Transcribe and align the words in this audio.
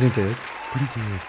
48. 0.00 0.38
48. 0.72 1.26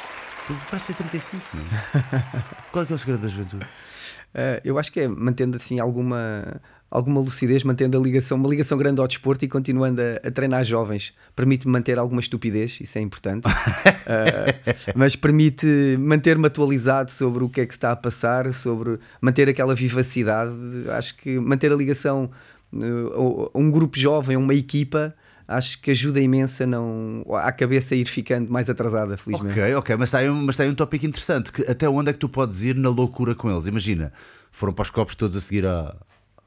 Tu 0.47 0.55
Parece 0.69 0.85
ser 0.85 0.93
35, 0.93 1.43
não 1.53 1.61
é? 1.61 2.43
Qual 2.71 2.83
é 2.83 2.85
que 2.85 2.93
é 2.93 2.95
o 2.95 2.99
segredo 2.99 3.21
da 3.21 3.27
juventude? 3.27 3.65
Uh, 3.65 4.61
eu 4.63 4.79
acho 4.79 4.89
que 4.93 5.01
é 5.01 5.09
mantendo 5.09 5.57
assim 5.57 5.77
alguma, 5.77 6.61
alguma 6.89 7.19
lucidez, 7.19 7.65
mantendo 7.65 7.97
a 7.97 8.01
ligação, 8.01 8.37
uma 8.37 8.47
ligação 8.47 8.77
grande 8.77 9.01
ao 9.01 9.07
desporto 9.09 9.43
e 9.43 9.49
continuando 9.49 10.01
a, 10.01 10.25
a 10.25 10.31
treinar 10.31 10.63
jovens. 10.63 11.13
Permite-me 11.35 11.73
manter 11.73 11.99
alguma 11.99 12.21
estupidez, 12.21 12.79
isso 12.79 12.97
é 12.97 13.01
importante, 13.01 13.45
uh, 13.45 14.91
mas 14.95 15.17
permite 15.17 15.97
manter-me 15.99 16.47
atualizado 16.47 17.11
sobre 17.11 17.43
o 17.43 17.49
que 17.49 17.59
é 17.59 17.65
que 17.65 17.73
está 17.73 17.91
a 17.91 17.95
passar, 17.97 18.53
sobre 18.53 18.99
manter 19.19 19.49
aquela 19.49 19.75
vivacidade. 19.75 20.53
Acho 20.91 21.17
que 21.17 21.37
manter 21.41 21.73
a 21.73 21.75
ligação 21.75 22.31
uh, 22.71 23.51
a 23.53 23.57
um 23.57 23.69
grupo 23.69 23.99
jovem, 23.99 24.37
a 24.37 24.39
uma 24.39 24.53
equipa, 24.53 25.13
acho 25.55 25.81
que 25.81 25.91
ajuda 25.91 26.19
imenso 26.19 26.63
a 26.63 26.65
não 26.65 27.23
a 27.33 27.51
cabeça 27.51 27.93
a 27.93 27.97
ir 27.97 28.07
ficando 28.07 28.51
mais 28.51 28.69
atrasada, 28.69 29.17
felizmente. 29.17 29.59
Ok, 29.59 29.75
ok, 29.75 29.95
mas 29.97 30.09
está, 30.09 30.19
aí 30.19 30.29
um, 30.29 30.35
mas 30.45 30.55
está 30.55 30.63
aí 30.63 30.69
um 30.69 30.75
tópico 30.75 31.05
interessante. 31.05 31.51
Que 31.51 31.69
até 31.69 31.87
onde 31.87 32.09
é 32.09 32.13
que 32.13 32.19
tu 32.19 32.29
podes 32.29 32.61
ir 32.61 32.75
na 32.75 32.89
loucura 32.89 33.35
com 33.35 33.49
eles? 33.49 33.67
Imagina, 33.67 34.11
foram 34.51 34.73
para 34.73 34.83
os 34.83 34.89
copos 34.89 35.15
todos 35.15 35.35
a 35.35 35.41
seguir 35.41 35.65
a, 35.65 35.95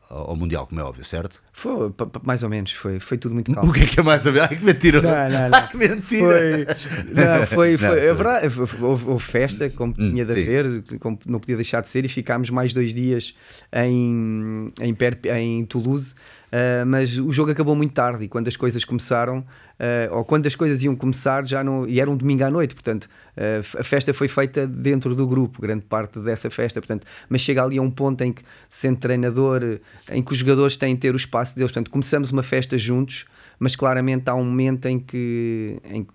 ao 0.09 0.37
Mundial, 0.37 0.67
como 0.67 0.81
é 0.81 0.85
óbvio, 0.85 1.05
certo? 1.05 1.43
Foi, 1.53 1.93
mais 2.23 2.43
ou 2.43 2.49
menos, 2.49 2.73
foi, 2.73 3.01
foi 3.01 3.19
tudo 3.19 3.35
muito 3.35 3.53
calmo. 3.53 3.71
O 3.71 3.73
que 3.73 3.83
é 3.83 3.87
que 3.87 4.01
é 4.01 4.03
mais 4.03 4.25
ou 4.27 4.33
menos? 4.33 4.49
Ai, 4.51 4.57
que 4.57 4.65
mentira! 4.65 5.03
Não, 5.03 5.11
não, 5.11 5.49
não. 5.51 5.59
Ai, 5.59 5.69
que 5.69 5.77
mentira! 5.77 6.27
Foi, 6.27 6.67
não, 7.15 7.47
foi, 7.47 7.77
foi, 7.79 7.89
Não, 7.89 7.95
é 7.95 8.15
verdade, 8.15 8.61
houve, 8.81 9.11
houve 9.11 9.25
festa, 9.25 9.69
como 9.71 9.93
tinha 9.93 10.25
de 10.25 10.33
haver, 10.33 10.85
como 11.01 11.19
não 11.27 11.41
podia 11.41 11.57
deixar 11.57 11.81
de 11.81 11.89
ser, 11.89 12.05
e 12.05 12.09
ficámos 12.09 12.51
mais 12.51 12.73
dois 12.73 12.93
dias 12.93 13.35
em, 13.73 14.73
em, 14.81 14.97
em 15.37 15.65
Toulouse, 15.65 16.15
ah, 16.55 16.85
mas 16.87 17.19
o 17.19 17.33
jogo 17.33 17.51
acabou 17.51 17.75
muito 17.75 17.93
tarde, 17.93 18.25
e 18.25 18.29
quando 18.29 18.47
as 18.47 18.57
coisas 18.57 18.85
começaram, 18.85 19.45
ah, 19.77 20.15
ou 20.15 20.25
quando 20.25 20.47
as 20.47 20.55
coisas 20.55 20.81
iam 20.85 20.95
começar, 20.95 21.45
já 21.45 21.65
não, 21.65 21.85
e 21.89 22.01
era 22.01 22.09
um 22.09 22.17
domingo 22.17 22.45
à 22.45 22.51
noite, 22.51 22.75
portanto, 22.75 23.09
ah, 23.37 23.81
a 23.81 23.83
festa 23.83 24.15
foi 24.15 24.29
feita 24.29 24.65
dentro 24.65 25.17
do 25.17 25.27
grupo, 25.27 25.61
grande 25.61 25.85
parte 25.85 26.21
dessa 26.21 26.49
festa, 26.51 26.81
portanto, 26.81 27.05
mas 27.29 27.41
chega 27.41 27.61
ali 27.65 27.77
a 27.79 27.83
um 27.83 27.91
ponto 27.91 28.23
em 28.23 28.33
que, 28.33 28.43
sendo 28.71 28.99
treinador, 29.01 29.81
em 30.13 30.23
que 30.23 30.31
os 30.31 30.39
jogadores 30.39 30.77
têm 30.77 30.95
de 30.95 31.01
ter 31.01 31.13
o 31.13 31.17
espaço 31.17 31.57
deles, 31.57 31.73
portanto, 31.73 31.91
começamos 31.91 32.31
uma 32.31 32.45
festa 32.45 32.79
juntos, 32.79 33.25
mas 33.59 33.75
claramente 33.77 34.29
há 34.29 34.35
um 34.35 34.45
momento 34.45 34.87
em 34.87 34.99
que, 34.99 35.79
em 35.85 36.05
que, 36.05 36.13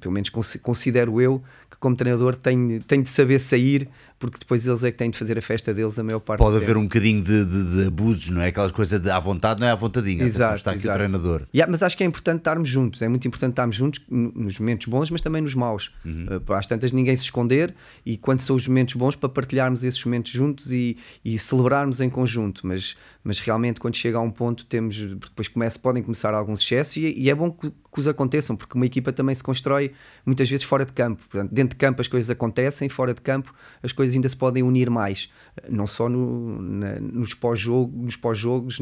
pelo 0.00 0.12
menos 0.12 0.28
consi- 0.28 0.58
considero 0.58 1.20
eu, 1.20 1.42
que 1.70 1.76
como 1.78 1.94
treinador 1.94 2.34
tenho, 2.34 2.82
tenho 2.82 3.02
de 3.02 3.10
saber 3.10 3.38
sair, 3.38 3.88
porque 4.18 4.38
depois 4.38 4.66
eles 4.66 4.82
é 4.82 4.90
que 4.90 4.98
têm 4.98 5.10
de 5.10 5.16
fazer 5.18 5.38
a 5.38 5.42
festa 5.42 5.72
deles 5.72 5.98
a 5.98 6.02
maior 6.02 6.18
parte 6.20 6.40
Pode 6.40 6.56
haver 6.56 6.76
um 6.76 6.82
bocadinho 6.82 7.22
de, 7.22 7.44
de- 7.44 7.76
de 7.82 7.86
abusos, 7.86 8.28
não 8.30 8.40
é? 8.40 8.48
Aquelas 8.48 8.72
coisas 8.72 9.00
de 9.00 9.08
à 9.10 9.18
vontade, 9.20 9.60
não 9.60 9.66
é 9.66 9.70
à 9.70 9.74
vontadinha. 9.74 10.24
Exato, 10.24 10.56
está 10.56 10.70
aqui 10.72 10.80
exato. 10.80 10.94
o 10.96 10.98
treinador. 10.98 11.42
Yeah, 11.54 11.70
mas 11.70 11.82
acho 11.82 11.96
que 11.96 12.02
é 12.02 12.06
importante 12.06 12.38
estarmos 12.38 12.68
juntos, 12.68 13.00
é 13.02 13.08
muito 13.08 13.26
importante 13.28 13.52
estarmos 13.52 13.76
juntos 13.76 14.00
nos 14.08 14.58
momentos 14.58 14.86
bons, 14.86 15.10
mas 15.10 15.20
também 15.20 15.40
nos 15.42 15.54
maus. 15.54 15.92
Uhum. 16.04 16.26
Uh, 16.46 16.52
às 16.52 16.66
tantas, 16.66 16.90
ninguém 16.92 17.14
se 17.16 17.22
esconder 17.22 17.74
e 18.04 18.16
quando 18.16 18.40
são 18.40 18.56
os 18.56 18.66
momentos 18.66 18.94
bons, 18.94 19.14
para 19.14 19.28
partilharmos 19.28 19.82
esses 19.84 20.04
momentos 20.04 20.32
juntos 20.32 20.72
e, 20.72 20.96
e 21.24 21.38
celebrarmos 21.38 22.00
em 22.00 22.10
conjunto. 22.10 22.66
Mas, 22.66 22.96
mas 23.22 23.38
realmente, 23.38 23.78
quando 23.80 23.94
chega 23.94 24.18
a 24.18 24.20
um 24.20 24.30
ponto, 24.30 24.64
temos 24.66 24.96
depois 24.96 25.48
começa, 25.48 25.78
podem 25.78 26.02
começar 26.02 26.34
alguns 26.34 26.60
excessos 26.62 26.96
e, 26.96 27.14
e 27.16 27.30
é 27.30 27.34
bom 27.34 27.50
que, 27.50 27.70
que 27.70 28.00
os 28.00 28.06
aconteçam, 28.08 28.56
porque 28.56 28.74
uma 28.76 28.86
equipa 28.86 29.12
também 29.12 29.34
se 29.34 29.42
constrói 29.42 29.92
muitas 30.26 30.48
vezes 30.50 30.64
fora 30.64 30.84
de 30.84 30.92
campo. 30.92 31.22
Portanto, 31.30 31.52
dentro 31.52 31.70
de 31.70 31.76
campo 31.76 32.00
as 32.00 32.08
coisas 32.08 32.28
acontecem, 32.30 32.88
fora 32.88 33.14
de 33.14 33.20
campo 33.20 33.54
as 33.82 33.92
coisas 33.92 34.07
ainda 34.14 34.28
se 34.28 34.36
podem 34.36 34.62
unir 34.62 34.88
mais, 34.90 35.28
não 35.68 35.86
só 35.86 36.08
no, 36.08 36.60
na- 36.62 37.00
nos 37.00 37.34
pós-jogo, 37.34 38.04
nos 38.04 38.16
pós-jogos, 38.16 38.78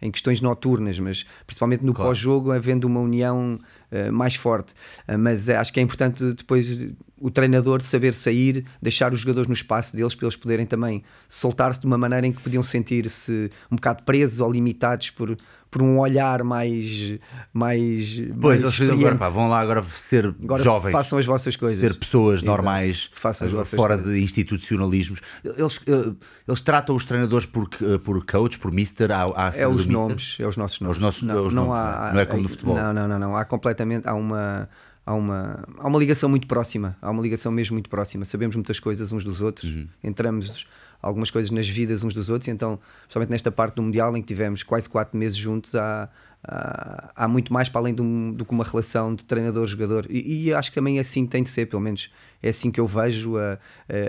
em 0.00 0.10
questões 0.10 0.40
noturnas, 0.40 0.98
mas 0.98 1.24
principalmente 1.46 1.84
no 1.84 1.92
Claro. 1.92 2.10
pós-jogo, 2.10 2.50
havendo 2.52 2.84
uma 2.86 3.00
união 3.00 3.58
eh, 3.90 4.10
mais 4.10 4.34
forte. 4.34 4.72
Eh, 5.06 5.16
mas 5.16 5.48
eh, 5.48 5.56
acho 5.56 5.72
que 5.72 5.80
é 5.80 5.82
importante 5.82 6.32
depois 6.32 6.88
o 7.18 7.30
treinador 7.30 7.80
saber 7.82 8.12
sair, 8.14 8.64
deixar 8.82 9.12
os 9.12 9.20
jogadores 9.20 9.46
no 9.48 9.54
espaço 9.54 9.94
deles 9.96 10.14
para 10.14 10.26
eles 10.26 10.36
poderem 10.36 10.66
também 10.66 11.02
soltar-se 11.28 11.80
de 11.80 11.86
uma 11.86 11.96
maneira 11.96 12.26
em 12.26 12.32
que 12.32 12.40
podiam 12.42 12.62
sentir-se 12.62 13.50
um 13.70 13.76
bocado 13.76 14.02
presos 14.02 14.40
ou 14.40 14.50
limitados 14.52 15.10
por, 15.10 15.36
por 15.74 15.82
um 15.82 15.98
olhar 15.98 16.44
mais 16.44 17.18
mais 17.52 18.14
Pois, 18.40 18.62
mais 18.62 18.62
eles 18.62 18.74
dizem 18.74 18.94
agora, 18.96 19.16
pá, 19.16 19.28
vão 19.28 19.48
lá 19.48 19.58
agora 19.58 19.82
ser 20.08 20.26
Agora 20.40 20.62
jovens. 20.62 20.92
façam 20.92 21.18
as 21.18 21.26
vossas 21.26 21.56
coisas. 21.56 21.80
ser 21.80 21.98
pessoas 21.98 22.34
Exato. 22.34 22.46
normais, 22.46 23.10
Façam 23.16 23.48
as 23.60 23.68
fora 23.70 23.96
coisas. 23.98 24.14
de 24.14 24.22
institucionalismos. 24.22 25.20
Eles, 25.44 25.80
eh, 25.88 26.12
eles 26.46 26.60
tratam 26.60 26.94
os 26.94 27.04
treinadores 27.04 27.44
por, 27.44 27.68
eh, 27.82 27.98
por 27.98 28.24
coach, 28.24 28.56
por 28.60 28.70
mister, 28.70 29.10
há, 29.10 29.24
há 29.34 29.52
É 29.56 29.66
os 29.66 29.78
mister? 29.84 29.92
nomes, 29.92 30.36
é 30.38 30.46
os 30.46 30.56
nossos 30.56 30.78
nomes. 30.78 30.96
os 30.96 31.02
nossos- 31.02 31.22
não, 31.24 31.34
é 31.34 31.36
não 31.36 31.50
nomes, 31.66 31.72
há, 31.72 32.00
não 32.00 32.08
é? 32.08 32.12
Não 32.14 32.20
é 32.20 32.26
como 32.26 32.42
no 32.44 32.48
futebol. 32.48 32.76
Não, 32.76 32.92
não, 32.94 33.08
não, 33.08 33.18
não. 33.18 33.36
Há 33.36 33.44
completamente, 33.44 34.06
há 34.06 34.14
uma, 34.14 34.68
há 35.04 35.12
uma, 35.12 35.64
há 35.78 35.88
uma 35.88 35.98
ligação 35.98 36.28
muito 36.28 36.46
próxima. 36.46 36.96
Há 37.02 37.10
uma 37.10 37.20
ligação 37.20 37.50
mesmo 37.50 37.74
muito 37.74 37.90
próxima. 37.90 38.24
Sabemos 38.24 38.54
muitas 38.54 38.78
coisas 38.78 39.12
uns 39.12 39.24
dos 39.24 39.42
outros. 39.42 39.68
Uhum. 39.68 39.88
Entramos 40.04 40.66
algumas 41.04 41.30
coisas 41.30 41.50
nas 41.50 41.68
vidas 41.68 42.02
uns 42.02 42.14
dos 42.14 42.28
outros. 42.28 42.48
e 42.48 42.50
Então, 42.50 42.78
principalmente 43.02 43.30
nesta 43.30 43.52
parte 43.52 43.76
do 43.76 43.82
mundial 43.82 44.16
em 44.16 44.22
que 44.22 44.28
tivemos 44.28 44.62
quase 44.62 44.88
quatro 44.88 45.16
meses 45.16 45.36
juntos, 45.36 45.74
há, 45.74 46.08
há, 46.42 47.28
muito 47.28 47.52
mais 47.52 47.68
para 47.68 47.80
além 47.80 47.94
um- 48.00 48.32
do 48.32 48.44
que 48.44 48.52
uma 48.52 48.64
relação 48.64 49.14
de 49.14 49.24
treinador-jogador. 49.24 50.06
E, 50.08 50.46
e 50.48 50.54
acho 50.54 50.70
que 50.70 50.74
também 50.74 50.98
assim 50.98 51.26
tem 51.26 51.42
de 51.42 51.50
ser, 51.50 51.66
pelo 51.66 51.82
menos 51.82 52.10
é 52.42 52.48
assim 52.48 52.70
que 52.70 52.80
eu 52.80 52.86
vejo 52.86 53.36
a- 53.36 53.58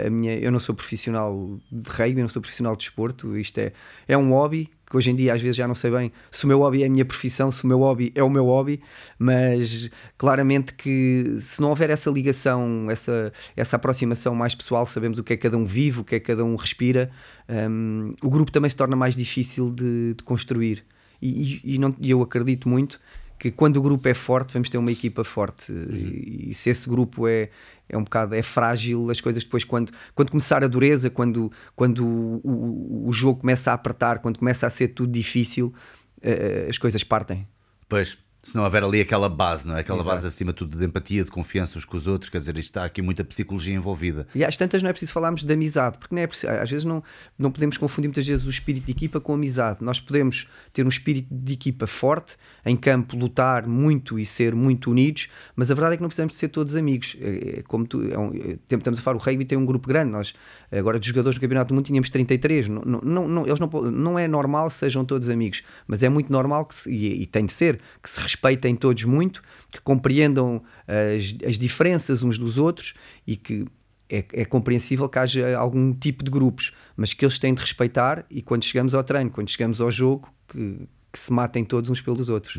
a 0.06 0.10
minha. 0.10 0.38
Eu 0.38 0.52
não 0.52 0.60
sou 0.60 0.74
profissional 0.76 1.60
de 1.72 1.90
rugby, 1.90 2.20
eu 2.20 2.24
não 2.24 2.30
sou 2.30 2.42
profissional 2.42 2.74
de 2.74 2.80
desporto. 2.80 3.38
Isto 3.38 3.58
é, 3.60 3.72
é 4.08 4.18
um 4.18 4.32
hobby 4.32 4.70
que 4.90 4.96
hoje 4.96 5.10
em 5.12 5.16
dia 5.16 5.34
às 5.34 5.42
vezes 5.42 5.56
já 5.56 5.68
não 5.68 5.76
sei 5.76 5.90
bem 5.92 6.12
se 6.32 6.46
o 6.46 6.48
meu 6.48 6.60
hobby 6.60 6.84
é 6.84 6.86
a 6.86 6.90
minha 6.90 7.06
profissão, 7.06 7.52
se 7.52 7.64
o 7.64 7.68
meu 7.68 7.80
hobby 7.80 8.12
é 8.16 8.24
o 8.24 8.30
meu 8.30 8.46
hobby, 8.46 8.80
mas 9.18 9.90
claramente 10.18 10.74
que 10.74 11.38
se 11.40 11.62
não 11.62 11.70
houver 11.70 11.90
essa 11.90 12.10
ligação, 12.10 12.90
essa, 12.90 13.32
essa 13.56 13.76
aproximação 13.76 14.36
mais 14.36 14.54
pessoal, 14.56 14.86
sabemos 14.86 15.18
o 15.20 15.24
que 15.24 15.34
é 15.34 15.38
que 15.38 15.44
cada 15.44 15.58
um 15.58 15.66
vive, 15.66 16.02
o 16.02 16.04
que 16.04 16.16
é 16.16 16.20
que 16.20 16.28
cada 16.28 16.44
um 16.46 16.56
respira, 16.56 17.10
hum, 17.50 18.14
o 18.22 18.30
grupo 18.30 18.52
também 18.52 18.70
se 18.70 18.76
torna 18.76 18.96
mais 18.96 19.16
difícil 19.16 19.72
de, 19.72 20.14
de 20.14 20.24
construir. 20.24 20.84
E, 21.22 21.62
e- 21.66 21.76
e 21.76 21.78
não- 21.80 21.96
e 22.00 22.12
eu 22.12 22.22
acredito 22.22 22.68
muito 22.70 23.00
que 23.38 23.52
quando 23.52 23.78
o 23.78 23.82
grupo 23.82 24.08
é 24.08 24.14
forte, 24.14 24.54
vamos 24.54 24.70
ter 24.70 24.78
uma 24.78 24.92
equipa 24.92 25.24
forte. 25.24 25.72
E, 25.72 26.52
e 26.52 26.54
se 26.54 26.70
esse 26.70 26.88
grupo 26.88 27.28
é, 27.28 27.50
é 27.88 27.98
um 27.98 28.04
bocado 28.04 28.34
é 28.34 28.42
frágil, 28.42 29.10
as 29.10 29.20
coisas 29.22 29.44
depois, 29.44 29.64
quando, 29.64 29.92
quando 30.14 30.32
começar 30.32 30.64
a 30.64 30.68
dureza, 30.68 31.10
quando, 31.10 31.52
quando 31.76 32.06
o, 32.06 32.42
o, 32.44 33.10
o 33.10 33.14
jogo 33.14 33.42
começa 33.42 33.72
a 33.72 33.74
apertar, 33.74 34.20
quando 34.20 34.40
começa 34.40 34.66
a 34.66 34.70
ser 34.70 34.90
tudo 34.90 35.12
difícil, 35.12 35.74
eh, 36.22 36.68
as 36.70 36.78
coisas 36.78 37.04
partem. 37.04 37.48
Pois, 37.88 38.18
se 38.46 38.56
não 38.56 38.64
houver 38.64 38.84
ali 38.84 39.02
aquela 39.02 39.28
base, 39.28 39.68
não 39.68 39.76
é? 39.76 39.80
Aquela 39.80 39.98
Exato. 40.02 40.16
base 40.16 40.28
acima 40.28 40.52
de 40.52 40.58
tudo 40.58 40.78
de 40.78 40.86
empatia, 40.86 41.24
de 41.24 41.32
confiança 41.32 41.80
uns 41.80 41.84
com 41.84 41.98
os 41.98 42.06
outros, 42.06 42.30
quer 42.30 42.38
dizer, 42.38 42.56
isto 42.60 42.70
está 42.70 42.86
aqui 42.86 43.02
muita 43.02 43.24
psicologia 43.26 43.74
envolvida. 43.74 44.28
E 44.36 44.46
às 44.46 44.56
tantas 44.56 44.84
não 44.84 44.90
é 44.90 44.94
preciso 44.94 45.12
falarmos 45.12 45.44
de 45.44 45.52
amizade, 45.52 45.98
porque 45.98 46.14
não 46.14 46.22
é 46.22 46.28
preciso- 46.28 46.54
às 46.54 46.70
vezes 46.70 46.86
não, 46.86 47.04
não 47.40 47.52
podemos 47.52 47.76
confundir 47.76 48.08
muitas 48.08 48.26
vezes 48.28 48.46
o 48.46 48.50
espírito 48.50 48.86
de 48.86 48.92
equipa 48.92 49.20
com 49.20 49.34
amizade. 49.34 49.84
Nós 49.84 50.00
podemos 50.00 50.48
ter 50.72 50.86
um 50.86 50.90
espírito 50.90 51.28
de 51.32 51.54
equipa 51.54 51.88
forte, 51.88 52.38
em 52.64 52.76
campo 52.78 53.18
lutar 53.18 53.66
muito 53.68 54.20
e 54.20 54.26
ser 54.28 54.54
muito 54.54 54.92
unidos, 54.92 55.28
mas 55.56 55.72
a 55.72 55.74
verdade 55.74 55.96
é 55.96 55.98
que 55.98 56.04
não 56.04 56.10
precisamos 56.10 56.34
de 56.34 56.40
ser 56.40 56.50
todos 56.50 56.76
amigos. 56.76 57.18
É, 57.20 57.60
é 57.60 57.64
como 57.64 57.88
tu, 57.88 58.04
é 58.12 58.18
um, 58.18 58.32
é, 58.36 58.58
estamos 58.76 59.00
a 59.00 59.02
falar, 59.02 59.18
o 59.18 59.20
rugby 59.20 59.44
tem 59.44 59.58
um 59.58 59.66
grupo 59.66 59.88
grande, 59.88 60.12
nós 60.12 60.36
agora 60.72 61.00
dos 61.00 61.08
jogadores 61.08 61.38
do 61.38 61.42
Campeonato 61.42 61.70
do 61.70 61.76
Mundo 61.76 61.86
tínhamos 61.86 62.10
33, 62.10 62.68
não, 62.68 62.82
não, 62.82 63.28
não, 63.28 63.46
eles 63.46 63.60
não, 63.60 63.68
não 63.92 64.20
é 64.20 64.28
normal 64.28 64.68
que 64.68 64.76
sejam 64.76 65.06
todos 65.06 65.30
amigos, 65.30 65.64
mas 65.88 66.04
é 66.04 66.10
muito 66.10 66.32
normal 66.32 66.66
que 66.66 66.76
se, 66.76 66.92
e, 66.92 67.24
e 67.24 67.26
tem 67.26 67.46
de 67.46 67.54
ser, 67.54 67.80
que 68.02 68.10
se 68.10 68.20
respeitem 68.20 68.76
todos 68.76 69.04
muito, 69.04 69.42
que 69.72 69.82
compreendam 69.82 70.64
as, 70.88 71.48
as 71.48 71.58
diferenças 71.58 72.24
uns 72.24 72.38
dos 72.38 72.58
outros 72.58 72.94
e 73.26 73.36
que 73.36 73.66
é, 74.10 74.24
é 74.34 74.46
compreensível 74.46 75.10
que 75.10 75.20
haja 75.20 75.58
algum 75.58 75.94
tipo 75.94 76.24
de 76.24 76.32
grupos, 76.32 76.72
mas 76.96 77.14
que 77.14 77.26
eles 77.26 77.40
têm 77.40 77.54
de 77.54 77.62
respeitar 77.62 78.26
e 78.30 78.42
quando 78.42 78.64
chegamos 78.64 78.94
ao 78.94 79.04
treino, 79.04 79.30
quando 79.32 79.50
chegamos 79.50 79.82
ao 79.82 79.92
jogo, 79.92 80.32
que, 80.48 80.88
que 81.12 81.20
se 81.20 81.32
matem 81.32 81.64
todos 81.66 81.90
uns 81.90 82.02
pelos 82.02 82.30
outros. 82.30 82.56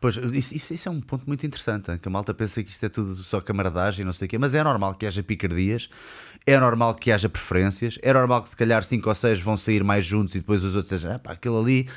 Pois, 0.00 0.16
isso, 0.16 0.54
isso- 0.54 0.72
isso 0.74 0.88
é 0.88 0.92
um 0.92 1.00
ponto 1.00 1.24
muito 1.26 1.44
interessante, 1.44 1.98
que 1.98 2.06
a 2.08 2.10
malta 2.10 2.32
pensa 2.32 2.62
que 2.62 2.70
isto 2.70 2.86
é 2.86 2.88
tudo 2.88 3.16
só 3.16 3.40
camaradagem 3.40 4.04
não 4.04 4.12
sei 4.12 4.26
o 4.26 4.28
quê, 4.28 4.38
mas 4.38 4.54
é 4.54 4.62
normal 4.62 4.94
que 4.94 5.04
haja 5.06 5.22
picardias, 5.24 5.90
é 6.46 6.58
normal 6.58 6.94
que 6.94 7.10
haja 7.10 7.28
preferências, 7.28 7.98
é 8.00 8.12
normal 8.12 8.42
que 8.42 8.50
se 8.50 8.56
calhar 8.56 8.82
cinco 8.84 9.08
ou 9.08 9.14
seis 9.14 9.40
vão 9.40 9.56
sair 9.56 9.82
mais 9.82 10.06
juntos 10.06 10.34
e 10.36 10.38
depois 10.38 10.62
os 10.62 10.76
outros 10.76 10.88
sejam, 10.88 11.16
ah, 11.16 11.18
pá, 11.18 11.32
aquele 11.32 11.56
ali, 11.56 11.88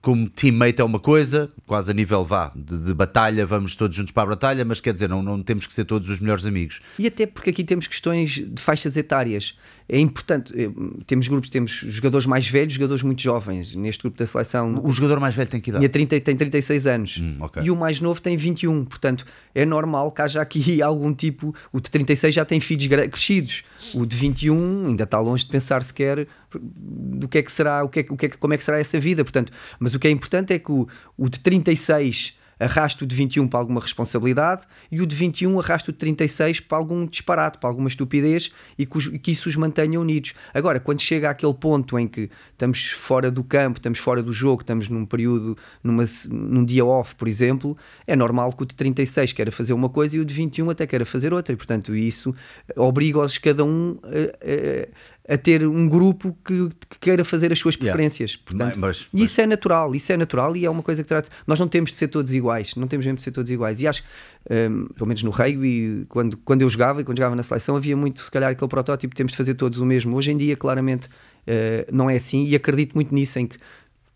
como 0.00 0.26
teammate 0.30 0.80
é 0.80 0.84
uma 0.84 0.98
coisa, 0.98 1.50
quase 1.66 1.90
a 1.90 1.94
nível 1.94 2.24
vá, 2.24 2.50
de, 2.56 2.78
de 2.78 2.94
batalha, 2.94 3.44
vamos 3.44 3.74
todos 3.76 3.94
juntos 3.94 4.12
para 4.12 4.22
a 4.22 4.26
batalha, 4.26 4.64
mas 4.64 4.80
quer 4.80 4.94
dizer, 4.94 5.10
não, 5.10 5.22
não 5.22 5.42
temos 5.42 5.66
que 5.66 5.74
ser 5.74 5.84
todos 5.84 6.08
os 6.08 6.20
melhores 6.20 6.46
amigos. 6.46 6.80
E 6.98 7.06
até 7.06 7.26
porque 7.26 7.50
aqui 7.50 7.62
temos 7.62 7.86
questões 7.86 8.30
de 8.42 8.62
faixas 8.62 8.96
etárias. 8.96 9.54
É 9.86 9.98
importante, 10.00 10.50
eh, 10.58 10.70
temos 11.06 11.28
grupos, 11.28 11.50
temos 11.50 11.70
jogadores 11.70 12.26
mais 12.26 12.48
velhos, 12.48 12.72
jogadores 12.72 13.02
muito 13.02 13.20
jovens. 13.20 13.74
Neste 13.74 14.00
grupo 14.02 14.16
da 14.18 14.26
seleção, 14.26 14.80
O 14.82 14.90
jogador 14.90 15.20
mais 15.20 15.34
velho 15.34 15.50
tem 15.50 15.60
que 15.60 15.68
idade? 15.68 15.82
tinha 15.82 15.90
30, 16.06 16.20
tem 16.20 16.34
36 16.36 16.86
anos 16.86 17.18
Hum, 17.20 17.36
ok. 17.40 17.62
e 17.62 17.70
o 17.70 17.76
mais 17.76 18.00
novo 18.00 18.18
tem 18.18 18.34
21. 18.34 18.84
Portanto, 18.86 19.26
é 19.54 19.66
normal 19.66 20.10
que 20.10 20.22
haja 20.22 20.40
aqui 20.40 20.80
algum 20.82 21.12
tipo. 21.12 21.54
O 21.70 21.80
de 21.80 21.90
36 21.90 22.34
já 22.34 22.46
tem 22.46 22.60
filhos 22.60 22.86
crescidos, 23.10 23.62
o 23.94 24.06
de 24.06 24.16
21 24.16 24.86
ainda 24.86 25.04
está 25.04 25.20
longe 25.20 25.44
de 25.44 25.50
pensar 25.50 25.82
sequer 25.82 26.26
do 26.58 27.28
que 27.28 27.38
é 27.38 27.42
que 27.42 27.52
será, 27.52 27.84
o 27.84 27.88
que 27.90 28.00
é, 28.00 28.02
que- 28.04 28.12
o 28.12 28.16
que 28.16 28.26
é, 28.26 28.28
como 28.30 28.54
é 28.54 28.56
que 28.56 28.64
será 28.64 28.78
essa 28.78 28.98
vida. 28.98 29.22
Portanto, 29.22 29.52
mas 29.78 29.92
o 29.94 29.98
que 29.98 30.08
é 30.08 30.10
importante 30.10 30.52
é 30.54 30.58
que 30.58 30.72
o, 30.72 30.88
o 31.18 31.28
de 31.28 31.38
36 31.40 32.32
arrasta 32.58 33.04
o 33.04 33.06
de 33.06 33.14
21 33.14 33.48
para 33.48 33.60
alguma 33.60 33.80
responsabilidade 33.80 34.62
e 34.90 35.00
o 35.00 35.06
de 35.06 35.14
21 35.14 35.58
arrasta 35.58 35.90
o 35.90 35.92
de 35.92 35.98
36 35.98 36.60
para 36.60 36.78
algum 36.78 37.06
disparate, 37.06 37.58
para 37.58 37.68
alguma 37.68 37.88
estupidez 37.88 38.52
e 38.78 38.86
que, 38.86 39.18
que 39.18 39.32
isso 39.32 39.48
os 39.48 39.56
mantenha 39.56 40.00
unidos. 40.00 40.34
Agora, 40.52 40.80
quando 40.80 41.00
chega 41.00 41.30
àquele 41.30 41.54
ponto 41.54 41.98
em 41.98 42.06
que 42.06 42.30
estamos 42.52 42.86
fora 42.90 43.30
do 43.30 43.42
campo, 43.42 43.78
estamos 43.78 43.98
fora 43.98 44.22
do 44.22 44.32
jogo, 44.32 44.62
estamos 44.62 44.88
num 44.88 45.04
período, 45.04 45.56
numa, 45.82 46.04
num 46.28 46.64
dia 46.64 46.84
off, 46.84 47.14
por 47.14 47.28
exemplo, 47.28 47.76
é 48.06 48.14
normal 48.14 48.52
que 48.52 48.62
o 48.62 48.66
de 48.66 48.74
36 48.74 49.32
queira 49.32 49.50
fazer 49.50 49.72
uma 49.72 49.88
coisa 49.88 50.16
e 50.16 50.20
o 50.20 50.24
de 50.24 50.34
21 50.34 50.70
até 50.70 50.86
queira 50.86 51.04
fazer 51.04 51.32
outra, 51.32 51.52
e 51.52 51.56
portanto 51.56 51.94
isso 51.94 52.34
obriga-os 52.76 53.38
cada 53.38 53.64
um 53.64 53.98
a, 54.04 54.08
a, 54.10 55.23
a, 55.28 55.36
ter 55.36 55.66
um 55.66 55.88
grupo 55.88 56.36
que, 56.44 56.68
que, 56.88 56.98
queira 57.00 57.24
fazer 57.24 57.52
as 57.52 57.58
suas 57.58 57.76
preferências. 57.76 58.32
Yeah. 58.32 58.44
Portanto, 58.46 58.78
mas, 58.78 59.06
mas... 59.12 59.22
Isso 59.22 59.40
é 59.40 59.46
natural, 59.46 59.94
isso 59.94 60.12
é 60.12 60.16
natural 60.16 60.56
e 60.56 60.64
é 60.64 60.70
uma 60.70 60.82
coisa 60.82 61.02
que 61.02 61.08
trata. 61.08 61.30
Nós 61.46 61.58
não 61.58 61.68
temos 61.68 61.90
de 61.90 61.96
ser 61.96 62.08
todos 62.08 62.32
iguais, 62.32 62.74
não 62.76 62.86
temos 62.86 63.06
mesmo 63.06 63.16
de 63.16 63.22
ser 63.22 63.30
todos 63.30 63.50
iguais. 63.50 63.80
E 63.80 63.86
acho, 63.86 64.02
um, 64.50 64.86
pelo 64.88 65.06
menos 65.06 65.22
no 65.22 65.30
rugby, 65.30 66.04
quando, 66.08 66.36
quando 66.38 66.62
eu 66.62 66.68
jogava 66.68 67.00
e 67.00 67.04
quando 67.04 67.18
jogava 67.18 67.34
na 67.34 67.42
seleção, 67.42 67.76
havia 67.76 67.96
muito, 67.96 68.24
se 68.24 68.30
calhar, 68.30 68.50
aquele 68.50 68.68
protótipo: 68.68 69.14
temos 69.14 69.32
de 69.32 69.38
fazer 69.38 69.54
todos 69.54 69.78
o 69.78 69.86
mesmo. 69.86 70.16
Hoje 70.16 70.30
em 70.30 70.36
dia, 70.36 70.56
claramente, 70.56 71.06
uh, 71.06 71.92
não 71.92 72.10
é 72.10 72.16
assim 72.16 72.44
e 72.44 72.54
acredito 72.54 72.94
muito 72.94 73.14
nisso, 73.14 73.38
em 73.38 73.46
que 73.46 73.56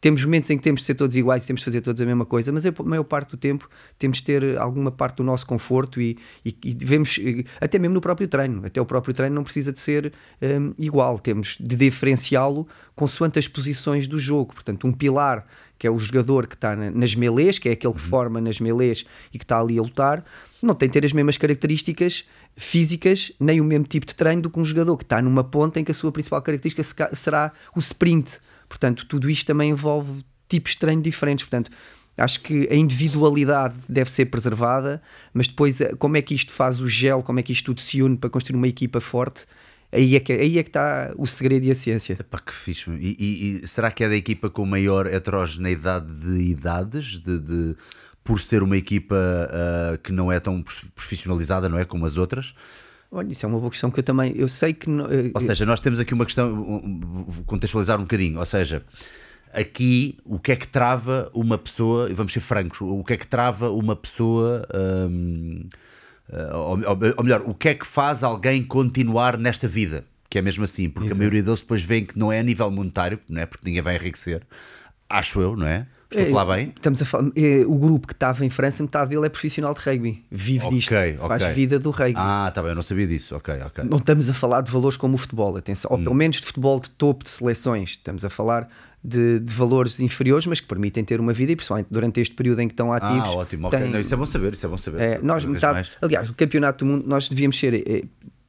temos 0.00 0.24
momentos 0.24 0.48
em 0.50 0.56
que 0.56 0.62
temos 0.62 0.80
de 0.80 0.86
ser 0.86 0.94
todos 0.94 1.16
iguais 1.16 1.42
e 1.42 1.46
temos 1.46 1.60
de 1.60 1.64
fazer 1.64 1.80
todos 1.80 2.00
a 2.00 2.06
mesma 2.06 2.24
coisa, 2.24 2.52
mas 2.52 2.64
a 2.64 2.72
maior 2.84 3.04
parte 3.04 3.30
do 3.30 3.36
tempo 3.36 3.68
temos 3.98 4.18
de 4.18 4.24
ter 4.24 4.58
alguma 4.58 4.90
parte 4.90 5.16
do 5.16 5.24
nosso 5.24 5.46
conforto 5.46 6.00
e, 6.00 6.16
e, 6.44 6.56
e 6.64 6.74
devemos, 6.74 7.18
até 7.60 7.78
mesmo 7.78 7.94
no 7.94 8.00
próprio 8.00 8.28
treino, 8.28 8.64
até 8.64 8.80
o 8.80 8.86
próprio 8.86 9.12
treino 9.12 9.34
não 9.34 9.44
precisa 9.44 9.72
de 9.72 9.80
ser 9.80 10.12
um, 10.40 10.72
igual, 10.78 11.18
temos 11.18 11.56
de 11.58 11.76
diferenciá-lo 11.76 12.66
consoante 12.94 13.38
as 13.38 13.48
posições 13.48 14.08
do 14.08 14.18
jogo. 14.18 14.54
Portanto, 14.54 14.86
um 14.86 14.92
pilar 14.92 15.46
que 15.78 15.86
é 15.86 15.90
o 15.90 15.98
jogador 15.98 16.48
que 16.48 16.54
está 16.54 16.74
nas 16.74 17.14
melês, 17.14 17.58
que 17.58 17.68
é 17.68 17.72
aquele 17.72 17.94
que 17.94 18.02
uhum. 18.02 18.08
forma 18.08 18.40
nas 18.40 18.58
melês 18.58 19.04
e 19.32 19.38
que 19.38 19.44
está 19.44 19.60
ali 19.60 19.78
a 19.78 19.82
lutar, 19.82 20.24
não 20.60 20.74
tem 20.74 20.88
de 20.88 20.94
ter 20.94 21.06
as 21.06 21.12
mesmas 21.12 21.36
características 21.36 22.24
físicas, 22.56 23.30
nem 23.38 23.60
o 23.60 23.64
mesmo 23.64 23.86
tipo 23.86 24.04
de 24.04 24.14
treino 24.14 24.42
do 24.42 24.50
que 24.50 24.58
um 24.58 24.64
jogador 24.64 24.96
que 24.96 25.04
está 25.04 25.22
numa 25.22 25.44
ponta 25.44 25.78
em 25.78 25.84
que 25.84 25.92
a 25.92 25.94
sua 25.94 26.10
principal 26.10 26.42
característica 26.42 26.82
será 27.14 27.52
o 27.76 27.78
sprint 27.78 28.40
Portanto, 28.68 29.06
tudo 29.06 29.30
isto 29.30 29.46
também 29.46 29.70
envolve 29.70 30.24
tipos 30.48 30.72
de 30.72 30.78
treino 30.78 31.02
diferentes. 31.02 31.44
Portanto, 31.44 31.70
acho 32.16 32.40
que 32.40 32.68
a 32.70 32.74
individualidade 32.74 33.76
deve 33.88 34.10
ser 34.10 34.26
preservada, 34.26 35.00
mas 35.32 35.46
depois, 35.48 35.80
eh, 35.80 35.94
como 35.98 36.16
é 36.16 36.22
que 36.22 36.34
isto 36.34 36.52
faz 36.52 36.80
o 36.80 36.88
gel, 36.88 37.22
como 37.22 37.38
é 37.38 37.42
que 37.42 37.52
isto 37.52 37.66
tudo 37.66 37.80
se 37.80 38.02
une 38.02 38.16
para 38.16 38.28
construir 38.28 38.56
uma 38.56 38.68
equipa 38.68 39.00
forte? 39.00 39.46
Aí 39.90 40.16
é, 40.16 40.20
que, 40.20 40.32
aí 40.32 40.58
é 40.58 40.62
que 40.62 40.68
está 40.68 41.12
o 41.16 41.26
segredo 41.26 41.64
e 41.64 41.70
a 41.70 41.74
ciência. 41.74 42.18
Epá, 42.20 42.38
que 42.38 42.52
fixe. 42.52 42.90
E, 42.90 43.16
e, 43.18 43.62
e, 43.62 43.66
será 43.66 43.90
que 43.90 44.04
é 44.04 44.08
da 44.08 44.16
equipa 44.16 44.50
com 44.50 44.66
maior 44.66 45.06
heterogeneidade 45.06 46.12
de 46.12 46.42
idades? 46.42 47.18
De, 47.18 47.38
de 47.38 47.76
por 48.28 48.38
ser 48.38 48.62
uma 48.62 48.76
equipa 48.76 49.16
uh, 49.16 49.98
que 50.02 50.12
não 50.12 50.30
é 50.30 50.38
tão 50.38 50.62
profissionalizada, 50.94 51.66
não 51.66 51.78
é? 51.78 51.86
Como 51.86 52.04
as 52.04 52.18
outras? 52.18 52.54
Olha, 53.10 53.32
isso 53.32 53.46
é 53.46 53.48
uma 53.48 53.58
boa 53.58 53.70
questão 53.70 53.90
que 53.90 54.00
eu 54.00 54.04
também. 54.04 54.32
Eu 54.36 54.48
sei 54.48 54.72
que. 54.74 54.90
Uh, 54.90 55.30
ou 55.34 55.40
seja, 55.40 55.64
nós 55.64 55.80
temos 55.80 55.98
aqui 55.98 56.12
uma 56.12 56.24
questão. 56.24 56.54
Vou 57.26 57.44
contextualizar 57.44 57.98
um 57.98 58.02
bocadinho. 58.02 58.38
Ou 58.38 58.46
seja, 58.46 58.82
aqui 59.52 60.18
o 60.24 60.38
que 60.38 60.52
é 60.52 60.56
que 60.56 60.66
trava 60.66 61.30
uma 61.32 61.56
pessoa. 61.56 62.08
Vamos 62.12 62.32
ser 62.32 62.40
francos. 62.40 62.80
O 62.82 63.02
que 63.02 63.14
é 63.14 63.16
que 63.16 63.26
trava 63.26 63.70
uma 63.70 63.96
pessoa. 63.96 64.66
Um, 64.74 65.68
eh, 66.30 66.54
ou, 66.54 66.78
ou, 67.16 67.24
melhor, 67.24 67.42
o 67.46 67.54
que 67.54 67.70
é 67.70 67.74
que 67.74 67.86
faz 67.86 68.22
alguém 68.22 68.62
continuar 68.62 69.38
nesta 69.38 69.66
vida? 69.66 70.04
Que 70.28 70.38
é 70.38 70.42
mesmo 70.42 70.64
assim, 70.64 70.90
porque 70.90 71.06
Exato. 71.06 71.16
a 71.16 71.18
maioria 71.18 71.42
deles 71.42 71.60
depois 71.60 71.82
vem 71.82 72.04
que 72.04 72.18
não 72.18 72.30
é 72.30 72.40
a 72.40 72.42
nível 72.42 72.70
monetário, 72.70 73.18
não 73.28 73.40
é? 73.40 73.46
Porque 73.46 73.64
ninguém 73.64 73.80
vai 73.80 73.96
enriquecer, 73.96 74.42
acho 75.08 75.40
eu, 75.40 75.56
não 75.56 75.66
é? 75.66 75.86
Estou 76.10 76.22
a 76.22 76.26
é, 76.26 76.30
falar 76.30 76.56
bem? 76.56 76.72
Estamos 76.74 77.02
a 77.02 77.04
falar, 77.04 77.30
é, 77.36 77.66
o 77.66 77.74
grupo 77.74 78.06
que 78.06 78.14
estava 78.14 78.44
em 78.44 78.48
França, 78.48 78.82
metade 78.82 79.10
dele 79.10 79.26
é 79.26 79.28
profissional 79.28 79.74
de 79.74 79.80
rugby. 79.80 80.24
Vive 80.30 80.64
okay, 80.64 80.78
disto. 80.78 80.94
Okay. 80.94 81.16
Faz 81.18 81.54
vida 81.54 81.78
do 81.78 81.90
rugby. 81.90 82.14
Ah, 82.16 82.46
está 82.48 82.62
bem, 82.62 82.70
eu 82.70 82.74
não 82.74 82.82
sabia 82.82 83.06
disso. 83.06 83.36
Ok, 83.36 83.54
ok. 83.66 83.84
Não 83.84 83.98
estamos 83.98 84.30
a 84.30 84.32
falar 84.32 84.62
de 84.62 84.72
valores 84.72 84.96
como 84.96 85.16
o 85.16 85.18
futebol, 85.18 85.54
atenção. 85.56 85.90
Ou 85.92 85.98
hum. 85.98 86.04
pelo 86.04 86.14
menos 86.14 86.40
de 86.40 86.46
futebol 86.46 86.80
de 86.80 86.88
topo 86.90 87.24
de 87.24 87.30
seleções. 87.30 87.90
Estamos 87.90 88.24
a 88.24 88.30
falar 88.30 88.70
de, 89.04 89.38
de, 89.38 89.52
valores 89.52 90.00
inferiores, 90.00 90.46
mas 90.46 90.60
que 90.60 90.66
permitem 90.66 91.04
ter 91.04 91.20
uma 91.20 91.34
vida 91.34 91.52
e 91.52 91.56
principalmente 91.56 91.88
durante 91.90 92.20
este 92.20 92.34
período 92.34 92.60
em 92.60 92.68
que 92.68 92.72
estão 92.72 92.90
ativos. 92.90 93.28
Ah, 93.28 93.32
ótimo. 93.32 93.68
Tem... 93.68 93.90
Não, 93.90 94.00
isso 94.00 94.14
é 94.14 94.16
bom 94.16 94.26
saber, 94.26 94.54
isso 94.54 94.64
é 94.64 94.68
bom 94.68 94.78
saber. 94.78 95.00
É, 95.02 95.18
nós, 95.22 95.44
metade, 95.44 95.90
aliás, 96.00 96.30
o 96.30 96.34
campeonato 96.34 96.86
do 96.86 96.90
mundo, 96.90 97.04
nós 97.06 97.28
devíamos 97.28 97.58
ser, 97.58 97.74
é, 97.74 98.04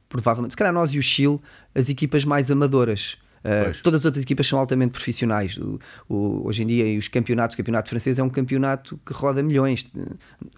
provavelmente, 0.08 0.52
se 0.52 0.56
calhar 0.56 0.72
nós 0.72 0.94
e 0.94 0.98
o 0.98 1.02
Chile, 1.02 1.38
as 1.74 1.90
equipas 1.90 2.24
mais 2.24 2.50
amadoras 2.50 3.18
Uh, 3.44 3.72
todas 3.82 4.00
as 4.00 4.04
outras 4.04 4.22
equipas 4.22 4.46
são 4.46 4.58
altamente 4.58 4.92
profissionais. 4.92 5.56
O, 5.56 5.78
o, 6.08 6.46
hoje 6.46 6.62
em 6.62 6.66
dia, 6.66 6.98
os 6.98 7.08
campeonatos, 7.08 7.54
o 7.54 7.56
campeonato 7.56 7.88
francês 7.88 8.18
é 8.18 8.22
um 8.22 8.28
campeonato 8.28 9.00
que 9.04 9.12
roda 9.12 9.42
milhões. 9.42 9.90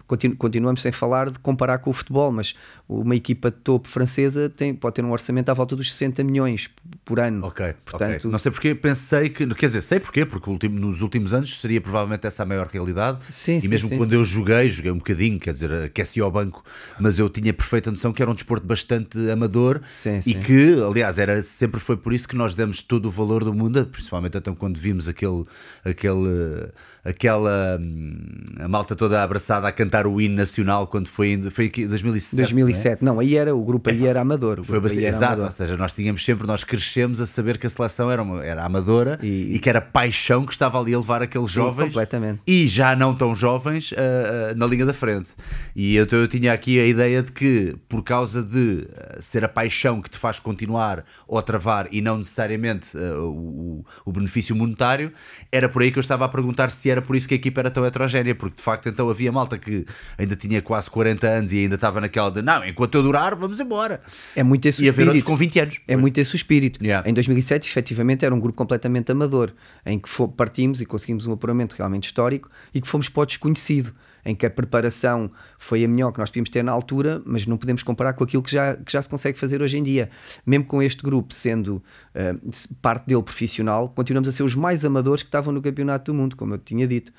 Continu, 0.05 0.35
continuamos 0.35 0.81
sem 0.81 0.91
falar 0.91 1.29
de 1.29 1.39
comparar 1.39 1.77
com 1.77 1.89
o 1.89 1.93
futebol, 1.93 2.31
mas 2.31 2.55
uma 2.87 3.15
equipa 3.15 3.49
de 3.49 3.57
topo 3.57 3.87
francesa 3.87 4.49
tem, 4.49 4.73
pode 4.73 4.95
ter 4.95 5.05
um 5.05 5.11
orçamento 5.11 5.49
à 5.49 5.53
volta 5.53 5.75
dos 5.75 5.91
60 5.91 6.23
milhões 6.23 6.69
por 7.05 7.19
ano. 7.19 7.45
Ok, 7.45 7.73
Portanto, 7.85 8.17
okay. 8.19 8.31
não 8.31 8.39
sei 8.39 8.51
porque 8.51 8.75
pensei 8.75 9.29
que, 9.29 9.45
quer 9.55 9.67
dizer, 9.67 9.81
sei 9.81 9.99
porquê, 9.99 10.25
porque 10.25 10.49
último, 10.49 10.79
nos 10.79 11.01
últimos 11.01 11.33
anos 11.33 11.59
seria 11.61 11.79
provavelmente 11.79 12.27
essa 12.27 12.43
a 12.43 12.45
maior 12.45 12.67
realidade. 12.67 13.19
Sim, 13.29 13.57
e 13.57 13.61
sim, 13.61 13.67
mesmo 13.67 13.89
sim, 13.89 13.97
quando 13.97 14.09
sim. 14.09 14.15
eu 14.15 14.23
joguei, 14.23 14.69
joguei 14.69 14.91
um 14.91 14.97
bocadinho, 14.97 15.39
quer 15.39 15.53
dizer, 15.53 15.71
aqueci 15.71 16.19
ao 16.19 16.31
banco, 16.31 16.63
mas 16.99 17.17
eu 17.17 17.29
tinha 17.29 17.53
perfeita 17.53 17.89
noção 17.91 18.11
que 18.11 18.21
era 18.21 18.29
um 18.29 18.33
desporto 18.33 18.65
bastante 18.65 19.17
amador 19.29 19.81
e 20.25 20.35
que, 20.35 20.75
aliás, 20.83 21.17
era, 21.17 21.41
sempre 21.43 21.79
foi 21.79 21.95
por 21.97 22.13
isso 22.13 22.27
que 22.27 22.35
nós 22.35 22.53
demos 22.55 22.72
todo 22.81 23.07
o 23.07 23.11
valor 23.11 23.43
do 23.43 23.53
mundo, 23.53 23.85
principalmente 23.85 24.37
então 24.37 24.55
quando 24.55 24.77
vimos 24.77 25.07
aquele, 25.07 25.45
aquele 25.83 26.71
aquela 27.05 27.77
hum, 27.79 28.15
a 28.59 28.67
malta 28.67 28.95
toda 28.95 29.21
abraçada 29.21 29.67
a 29.67 29.71
cantar 29.71 30.07
o 30.07 30.21
hino 30.21 30.35
nacional 30.35 30.87
quando 30.87 31.09
foi 31.09 31.33
em 31.33 31.49
foi 31.49 31.65
aqui 31.65 31.85
2007. 31.85 32.35
2007, 32.35 33.03
não, 33.03 33.13
é? 33.13 33.15
não, 33.15 33.19
aí 33.19 33.35
era 33.35 33.53
o 33.53 33.61
grupo 33.63 33.89
aí 33.89 34.07
era 34.07 34.21
amador. 34.21 34.63
Foi 34.63 34.79
bastante, 34.79 35.05
exato, 35.05 35.25
amador. 35.25 35.45
ou 35.45 35.51
seja, 35.51 35.75
nós 35.75 35.93
tínhamos 35.93 36.23
sempre, 36.23 36.47
nós 36.47 36.63
crescemos 36.63 37.19
a 37.19 37.25
saber 37.25 37.57
que 37.57 37.67
a 37.67 37.69
seleção 37.69 38.09
era, 38.09 38.21
uma, 38.21 38.43
era 38.43 38.63
amadora 38.63 39.19
e, 39.21 39.55
e, 39.55 39.59
que 39.59 39.69
era 39.69 39.81
paixão 39.81 40.45
que 40.45 40.53
estava 40.53 40.79
ali 40.79 40.93
a 40.93 40.97
levar 40.97 41.21
aqueles 41.21 41.51
sim, 41.51 41.55
jovens 41.55 41.87
completamente. 41.87 42.41
e 42.47 42.67
já 42.67 42.95
não 42.95 43.13
tão 43.13 43.35
jovens 43.35 43.91
uh, 43.91 43.95
uh, 43.95 44.57
na 44.57 44.65
linha 44.65 44.85
da 44.85 44.93
frente. 44.93 45.29
E 45.75 45.95
eu, 45.95 46.07
eu 46.09 46.27
tinha 46.27 46.53
aqui 46.53 46.79
a 46.79 46.85
ideia 46.85 47.21
de 47.21 47.31
que 47.33 47.75
por 47.89 48.01
causa 48.03 48.41
de 48.41 48.87
uh, 48.87 49.21
ser 49.21 49.43
a 49.43 49.49
paixão 49.49 50.01
que 50.01 50.09
te 50.09 50.17
faz 50.17 50.39
continuar 50.39 51.03
ou 51.27 51.41
travar 51.41 51.87
e 51.91 52.01
não 52.01 52.17
necessariamente 52.17 52.87
o, 52.95 53.83
o 54.05 54.11
benefício 54.11 54.55
monetário, 54.55 55.11
era 55.51 55.67
por 55.67 55.81
aí 55.81 55.91
que 55.91 55.97
eu 55.97 56.01
estava 56.01 56.23
a 56.23 56.29
perguntar 56.29 56.71
se 56.71 56.92
era 56.93 57.01
por 57.01 57.15
isso 57.15 57.27
que 57.27 57.33
a 57.33 57.37
equipa 57.37 57.61
era 57.61 57.69
tão 57.69 57.85
heterogénea, 57.85 58.33
porque 58.33 58.57
de 58.57 58.63
facto 58.63 58.87
então 58.87 59.09
havia 59.09 59.31
malta 59.31 59.57
que 59.57 59.85
ainda 60.17 60.35
tinha 60.35 60.61
quase 60.61 60.89
40 60.89 61.27
anos 61.27 61.51
e 61.51 61.59
ainda 61.59 61.75
estava 61.75 61.99
naquela 61.99 62.31
de 62.31 62.41
não, 62.41 62.65
enquanto 62.65 62.95
eu 62.95 63.03
durar, 63.03 63.35
vamos 63.35 63.59
embora. 63.59 64.01
É 64.35 64.43
muito 64.43 64.65
esse 64.65 64.81
o 64.81 64.85
espírito. 64.85 65.25
com 65.25 65.35
20 65.35 65.59
anos. 65.59 65.79
É 65.87 65.95
muito 65.95 66.17
esse 66.17 66.33
o 66.33 66.37
espírito. 66.37 66.83
Yeah. 66.83 67.07
Em 67.09 67.13
2007, 67.13 67.67
efetivamente, 67.67 68.25
era 68.25 68.33
um 68.33 68.39
grupo 68.39 68.57
completamente 68.57 69.11
amador, 69.11 69.51
em 69.85 69.99
que 69.99 70.09
partimos 70.37 70.81
e 70.81 70.85
conseguimos 70.85 71.25
um 71.25 71.33
apuramento 71.33 71.75
realmente 71.77 72.05
histórico 72.05 72.49
e 72.73 72.79
que 72.79 72.87
fomos 72.87 73.09
para 73.09 73.23
o 73.23 73.25
desconhecido 73.25 73.93
em 74.25 74.35
que 74.35 74.45
a 74.45 74.49
preparação 74.49 75.29
foi 75.57 75.83
a 75.83 75.87
melhor 75.87 76.11
que 76.11 76.19
nós 76.19 76.29
podíamos 76.29 76.49
ter 76.49 76.63
na 76.63 76.71
altura, 76.71 77.21
mas 77.25 77.45
não 77.45 77.57
podemos 77.57 77.83
comparar 77.83 78.13
com 78.13 78.23
aquilo 78.23 78.41
que 78.41 78.51
já, 78.51 78.75
que 78.75 78.91
já 78.91 79.01
se 79.01 79.09
consegue 79.09 79.37
fazer 79.37 79.61
hoje 79.61 79.77
em 79.77 79.83
dia. 79.83 80.09
Mesmo 80.45 80.65
com 80.65 80.81
este 80.81 81.01
grupo 81.03 81.33
sendo 81.33 81.75
uh, 82.15 82.73
parte 82.81 83.05
dele 83.07 83.21
profissional, 83.21 83.89
continuamos 83.89 84.29
a 84.29 84.31
ser 84.31 84.43
os 84.43 84.55
mais 84.55 84.83
amadores 84.85 85.23
que 85.23 85.27
estavam 85.27 85.53
no 85.53 85.61
Campeonato 85.61 86.11
do 86.11 86.17
Mundo, 86.17 86.35
como 86.35 86.53
eu 86.53 86.57
tinha 86.57 86.87
dito. 86.87 87.11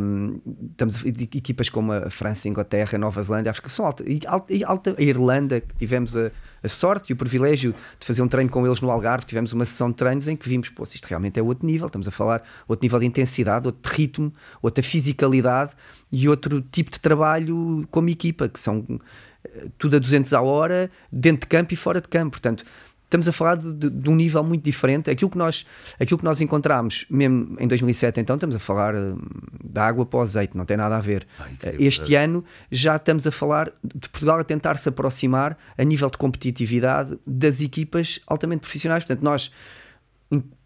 Um, 0.00 0.40
estamos 0.70 1.04
equipas 1.04 1.68
como 1.68 1.92
a 1.92 2.10
França, 2.10 2.48
a 2.48 2.50
Inglaterra, 2.50 2.90
a 2.94 2.98
Nova 2.98 3.22
Zelândia, 3.22 3.50
acho 3.50 3.62
que 3.62 3.70
são 3.70 3.86
alta, 3.86 4.04
alta, 4.66 4.94
a 4.98 5.02
Irlanda, 5.02 5.60
que 5.60 5.74
tivemos 5.76 6.16
a, 6.16 6.30
a, 6.66 6.68
sorte 6.68 7.10
e 7.10 7.12
o 7.12 7.16
privilégio 7.16 7.74
de 7.98 8.06
fazer 8.06 8.22
um 8.22 8.28
treino 8.28 8.50
com 8.50 8.66
eles 8.66 8.80
no 8.80 8.90
Algarve, 8.90 9.24
tivemos 9.24 9.52
uma 9.52 9.64
sessão 9.64 9.90
de 9.90 9.96
treinos 9.96 10.28
em 10.28 10.36
que 10.36 10.48
vimos, 10.48 10.68
pô, 10.68 10.84
isto 10.84 11.06
realmente 11.06 11.38
é 11.38 11.42
outro 11.42 11.66
nível, 11.66 11.86
estamos 11.86 12.06
a 12.06 12.10
falar 12.10 12.42
outro 12.68 12.84
nível 12.84 12.98
de 12.98 13.06
intensidade, 13.06 13.66
outro 13.66 13.92
ritmo, 13.92 14.32
outra 14.60 14.82
fisicalidade 14.82 15.72
e 16.10 16.28
outro 16.28 16.60
tipo 16.60 16.90
de 16.90 17.00
trabalho 17.00 17.86
como 17.90 18.08
equipa, 18.08 18.48
que 18.48 18.58
são 18.58 18.84
eh, 19.44 19.66
tudo 19.78 19.96
a 19.96 19.98
200 19.98 20.32
a 20.32 20.40
hora, 20.40 20.90
dentro 21.10 21.40
de 21.40 21.46
campo 21.46 21.72
e 21.72 21.76
fora 21.76 22.00
de 22.00 22.08
campo. 22.08 22.32
Portanto, 22.32 22.64
estamos 23.06 23.28
a 23.28 23.32
falar 23.32 23.56
de, 23.56 23.88
de, 23.88 24.10
um 24.10 24.14
nível 24.14 24.42
muito 24.44 24.62
diferente. 24.62 25.10
Aquilo 25.10 25.30
que 25.30 25.38
nós, 25.38 25.64
aquilo 25.98 26.18
que 26.18 26.24
nós 26.24 26.40
encontramos, 26.40 27.06
mesmo 27.08 27.56
em 27.58 27.66
2007, 27.66 28.20
então, 28.20 28.34
estamos 28.34 28.54
a 28.54 28.58
falar 28.58 28.94
hum, 28.94 29.18
da 29.64 29.86
água 29.86 30.04
para 30.04 30.18
o 30.18 30.22
azeite, 30.22 30.56
não 30.56 30.64
tem 30.64 30.76
nada 30.76 30.96
a 30.96 31.00
ver. 31.00 31.26
Este 31.78 32.14
ano 32.14 32.44
já 32.70 32.96
estamos 32.96 33.26
a 33.26 33.30
falar 33.30 33.72
de 33.82 34.08
Portugal 34.08 34.38
a 34.38 34.44
tentar 34.44 34.76
se 34.76 34.88
aproximar 34.88 35.56
a 35.78 35.84
nível 35.84 36.10
de 36.10 36.18
competitividade 36.18 37.18
das 37.26 37.60
equipas 37.60 38.20
altamente 38.26 38.60
profissionais. 38.60 39.04
Portanto, 39.04 39.22
nós 39.22 39.50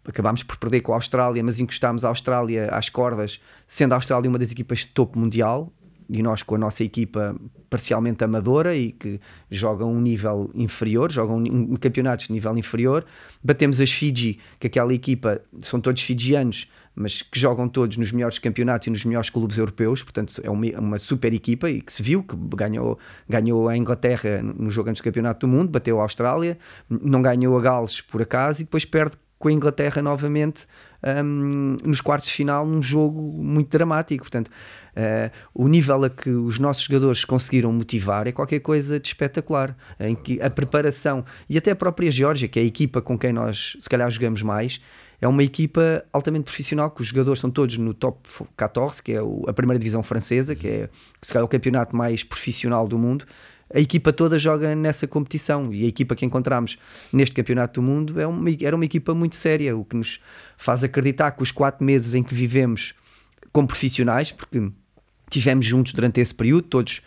acabámos 0.03 0.41
por 0.41 0.57
perder 0.57 0.81
com 0.81 0.93
a 0.93 0.95
Austrália, 0.95 1.43
mas 1.43 1.59
encostámos 1.59 2.03
a 2.03 2.09
Austrália 2.09 2.69
às 2.71 2.89
cordas, 2.89 3.39
sendo 3.67 3.93
a 3.93 3.95
Austrália 3.95 4.27
uma 4.27 4.39
das 4.39 4.51
equipas 4.51 4.79
de 4.79 4.87
topo 4.87 5.19
mundial, 5.19 5.71
e 6.11 6.21
nós 6.21 6.43
com 6.43 6.55
a 6.55 6.57
nossa 6.57 6.83
equipa 6.83 7.33
parcialmente 7.69 8.21
amadora 8.21 8.75
e 8.75 8.91
que 8.91 9.19
joga 9.49 9.85
um 9.85 9.99
nível 10.01 10.51
inferior, 10.53 11.09
jogam 11.09 11.37
um, 11.37 11.73
um 11.73 11.75
campeonatos 11.77 12.27
de 12.27 12.33
nível 12.33 12.57
inferior. 12.57 13.05
Batemos 13.41 13.79
as 13.79 13.89
Fiji, 13.89 14.37
que 14.59 14.67
aquela 14.67 14.93
equipa, 14.93 15.41
são 15.61 15.79
todos 15.79 16.01
fijianos, 16.01 16.69
mas 16.93 17.21
que 17.21 17.39
jogam 17.39 17.69
todos 17.69 17.95
nos 17.95 18.11
melhores 18.11 18.37
campeonatos 18.39 18.87
e 18.87 18.89
nos 18.89 19.05
melhores 19.05 19.29
clubes 19.29 19.57
europeus, 19.57 20.03
portanto 20.03 20.41
é 20.43 20.49
uma, 20.49 20.67
uma 20.77 20.99
super 20.99 21.33
equipa 21.33 21.69
e 21.69 21.79
que 21.79 21.93
se 21.93 22.03
viu 22.03 22.21
que 22.21 22.35
ganhou, 22.57 22.99
ganhou 23.29 23.69
a 23.69 23.77
Inglaterra 23.77 24.41
no 24.43 24.69
jogo 24.69 24.89
antes 24.89 25.01
do 25.01 25.05
Campeonato 25.05 25.47
do 25.47 25.47
Mundo, 25.47 25.69
bateu 25.69 25.97
a 25.99 26.03
Austrália, 26.03 26.57
não 26.89 27.21
ganhou 27.21 27.57
a 27.57 27.61
Gales 27.61 28.01
por 28.01 28.21
acaso 28.21 28.59
e 28.59 28.63
depois 28.65 28.83
perde 28.83 29.15
com 29.39 29.47
a 29.47 29.51
Inglaterra 29.51 30.01
novamente 30.01 30.67
um, 31.03 31.77
nos 31.83 32.01
quartos 32.01 32.29
de 32.29 32.35
final 32.35 32.65
num 32.65 32.81
jogo 32.81 33.21
muito 33.21 33.69
dramático. 33.69 34.23
Portanto, 34.23 34.47
uh, 34.47 35.31
o 35.53 35.67
nível 35.67 36.03
a 36.03 36.09
que 36.09 36.29
os 36.29 36.59
nossos 36.59 36.83
jogadores 36.83 37.25
conseguiram 37.25 37.71
motivar 37.71 38.27
é 38.27 38.31
qualquer 38.31 38.59
coisa 38.59 38.99
de 38.99 39.07
espetacular. 39.07 39.75
Em 39.99 40.15
que 40.15 40.41
a 40.41 40.49
preparação 40.49 41.25
e 41.49 41.57
até 41.57 41.71
a 41.71 41.75
própria 41.75 42.11
Geórgia, 42.11 42.47
que 42.47 42.59
é 42.59 42.63
a 42.63 42.65
equipa 42.65 43.01
com 43.01 43.17
quem 43.17 43.33
nós 43.33 43.77
se 43.79 43.89
calhar 43.89 44.09
jogamos 44.09 44.41
mais, 44.41 44.81
é 45.21 45.27
uma 45.27 45.43
equipa 45.43 46.03
altamente 46.11 46.45
profissional, 46.45 46.89
que 46.89 47.01
os 47.01 47.07
jogadores 47.07 47.37
estão 47.37 47.51
todos 47.51 47.77
no 47.77 47.93
top 47.93 48.27
14, 48.57 49.03
que 49.03 49.13
é 49.13 49.19
a 49.47 49.53
primeira 49.53 49.77
divisão 49.77 50.01
francesa, 50.01 50.55
que 50.55 50.67
é 50.67 50.89
se 51.21 51.31
calhar, 51.31 51.45
o 51.45 51.47
campeonato 51.47 51.95
mais 51.95 52.23
profissional 52.23 52.87
do 52.87 52.97
mundo 52.97 53.25
a 53.73 53.79
equipa 53.79 54.11
toda 54.11 54.37
joga 54.37 54.75
nessa 54.75 55.07
competição 55.07 55.73
e 55.73 55.85
a 55.85 55.87
equipa 55.87 56.15
que 56.15 56.25
encontramos 56.25 56.77
neste 57.11 57.33
Campeonato 57.33 57.79
do 57.79 57.85
Mundo 57.85 58.19
é 58.19 58.27
uma, 58.27 58.49
era 58.61 58.75
uma 58.75 58.85
equipa 58.85 59.13
muito 59.13 59.35
séria, 59.35 59.75
o 59.75 59.85
que 59.85 59.95
nos 59.95 60.19
faz 60.57 60.83
acreditar 60.83 61.31
que 61.31 61.41
os 61.41 61.51
quatro 61.51 61.83
meses 61.83 62.13
em 62.13 62.23
que 62.23 62.33
vivemos 62.33 62.93
como 63.51 63.67
profissionais, 63.67 64.31
porque 64.31 64.71
tivemos 65.29 65.65
juntos 65.65 65.93
durante 65.93 66.19
esse 66.19 66.33
período, 66.33 66.63
todos 66.63 67.01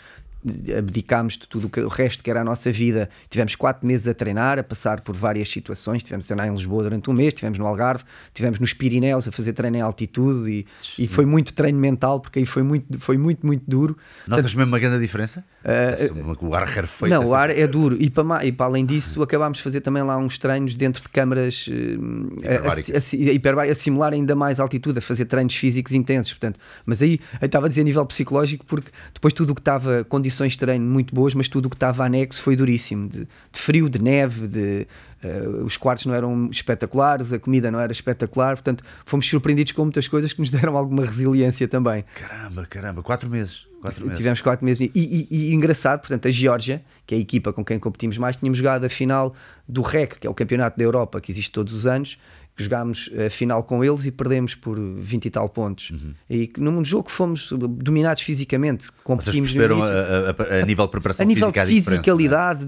abdicámos 0.76 1.38
de 1.38 1.48
tudo 1.48 1.70
o 1.84 1.88
resto 1.88 2.22
que 2.22 2.30
era 2.30 2.42
a 2.42 2.44
nossa 2.44 2.70
vida. 2.70 3.08
Tivemos 3.30 3.54
quatro 3.54 3.86
meses 3.86 4.06
a 4.06 4.14
treinar, 4.14 4.58
a 4.58 4.62
passar 4.62 5.00
por 5.00 5.16
várias 5.16 5.48
situações. 5.50 6.02
Tivemos 6.02 6.26
a 6.26 6.28
treinar 6.28 6.48
em 6.48 6.52
Lisboa 6.52 6.82
durante 6.82 7.10
um 7.10 7.14
mês, 7.14 7.32
tivemos 7.32 7.58
no 7.58 7.66
Algarve, 7.66 8.04
tivemos 8.34 8.60
nos 8.60 8.74
Pirineus 8.74 9.26
a 9.26 9.32
fazer 9.32 9.54
treino 9.54 9.78
em 9.78 9.80
altitude 9.80 10.50
e, 10.50 10.66
e 11.02 11.08
foi 11.08 11.24
muito 11.24 11.54
treino 11.54 11.78
mental, 11.78 12.20
porque 12.20 12.40
aí 12.40 12.46
foi 12.46 12.62
muito, 12.62 13.00
foi 13.00 13.16
muito, 13.16 13.46
muito 13.46 13.64
duro. 13.66 13.96
Notas 14.26 14.44
Portanto, 14.44 14.58
mesmo 14.58 14.72
uma 14.72 14.78
grande 14.78 15.00
diferença? 15.00 15.44
Uh, 15.64 16.46
o 16.46 16.54
ar 16.54 16.64
rarefeito. 16.64 17.14
Não, 17.14 17.26
o 17.26 17.34
ar 17.34 17.48
é 17.48 17.66
duro. 17.66 17.96
E 17.98 18.10
para, 18.10 18.44
e 18.44 18.52
para 18.52 18.66
além 18.66 18.84
disso, 18.84 19.22
acabámos 19.22 19.58
de 19.58 19.64
fazer 19.64 19.80
também 19.80 20.02
lá 20.02 20.18
uns 20.18 20.36
treinos 20.36 20.74
dentro 20.74 21.02
de 21.02 21.08
câmaras 21.08 21.66
uh, 21.68 22.40
a, 22.44 23.60
a, 23.60 23.70
a, 23.70 23.74
simular 23.74 24.12
ainda 24.12 24.34
mais 24.34 24.60
altitude, 24.60 24.98
a 24.98 25.02
fazer 25.02 25.24
treinos 25.24 25.56
físicos 25.56 25.92
intensos. 25.92 26.34
Portanto, 26.34 26.60
mas 26.84 27.00
aí 27.00 27.18
eu 27.40 27.46
estava 27.46 27.64
a 27.64 27.68
dizer 27.68 27.80
a 27.80 27.84
nível 27.84 28.04
psicológico, 28.04 28.66
porque 28.66 28.90
depois 29.14 29.32
tudo 29.32 29.50
o 29.50 29.54
que 29.54 29.62
estava 29.62 30.04
condicionado 30.04 30.33
condições 30.34 30.52
de 30.52 30.58
treino 30.58 30.84
muito 30.84 31.14
boas, 31.14 31.34
mas 31.34 31.48
tudo 31.48 31.66
o 31.66 31.70
que 31.70 31.76
estava 31.76 32.04
anexo 32.04 32.42
foi 32.42 32.56
duríssimo. 32.56 33.08
De, 33.08 33.20
de 33.20 33.60
frio, 33.60 33.88
de 33.88 34.02
neve, 34.02 34.46
de, 34.46 34.86
uh, 35.22 35.64
os 35.64 35.76
quartos 35.76 36.06
não 36.06 36.14
eram 36.14 36.48
espetaculares, 36.50 37.32
a 37.32 37.38
comida 37.38 37.70
não 37.70 37.80
era 37.80 37.92
espetacular, 37.92 38.56
portanto 38.56 38.84
fomos 39.04 39.26
surpreendidos 39.26 39.72
com 39.72 39.82
muitas 39.82 40.08
coisas 40.08 40.32
que 40.32 40.40
nos 40.40 40.50
deram 40.52 40.76
alguma 40.76 41.04
resiliência 41.04 41.68
também. 41.68 42.04
Caramba, 42.14 42.66
caramba, 42.66 43.02
quatro 43.02 43.30
meses. 43.30 43.66
Quatro 43.80 44.02
meses. 44.02 44.16
Tivemos 44.16 44.40
quatro 44.40 44.64
meses. 44.64 44.90
E, 44.94 44.98
e, 44.98 45.28
e, 45.30 45.54
engraçado, 45.54 46.00
portanto, 46.00 46.26
a 46.26 46.30
Geórgia, 46.30 46.82
que 47.06 47.14
é 47.14 47.18
a 47.18 47.20
equipa 47.20 47.52
com 47.52 47.62
quem 47.62 47.78
competimos 47.78 48.16
mais, 48.16 48.34
tínhamos 48.34 48.56
jogado 48.56 48.84
a 48.84 48.88
final 48.88 49.34
do 49.68 49.82
REC, 49.82 50.18
que 50.20 50.26
é 50.26 50.30
o 50.30 50.34
Campeonato 50.34 50.78
da 50.78 50.84
Europa, 50.84 51.20
que 51.20 51.30
existe 51.30 51.52
todos 51.52 51.74
os 51.74 51.86
anos, 51.86 52.18
jogámos 52.56 53.10
a 53.26 53.28
final 53.28 53.62
com 53.64 53.82
eles 53.82 54.06
e 54.06 54.12
perdemos 54.12 54.54
por 54.54 54.78
20 54.78 55.24
e 55.24 55.30
tal 55.30 55.48
pontos. 55.48 55.90
Uhum. 55.90 56.14
E 56.30 56.52
num 56.56 56.84
jogo 56.84 57.04
que 57.04 57.12
fomos 57.12 57.50
dominados 57.52 58.22
fisicamente, 58.22 58.90
competimos 59.02 59.50
Vocês 59.50 59.68
perceberam 59.68 59.82
a, 59.82 60.56
a, 60.56 60.62
a, 60.62 60.64
nível 60.64 60.84
de 60.86 60.90
preparação 60.92 61.24
a 61.24 61.26
nível 61.26 61.52
física, 61.52 61.64
de 61.66 61.72
é? 61.72 61.74
fisicalidade, 61.74 62.64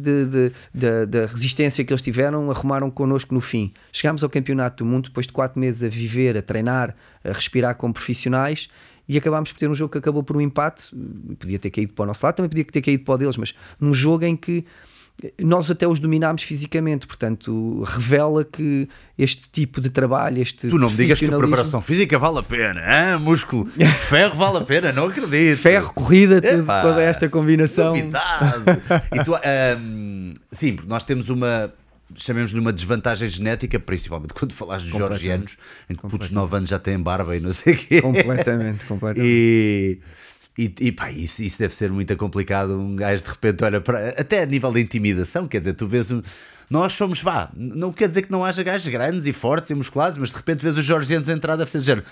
da 0.75 1.21
resistência 1.27 1.85
que 1.85 1.93
eles 1.93 2.03
tiveram, 2.03 2.51
arrumaram 2.51 2.91
connosco 2.91 3.33
no 3.33 3.41
fim. 3.41 3.73
Chegámos 3.93 4.25
ao 4.25 4.31
Campeonato 4.31 4.85
do 4.85 4.91
Mundo 4.91 5.09
depois 5.09 5.27
de 5.27 5.33
4 5.33 5.59
meses 5.59 5.83
a 5.83 5.89
viver, 5.89 6.37
a 6.37 6.43
treinar, 6.43 6.95
a 7.23 7.33
respirar 7.33 7.77
como 7.77 7.95
profissionais 7.95 8.69
e 9.09 9.17
acabámos 9.17 9.53
por 9.53 9.59
ter 9.59 9.69
um 9.69 9.75
jogo 9.75 9.93
que 9.93 9.99
acabou 9.99 10.23
por 10.23 10.37
um 10.37 10.41
empate. 10.41 10.91
Podia 11.39 11.59
ter 11.59 11.71
caído 11.71 11.93
para 11.93 12.03
o 12.03 12.07
nosso 12.07 12.25
lado, 12.27 12.37
também 12.37 12.49
podia 12.49 12.65
ter 12.65 12.83
caído 12.83 13.05
para 13.05 13.15
o 13.15 13.19
deles, 13.19 13.37
mas 13.37 13.55
num 13.79 13.95
jogo 13.95 14.25
em 14.25 14.37
que 14.37 14.65
nós 15.43 15.71
até 15.71 15.89
os 15.89 15.99
dominámos 15.99 16.43
fisicamente, 16.43 17.07
portanto, 17.07 17.83
revela 17.87 18.45
que 18.45 18.87
este 19.19 19.49
tipo 19.51 19.81
de 19.81 19.89
trabalho, 19.89 20.43
este. 20.43 20.69
Tu 20.69 20.79
não 20.79 20.91
me 20.91 20.97
digas 20.97 21.19
que 21.19 21.25
a 21.25 21.39
preparação 21.39 21.81
física 21.81 22.19
vale 22.19 22.39
a 22.39 22.43
pena, 22.43 22.81
hein? 22.81 23.19
músculo, 23.19 23.67
ferro 24.09 24.37
vale 24.37 24.59
a 24.59 24.61
pena, 24.61 24.93
não 24.93 25.07
acredito. 25.07 25.59
Ferro, 25.59 25.93
corrida, 25.95 26.41
tudo, 26.41 26.67
toda 26.67 27.01
esta 27.01 27.29
combinação. 27.31 27.97
e 27.97 29.25
tu, 29.25 29.35
um, 29.81 30.35
sim, 30.53 30.79
nós 30.87 31.05
temos 31.05 31.29
uma. 31.29 31.73
Chamemos-lhe 32.15 32.61
uma 32.61 32.73
desvantagem 32.73 33.29
genética, 33.29 33.81
principalmente 33.81 34.33
quando 34.33 34.53
falas 34.53 34.83
de 34.83 34.91
georgianos, 34.91 35.57
em 35.91 35.95
que 35.97 36.03
putos 36.03 36.29
de 36.29 36.35
9 36.35 36.57
anos 36.59 36.69
já 36.69 36.79
têm 36.79 37.01
barba 37.01 37.37
e 37.37 37.41
não 37.41 37.53
sei 37.53 37.75
o 37.75 37.77
quê. 37.77 38.01
Completamente, 38.01 38.85
completamente. 38.85 39.29
E 39.29 39.99
e, 40.59 40.75
e 40.81 40.93
pá, 40.93 41.11
isso, 41.11 41.43
isso 41.43 41.59
deve 41.59 41.75
ser 41.75 41.91
muito 41.91 42.17
complicado. 42.17 42.79
Um 42.79 42.97
gajo 42.97 43.23
de 43.23 43.29
repente 43.29 43.63
olha 43.63 43.81
para. 43.81 44.11
Até 44.11 44.43
a 44.43 44.47
nível 44.47 44.73
de 44.73 44.81
intimidação, 44.81 45.47
quer 45.47 45.59
dizer, 45.59 45.75
tu 45.75 45.87
vês. 45.87 46.11
Um, 46.11 46.23
nós 46.69 46.95
somos, 46.95 47.21
vá, 47.21 47.51
não 47.55 47.93
quer 47.93 48.09
dizer 48.09 48.23
que 48.23 48.33
não 48.33 48.45
haja 48.45 48.63
gajos 48.63 48.89
grandes 48.89 49.27
e 49.27 49.33
fortes 49.33 49.71
e 49.71 49.75
musculados, 49.75 50.19
mas 50.19 50.31
de 50.31 50.37
repente 50.37 50.65
vês 50.65 50.77
os 50.77 50.85
Georgianos 50.85 51.29
entrar, 51.29 51.55
deve 51.57 51.71
ser 51.71 51.79
dizer. 51.79 52.05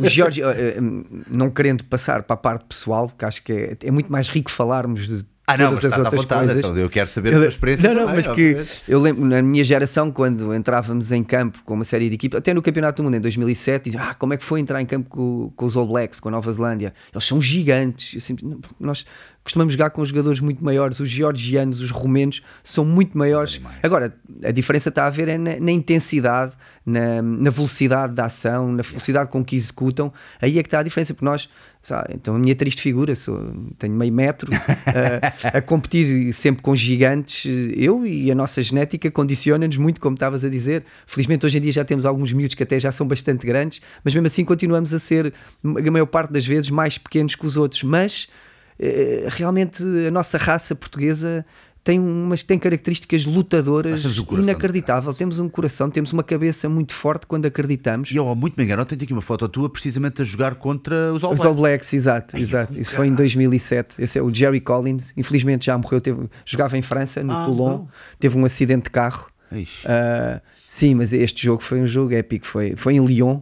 Os 0.00 0.12
George, 0.12 0.42
eh, 0.42 0.76
eh, 0.76 0.80
não 1.28 1.48
querendo 1.48 1.84
passar 1.84 2.24
para 2.24 2.34
a 2.34 2.36
parte 2.36 2.64
pessoal, 2.64 3.08
porque 3.08 3.24
acho 3.24 3.42
que 3.44 3.52
é, 3.52 3.76
é 3.80 3.90
muito 3.92 4.10
mais 4.10 4.28
rico 4.28 4.50
falarmos 4.50 5.06
de 5.06 5.24
ah, 5.44 5.56
não, 5.56 5.72
mas 5.72 5.82
estás 5.82 6.06
à 6.06 6.10
vontade, 6.10 6.46
coisas. 6.46 6.58
então 6.58 6.76
eu 6.76 6.88
quero 6.88 7.10
saber 7.10 7.32
eu, 7.32 7.38
a 7.38 7.40
tua 7.40 7.48
experiência. 7.48 7.88
Não, 7.88 7.94
não, 7.94 8.06
também, 8.06 8.24
mas 8.24 8.26
que 8.28 8.90
eu 8.90 9.00
lembro, 9.00 9.24
na 9.24 9.42
minha 9.42 9.64
geração, 9.64 10.10
quando 10.12 10.54
entrávamos 10.54 11.10
em 11.10 11.24
campo 11.24 11.58
com 11.64 11.74
uma 11.74 11.84
série 11.84 12.08
de 12.08 12.14
equipas, 12.14 12.38
até 12.38 12.54
no 12.54 12.62
Campeonato 12.62 13.02
do 13.02 13.04
Mundo 13.04 13.16
em 13.16 13.20
2007, 13.20 13.86
diziam, 13.86 14.02
ah, 14.02 14.14
como 14.14 14.34
é 14.34 14.36
que 14.36 14.44
foi 14.44 14.60
entrar 14.60 14.80
em 14.80 14.86
campo 14.86 15.10
com, 15.10 15.52
com 15.56 15.66
os 15.66 15.76
All 15.76 15.86
Blacks, 15.86 16.20
com 16.20 16.28
a 16.28 16.32
Nova 16.32 16.52
Zelândia? 16.52 16.94
Eles 17.12 17.24
são 17.24 17.40
gigantes. 17.40 18.14
Eu 18.14 18.20
sempre, 18.20 18.46
nós 18.78 19.04
costumamos 19.42 19.72
jogar 19.72 19.90
com 19.90 20.04
jogadores 20.04 20.40
muito 20.40 20.64
maiores, 20.64 21.00
os 21.00 21.08
georgianos, 21.08 21.80
os 21.80 21.90
romenos, 21.90 22.42
são 22.62 22.84
muito 22.84 23.18
maiores. 23.18 23.60
Agora, 23.82 24.14
a 24.44 24.50
diferença 24.52 24.88
está 24.88 25.06
a 25.06 25.10
ver 25.10 25.28
é 25.28 25.36
na, 25.36 25.58
na 25.58 25.72
intensidade, 25.72 26.54
na, 26.86 27.20
na, 27.20 27.50
velocidade 27.50 28.14
da 28.14 28.26
ação, 28.26 28.72
na 28.72 28.82
velocidade 28.82 29.28
com 29.28 29.44
que 29.44 29.56
executam. 29.56 30.12
Aí 30.40 30.58
é 30.58 30.62
que 30.62 30.68
está 30.68 30.78
a 30.78 30.82
diferença, 30.82 31.12
porque 31.12 31.24
nós, 31.24 31.48
sabe, 31.82 32.14
então 32.14 32.36
a 32.36 32.38
minha 32.38 32.54
triste 32.54 32.80
figura, 32.80 33.16
sou, 33.16 33.52
tenho 33.78 33.94
meio 33.94 34.12
metro, 34.12 34.50
a, 34.52 35.56
a 35.58 35.60
competir 35.60 36.32
sempre 36.32 36.62
com 36.62 36.76
gigantes, 36.76 37.44
eu 37.76 38.06
e 38.06 38.30
a 38.30 38.34
nossa 38.34 38.62
genética 38.62 39.10
condiciona-nos 39.10 39.76
muito, 39.76 40.00
como 40.00 40.14
estavas 40.14 40.44
a 40.44 40.48
dizer. 40.48 40.84
Felizmente 41.06 41.44
hoje 41.44 41.58
em 41.58 41.60
dia 41.60 41.72
já 41.72 41.84
temos 41.84 42.06
alguns 42.06 42.32
miúdos 42.32 42.54
que 42.54 42.62
até 42.62 42.78
já 42.78 42.92
são 42.92 43.06
bastante 43.06 43.46
grandes, 43.46 43.80
mas 44.04 44.14
mesmo 44.14 44.26
assim 44.26 44.44
continuamos 44.44 44.94
a 44.94 44.98
ser, 44.98 45.34
a 45.64 45.90
maior 45.90 46.06
parte 46.06 46.32
das 46.32 46.46
vezes, 46.46 46.70
mais 46.70 46.98
pequenos 46.98 47.34
que 47.34 47.44
os 47.44 47.56
outros. 47.56 47.82
Mas 47.82 48.28
eh, 48.78 49.26
realmente 49.28 49.82
a 50.06 50.10
nossa 50.10 50.38
raça 50.38 50.74
portuguesa 50.74 51.44
tem 51.84 51.98
umas 51.98 52.42
tem 52.42 52.58
características 52.58 53.24
lutadoras 53.24 54.04
um 54.04 54.40
inacreditável. 54.40 55.12
Temos 55.12 55.38
um 55.38 55.48
coração, 55.48 55.90
temos 55.90 56.12
uma 56.12 56.22
cabeça 56.22 56.68
muito 56.68 56.92
forte 56.92 57.26
quando 57.26 57.46
acreditamos. 57.46 58.10
E 58.12 58.16
eu, 58.16 58.34
muito 58.34 58.56
me 58.56 58.64
engano, 58.64 58.84
tenho 58.84 59.02
aqui 59.02 59.12
uma 59.12 59.22
foto 59.22 59.48
tua 59.48 59.68
precisamente 59.68 60.22
a 60.22 60.24
jogar 60.24 60.54
contra 60.54 61.12
os 61.12 61.24
All 61.24 61.30
Blacks. 61.30 61.40
Os 61.40 61.46
All 61.46 61.54
Blacks, 61.54 61.92
exato, 61.92 62.36
Ai, 62.36 62.42
exato. 62.42 62.78
Isso 62.78 62.94
foi 62.94 63.08
em 63.08 63.14
2007. 63.14 64.00
Esse 64.00 64.18
é 64.18 64.22
o 64.22 64.32
Jerry 64.32 64.60
Collins. 64.60 65.12
Infelizmente 65.16 65.66
já 65.66 65.76
morreu. 65.76 66.00
Teve, 66.00 66.28
jogava 66.44 66.78
em 66.78 66.82
França, 66.82 67.22
no 67.22 67.32
ah, 67.32 67.44
Toulon. 67.44 67.68
Não. 67.70 67.88
Teve 68.18 68.38
um 68.38 68.44
acidente 68.44 68.84
de 68.84 68.90
carro. 68.90 69.26
Uh, 69.52 70.40
sim, 70.66 70.94
mas 70.94 71.12
este 71.12 71.42
jogo 71.42 71.62
foi 71.62 71.80
um 71.80 71.86
jogo 71.86 72.14
épico. 72.14 72.46
Foi, 72.46 72.74
foi 72.76 72.94
em 72.94 73.04
Lyon 73.04 73.40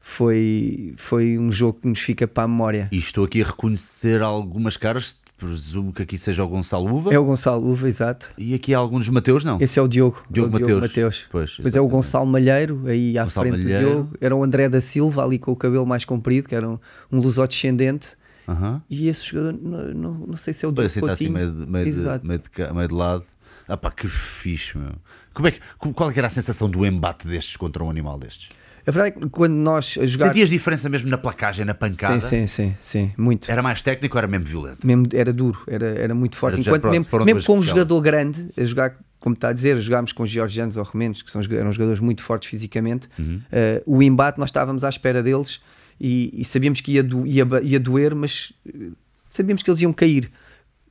foi, 0.00 0.94
foi 0.96 1.38
um 1.38 1.52
jogo 1.52 1.80
que 1.82 1.88
nos 1.88 2.00
fica 2.00 2.26
para 2.26 2.44
a 2.44 2.48
memória. 2.48 2.88
E 2.90 2.98
estou 2.98 3.24
aqui 3.24 3.42
a 3.42 3.46
reconhecer 3.46 4.22
algumas 4.22 4.76
caras, 4.76 5.16
presumo 5.38 5.92
que 5.92 6.02
aqui 6.02 6.18
seja 6.18 6.44
o 6.44 6.48
Gonçalo 6.48 6.92
Uva. 6.92 7.14
É 7.14 7.18
o 7.18 7.24
Gonçalo 7.24 7.64
Uva, 7.70 7.88
exato. 7.88 8.32
E 8.36 8.54
aqui 8.54 8.74
há 8.74 8.78
alguns 8.78 9.08
Mateus, 9.08 9.44
não? 9.44 9.58
Esse 9.60 9.78
é 9.78 9.82
o 9.82 9.88
Diogo. 9.88 10.22
Diogo, 10.28 10.56
é 10.56 10.58
o 10.58 10.60
Mateus. 10.60 10.80
Mateus. 10.80 11.24
Pois, 11.30 11.56
pois 11.56 11.76
é 11.76 11.80
o 11.80 11.88
Gonçalo 11.88 12.26
Malheiro, 12.26 12.82
aí 12.86 13.16
à 13.16 13.24
Gonçalo 13.24 13.48
frente 13.48 13.62
Malheiro. 13.62 13.84
do 13.84 13.90
Diogo. 13.92 14.16
Era 14.20 14.36
o 14.36 14.44
André 14.44 14.68
da 14.68 14.80
Silva, 14.80 15.24
ali 15.24 15.38
com 15.38 15.52
o 15.52 15.56
cabelo 15.56 15.86
mais 15.86 16.04
comprido, 16.04 16.48
que 16.48 16.54
era 16.54 16.68
um, 16.68 16.78
um 17.10 17.20
lusodescendente. 17.20 18.16
Uhum. 18.46 18.80
E 18.90 19.08
esse 19.08 19.26
jogador, 19.26 19.58
não, 19.62 19.94
não, 19.94 20.14
não 20.26 20.36
sei 20.36 20.52
se 20.52 20.64
é 20.64 20.68
o 20.68 20.72
Diogo 20.72 20.86
assim, 20.86 21.00
Coutinho. 21.00 21.36
Assim 21.36 21.46
meio, 21.46 21.52
meio, 21.52 21.84
de, 21.84 22.26
meio, 22.26 22.40
de, 22.40 22.74
meio 22.74 22.88
de 22.88 22.94
lado. 22.94 23.24
Ah 23.68 23.76
pá, 23.76 23.90
que 23.90 24.08
fixe, 24.08 24.76
meu. 24.76 24.92
Como 25.34 25.46
é 25.46 25.52
que, 25.52 25.60
qual 25.94 26.10
é 26.10 26.18
era 26.18 26.26
a 26.26 26.30
sensação 26.30 26.68
do 26.68 26.84
embate 26.84 27.28
destes 27.28 27.56
contra 27.56 27.84
um 27.84 27.90
animal 27.90 28.18
destes? 28.18 28.48
A 28.88 28.90
verdade 28.90 29.18
é 29.18 29.20
que 29.20 29.28
quando 29.28 29.52
nós 29.52 29.98
jogar. 30.04 30.28
Sentias 30.28 30.48
diferença 30.48 30.88
mesmo 30.88 31.10
na 31.10 31.18
placagem, 31.18 31.62
na 31.62 31.74
pancada? 31.74 32.22
Sim, 32.22 32.46
sim, 32.46 32.46
sim, 32.46 32.76
sim, 32.80 33.12
muito. 33.18 33.50
Era 33.50 33.62
mais 33.62 33.82
técnico 33.82 34.16
ou 34.16 34.18
era 34.18 34.26
mesmo 34.26 34.46
violento? 34.46 34.86
Mesmo, 34.86 35.06
era 35.12 35.30
duro, 35.30 35.60
era, 35.66 35.86
era 35.88 36.14
muito 36.14 36.36
forte. 36.36 36.54
Era 36.54 36.62
Enquanto 36.62 36.80
pronto, 36.80 37.24
mesmo, 37.24 37.24
mesmo 37.26 37.46
com 37.46 37.58
um 37.58 37.62
jogador 37.62 38.00
grande, 38.00 38.48
a 38.56 38.64
jogar, 38.64 38.96
como 39.20 39.34
está 39.34 39.50
a 39.50 39.52
dizer, 39.52 39.78
jogámos 39.82 40.14
com 40.14 40.22
os 40.22 40.30
georgianos 40.30 40.78
ou 40.78 40.84
romenos, 40.84 41.20
que 41.20 41.30
são, 41.30 41.42
eram 41.50 41.70
jogadores 41.70 42.00
muito 42.00 42.22
fortes 42.22 42.48
fisicamente, 42.48 43.10
uhum. 43.18 43.42
uh, 43.52 43.98
o 43.98 44.02
embate 44.02 44.38
nós 44.38 44.48
estávamos 44.48 44.82
à 44.82 44.88
espera 44.88 45.22
deles 45.22 45.60
e, 46.00 46.32
e 46.40 46.42
sabíamos 46.46 46.80
que 46.80 46.92
ia, 46.92 47.02
do, 47.02 47.26
ia, 47.26 47.46
ia 47.62 47.78
doer, 47.78 48.14
mas 48.14 48.54
eh, 48.66 48.88
sabíamos 49.28 49.62
que 49.62 49.70
eles 49.70 49.82
iam 49.82 49.92
cair 49.92 50.30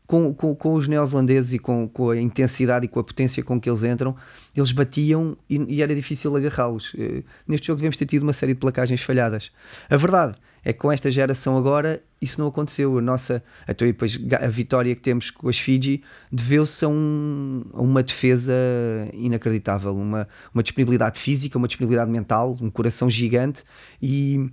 com, 0.07 0.33
com, 0.33 0.55
com 0.55 0.73
os 0.73 0.87
neozelandeses 0.87 1.53
e 1.53 1.59
com, 1.59 1.87
com, 1.87 2.09
a 2.11 2.17
intensidade 2.17 2.85
e 2.85 2.87
com 2.87 2.99
a 2.99 3.03
potência 3.03 3.43
com 3.43 3.59
que 3.59 3.69
eles 3.69 3.83
entram, 3.83 4.15
eles 4.55 4.71
batiam 4.71 5.37
e, 5.49 5.57
e 5.75 5.81
era 5.83 5.93
difícil 5.93 6.35
agarrá-los. 6.35 6.93
Uh, 6.93 7.23
neste 7.45 7.67
jogo 7.67 7.77
devemos 7.77 7.97
ter 7.97 8.05
tido 8.05 8.23
uma 8.23 8.33
série 8.33 8.53
de 8.53 8.59
placagens 8.59 9.01
falhadas. 9.01 9.51
A 9.89 9.97
verdade 9.97 10.35
é 10.63 10.73
que 10.73 10.79
com 10.79 10.91
esta 10.91 11.11
geração 11.11 11.57
agora 11.57 12.01
isso 12.21 12.39
não 12.39 12.47
aconteceu. 12.47 12.97
A 12.97 13.01
nossa 13.01 13.43
até 13.67 13.85
depois 13.85 14.19
a 14.41 14.47
vitória 14.47 14.95
que 14.95 15.01
temos 15.01 15.29
com 15.29 15.49
as 15.49 15.59
Fiji 15.59 16.01
deveu-se 16.31 16.85
a, 16.85 16.87
um, 16.87 17.63
a, 17.73 17.81
uma 17.81 18.01
defesa 18.01 18.53
inacreditável, 19.13 19.93
uma, 19.93 20.27
uma 20.53 20.63
disponibilidade 20.63 21.19
física, 21.19 21.57
uma 21.57 21.67
disponibilidade 21.67 22.09
mental, 22.09 22.57
um 22.61 22.69
coração 22.69 23.09
gigante 23.09 23.63
e 24.01 24.49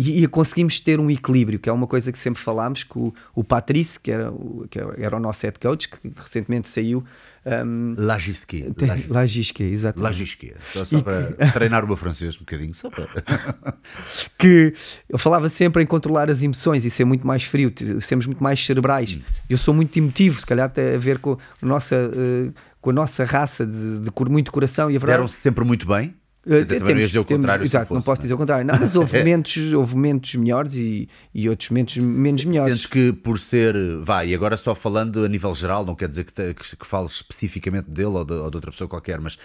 e, 0.00 0.22
e, 0.22 0.28
conseguimos 0.28 0.78
ter 0.78 1.00
um 1.00 1.10
equilíbrio, 1.10 1.58
que 1.58 1.68
é 1.68 1.72
uma 1.72 1.86
coisa 1.88 2.12
que 2.12 2.18
sempre 2.18 2.40
falámos, 2.40 2.84
que 2.84 2.96
o, 2.96 3.12
o 3.34 3.42
Patrice, 3.42 3.98
que 3.98 4.12
era 4.12 4.30
o, 4.30 4.64
que 4.70 4.78
era 4.78 5.16
o 5.16 5.18
nosso 5.18 5.44
head 5.44 5.58
coach, 5.58 5.88
que 5.88 6.12
recentemente 6.16 6.68
saiu. 6.68 7.04
Um, 7.44 7.96
Lagisque. 7.98 8.72
Lagisque, 9.08 9.64
exatamente. 9.64 10.04
Lagisque. 10.04 10.54
Só, 10.72 10.84
só 10.84 11.00
para 11.00 11.32
treinar 11.52 11.84
o 11.84 11.88
meu 11.88 11.96
francês 11.96 12.36
um 12.36 12.40
bocadinho. 12.40 12.72
Só 12.74 12.88
para... 12.90 13.08
que 14.38 14.72
ele 15.08 15.18
falava 15.18 15.50
sempre 15.50 15.82
em 15.82 15.86
controlar 15.86 16.30
as 16.30 16.44
emoções 16.44 16.84
e 16.84 16.90
ser 16.90 17.04
muito 17.04 17.26
mais 17.26 17.42
frio, 17.42 17.72
sermos 18.00 18.26
muito 18.26 18.42
mais 18.42 18.64
cerebrais. 18.64 19.16
Hum. 19.16 19.22
Eu 19.50 19.58
sou 19.58 19.74
muito 19.74 19.98
emotivo, 19.98 20.38
se 20.38 20.46
calhar 20.46 20.70
tem 20.70 20.94
a 20.94 20.98
ver 20.98 21.18
com 21.18 21.32
a 21.60 21.66
nossa, 21.66 21.96
uh, 21.96 22.54
com 22.80 22.90
a 22.90 22.92
nossa 22.92 23.24
raça 23.24 23.66
de, 23.66 23.98
de 23.98 24.30
muito 24.30 24.52
coração. 24.52 24.88
E 24.88 24.94
a 24.94 24.98
verdade... 25.00 25.18
Deram-se 25.18 25.38
sempre 25.38 25.64
muito 25.64 25.88
bem? 25.88 26.14
Dizer, 26.48 26.82
temos, 26.82 27.06
dizer 27.06 27.18
o 27.18 27.24
contrário. 27.24 27.60
Temos, 27.60 27.74
exato, 27.74 27.88
fosse, 27.88 27.94
não 27.94 28.02
posso 28.02 28.20
não. 28.20 28.22
dizer 28.22 28.34
o 28.34 28.38
contrário. 28.38 28.66
Não, 28.66 28.78
mas 28.78 28.94
houve 28.94 29.18
momentos, 29.18 29.72
houve 29.74 29.94
momentos 29.94 30.34
melhores 30.34 30.74
e, 30.74 31.08
e 31.34 31.48
outros 31.48 31.68
momentos 31.68 31.96
menos 31.98 32.44
melhores. 32.44 32.72
Sentes 32.72 32.86
que 32.86 33.12
por 33.12 33.38
ser, 33.38 33.74
vá, 34.00 34.24
e 34.24 34.34
agora 34.34 34.56
só 34.56 34.74
falando 34.74 35.24
a 35.24 35.28
nível 35.28 35.54
geral, 35.54 35.84
não 35.84 35.94
quer 35.94 36.08
dizer 36.08 36.24
que, 36.24 36.32
te, 36.32 36.54
que, 36.54 36.76
que 36.76 36.86
fales 36.86 37.12
especificamente 37.16 37.90
dele 37.90 38.06
ou 38.06 38.24
de, 38.24 38.32
ou 38.32 38.50
de, 38.50 38.56
outra 38.56 38.70
pessoa 38.70 38.88
qualquer, 38.88 39.20
mas 39.20 39.36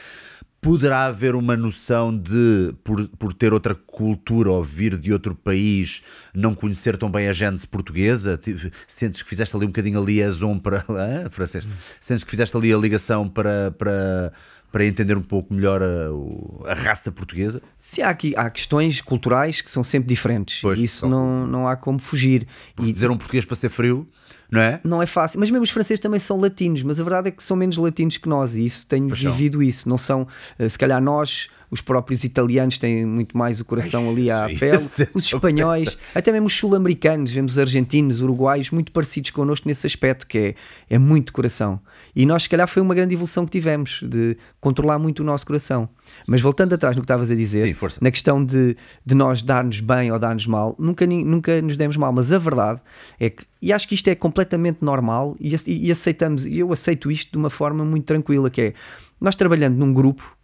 poderá 0.64 1.08
haver 1.08 1.36
uma 1.36 1.58
noção 1.58 2.18
de, 2.18 2.74
por, 2.86 3.06
por 3.10 3.34
ter 3.34 3.52
outra 3.52 3.76
cultura 3.76 4.50
ou 4.50 4.64
vir 4.64 4.98
de 4.98 5.12
outro 5.12 5.36
país, 5.36 6.02
não 6.34 6.56
conhecer 6.56 6.98
tão 6.98 7.12
bem 7.12 7.28
a 7.28 7.34
gênese 7.34 7.68
portuguesa? 7.68 8.40
Sentes 8.88 9.22
que 9.22 9.28
fizeste 9.28 9.54
ali 9.56 9.66
um 9.66 9.70
bocadinho 9.70 10.02
a 10.02 10.04
liaison 10.04 10.58
para. 10.58 10.86
Ah, 10.94 11.30
francês. 11.30 11.68
Sentes 12.00 12.24
que 12.24 12.30
fizeste 12.30 12.56
ali 12.56 12.72
a 12.72 12.78
ligação 12.78 13.28
para. 13.28 13.72
para 13.72 14.32
para 14.74 14.86
entender 14.86 15.16
um 15.16 15.22
pouco 15.22 15.54
melhor 15.54 15.82
a, 15.84 16.70
a 16.72 16.74
raça 16.74 17.12
portuguesa? 17.12 17.62
Sim, 17.80 18.02
há, 18.02 18.10
aqui, 18.10 18.34
há 18.36 18.50
questões 18.50 19.00
culturais 19.00 19.62
que 19.62 19.70
são 19.70 19.84
sempre 19.84 20.10
diferentes. 20.10 20.60
Pois, 20.62 20.80
Isso 20.80 21.08
não, 21.08 21.46
não 21.46 21.68
há 21.68 21.76
como 21.76 22.00
fugir. 22.00 22.48
e 22.82 22.92
dizer 22.92 23.12
um 23.12 23.16
português 23.18 23.46
para 23.46 23.56
ser 23.56 23.70
frio, 23.70 24.08
não 24.52 24.60
é? 24.60 24.82
Não 24.84 25.00
é 25.02 25.06
fácil. 25.06 25.40
Mas 25.40 25.52
mesmo 25.52 25.64
os 25.64 25.70
franceses 25.70 26.00
também 26.02 26.20
são 26.20 26.40
latinos, 26.40 26.82
mas 26.82 27.00
a 27.00 27.04
verdade 27.04 27.28
é 27.28 27.32
que 27.32 27.44
são 27.44 27.56
menos 27.56 27.78
latinos 27.78 28.18
que 28.18 28.28
nós 28.28 28.56
e 28.56 28.66
isso 28.66 28.86
tenho 28.88 29.08
Paixão. 29.10 29.32
vivido 29.32 29.62
isso. 29.62 29.88
Não 29.88 29.98
são, 29.98 30.28
eh, 30.58 30.68
se 30.68 30.78
calhar 30.78 31.00
nós 31.00 31.50
os 31.74 31.82
próprios 31.82 32.24
italianos 32.24 32.78
têm 32.78 33.04
muito 33.04 33.36
mais 33.36 33.60
o 33.60 33.66
coração 33.66 34.08
ali 34.08 34.30
à 34.30 34.46
pele, 34.60 34.88
os 35.12 35.26
espanhóis, 35.34 35.98
até 36.14 36.32
mesmo 36.32 36.46
os 36.46 36.54
sul-americanos, 36.54 37.32
vemos 37.32 37.58
argentinos, 37.58 38.22
uruguaios, 38.22 38.70
muito 38.70 38.92
parecidos 38.92 39.32
connosco 39.32 39.68
nesse 39.68 39.88
aspecto, 39.88 40.28
que 40.28 40.38
é, 40.38 40.56
é 40.88 41.00
muito 41.00 41.34
coração. 41.34 41.80
E 42.16 42.28
nós, 42.28 42.44
se 42.44 42.50
calhar, 42.50 42.68
foi 42.68 42.80
uma 42.80 42.94
grande 42.94 43.16
evolução 43.16 43.44
que 43.44 43.52
tivemos, 43.52 44.04
de 44.04 44.38
controlar 44.62 45.00
muito 45.00 45.22
o 45.22 45.24
nosso 45.24 45.48
coração. 45.48 45.90
Mas 46.28 46.42
voltando 46.42 46.76
atrás 46.76 46.96
no 46.96 47.02
que 47.02 47.06
estavas 47.06 47.32
a 47.32 47.36
dizer, 47.36 47.76
Sim, 47.76 47.88
na 48.00 48.12
questão 48.12 48.46
de, 48.46 48.78
de 49.04 49.16
nós 49.16 49.42
dar-nos 49.42 49.80
bem 49.80 50.12
ou 50.12 50.20
dar-nos 50.20 50.46
mal, 50.46 50.76
nunca, 50.78 51.08
nunca 51.08 51.60
nos 51.60 51.76
demos 51.76 51.98
mal, 51.98 52.14
mas 52.14 52.32
a 52.32 52.38
verdade 52.38 52.80
é 53.20 53.32
que, 53.32 53.44
e 53.60 53.74
acho 53.74 53.88
que 53.88 53.96
isto 53.96 54.08
é 54.10 54.14
completamente 54.14 54.78
normal, 54.82 55.36
e, 55.40 55.56
e 55.66 55.92
aceitamos, 55.92 56.46
e 56.46 56.60
eu 56.60 56.72
aceito 56.72 57.10
isto 57.10 57.32
de 57.32 57.38
uma 57.38 57.50
forma 57.50 57.84
muito 57.84 58.06
tranquila, 58.06 58.48
que 58.52 58.62
é, 58.62 58.74
nós 59.20 59.34
trabalhando 59.34 59.76
num 59.76 59.92
grupo, 59.92 60.38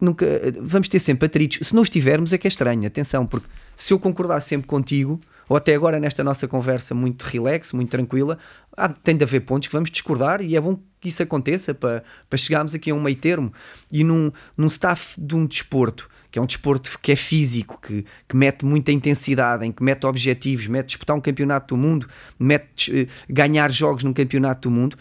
nunca 0.00 0.26
vamos 0.60 0.88
ter 0.88 1.00
sempre 1.00 1.26
atritos. 1.26 1.66
Se 1.68 1.74
não 1.74 1.82
estivermos, 1.82 2.32
é 2.32 2.38
que 2.38 2.46
é 2.46 2.50
estranho. 2.50 2.86
Atenção, 2.86 3.26
porque 3.26 3.48
se 3.74 3.92
eu 3.92 3.98
concordar 3.98 4.40
sempre 4.40 4.66
contigo, 4.66 5.20
ou 5.48 5.56
até 5.56 5.74
agora 5.74 5.98
nesta 5.98 6.22
nossa 6.22 6.46
conversa 6.46 6.94
muito 6.94 7.22
relax, 7.22 7.72
muito 7.72 7.90
tranquila, 7.90 8.38
há, 8.76 8.88
tem 8.88 9.16
de 9.16 9.24
haver 9.24 9.40
pontos 9.40 9.68
que 9.68 9.72
vamos 9.72 9.90
discordar 9.90 10.42
e 10.42 10.54
é 10.54 10.60
bom 10.60 10.78
que 11.00 11.08
isso 11.08 11.22
aconteça 11.22 11.72
para, 11.72 12.02
para 12.28 12.36
chegarmos 12.36 12.74
aqui 12.74 12.90
a 12.90 12.94
um 12.94 13.00
meio 13.00 13.16
termo. 13.16 13.52
E 13.90 14.04
num, 14.04 14.30
num 14.56 14.66
staff 14.66 15.18
de 15.18 15.34
um 15.34 15.46
desporto, 15.46 16.08
que 16.30 16.38
é 16.38 16.42
um 16.42 16.46
desporto 16.46 16.98
que 17.00 17.12
é 17.12 17.16
físico, 17.16 17.80
que, 17.80 18.04
que 18.28 18.36
mete 18.36 18.64
muita 18.66 18.92
intensidade, 18.92 19.64
em 19.64 19.72
que 19.72 19.82
mete 19.82 20.04
objetivos, 20.04 20.66
mete 20.66 20.88
disputar 20.88 21.16
um 21.16 21.20
campeonato 21.20 21.74
do 21.74 21.80
mundo, 21.80 22.06
mete 22.38 22.90
uh, 22.90 23.32
ganhar 23.32 23.70
jogos 23.72 24.04
num 24.04 24.12
campeonato 24.12 24.68
do 24.68 24.74
mundo, 24.74 24.98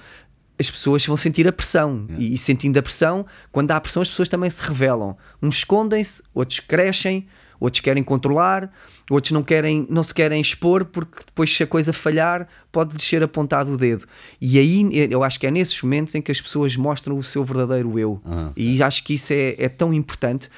as 0.60 0.70
pessoas 0.70 1.06
vão 1.06 1.16
sentir 1.16 1.48
a 1.48 1.52
pressão. 1.52 2.06
Yeah. 2.10 2.26
E, 2.26 2.34
e, 2.34 2.38
sentindo 2.38 2.78
a 2.78 2.82
pressão, 2.82 3.26
quando 3.52 3.72
há 3.72 3.80
pressão, 3.80 4.02
as 4.02 4.10
pessoas 4.10 4.30
também 4.30 4.50
se 4.50 4.62
revelam. 4.62 5.18
Uns 5.42 5.58
escondem-se, 5.58 6.22
outros 6.34 6.60
crescem, 6.60 7.28
outros 7.60 7.82
querem 7.82 8.04
controlar, 8.04 8.72
outros 9.10 9.32
não, 9.32 9.44
querem, 9.44 9.86
não 9.90 10.04
se 10.04 10.14
querem 10.14 10.42
expor, 10.42 10.86
porque 10.86 11.24
depois, 11.26 11.56
se 11.56 11.64
a 11.64 11.68
coisa 11.68 11.94
falhar, 11.94 12.48
pode 12.72 12.96
descer 12.96 13.22
apontado 13.22 13.74
o 13.74 13.78
dedo. 13.78 14.06
E 14.42 14.58
aí 14.58 14.90
eu 15.12 15.24
acho 15.24 15.40
que 15.40 15.48
é 15.48 15.52
nesses 15.52 15.82
momentos 15.82 16.14
em 16.16 16.22
que 16.22 16.32
as 16.32 16.42
pessoas 16.42 16.76
mostram 16.76 17.18
o 17.18 17.24
seu 17.24 17.44
verdadeiro 17.44 17.98
eu. 17.98 18.22
Uhum. 18.26 18.52
E 18.56 18.82
acho 18.82 19.04
que 19.04 19.14
isso 19.14 19.34
é, 19.34 19.56
é, 19.58 19.70
tão 19.70 19.94
importante, 19.94 20.50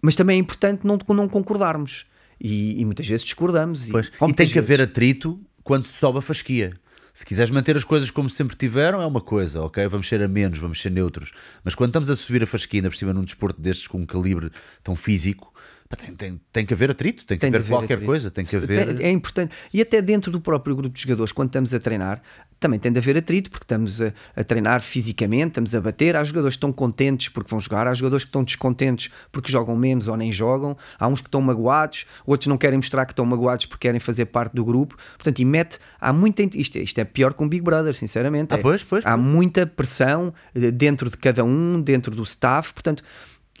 mas 0.00 0.16
também 0.16 0.36
é 0.36 0.40
importante 0.40 0.86
não, 0.86 0.98
não 1.08 1.28
concordarmos. 1.28 2.06
E, 2.40 2.80
e 2.80 2.84
muitas 2.84 3.06
vezes 3.06 3.24
discordamos. 3.24 3.88
E, 3.88 3.92
e 3.92 4.32
tem 4.34 4.48
que 4.48 4.58
haver 4.58 4.80
atrito 4.80 5.40
quando 5.62 5.84
se 5.84 5.92
sobe 5.94 6.18
a 6.18 6.20
fasquia. 6.20 6.74
Se 7.14 7.24
quiseres 7.24 7.52
manter 7.52 7.76
as 7.76 7.84
coisas 7.84 8.10
como 8.10 8.28
sempre 8.28 8.56
tiveram, 8.56 9.00
é 9.00 9.06
uma 9.06 9.20
coisa, 9.20 9.62
ok? 9.62 9.86
Vamos 9.86 10.08
ser 10.08 10.20
a 10.20 10.26
menos, 10.26 10.58
vamos 10.58 10.82
ser 10.82 10.90
neutros. 10.90 11.30
Mas 11.62 11.72
quando 11.72 11.90
estamos 11.90 12.10
a 12.10 12.16
subir 12.16 12.42
a 12.42 12.46
fasquina 12.46 12.90
por 12.90 12.96
cima 12.96 13.12
num 13.12 13.22
desporto 13.22 13.62
destes 13.62 13.86
com 13.86 13.98
um 13.98 14.04
calibre 14.04 14.50
tão 14.82 14.96
físico, 14.96 15.53
tem, 15.96 16.14
tem, 16.14 16.40
tem, 16.52 16.66
que 16.66 16.74
haver 16.74 16.90
atrito, 16.90 17.24
tem 17.24 17.36
que 17.36 17.40
tem 17.42 17.48
haver, 17.48 17.60
haver 17.60 17.68
qualquer 17.68 17.94
atrito. 17.94 18.06
coisa, 18.06 18.30
tem 18.30 18.44
que 18.44 18.56
haver. 18.56 19.00
É, 19.00 19.04
é, 19.04 19.10
importante. 19.10 19.54
E 19.72 19.80
até 19.80 20.00
dentro 20.00 20.32
do 20.32 20.40
próprio 20.40 20.74
grupo 20.74 20.94
de 20.94 21.00
jogadores, 21.00 21.30
quando 21.30 21.48
estamos 21.48 21.72
a 21.74 21.78
treinar, 21.78 22.22
também 22.58 22.80
tem 22.80 22.90
de 22.90 22.98
haver 22.98 23.18
atrito, 23.18 23.50
porque 23.50 23.64
estamos 23.64 24.00
a, 24.00 24.12
a, 24.34 24.42
treinar 24.42 24.80
fisicamente, 24.80 25.48
estamos 25.48 25.74
a 25.74 25.80
bater. 25.80 26.16
Há 26.16 26.24
jogadores 26.24 26.56
que 26.56 26.58
estão 26.58 26.72
contentes 26.72 27.28
porque 27.28 27.50
vão 27.50 27.60
jogar, 27.60 27.86
há 27.86 27.92
jogadores 27.92 28.24
que 28.24 28.28
estão 28.28 28.42
descontentes 28.42 29.10
porque 29.30 29.52
jogam 29.52 29.76
menos 29.76 30.08
ou 30.08 30.16
nem 30.16 30.32
jogam, 30.32 30.76
há 30.98 31.06
uns 31.06 31.20
que 31.20 31.28
estão 31.28 31.42
magoados, 31.42 32.06
outros 32.24 32.46
não 32.46 32.56
querem 32.56 32.78
mostrar 32.78 33.04
que 33.04 33.12
estão 33.12 33.26
magoados 33.26 33.66
porque 33.66 33.86
querem 33.86 34.00
fazer 34.00 34.26
parte 34.26 34.54
do 34.54 34.64
grupo. 34.64 34.96
Portanto, 35.16 35.38
e 35.40 35.44
mete, 35.44 35.78
há 36.00 36.12
muita. 36.12 36.42
Isto, 36.42 36.78
isto 36.78 36.98
é 36.98 37.04
pior 37.04 37.34
que 37.34 37.42
um 37.42 37.48
Big 37.48 37.62
Brother, 37.62 37.94
sinceramente. 37.94 38.54
Ah, 38.54 38.58
pois, 38.58 38.82
pois, 38.82 39.04
há 39.04 39.16
pois. 39.16 39.26
muita 39.26 39.66
pressão 39.66 40.32
eh, 40.54 40.70
dentro 40.70 41.10
de 41.10 41.18
cada 41.18 41.44
um, 41.44 41.80
dentro 41.80 42.14
do 42.14 42.22
staff, 42.22 42.72
portanto 42.72 43.04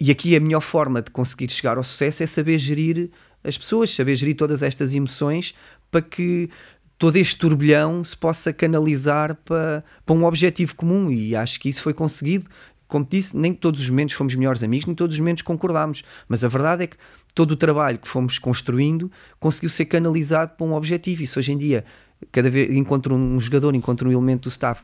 e 0.00 0.10
aqui 0.10 0.34
a 0.36 0.40
melhor 0.40 0.60
forma 0.60 1.00
de 1.00 1.10
conseguir 1.10 1.50
chegar 1.50 1.76
ao 1.76 1.84
sucesso 1.84 2.22
é 2.22 2.26
saber 2.26 2.58
gerir 2.58 3.10
as 3.42 3.56
pessoas, 3.56 3.94
saber 3.94 4.14
gerir 4.16 4.36
todas 4.36 4.62
estas 4.62 4.94
emoções 4.94 5.54
para 5.90 6.02
que 6.02 6.50
todo 6.98 7.16
este 7.16 7.36
turbilhão 7.36 8.02
se 8.02 8.16
possa 8.16 8.52
canalizar 8.52 9.36
para, 9.44 9.84
para 10.04 10.14
um 10.14 10.24
objetivo 10.24 10.74
comum 10.74 11.10
e 11.10 11.36
acho 11.36 11.60
que 11.60 11.68
isso 11.68 11.82
foi 11.82 11.92
conseguido. 11.92 12.46
Como 12.88 13.06
disse, 13.08 13.36
nem 13.36 13.52
todos 13.52 13.80
os 13.80 13.88
momentos 13.88 14.14
fomos 14.14 14.34
melhores 14.34 14.62
amigos, 14.62 14.86
nem 14.86 14.94
todos 14.94 15.14
os 15.14 15.20
momentos 15.20 15.42
concordámos, 15.42 16.02
mas 16.28 16.44
a 16.44 16.48
verdade 16.48 16.84
é 16.84 16.86
que 16.86 16.96
todo 17.34 17.52
o 17.52 17.56
trabalho 17.56 17.98
que 17.98 18.08
fomos 18.08 18.38
construindo 18.38 19.10
conseguiu 19.40 19.70
ser 19.70 19.86
canalizado 19.86 20.52
para 20.56 20.66
um 20.66 20.74
objetivo. 20.74 21.22
Isso 21.22 21.38
hoje 21.38 21.52
em 21.52 21.58
dia, 21.58 21.84
cada 22.30 22.48
vez 22.50 22.70
encontro 22.70 23.14
um 23.14 23.40
jogador, 23.40 23.74
encontro 23.74 24.08
um 24.08 24.12
elemento 24.12 24.42
do 24.42 24.48
staff 24.48 24.82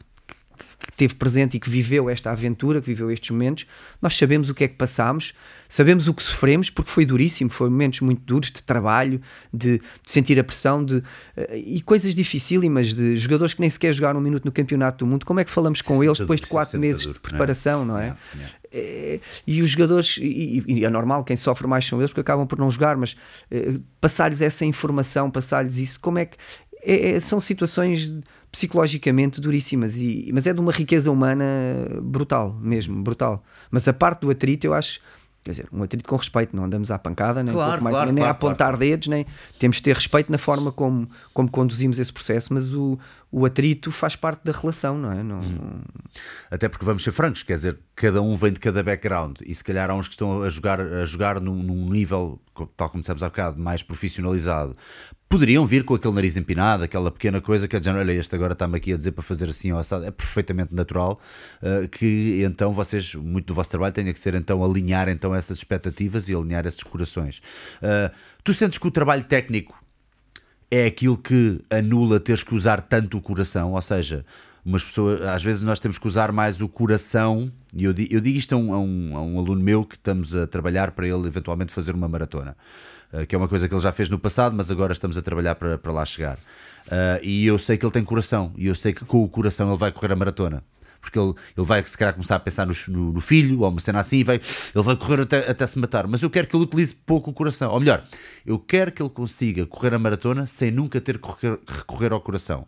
que 0.87 0.93
teve 0.93 1.15
presente 1.15 1.57
e 1.57 1.61
que 1.61 1.69
viveu 1.69 2.09
esta 2.09 2.31
aventura, 2.31 2.81
que 2.81 2.87
viveu 2.87 3.11
estes 3.11 3.31
momentos, 3.31 3.67
nós 4.01 4.17
sabemos 4.17 4.49
o 4.49 4.55
que 4.55 4.65
é 4.65 4.69
que 4.69 4.75
passámos, 4.75 5.35
sabemos 5.69 6.09
o 6.09 6.15
que 6.15 6.23
sofremos, 6.23 6.71
porque 6.71 6.91
foi 6.91 7.05
duríssimo, 7.05 7.51
foi 7.51 7.69
momentos 7.69 8.01
muito 8.01 8.23
duros 8.25 8.51
de 8.51 8.63
trabalho, 8.63 9.21
de, 9.53 9.79
de 9.79 10.11
sentir 10.11 10.39
a 10.39 10.45
pressão 10.45 10.85
de, 10.85 10.97
uh, 10.97 11.05
e 11.55 11.81
coisas 11.83 12.15
dificílimas 12.15 12.93
de 12.93 13.17
jogadores 13.17 13.55
que 13.55 13.61
nem 13.61 13.71
sequer 13.71 13.93
jogaram 13.93 14.19
um 14.19 14.23
minuto 14.23 14.45
no 14.45 14.53
Campeonato 14.53 15.05
do 15.05 15.07
Mundo. 15.07 15.27
Como 15.27 15.39
é 15.41 15.45
que 15.45 15.51
falamos 15.51 15.83
com 15.83 16.03
eles 16.03 16.19
depois 16.19 16.41
de 16.41 16.47
quatro 16.47 16.79
meses 16.79 17.03
de 17.03 17.19
preparação, 17.21 17.85
não 17.85 17.99
é? 17.99 18.17
É? 18.39 18.61
É, 18.73 19.21
e 19.47 19.63
os 19.63 19.71
jogadores, 19.71 20.17
e, 20.17 20.63
e, 20.67 20.85
é 20.85 20.91
normal, 20.91 21.25
quem 21.25 21.37
sofre 21.37 21.67
mais 21.67 21.85
são 21.85 21.99
eles 21.99 22.11
porque 22.11 22.21
acabam 22.21 22.47
por 22.47 22.59
não 22.59 22.71
jogar, 22.71 22.97
mas 22.97 23.17
uh, 23.51 23.83
passar-lhes 24.01 24.41
essa 24.41 24.65
informação, 24.65 25.31
passar-lhes 25.31 25.77
isso, 25.77 25.99
como 25.99 26.19
é 26.19 26.27
que 26.27 26.37
é, 26.83 27.11
é, 27.11 27.21
são 27.21 27.41
situações 27.41 28.13
psicologicamente 28.51 29.41
duríssimas, 29.41 29.97
e, 29.97 30.31
mas 30.33 30.47
é 30.47 30.53
de 30.53 30.61
uma 30.61 30.73
riqueza 30.73 31.11
humana 31.11 31.45
brutal, 32.03 32.57
mesmo, 32.61 33.03
brutal. 33.03 33.45
Mas 33.71 33.87
a 33.87 33.93
parte 33.93 34.23
do 34.23 34.31
atrito, 34.31 34.67
eu 34.67 34.75
acho, 34.75 35.01
quer 35.45 35.53
dizer, 35.53 35.69
um 35.73 35.83
atrito 35.83 36.09
com 36.09 36.17
respeito, 36.17 36.55
não 36.57 36.65
andamos 36.65 36.91
à 36.91 36.99
pancada, 36.99 37.43
nem, 37.43 37.55
claro, 37.55 37.83
mais, 37.83 37.95
claro, 37.95 38.13
nem 38.13 38.23
claro, 38.23 38.29
a 38.29 38.31
apontar 38.33 38.77
dedos, 38.77 39.09
nem 39.09 39.25
temos 39.59 39.77
de 39.77 39.83
ter 39.85 39.95
respeito 39.95 40.33
na 40.33 40.39
forma 40.39 40.73
como, 40.73 41.09
como 41.33 41.49
conduzimos 41.49 41.99
esse 41.99 42.13
processo, 42.13 42.53
mas 42.53 42.73
o, 42.75 42.99
o 43.33 43.47
atrito 43.47 43.93
faz 43.93 44.17
parte 44.17 44.45
da 44.45 44.53
relação, 44.53 44.99
não 44.99 45.13
é? 45.13 45.23
Não... 45.23 45.41
Hum. 45.41 45.81
Até 46.51 46.69
porque 46.69 46.85
vamos 46.85 47.03
ser 47.05 47.13
francos, 47.13 47.43
quer 47.43 47.57
dizer, 47.57 47.79
cada 47.95 48.21
um 48.21 48.37
vem 48.37 48.53
de 48.53 48.59
cada 48.59 48.83
background 48.83 49.39
e 49.47 49.55
se 49.55 49.63
calhar 49.63 49.89
há 49.89 49.95
uns 49.95 50.09
que 50.09 50.15
estão 50.15 50.43
a 50.43 50.51
jogar, 50.51 50.81
a 50.81 51.05
jogar 51.05 51.41
num, 51.41 51.63
num 51.63 51.89
nível, 51.89 52.41
tal 52.77 52.91
como 52.91 53.03
dissemos 53.03 53.23
há 53.23 53.29
bocado, 53.29 53.61
mais 53.61 53.83
profissionalizado. 53.83 54.77
Poderiam 55.29 55.65
vir 55.65 55.85
com 55.85 55.95
aquele 55.95 56.15
nariz 56.15 56.37
empinado, 56.37 56.83
aquela 56.83 57.09
pequena 57.09 57.41
coisa 57.41 57.69
que 57.69 57.77
é 57.77 57.79
de 57.79 57.85
género, 57.85 58.03
olha, 58.03 58.19
este 58.19 58.35
agora 58.35 58.53
está-me 58.53 58.77
aqui 58.77 58.93
a 58.93 58.97
dizer 58.97 59.13
para 59.13 59.23
fazer 59.23 59.49
assim 59.49 59.71
ou 59.71 59.79
assado. 59.79 60.05
É 60.05 60.11
perfeitamente 60.11 60.75
natural 60.75 61.21
uh, 61.63 61.89
que 61.89 62.43
então 62.45 62.73
vocês, 62.73 63.15
muito 63.15 63.47
do 63.47 63.55
vosso 63.55 63.71
trabalho, 63.71 63.95
tenha 63.95 64.13
que 64.13 64.19
ser 64.19 64.35
então 64.35 64.65
alinhar 64.65 65.09
então 65.09 65.33
essas 65.33 65.59
expectativas 65.59 66.29
e 66.29 66.35
alinhar 66.35 66.67
esses 66.67 66.83
corações. 66.83 67.41
Uh, 67.77 68.13
tu 68.43 68.53
sentes 68.53 68.77
que 68.77 68.89
o 68.89 68.91
trabalho 68.91 69.23
técnico 69.23 69.80
é 70.71 70.87
aquilo 70.87 71.19
que 71.19 71.61
anula 71.69 72.21
teres 72.21 72.43
que 72.43 72.55
usar 72.55 72.81
tanto 72.81 73.19
o 73.19 73.21
coração, 73.21 73.73
ou 73.73 73.83
seja, 73.83 74.25
umas 74.65 74.85
pessoas, 74.85 75.23
às 75.23 75.43
vezes 75.43 75.63
nós 75.63 75.81
temos 75.81 75.99
que 75.99 76.07
usar 76.07 76.33
mais 76.33 76.61
o 76.61 76.69
coração, 76.69 77.51
e 77.75 77.85
eu, 77.85 77.95
eu 78.11 78.21
digo 78.21 78.39
isto 78.39 78.55
a 78.55 78.59
um, 78.59 78.73
a, 78.73 78.79
um, 78.79 79.17
a 79.17 79.23
um, 79.23 79.39
aluno 79.39 79.63
meu 79.63 79.85
que 79.85 79.97
estamos 79.97 80.35
a 80.35 80.47
trabalhar 80.47 80.93
para 80.93 81.09
ele 81.09 81.27
eventualmente 81.27 81.73
fazer 81.73 81.95
uma 81.95 82.09
maratona, 82.09 82.57
uh, 83.13 83.27
que 83.27 83.35
é 83.35 83.39
uma 83.39 83.49
coisa 83.49 83.69
que 83.69 83.75
ele 83.75 83.83
já 83.83 83.93
fez 83.93 84.09
no 84.09 84.19
passado, 84.19 84.55
mas 84.55 84.71
agora 84.71 84.93
estamos 84.93 85.19
a 85.19 85.23
trabalhar 85.23 85.57
para, 85.57 85.77
para 85.77 85.93
lá 85.93 86.05
chegar. 86.05 86.37
Uh, 86.87 87.23
e 87.23 87.47
eu 87.47 87.59
sei 87.59 87.77
que 87.77 87.85
ele 87.85 87.93
tem 87.93 88.05
coração, 88.05 88.53
e 88.57 88.67
eu 88.67 88.75
sei 88.75 88.93
que 88.93 89.05
com 89.05 89.23
o 89.25 89.29
coração 89.29 89.69
ele 89.69 89.79
vai 89.79 89.91
correr 89.91 90.13
a 90.13 90.17
maratona 90.17 90.63
porque 91.01 91.19
ele, 91.19 91.35
ele 91.57 91.67
vai 91.67 91.83
se 91.83 91.97
calhar 91.97 92.15
começar 92.15 92.37
a 92.37 92.41
pensar 92.41 92.67
no, 92.67 92.75
no, 92.89 93.13
no, 93.15 93.21
filho 93.21 93.61
ou 93.61 93.69
uma 93.69 93.81
cena 93.81 94.01
assim 94.01 94.19
e 94.19 94.25
vai, 94.25 94.37
ele 94.37 94.85
vai 94.85 94.97
correr 94.97 95.23
até, 95.23 95.51
até 95.51 95.67
se 95.67 95.79
matar. 95.79 96.07
Mas 96.07 96.23
eu 96.23 96.31
quero 96.31 96.47
que 96.47 96.57
ele 96.57 96.65
utilize 96.65 96.95
pouco 96.95 97.31
o 97.31 97.35
coração, 97.35 97.71
ou 97.73 97.81
melhor, 97.81 98.05
eu 98.45 98.59
quero 98.59 98.93
que 98.93 99.03
ele 99.03 99.11
consiga 99.11 99.67
correr 99.67 99.95
a 99.95 99.99
maratona 99.99 100.47
sem 100.47 100.71
nunca 100.71 101.01
ter 101.01 101.19
que 101.19 101.27
recorrer, 101.27 101.59
recorrer 101.67 102.13
ao 102.13 102.21
coração, 102.21 102.67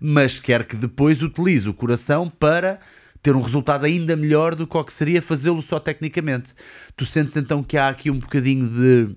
mas 0.00 0.38
quero 0.38 0.64
que 0.64 0.76
depois 0.76 1.22
utilize 1.22 1.68
o 1.68 1.74
coração 1.74 2.28
para 2.28 2.80
ter 3.22 3.34
um 3.34 3.40
resultado 3.40 3.86
ainda 3.86 4.14
melhor 4.14 4.54
do 4.54 4.66
que 4.66 4.76
o 4.76 4.84
que 4.84 4.92
seria 4.92 5.22
fazê-lo 5.22 5.62
só 5.62 5.80
tecnicamente. 5.80 6.52
Tu 6.94 7.06
sentes 7.06 7.34
então 7.36 7.62
que 7.62 7.78
há 7.78 7.88
aqui 7.88 8.10
um 8.10 8.18
bocadinho 8.18 8.68
de 8.68 9.16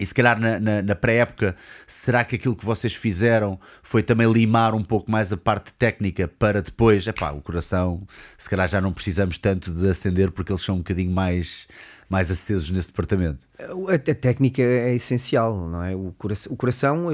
e 0.00 0.06
se 0.06 0.14
calhar 0.14 0.40
na, 0.40 0.58
na, 0.58 0.82
na 0.82 0.94
pré-época, 0.94 1.54
será 1.86 2.24
que 2.24 2.36
aquilo 2.36 2.56
que 2.56 2.64
vocês 2.64 2.94
fizeram 2.94 3.60
foi 3.82 4.02
também 4.02 4.30
limar 4.30 4.74
um 4.74 4.82
pouco 4.82 5.10
mais 5.10 5.32
a 5.32 5.36
parte 5.36 5.72
técnica 5.74 6.26
para 6.26 6.62
depois, 6.62 7.06
epá, 7.06 7.30
o 7.32 7.42
coração, 7.42 8.06
se 8.38 8.48
calhar 8.48 8.66
já 8.66 8.80
não 8.80 8.92
precisamos 8.92 9.38
tanto 9.38 9.70
de 9.70 9.88
acender 9.88 10.30
porque 10.30 10.50
eles 10.50 10.64
são 10.64 10.76
um 10.76 10.78
bocadinho 10.78 11.12
mais, 11.12 11.68
mais 12.08 12.30
acesos 12.30 12.70
nesse 12.70 12.88
departamento? 12.88 13.46
A, 13.58 13.98
técnica 14.14 14.62
é 14.62 14.94
essencial, 14.94 15.68
não 15.68 15.84
é? 15.84 15.94
O 15.94 16.14
o 16.48 16.56
coração, 16.56 17.08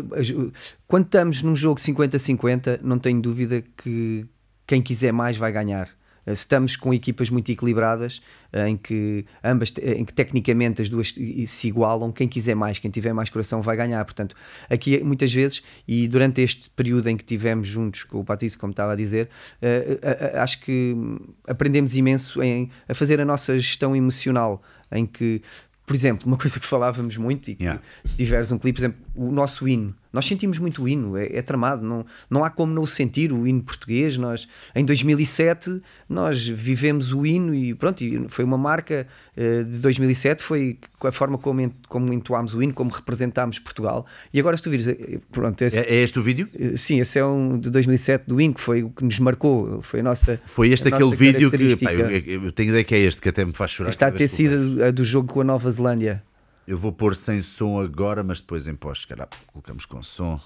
quando 0.86 1.06
estamos 1.06 1.42
num 1.42 1.56
jogo 1.56 1.80
50-50, 1.80 2.80
não 2.82 2.98
tenho 2.98 3.20
dúvida 3.20 3.62
que 3.76 4.24
quem 4.66 4.80
quiser 4.80 5.12
mais 5.12 5.36
vai 5.36 5.50
ganhar. 5.50 5.88
Eh, 6.28 6.32
estamos 6.32 6.76
com 6.76 6.92
equipas 6.92 7.30
muito 7.30 7.50
equilibradas 7.50 8.20
eh, 8.52 8.68
em 8.68 8.76
que 8.76 9.24
ambas 9.42 9.72
em 9.82 10.04
que 10.04 10.12
tecnicamente 10.12 10.82
as 10.82 10.88
duas 10.88 11.14
se 11.46 11.68
igualam 11.68 12.12
quem 12.12 12.28
quiser 12.28 12.54
mais 12.54 12.78
quem 12.78 12.90
tiver 12.90 13.12
mais 13.12 13.30
coração 13.30 13.62
vai 13.62 13.76
ganhar 13.76 14.04
portanto 14.04 14.36
aqui 14.68 15.02
muitas 15.02 15.32
vezes 15.32 15.62
e 15.86 16.06
durante 16.06 16.40
este 16.42 16.68
período 16.70 17.08
em 17.08 17.16
que 17.16 17.24
tivemos 17.24 17.66
juntos 17.66 18.04
com 18.04 18.20
o 18.20 18.24
Patrício 18.24 18.58
como 18.58 18.72
estava 18.72 18.92
a 18.92 18.96
dizer 18.96 19.28
acho 20.34 20.60
que 20.60 20.94
aprendemos 21.46 21.96
imenso 21.96 22.42
em, 22.42 22.70
a 22.88 22.94
fazer 22.94 23.20
a 23.20 23.24
nossa 23.24 23.58
gestão 23.58 23.96
emocional 23.96 24.62
em 24.92 25.06
que 25.06 25.42
por 25.88 25.96
exemplo, 25.96 26.26
uma 26.26 26.36
coisa 26.38 26.60
que 26.60 26.66
falávamos 26.66 27.16
muito 27.16 27.50
e 27.50 27.54
que 27.56 27.64
yeah. 27.64 27.82
se 28.04 28.14
tiveres 28.14 28.52
um 28.52 28.58
clipe, 28.58 28.78
por 28.78 28.86
exemplo, 28.86 29.00
o 29.18 29.32
nosso 29.32 29.66
hino 29.66 29.94
nós 30.12 30.26
sentimos 30.26 30.58
muito 30.58 30.82
o 30.82 30.88
hino, 30.88 31.16
é, 31.16 31.26
é, 31.36 31.42
tramado, 31.42 31.84
não, 31.84 32.04
não 32.30 32.44
há 32.44 32.50
como 32.50 32.72
não 32.72 32.86
sentir, 32.86 33.32
o 33.32 33.46
hino 33.46 33.62
português. 33.62 34.16
Nós, 34.16 34.48
em 34.74 34.84
2007, 34.84 35.80
nós 36.08 36.46
vivemos 36.46 37.12
o 37.12 37.26
hino 37.26 37.54
e 37.54 37.74
pronto, 37.74 38.02
foi 38.28 38.44
uma 38.44 38.56
marca 38.56 39.06
uh, 39.36 39.64
de 39.64 39.78
2007, 39.78 40.42
foi 40.42 40.78
a 41.02 41.12
forma 41.12 41.36
como, 41.36 41.72
como 41.88 42.12
entoámos 42.12 42.54
o 42.54 42.62
hino, 42.62 42.72
como 42.72 42.90
representámos 42.90 43.58
Portugal. 43.58 44.06
E 44.32 44.40
agora, 44.40 44.56
se 44.56 44.62
tu 44.62 44.70
vires, 44.70 44.88
eh, 44.88 45.18
pronto, 45.30 45.60
esse, 45.62 45.78
é, 45.78 45.82
é, 45.82 46.02
este 46.02 46.18
o 46.18 46.22
vídeo? 46.22 46.48
Uh, 46.54 46.78
sim, 46.78 47.00
esse 47.00 47.18
é 47.18 47.24
um 47.24 47.58
de 47.58 47.70
2007 47.70 48.24
do 48.26 48.40
hino, 48.40 48.54
que 48.54 48.60
foi 48.60 48.82
o 48.82 48.90
que 48.90 49.04
nos 49.04 49.18
marcou, 49.18 49.82
foi 49.82 50.00
a 50.00 50.02
nossa. 50.02 50.40
Foi 50.46 50.70
este 50.70 50.88
aquele 50.88 51.14
vídeo 51.14 51.50
que 51.50 51.76
pá, 51.76 51.92
eu, 51.92 52.10
eu, 52.10 52.52
tenho 52.52 52.70
ideia 52.70 52.84
que 52.84 52.94
é 52.94 52.98
este 52.98 53.20
que 53.20 53.28
até 53.28 53.44
me 53.44 53.52
faz 53.52 53.72
chorar. 53.72 53.90
Está 53.90 54.06
a 54.06 54.12
ter 54.12 54.28
sido 54.28 54.82
a 54.82 54.90
do 54.90 55.04
jogo 55.04 55.32
com 55.32 55.42
a 55.42 55.44
Nova 55.44 55.70
Zelândia. 55.70 56.22
Eu 56.68 56.76
vou 56.76 56.92
pôr 56.92 57.16
sem 57.16 57.40
som 57.40 57.80
agora, 57.80 58.22
mas 58.22 58.40
depois 58.40 58.68
em 58.68 58.76
pós, 58.76 59.06
calhar, 59.06 59.26
colocamos 59.46 59.86
com 59.86 60.02
som. 60.02 60.38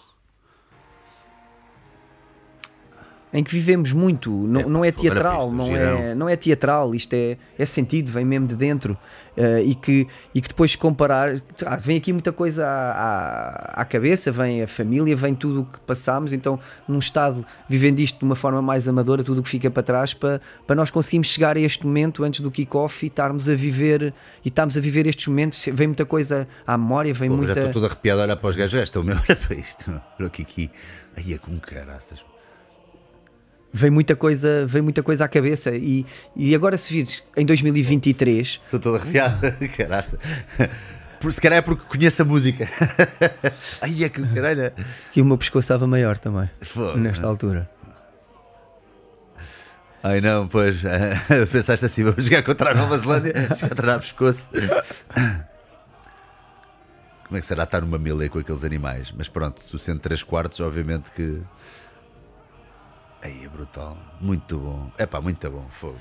Em 3.33 3.43
que 3.43 3.51
vivemos 3.51 3.93
muito, 3.93 4.31
não 4.31 4.61
é, 4.61 4.65
não 4.67 4.85
é 4.85 4.93
teatral, 4.93 5.51
não 5.51 5.75
é, 5.75 6.15
não 6.15 6.29
é 6.29 6.37
teatral, 6.37 6.95
isto 6.95 7.15
é, 7.15 7.39
é 7.59 7.65
sentido, 7.65 8.11
vem 8.11 8.25
mesmo 8.25 8.47
de 8.47 8.55
dentro. 8.55 8.97
Uh, 9.35 9.61
e, 9.65 9.75
que, 9.75 10.07
e 10.35 10.43
que 10.43 10.49
depois 10.49 10.77
comparar, 10.77 11.43
ah, 11.65 11.77
vem 11.77 11.97
aqui 11.97 12.13
muita 12.13 12.31
coisa 12.31 12.67
à, 12.67 12.91
à, 12.91 13.81
à, 13.81 13.85
cabeça, 13.87 14.31
vem 14.31 14.63
a 14.63 14.69
família, 14.69 15.17
vem 15.17 15.35
tudo 15.35 15.63
o 15.63 15.65
que 15.65 15.81
passamos, 15.81 16.35
então 16.35 16.61
num 16.87 16.99
estado 16.99 17.43
vivendo 17.67 18.01
isto 18.01 18.19
de 18.19 18.25
uma 18.27 18.37
forma 18.37 18.61
mais 18.61 18.87
amadora, 18.87 19.25
tudo 19.25 19.41
o 19.41 19.43
que 19.43 19.49
fica 19.49 19.71
para 19.71 19.83
trás, 19.83 20.13
para, 20.13 20.39
para 20.67 20.77
nós 20.77 20.91
conseguirmos 20.91 21.29
chegar 21.29 21.57
a 21.57 21.61
este 21.61 21.87
momento 21.87 22.23
antes 22.25 22.41
do 22.41 22.51
kick-off 22.51 23.07
e 23.07 23.09
estarmos 23.09 23.49
a 23.49 23.55
viver 23.55 24.13
e 24.45 24.49
estarmos 24.49 24.77
a 24.77 24.81
viver 24.83 25.07
estes 25.07 25.27
momentos, 25.29 25.65
vem 25.73 25.87
muita 25.87 26.05
coisa 26.05 26.47
à 26.67 26.77
memória, 26.77 27.15
vem 27.15 27.31
Pô, 27.31 27.37
muita... 27.39 27.55
Já 27.55 27.61
estou 27.61 27.73
todo 27.73 27.87
arrepiado 27.87 28.21
a 28.21 28.25
olhar 28.25 28.37
para 28.37 28.51
os 28.51 28.57
gajos, 28.57 28.83
estou 28.83 29.03
meu, 29.03 29.17
olha 29.27 29.37
para 29.37 29.57
isto, 29.57 30.03
olha 30.21 30.27
aqui, 30.27 30.43
aqui, 30.43 30.71
aí 31.17 31.33
é 31.33 31.39
como 31.39 31.59
caraças 31.59 32.23
vem 33.73 33.91
muita 33.91 34.15
coisa, 34.15 34.67
vem 34.67 34.83
muita 34.83 35.03
coisa 35.03 35.25
à 35.25 35.29
cabeça. 35.29 35.71
E, 35.75 36.05
e 36.37 36.55
agora, 36.55 36.77
se 36.77 36.93
vires 36.93 37.23
em 37.37 37.47
2023. 37.47 38.61
Estou 38.65 38.79
todo 38.81 38.97
arrepiado, 38.97 39.41
caraca. 39.77 40.19
Se 41.31 41.41
calhar 41.41 41.61
é 41.61 41.63
porque 41.63 41.85
conheço 41.87 42.21
a 42.21 42.25
música. 42.25 42.69
Ai, 43.81 44.05
é 44.05 44.09
que 44.09 44.23
caralho. 44.35 44.73
Que 45.13 45.23
o 45.23 45.25
meu 45.25 45.39
pescoço 45.39 45.65
estava 45.65 45.87
maior 45.87 46.19
também. 46.19 46.51
Nesta 46.97 47.27
altura. 47.27 47.71
Ai 50.03 50.21
não, 50.21 50.49
pois. 50.49 50.83
pensaste 51.53 51.87
assim, 51.87 52.03
vamos 52.03 52.25
jogar 52.25 52.43
contra 52.43 52.73
a 52.73 52.75
Nova 52.75 52.99
Zelândia, 52.99 53.35
contra 53.69 53.97
o 53.97 54.01
pescoço. 54.01 54.49
Como 57.25 57.39
é 57.39 57.41
que 57.41 57.47
será 57.47 57.63
estar 57.63 57.81
numa 57.83 57.99
mila 57.99 58.29
com 58.29 58.41
aqueles 58.41 58.65
animais? 58.65 59.15
Mas 59.17 59.29
pronto, 59.29 59.63
tu 59.71 59.79
sendo 59.79 60.01
3 60.01 60.25
quartos, 60.25 60.59
obviamente 60.59 61.09
que 61.13 61.41
Aí 63.23 63.45
é 63.45 63.49
brutal, 63.49 63.97
muito 64.21 64.59
bom. 64.59 64.91
É 64.99 65.07
pá, 65.07 65.21
muito 65.21 65.49
bom, 65.49 65.65
fogo. 65.71 65.99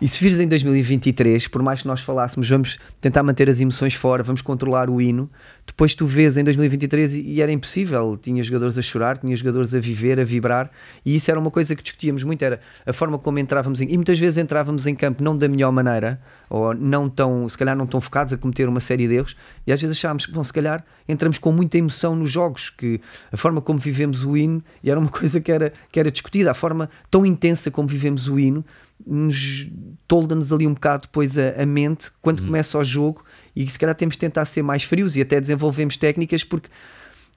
E 0.00 0.08
se 0.08 0.20
vires 0.20 0.40
em 0.40 0.48
2023, 0.48 1.46
por 1.46 1.62
mais 1.62 1.82
que 1.82 1.86
nós 1.86 2.00
falássemos, 2.00 2.48
vamos 2.48 2.78
tentar 3.00 3.22
manter 3.22 3.48
as 3.48 3.60
emoções 3.60 3.94
fora, 3.94 4.24
vamos 4.24 4.42
controlar 4.42 4.90
o 4.90 5.00
hino. 5.00 5.30
Depois 5.64 5.94
tu 5.94 6.04
vês 6.04 6.36
em 6.36 6.42
2023 6.42 7.14
e, 7.14 7.40
era 7.40 7.52
impossível. 7.52 8.18
Tinha 8.20 8.42
jogadores 8.42 8.76
a 8.76 8.82
chorar, 8.82 9.18
tinha 9.18 9.34
jogadores 9.36 9.72
a 9.72 9.78
viver, 9.78 10.18
a 10.18 10.24
vibrar, 10.24 10.68
e 11.06 11.14
isso 11.14 11.30
era 11.30 11.38
uma 11.38 11.50
coisa 11.50 11.76
que 11.76 11.82
discutíamos 11.82 12.24
muito. 12.24 12.44
Era 12.44 12.60
a 12.84 12.92
forma 12.92 13.18
como 13.20 13.38
entrávamos 13.38 13.80
em, 13.80 13.84
e 13.88 13.96
muitas 13.96 14.18
vezes 14.18 14.36
entrávamos 14.36 14.84
em 14.88 14.96
campo 14.96 15.22
não 15.22 15.38
da 15.38 15.48
melhor 15.48 15.70
maneira, 15.70 16.20
ou 16.50 16.74
não 16.74 17.08
tão, 17.08 17.48
se 17.48 17.56
calhar 17.56 17.76
não 17.76 17.86
tão 17.86 18.00
focados 18.00 18.32
a 18.32 18.36
cometer 18.36 18.68
uma 18.68 18.80
série 18.80 19.06
de 19.06 19.14
erros, 19.14 19.36
e 19.64 19.72
às 19.72 19.80
vezes 19.80 19.96
achávamos 19.96 20.26
bom, 20.26 20.42
se 20.42 20.52
calhar 20.52 20.84
entramos 21.08 21.38
com 21.38 21.52
muita 21.52 21.78
emoção 21.78 22.16
nos 22.16 22.32
jogos, 22.32 22.68
que 22.68 23.00
a 23.30 23.36
forma 23.36 23.60
como 23.60 23.78
vivemos 23.78 24.24
o 24.24 24.36
hino, 24.36 24.62
e 24.82 24.90
era 24.90 24.98
uma 24.98 25.08
coisa 25.10 25.40
que 25.40 25.52
era, 25.52 25.72
que 25.92 26.00
era 26.00 26.10
discutida, 26.10 26.50
a 26.50 26.54
forma 26.54 26.90
tão 27.08 27.24
intensa 27.24 27.70
como 27.70 27.86
vivemos 27.86 28.26
o 28.26 28.40
hino 28.40 28.64
nos 29.06 29.68
tolda-nos 30.08 30.52
ali 30.52 30.66
um 30.66 30.74
bocado 30.74 31.02
depois 31.02 31.36
a, 31.36 31.62
a 31.62 31.66
mente 31.66 32.10
quando 32.22 32.40
uhum. 32.40 32.46
começa 32.46 32.78
o 32.78 32.84
jogo 32.84 33.24
e 33.54 33.68
se 33.68 33.78
calhar 33.78 33.94
temos 33.94 34.14
de 34.14 34.20
tentar 34.20 34.44
ser 34.44 34.62
mais 34.62 34.82
frios 34.82 35.16
e 35.16 35.20
até 35.20 35.40
desenvolvemos 35.40 35.96
técnicas 35.96 36.42
porque 36.42 36.68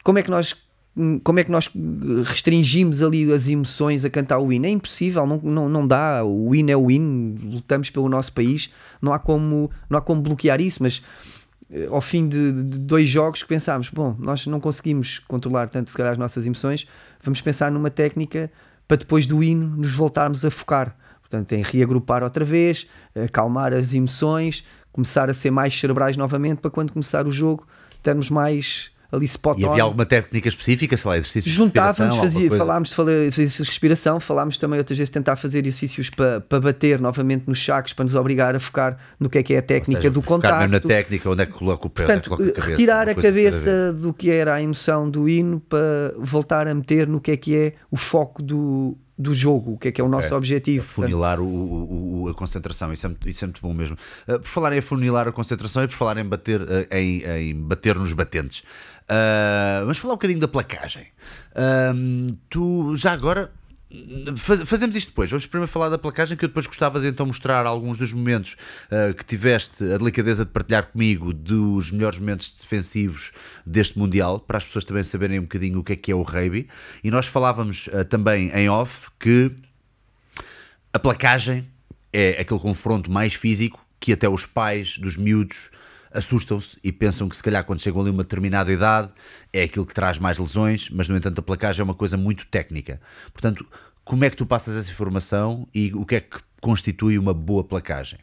como 0.03 0.19
é 0.19 0.23
que 0.23 0.31
nós 0.31 0.55
como 1.23 1.39
é 1.39 1.43
que 1.43 1.51
nós 1.51 1.69
restringimos 2.25 3.03
ali 3.03 3.31
as 3.31 3.47
emoções 3.47 4.03
a 4.03 4.09
cantar 4.09 4.39
o 4.39 4.51
hino? 4.51 4.65
É 4.65 4.69
impossível, 4.69 5.27
não, 5.27 5.37
não, 5.37 5.69
não 5.69 5.87
dá. 5.87 6.23
O 6.23 6.55
hino 6.55 6.71
é 6.71 6.75
o 6.75 6.89
hino, 6.89 7.37
lutamos 7.51 7.91
pelo 7.91 8.09
nosso 8.09 8.33
país, 8.33 8.73
não 8.99 9.13
há 9.13 9.19
como, 9.19 9.69
não 9.87 9.99
há 9.99 10.01
como 10.01 10.21
bloquear 10.21 10.59
isso, 10.59 10.81
mas 10.81 11.03
eh, 11.69 11.87
ao 11.91 12.01
fim 12.01 12.27
de, 12.27 12.51
de 12.51 12.79
dois 12.79 13.07
jogos 13.07 13.43
que 13.43 13.47
pensámos, 13.47 13.89
bom, 13.89 14.15
nós 14.17 14.47
não 14.47 14.59
conseguimos 14.59 15.19
controlar 15.19 15.67
tanto 15.67 15.91
se 15.91 15.95
calhar 15.95 16.13
as 16.13 16.17
nossas 16.17 16.45
emoções, 16.47 16.87
vamos 17.21 17.41
pensar 17.41 17.71
numa 17.71 17.91
técnica 17.91 18.51
para 18.87 18.97
depois 18.97 19.27
do 19.27 19.43
hino 19.43 19.77
nos 19.77 19.93
voltarmos 19.93 20.43
a 20.43 20.49
focar. 20.49 20.97
Portanto, 21.29 21.51
em 21.53 21.61
reagrupar 21.61 22.23
outra 22.23 22.45
vez, 22.45 22.87
acalmar 23.15 23.73
as 23.73 23.93
emoções, 23.93 24.63
começar 24.91 25.29
a 25.29 25.33
ser 25.33 25.51
mais 25.51 25.77
cerebrais 25.77 26.15
novamente 26.15 26.59
para 26.59 26.71
quando 26.71 26.93
começar 26.93 27.27
o 27.27 27.31
jogo 27.31 27.67
termos 28.01 28.29
mais 28.29 28.91
ali 29.11 29.25
spot 29.25 29.57
E 29.57 29.65
on. 29.65 29.71
havia 29.71 29.83
alguma 29.83 30.05
técnica 30.05 30.49
específica, 30.49 30.97
sei 30.97 31.09
lá, 31.09 31.17
exercícios 31.17 31.53
Juntávamos, 31.53 32.15
de 32.15 32.21
respiração, 32.21 32.49
coisa? 32.49 32.57
falámos 32.57 32.89
de 32.89 33.11
exercícios 33.11 33.67
de 33.67 33.71
respiração, 33.71 34.19
falámos 34.19 34.57
também 34.57 34.79
outras 34.79 34.97
vezes 34.97 35.09
de 35.09 35.13
tentar 35.13 35.35
fazer 35.37 35.59
exercícios 35.59 36.09
para, 36.09 36.41
para 36.41 36.59
bater 36.59 36.99
novamente 36.99 37.45
nos 37.47 37.63
sacos, 37.63 37.93
para 37.93 38.03
nos 38.03 38.15
obrigar 38.15 38.55
a 38.55 38.59
focar 38.59 38.97
no 39.19 39.29
que 39.29 39.37
é 39.37 39.43
que 39.43 39.53
é 39.53 39.59
a 39.59 39.61
técnica 39.61 40.01
seja, 40.01 40.11
do 40.11 40.21
focar 40.21 40.35
contacto. 40.37 40.59
mesmo 40.59 40.73
na 40.73 40.79
técnica, 40.79 41.29
onde 41.29 41.41
é 41.41 41.45
que 41.45 41.53
coloca 41.53 41.87
o 41.87 41.89
pé, 41.89 42.03
onde 42.03 42.11
é 42.11 42.19
que 42.19 42.29
Portanto, 42.29 42.37
coloca 42.37 42.59
a 42.59 42.61
cabeça. 42.61 42.71
retirar 42.71 43.09
a 43.09 43.15
cabeça 43.15 43.93
do 43.93 44.13
que 44.13 44.29
era 44.29 44.55
a 44.55 44.61
emoção 44.61 45.09
do 45.09 45.29
hino 45.29 45.59
para 45.61 46.13
voltar 46.17 46.67
a 46.67 46.73
meter 46.73 47.07
no 47.07 47.21
que 47.21 47.31
é 47.31 47.37
que 47.37 47.55
é 47.55 47.73
o 47.89 47.95
foco 47.95 48.43
do, 48.43 48.97
do 49.17 49.33
jogo, 49.33 49.73
o 49.73 49.77
que 49.77 49.87
é 49.87 49.91
que 49.91 49.99
é 49.99 50.03
o 50.03 50.07
nosso 50.07 50.33
É, 50.33 50.37
objetivo. 50.37 50.85
Funilar 50.85 51.39
o, 51.39 51.45
o- 51.47 52.23
o- 52.25 52.29
a 52.29 52.33
concentração, 52.35 52.93
isso 52.93 53.05
é, 53.05 53.09
muito, 53.09 53.27
isso 53.29 53.43
é 53.43 53.47
muito 53.47 53.61
bom 53.61 53.73
mesmo. 53.73 53.97
Uh, 54.27 54.39
por 54.39 54.47
falar 54.47 54.73
em 54.77 54.81
funilar 54.81 55.27
a 55.27 55.31
concentração 55.31 55.83
e 55.83 55.87
por 55.87 55.95
falar 55.95 56.17
em 56.17 56.25
bater, 56.25 56.61
uh, 56.61 56.65
em, 56.91 57.23
em 57.23 57.55
bater 57.55 57.95
nos 57.95 58.13
batentes, 58.13 58.63
Uh, 59.09 59.79
vamos 59.83 59.99
falar 59.99 60.15
um 60.15 60.17
bocadinho 60.17 60.39
da 60.41 60.49
placagem. 60.49 61.07
Tu 62.49 62.93
já 62.97 63.13
agora. 63.13 63.51
Faz- 64.37 64.63
fazemos 64.63 64.95
isto 64.95 65.09
depois. 65.09 65.29
Vamos 65.29 65.45
primeiro 65.45 65.71
falar 65.71 65.89
da 65.89 65.97
placagem, 65.97 66.37
que 66.37 66.45
eu 66.45 66.49
depois 66.49 66.67
gostava 66.67 66.99
de 66.99 67.07
então 67.07 67.25
mostrar 67.25 67.65
alguns 67.65 67.97
dos 67.97 68.11
momentos 68.13 68.55
uh, 68.91 69.13
que 69.13 69.23
tiveste 69.25 69.83
a 69.83 69.97
delicadeza 69.97 70.45
de 70.45 70.51
partilhar 70.51 70.87
comigo 70.87 71.33
dos 71.33 71.91
melhores 71.91 72.19
momentos 72.19 72.53
defensivos 72.59 73.31
deste 73.65 73.97
Mundial, 73.97 74.39
para 74.39 74.57
as 74.57 74.65
pessoas 74.65 74.85
também 74.85 75.03
saberem 75.03 75.39
um 75.39 75.43
bocadinho 75.43 75.79
o 75.79 75.83
que 75.83 75.93
é 75.93 75.95
que 75.95 76.11
é 76.11 76.15
o 76.15 76.21
rugby. 76.21 76.67
E 77.03 77.09
nós 77.09 77.27
falávamos 77.27 77.87
uh, 77.87 78.03
também 78.05 78.49
em 78.53 78.69
off 78.69 79.09
que 79.19 79.51
a 80.93 80.99
placagem 80.99 81.67
é 82.11 82.41
aquele 82.41 82.59
confronto 82.59 83.11
mais 83.11 83.33
físico 83.33 83.85
que 83.99 84.13
até 84.13 84.29
os 84.29 84.45
pais 84.45 84.97
dos 84.97 85.17
miúdos 85.17 85.69
assustam-se 86.17 86.77
e 86.83 86.91
pensam 86.91 87.29
que 87.29 87.35
se 87.35 87.43
calhar 87.43 87.63
quando 87.63 87.79
chegam 87.79 88.01
ali 88.01 88.09
uma 88.09 88.23
determinada 88.23 88.71
idade 88.71 89.09
é 89.53 89.63
aquilo 89.63 89.85
que 89.85 89.93
traz 89.93 90.17
mais 90.17 90.37
lesões, 90.37 90.89
mas 90.89 91.07
no 91.07 91.15
entanto 91.15 91.39
a 91.39 91.41
placagem 91.43 91.81
é 91.81 91.83
uma 91.83 91.93
coisa 91.93 92.17
muito 92.17 92.47
técnica. 92.47 92.99
Portanto, 93.31 93.65
como 94.03 94.25
é 94.25 94.29
que 94.29 94.35
tu 94.35 94.45
passas 94.45 94.75
essa 94.75 94.89
informação 94.89 95.67
e 95.73 95.93
o 95.93 96.05
que 96.05 96.15
é 96.15 96.21
que 96.21 96.39
constitui 96.59 97.19
uma 97.19 97.33
boa 97.33 97.63
placagem? 97.63 98.19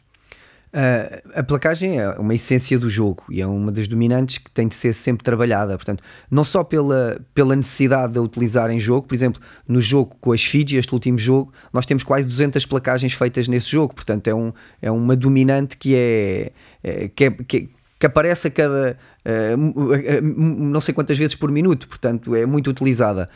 Uh, 0.75 1.39
a 1.39 1.41
placagem 1.41 1.97
é 1.97 2.09
uma 2.19 2.35
essência 2.35 2.77
do 2.77 2.89
jogo 2.89 3.23
e 3.29 3.39
é 3.39 3.47
uma 3.47 3.71
das 3.71 3.87
dominantes 3.87 4.39
que 4.39 4.51
tem 4.51 4.67
de 4.67 4.75
ser 4.75 4.93
sempre 4.93 5.23
trabalhada. 5.23 5.77
Portanto, 5.77 6.03
não 6.29 6.43
só 6.43 6.65
pela, 6.65 7.17
pela 7.33 7.55
necessidade 7.55 8.11
de 8.11 8.19
a 8.19 8.21
utilizar 8.21 8.69
em 8.69 8.77
jogo, 8.77 9.07
por 9.07 9.15
exemplo, 9.15 9.41
no 9.65 9.79
jogo 9.79 10.17
com 10.19 10.33
as 10.33 10.43
Fiji, 10.43 10.75
este 10.75 10.93
último 10.93 11.17
jogo, 11.17 11.53
nós 11.71 11.85
temos 11.85 12.03
quase 12.03 12.27
200 12.27 12.65
placagens 12.65 13.13
feitas 13.13 13.47
nesse 13.47 13.69
jogo. 13.69 13.95
Portanto, 13.95 14.27
é, 14.27 14.35
um, 14.35 14.51
é 14.81 14.91
uma 14.91 15.15
dominante 15.15 15.77
que 15.77 15.95
é, 15.95 16.51
é, 16.83 17.07
que, 17.07 17.23
é 17.23 17.31
que, 17.31 17.69
que 17.99 18.05
aparece 18.05 18.47
a 18.47 18.51
cada 18.51 18.97
uh, 19.25 20.21
não 20.27 20.81
sei 20.81 20.93
quantas 20.93 21.17
vezes 21.17 21.35
por 21.35 21.51
minuto, 21.51 21.87
portanto, 21.87 22.35
é 22.35 22.45
muito 22.45 22.69
utilizada. 22.69 23.29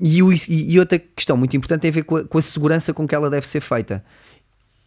E, 0.00 0.22
o, 0.22 0.30
e 0.48 0.78
outra 0.78 0.98
questão 0.98 1.36
muito 1.36 1.56
importante 1.56 1.82
tem 1.82 1.90
a 1.90 1.94
ver 1.94 2.02
com 2.02 2.16
a, 2.16 2.24
com 2.24 2.38
a 2.38 2.42
segurança 2.42 2.92
com 2.92 3.06
que 3.06 3.14
ela 3.14 3.30
deve 3.30 3.46
ser 3.46 3.60
feita. 3.60 4.04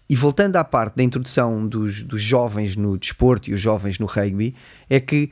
E 0.09 0.15
voltando 0.15 0.55
à 0.55 0.63
parte 0.63 0.95
da 0.95 1.03
introdução 1.03 1.67
dos, 1.67 2.01
dos 2.01 2.21
jovens 2.21 2.75
no 2.75 2.97
desporto 2.97 3.49
e 3.49 3.53
os 3.53 3.61
jovens 3.61 3.99
no 3.99 4.07
rugby, 4.07 4.55
é 4.89 4.99
que 4.99 5.29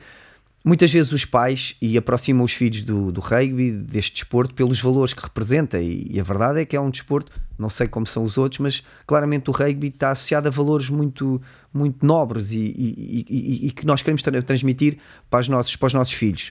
muitas 0.68 0.92
vezes 0.92 1.10
os 1.12 1.24
pais 1.24 1.74
e 1.80 1.96
aproximam 1.96 2.44
os 2.44 2.52
filhos 2.52 2.82
do, 2.82 3.10
do 3.10 3.22
rugby, 3.22 3.72
deste 3.72 4.12
desporto, 4.12 4.52
pelos 4.52 4.78
valores 4.78 5.14
que 5.14 5.22
representa. 5.22 5.80
E, 5.80 6.06
e, 6.10 6.20
a 6.20 6.22
verdade 6.22 6.60
é 6.60 6.64
que 6.66 6.76
é 6.76 6.80
um 6.80 6.90
desporto, 6.90 7.32
não 7.58 7.70
sei 7.70 7.88
como 7.88 8.06
são 8.06 8.22
os 8.22 8.36
outros, 8.36 8.58
mas 8.58 8.82
claramente 9.06 9.48
o 9.48 9.52
rugby 9.52 9.88
está 9.88 10.10
associado 10.10 10.46
a 10.46 10.50
valores 10.50 10.90
muito, 10.90 11.40
muito 11.72 12.04
nobres 12.04 12.52
e, 12.52 12.58
e, 12.58 13.66
e 13.68 13.70
que 13.70 13.86
nós 13.86 14.02
queremos 14.02 14.20
tra 14.20 14.42
transmitir 14.42 14.98
para 15.30 15.40
os 15.40 15.48
nossos, 15.48 15.74
para 15.74 15.86
os 15.86 15.94
nossos 15.94 16.12
filhos. 16.12 16.50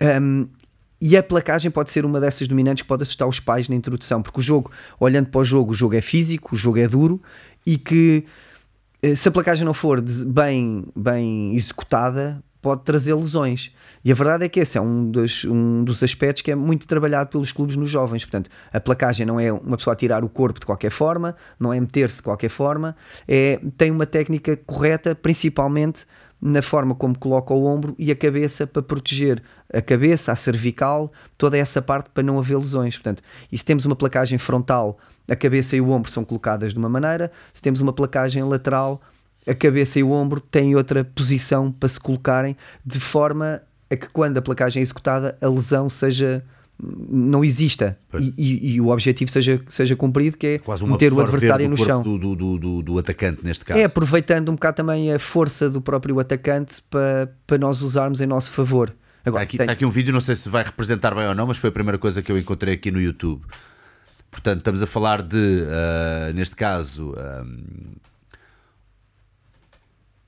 Um, 0.00 0.46
e 1.00 1.16
a 1.16 1.22
placagem 1.22 1.72
pode 1.72 1.90
ser 1.90 2.04
uma 2.04 2.20
dessas 2.20 2.46
dominantes 2.46 2.82
que 2.82 2.88
pode 2.88 3.02
assustar 3.02 3.26
os 3.26 3.40
pais 3.40 3.68
na 3.68 3.74
introdução, 3.74 4.22
porque 4.22 4.38
o 4.38 4.42
jogo, 4.42 4.70
olhando 5.00 5.28
para 5.28 5.40
o 5.40 5.44
jogo, 5.44 5.72
o 5.72 5.74
jogo 5.74 5.96
é 5.96 6.00
físico, 6.00 6.54
o 6.54 6.56
jogo 6.56 6.78
é 6.78 6.86
duro 6.86 7.20
e 7.66 7.76
que 7.76 8.24
se 9.16 9.28
a 9.28 9.32
placagem 9.32 9.64
não 9.64 9.72
for 9.72 10.00
bem, 10.00 10.84
bem 10.94 11.56
executada, 11.56 12.42
pode 12.60 12.82
trazer 12.82 13.14
lesões. 13.14 13.74
E 14.04 14.10
a 14.10 14.14
verdade 14.14 14.44
é 14.44 14.48
que 14.48 14.60
esse 14.60 14.76
é 14.76 14.80
um 14.80 15.10
dos, 15.10 15.44
um 15.44 15.84
dos 15.84 16.02
aspectos 16.02 16.42
que 16.42 16.50
é 16.50 16.54
muito 16.54 16.86
trabalhado 16.86 17.30
pelos 17.30 17.52
clubes 17.52 17.76
nos 17.76 17.90
jovens. 17.90 18.24
Portanto, 18.24 18.50
a 18.72 18.80
placagem 18.80 19.26
não 19.26 19.38
é 19.38 19.52
uma 19.52 19.76
pessoa 19.76 19.96
tirar 19.96 20.24
o 20.24 20.28
corpo 20.28 20.60
de 20.60 20.66
qualquer 20.66 20.90
forma, 20.90 21.36
não 21.58 21.72
é 21.72 21.80
meter-se 21.80 22.16
de 22.16 22.22
qualquer 22.22 22.48
forma, 22.48 22.96
é, 23.26 23.60
tem 23.76 23.90
uma 23.90 24.06
técnica 24.06 24.56
correta, 24.56 25.14
principalmente 25.14 26.06
na 26.40 26.62
forma 26.62 26.94
como 26.94 27.18
coloca 27.18 27.52
o 27.52 27.66
ombro 27.66 27.94
e 27.98 28.10
a 28.10 28.16
cabeça 28.16 28.66
para 28.66 28.82
proteger 28.82 29.42
a 29.72 29.82
cabeça, 29.82 30.32
a 30.32 30.36
cervical, 30.36 31.12
toda 31.36 31.58
essa 31.58 31.82
parte 31.82 32.08
para 32.10 32.22
não 32.22 32.38
haver 32.38 32.56
lesões. 32.56 32.96
Portanto, 32.96 33.22
e 33.52 33.58
se 33.58 33.64
temos 33.64 33.84
uma 33.84 33.94
placagem 33.94 34.38
frontal, 34.38 34.98
a 35.28 35.36
cabeça 35.36 35.76
e 35.76 35.80
o 35.80 35.90
ombro 35.90 36.10
são 36.10 36.24
colocadas 36.24 36.72
de 36.72 36.78
uma 36.78 36.88
maneira, 36.88 37.30
se 37.52 37.60
temos 37.60 37.80
uma 37.80 37.92
placagem 37.92 38.42
lateral, 38.42 39.02
a 39.46 39.54
cabeça 39.54 39.98
e 39.98 40.02
o 40.02 40.10
ombro 40.10 40.40
têm 40.40 40.74
outra 40.74 41.04
posição 41.04 41.72
para 41.72 41.88
se 41.88 41.98
colocarem, 41.98 42.56
de 42.84 43.00
forma 43.00 43.62
a 43.90 43.96
que 43.96 44.08
quando 44.08 44.38
a 44.38 44.42
placagem 44.42 44.80
é 44.80 44.82
executada, 44.82 45.36
a 45.40 45.48
lesão 45.48 45.88
seja 45.88 46.44
não 46.82 47.44
exista 47.44 47.98
e, 48.18 48.32
e, 48.38 48.74
e, 48.74 48.80
o 48.80 48.88
objetivo 48.88 49.30
seja, 49.30 49.60
seja 49.68 49.94
cumprido, 49.94 50.38
que 50.38 50.46
é 50.46 50.58
Quase 50.58 50.84
meter 50.86 51.12
o 51.12 51.20
adversário 51.20 51.68
no 51.68 51.76
chão. 51.76 52.02
Do, 52.02 52.16
do, 52.16 52.58
do, 52.58 52.82
do, 52.82 52.98
atacante, 52.98 53.44
neste 53.44 53.64
caso. 53.64 53.78
É, 53.78 53.84
aproveitando 53.84 54.48
um 54.48 54.54
bocado 54.54 54.78
também 54.78 55.12
a 55.12 55.18
força 55.18 55.68
do 55.68 55.82
próprio 55.82 56.18
atacante 56.18 56.82
para, 56.88 57.30
para 57.46 57.58
nós 57.58 57.82
usarmos 57.82 58.20
em 58.22 58.26
nosso 58.26 58.50
favor. 58.52 58.94
Agora, 59.24 59.42
está, 59.42 59.48
aqui, 59.50 59.58
tem... 59.58 59.64
está 59.64 59.72
aqui 59.74 59.84
um 59.84 59.90
vídeo, 59.90 60.12
não 60.12 60.22
sei 60.22 60.34
se 60.36 60.48
vai 60.48 60.64
representar 60.64 61.14
bem 61.14 61.26
ou 61.26 61.34
não, 61.34 61.46
mas 61.46 61.58
foi 61.58 61.68
a 61.68 61.72
primeira 61.72 61.98
coisa 61.98 62.22
que 62.22 62.32
eu 62.32 62.38
encontrei 62.38 62.74
aqui 62.74 62.90
no 62.90 63.00
YouTube. 63.00 63.42
Portanto, 64.30 64.58
estamos 64.60 64.82
a 64.82 64.86
falar 64.86 65.22
de, 65.22 65.36
uh, 65.36 66.32
neste 66.32 66.56
caso, 66.56 67.14
um... 67.14 67.92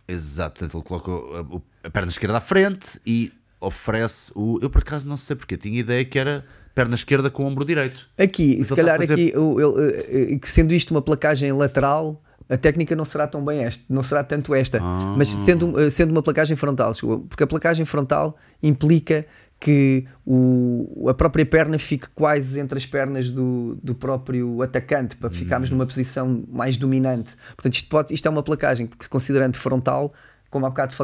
exato, 0.07 0.59
portanto, 0.59 0.79
ele 0.79 0.85
coloca 0.85 1.11
a, 1.39 1.87
a 1.87 1.91
perna 1.91 2.11
esquerda 2.11 2.39
à 2.39 2.41
frente 2.41 3.01
e 3.07 3.33
oferece 3.61 4.31
o. 4.35 4.59
Eu 4.61 4.69
por 4.69 4.83
acaso 4.83 5.09
não 5.09 5.17
sei 5.17 5.37
porque, 5.37 5.57
tinha 5.57 5.79
ideia 5.79 6.05
que 6.05 6.19
era 6.19 6.45
perna 6.75 6.95
esquerda 6.95 7.31
com 7.31 7.45
o 7.45 7.47
ombro 7.47 7.65
direito. 7.65 8.09
Aqui, 8.19 8.57
Mas 8.59 8.69
se 8.69 8.75
calhar 8.77 8.99
fazer... 8.99 9.13
aqui, 9.13 9.33
ele, 9.33 10.41
sendo 10.45 10.73
isto 10.73 10.91
uma 10.91 11.03
placagem 11.03 11.53
lateral, 11.53 12.23
a 12.49 12.57
técnica 12.57 12.97
não 12.97 13.05
será 13.05 13.27
tão 13.27 13.45
bem 13.45 13.65
esta, 13.65 13.83
não 13.89 14.03
será 14.03 14.25
tanto 14.25 14.55
esta, 14.55 14.79
ah. 14.81 15.15
mas 15.17 15.29
sendo, 15.29 15.91
sendo 15.91 16.11
uma 16.11 16.23
placagem 16.23 16.57
frontal, 16.57 16.93
porque 17.29 17.45
a 17.45 17.47
placagem 17.47 17.85
frontal 17.85 18.37
implica 18.63 19.27
que 19.63 20.05
o, 20.27 21.07
a 21.09 21.15
própria 21.15 21.47
perna 21.47 21.79
fique 21.79 22.09
quase 22.17 22.59
entre 22.59 22.77
as 22.77 22.85
pernas 22.85 23.31
do, 23.31 23.79
do 23.81 23.95
próprio 23.95 24.61
atacante, 24.61 25.15
para 25.15 25.31
ficarmos 25.31 25.71
hum. 25.71 25.75
numa 25.75 25.87
posição 25.87 26.43
mais 26.51 26.77
dominante. 26.77 27.37
Portanto, 27.55 27.75
isto, 27.75 27.89
pode, 27.89 28.13
isto 28.13 28.27
é 28.27 28.31
uma 28.31 28.43
placagem 28.43 28.89
que, 28.89 29.09
considerando 29.09 29.57
frontal, 29.57 30.13
como 30.51 30.67
há 30.67 30.69
bocado 30.69 30.95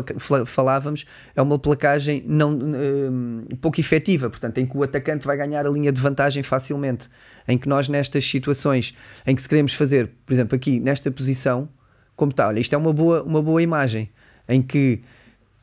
falávamos, 0.44 1.06
é 1.36 1.40
uma 1.40 1.56
placagem 1.56 2.24
não, 2.26 2.50
um, 2.50 3.44
pouco 3.60 3.78
efetiva, 3.78 4.28
portanto, 4.28 4.58
em 4.58 4.66
que 4.66 4.76
o 4.76 4.82
atacante 4.82 5.24
vai 5.24 5.36
ganhar 5.36 5.64
a 5.64 5.70
linha 5.70 5.92
de 5.92 6.00
vantagem 6.00 6.42
facilmente. 6.42 7.08
Em 7.46 7.56
que 7.56 7.68
nós, 7.68 7.88
nestas 7.88 8.28
situações 8.28 8.92
em 9.24 9.36
que 9.36 9.40
se 9.40 9.48
queremos 9.48 9.72
fazer, 9.72 10.10
por 10.26 10.32
exemplo, 10.32 10.56
aqui 10.56 10.80
nesta 10.80 11.12
posição, 11.12 11.68
como 12.16 12.30
está, 12.30 12.48
olha, 12.48 12.58
isto 12.58 12.74
é 12.74 12.76
uma 12.76 12.92
boa, 12.92 13.22
uma 13.22 13.40
boa 13.40 13.62
imagem, 13.62 14.10
em 14.48 14.60
que 14.60 15.00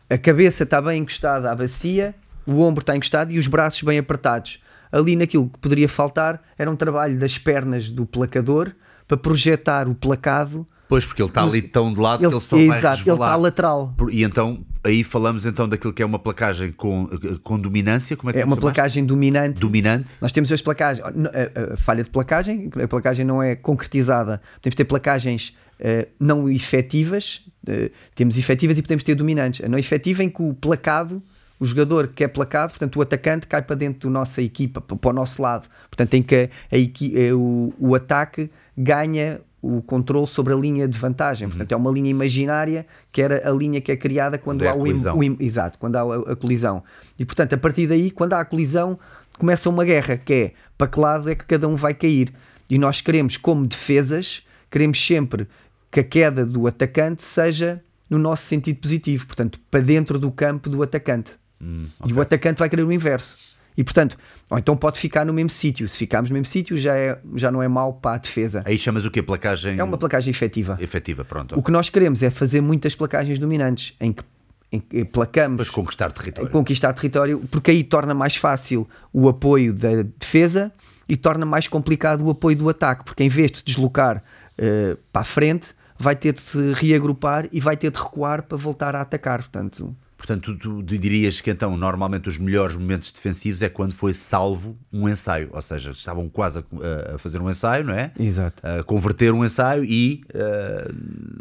a 0.10 0.18
cabeça 0.18 0.64
está 0.64 0.82
bem 0.82 1.02
encostada 1.02 1.52
à 1.52 1.56
bacia, 1.56 2.16
o 2.46 2.62
ombro 2.62 2.82
está 2.82 2.96
encostado 2.96 3.32
e 3.32 3.40
os 3.40 3.48
braços 3.48 3.82
bem 3.82 3.98
apertados. 3.98 4.60
Ali 4.92 5.16
naquilo 5.16 5.50
que 5.50 5.60
poderia 5.60 5.90
faltar 5.90 6.42
era 6.58 6.70
um 6.70 6.76
trabalho 6.76 7.20
das 7.20 7.38
pernas 7.38 7.90
do 7.90 8.06
placador 8.06 8.72
para 9.08 9.18
projetar 9.18 9.88
o 9.88 9.96
placado 9.96 10.68
Pois, 10.88 11.04
porque 11.04 11.22
ele 11.22 11.30
está 11.30 11.44
ali 11.44 11.62
tão 11.62 11.92
de 11.92 12.00
lado 12.00 12.24
ele, 12.24 12.30
que 12.30 12.36
ele 12.36 12.42
só 12.42 12.58
exato, 12.58 13.04
vai 13.04 13.14
ele 13.14 13.24
está 13.24 13.36
lateral. 13.36 13.96
E 14.12 14.24
então, 14.24 14.64
aí 14.84 15.04
falamos 15.04 15.46
então 15.46 15.68
daquilo 15.68 15.92
que 15.92 16.04
é 16.04 16.06
uma 16.06 16.20
placagem 16.20 16.72
com, 16.72 17.10
com 17.44 17.60
dominância, 17.60 18.16
como 18.16 18.30
é 18.30 18.34
que 18.34 18.40
É 18.40 18.46
uma 18.46 18.58
placagem 18.58 19.04
dominante. 19.04 19.60
Dominante. 19.60 20.12
Nós 20.22 20.32
temos 20.32 20.52
as 20.52 20.62
placagens, 20.62 21.06
a, 21.06 21.74
a, 21.74 21.78
falha 21.78 22.04
de 22.04 22.10
placagem, 22.10 22.70
a 22.82 22.88
placagem 22.88 23.26
não 23.26 23.42
é 23.42 23.56
concretizada. 23.56 24.42
Podemos 24.58 24.76
ter 24.76 24.86
placagens 24.86 25.56
uh, 25.80 26.08
não 26.20 26.48
efetivas, 26.50 27.42
uh, 27.68 27.90
temos 28.14 28.38
efetivas 28.38 28.78
e 28.78 28.82
podemos 28.82 29.04
ter 29.04 29.16
dominantes. 29.16 29.66
A 29.66 29.68
não 29.68 29.80
efetiva 29.80 30.24
em 30.24 30.30
que 30.30 30.44
o 30.44 30.54
placado 30.54 31.22
o 31.60 31.66
jogador 31.66 32.08
que 32.08 32.24
é 32.24 32.28
placado, 32.28 32.72
portanto, 32.72 32.98
o 32.98 33.02
atacante 33.02 33.48
cai 33.48 33.62
para 33.62 33.76
dentro 33.76 34.10
da 34.10 34.20
nossa 34.20 34.42
equipa, 34.42 34.82
para 34.82 35.10
o 35.10 35.14
nosso 35.14 35.42
lado. 35.42 35.70
Portanto, 35.90 36.14
em 36.16 36.24
que 36.24 36.50
a, 36.72 36.76
a, 36.76 37.36
o, 37.36 37.74
o 37.80 37.96
ataque 37.96 38.50
ganha 38.78 39.40
o 39.66 39.82
controle 39.82 40.28
sobre 40.28 40.54
a 40.54 40.56
linha 40.56 40.88
de 40.88 40.98
vantagem. 40.98 41.48
Portanto, 41.48 41.72
é 41.72 41.76
uma 41.76 41.90
linha 41.90 42.10
imaginária 42.10 42.86
que 43.12 43.20
era 43.20 43.50
a 43.50 43.52
linha 43.52 43.82
que 43.82 43.92
é 43.92 43.98
criada 43.98 44.38
quando, 44.38 44.60
quando 44.64 44.68
há 44.68 45.10
é 45.10 45.14
o, 45.14 45.18
o, 45.18 45.38
exato, 45.40 45.80
quando 45.80 45.96
há 45.96 46.02
a, 46.02 46.34
a, 46.34 46.36
colisão. 46.36 46.84
E 47.18 47.26
portanto, 47.26 47.54
a 47.54 47.58
partir 47.58 47.88
daí, 47.88 48.12
quando 48.12 48.34
há 48.34 48.42
a 48.42 48.46
colisão, 48.46 49.00
começa 49.40 49.68
uma 49.68 49.84
guerra, 49.84 50.18
que 50.18 50.34
é 50.34 50.52
para 50.78 50.88
que 50.88 51.00
lado 51.00 51.30
é 51.30 51.36
que 51.36 51.46
cada 51.46 51.68
um 51.68 51.76
vai 51.76 51.96
cair. 51.96 52.32
E 52.70 52.78
nós 52.78 53.02
queremos, 53.02 53.38
como 53.38 53.66
defesas, 53.66 54.44
queremos 54.70 55.04
sempre 55.04 55.48
que 55.90 56.00
a 56.00 56.04
queda 56.04 56.46
do 56.46 56.68
atacante 56.68 57.24
seja 57.24 57.82
no 58.08 58.20
nosso 58.20 58.44
sentido 58.44 58.80
positivo, 58.80 59.26
portanto, 59.26 59.60
para 59.72 59.80
dentro 59.80 60.20
do 60.20 60.32
campo 60.32 60.70
do 60.70 60.84
atacante. 60.84 61.32
Hum, 61.62 61.88
E 62.06 62.14
o 62.14 62.22
atacante 62.22 62.60
vai 62.60 62.70
querer 62.70 62.84
o 62.84 62.92
inverso. 62.92 63.38
E 63.78 63.84
portanto, 63.84 64.18
ou 64.50 64.58
então 64.58 64.76
pode 64.78 64.98
ficar 64.98 65.26
no 65.26 65.34
mesmo 65.34 65.50
sítio. 65.50 65.90
Se 65.90 65.98
ficarmos 65.98 66.30
no 66.30 66.34
mesmo 66.36 66.46
sítio, 66.46 66.78
já, 66.78 66.96
é, 66.96 67.20
já 67.36 67.52
não 67.52 67.62
é 67.62 67.68
mau 67.68 67.94
para 67.94 68.16
a 68.16 68.18
defesa. 68.18 68.62
Aí 68.66 68.78
chamas 68.78 69.04
o 69.04 69.12
quê? 69.12 69.22
Placagem 69.22 69.78
É 69.78 69.84
uma 69.84 69.98
placagem 69.98 70.32
efetiva. 70.32 70.78
efetiva, 70.80 71.26
pronto. 71.26 71.58
O 71.60 71.62
que 71.64 71.72
nós 71.72 71.90
queremos 71.90 72.24
é 72.24 72.30
fazer 72.30 72.62
muitas 72.62 72.96
placagens 72.96 73.38
dominantes, 73.38 73.94
em 74.00 74.14
que, 74.14 74.24
em 74.72 74.80
que 74.80 75.04
placamos 75.04 75.58
Mas 75.60 75.70
conquistar 75.70 76.12
território. 76.14 76.50
conquistar 76.52 76.94
território, 76.94 77.42
porque 77.52 77.72
aí 77.72 77.84
torna 77.84 78.14
mais 78.14 78.38
fácil 78.38 78.88
o 79.12 79.28
apoio 79.28 79.74
da 79.74 80.04
defesa 80.18 80.72
e 81.10 81.18
torna 81.18 81.46
mais 81.46 81.68
complicado 81.68 82.22
o 82.26 82.30
apoio 82.30 82.56
do 82.58 82.70
ataque, 82.70 83.04
porque 83.04 83.24
em 83.26 83.30
vez 83.30 83.52
de 83.52 83.58
se 83.58 83.66
deslocar 83.66 84.24
eh, 84.58 84.96
para 85.12 85.22
a 85.24 85.26
frente, 85.26 85.76
vai 86.00 86.16
ter 86.16 86.32
de 86.34 86.40
se 86.42 86.72
reagrupar 86.72 87.48
e 87.52 87.60
vai 87.60 87.76
ter 87.76 87.92
de 87.92 88.00
recuar 88.00 88.44
para 88.44 88.58
voltar 88.58 88.96
a 88.96 89.02
atacar. 89.02 89.40
Portanto, 89.40 89.94
Portanto, 90.18 90.58
tu, 90.58 90.82
tu 90.82 90.98
dirias 90.98 91.42
que 91.42 91.52
então, 91.52 91.76
normalmente, 91.76 92.30
os 92.30 92.38
melhores 92.38 92.76
momentos 92.76 93.12
defensivos 93.12 93.62
é 93.62 93.70
quando 93.70 93.94
foi 93.94 94.14
salvo 94.14 94.78
um 94.92 95.10
ensaio. 95.10 95.50
Ou 95.52 95.62
seja, 95.62 95.92
estavam 95.92 96.30
quase 96.30 96.60
a, 96.60 97.16
a 97.16 97.18
fazer 97.18 97.42
um 97.42 97.50
ensaio, 97.50 97.84
não 97.84 97.94
é? 97.94 98.12
exato. 98.18 98.66
A 98.66 98.84
converter 98.84 99.34
um 99.34 99.44
ensaio 99.44 99.84
e 99.84 100.24
eh, 100.34 100.92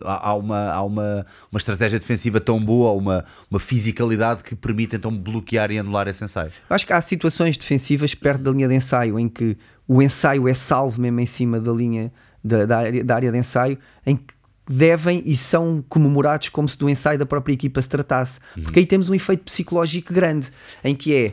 há, 0.03 0.35
uma, 0.35 0.71
há 0.71 0.83
uma, 0.83 1.27
uma 1.53 1.59
estratégia 1.59 1.99
defensiva 1.99 2.41
tão 2.41 2.63
boa, 2.63 2.93
uma, 2.93 3.25
uma 3.51 3.61
fisicalidade 3.61 4.43
que 4.43 4.55
permite 4.57 4.97
então 4.97 5.17
bloquear 5.17 5.71
e 5.71 5.79
anular 5.79 6.09
esse 6.09 6.25
ensaio. 6.25 6.51
Acho 6.69 6.87
que 6.87 6.93
há 6.93 7.01
situações 7.01 7.57
defensivas 7.57 8.15
perto 8.15 8.43
da 8.43 8.51
linha 8.51 8.69
de 8.69 8.75
ensaio 8.75 9.19
em 9.19 9.29
que 9.29 9.57
o 9.87 10.03
ensaio 10.03 10.49
é 10.49 10.55
salvo 10.55 11.01
mesmo 11.01 11.21
em 11.21 11.27
cima 11.27 11.61
da 11.61 11.73
linha 11.73 12.13
da, 12.43 12.67
da 12.67 12.79
área, 12.79 13.05
da 13.05 13.15
área 13.15 13.33
de 13.33 13.39
ensaio, 13.39 13.79
em 14.05 14.17
que 14.17 14.34
devem 14.68 15.22
e 15.27 15.37
são 15.37 15.85
comemorados 15.88 16.48
como 16.48 16.68
se 16.68 16.79
do 16.79 16.88
ensaio 16.88 17.18
da 17.18 17.27
própria 17.27 17.53
equipa 17.55 17.81
se 17.83 17.88
tratasse. 17.88 18.40
Porque 18.62 18.79
aí 18.81 18.87
temos 18.87 19.09
um 19.09 19.14
efeito 19.14 19.44
psicológico 19.44 20.12
grande, 20.12 20.48
em 20.83 20.94
que 20.94 21.14
é 21.14 21.33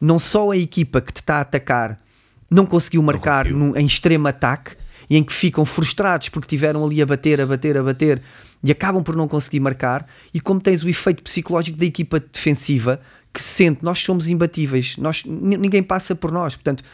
não 0.00 0.18
só 0.18 0.50
a 0.50 0.56
equipa 0.56 1.00
que 1.00 1.12
te 1.12 1.20
está 1.20 1.36
a 1.36 1.40
atacar 1.42 1.98
não 2.50 2.66
conseguiu 2.66 3.02
marcar 3.02 3.44
conseguiu. 3.44 3.58
num- 3.66 3.76
em 3.76 3.86
extremo 3.86 4.28
ataque 4.28 4.76
e 5.08 5.16
em 5.16 5.22
que 5.24 5.32
ficam 5.32 5.64
frustrados 5.64 6.28
porque 6.28 6.46
tiveram 6.48 6.84
ali 6.84 7.00
a 7.00 7.06
bater, 7.06 7.40
a 7.40 7.46
bater, 7.46 7.76
a 7.78 7.82
bater 7.82 8.20
e 8.62 8.70
acabam 8.70 9.02
por 9.02 9.16
não 9.16 9.26
conseguir 9.26 9.58
marcar, 9.58 10.06
e 10.32 10.40
como 10.40 10.60
tens 10.60 10.84
o 10.84 10.88
efeito 10.88 11.22
psicológico 11.22 11.76
da 11.78 11.84
equipa 11.84 12.20
defensiva 12.20 13.00
que 13.32 13.42
sente 13.42 13.82
nós 13.82 13.98
somos 13.98 14.28
imbatíveis, 14.28 14.96
nós, 14.98 15.24
ninguém 15.24 15.82
passa 15.82 16.14
por 16.14 16.30
nós, 16.30 16.54
portanto, 16.54 16.84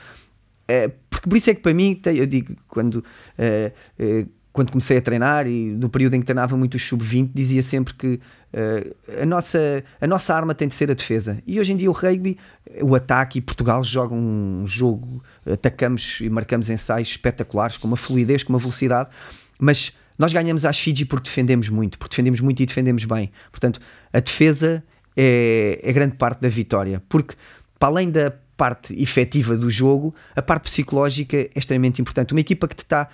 é, 0.67 0.89
porque 1.11 1.29
por 1.29 1.37
isso 1.37 1.51
é 1.51 1.55
que 1.55 1.61
para 1.61 1.75
mim, 1.75 2.01
eu 2.07 2.27
digo, 2.27 2.55
quando, 2.69 3.05
eh, 3.37 3.73
eh, 3.99 4.25
quando 4.59 4.73
comecei 4.73 4.97
a 4.97 5.01
treinar 5.01 5.47
e 5.47 5.71
no 5.71 5.89
período 5.89 6.15
em 6.15 6.21
que 6.21 6.27
treinava 6.27 6.57
muito 6.57 6.75
o 6.75 6.81
sub-20, 6.81 7.31
dizia 7.33 7.63
sempre 7.63 7.95
que 7.95 8.21
eh, 8.53 8.93
a, 9.23 9.25
nossa, 9.25 9.85
a 10.01 10.07
nossa 10.09 10.35
arma 10.35 10.53
tem 10.53 10.67
de 10.67 10.75
ser 10.75 10.91
a 10.91 10.95
defesa. 10.95 11.41
E 11.47 11.61
hoje 11.61 11.73
em 11.73 11.77
dia 11.77 11.89
o 11.89 11.93
rugby, 11.93 12.37
o 12.83 12.97
ataque, 12.97 13.39
e 13.39 13.41
Portugal 13.41 13.85
joga 13.85 14.17
um 14.17 14.65
jogo, 14.67 15.23
atacamos 15.49 16.19
e 16.21 16.29
marcamos 16.29 16.69
ensaios 16.69 17.11
espetaculares, 17.11 17.77
com 17.77 17.87
uma 17.87 17.97
fluidez, 17.97 18.43
com 18.43 18.53
uma 18.53 18.59
velocidade, 18.59 19.11
mas 19.61 19.97
nós 20.19 20.33
ganhamos 20.33 20.65
às 20.65 20.77
Fiji 20.77 21.05
porque 21.05 21.29
defendemos 21.29 21.69
muito, 21.69 21.97
porque 21.97 22.11
defendemos 22.11 22.41
muito 22.41 22.61
e 22.61 22.67
defendemos 22.67 23.05
bem. 23.05 23.31
Portanto, 23.53 23.81
a 24.13 24.19
defesa 24.19 24.83
é, 25.17 25.79
é 25.81 25.93
grande 25.93 26.17
parte 26.17 26.41
da 26.41 26.49
vitória, 26.49 27.01
porque 27.09 27.37
para 27.79 27.91
além 27.91 28.11
da 28.11 28.33
parte 28.57 29.01
efetiva 29.01 29.57
do 29.57 29.71
jogo, 29.71 30.13
a 30.35 30.43
parte 30.43 30.65
psicológica 30.65 31.37
é 31.37 31.51
extremamente 31.55 32.03
importante. 32.03 32.35
Uma 32.35 32.41
equipa 32.41 32.67
que 32.67 32.75
te 32.75 32.83
está. 32.83 33.09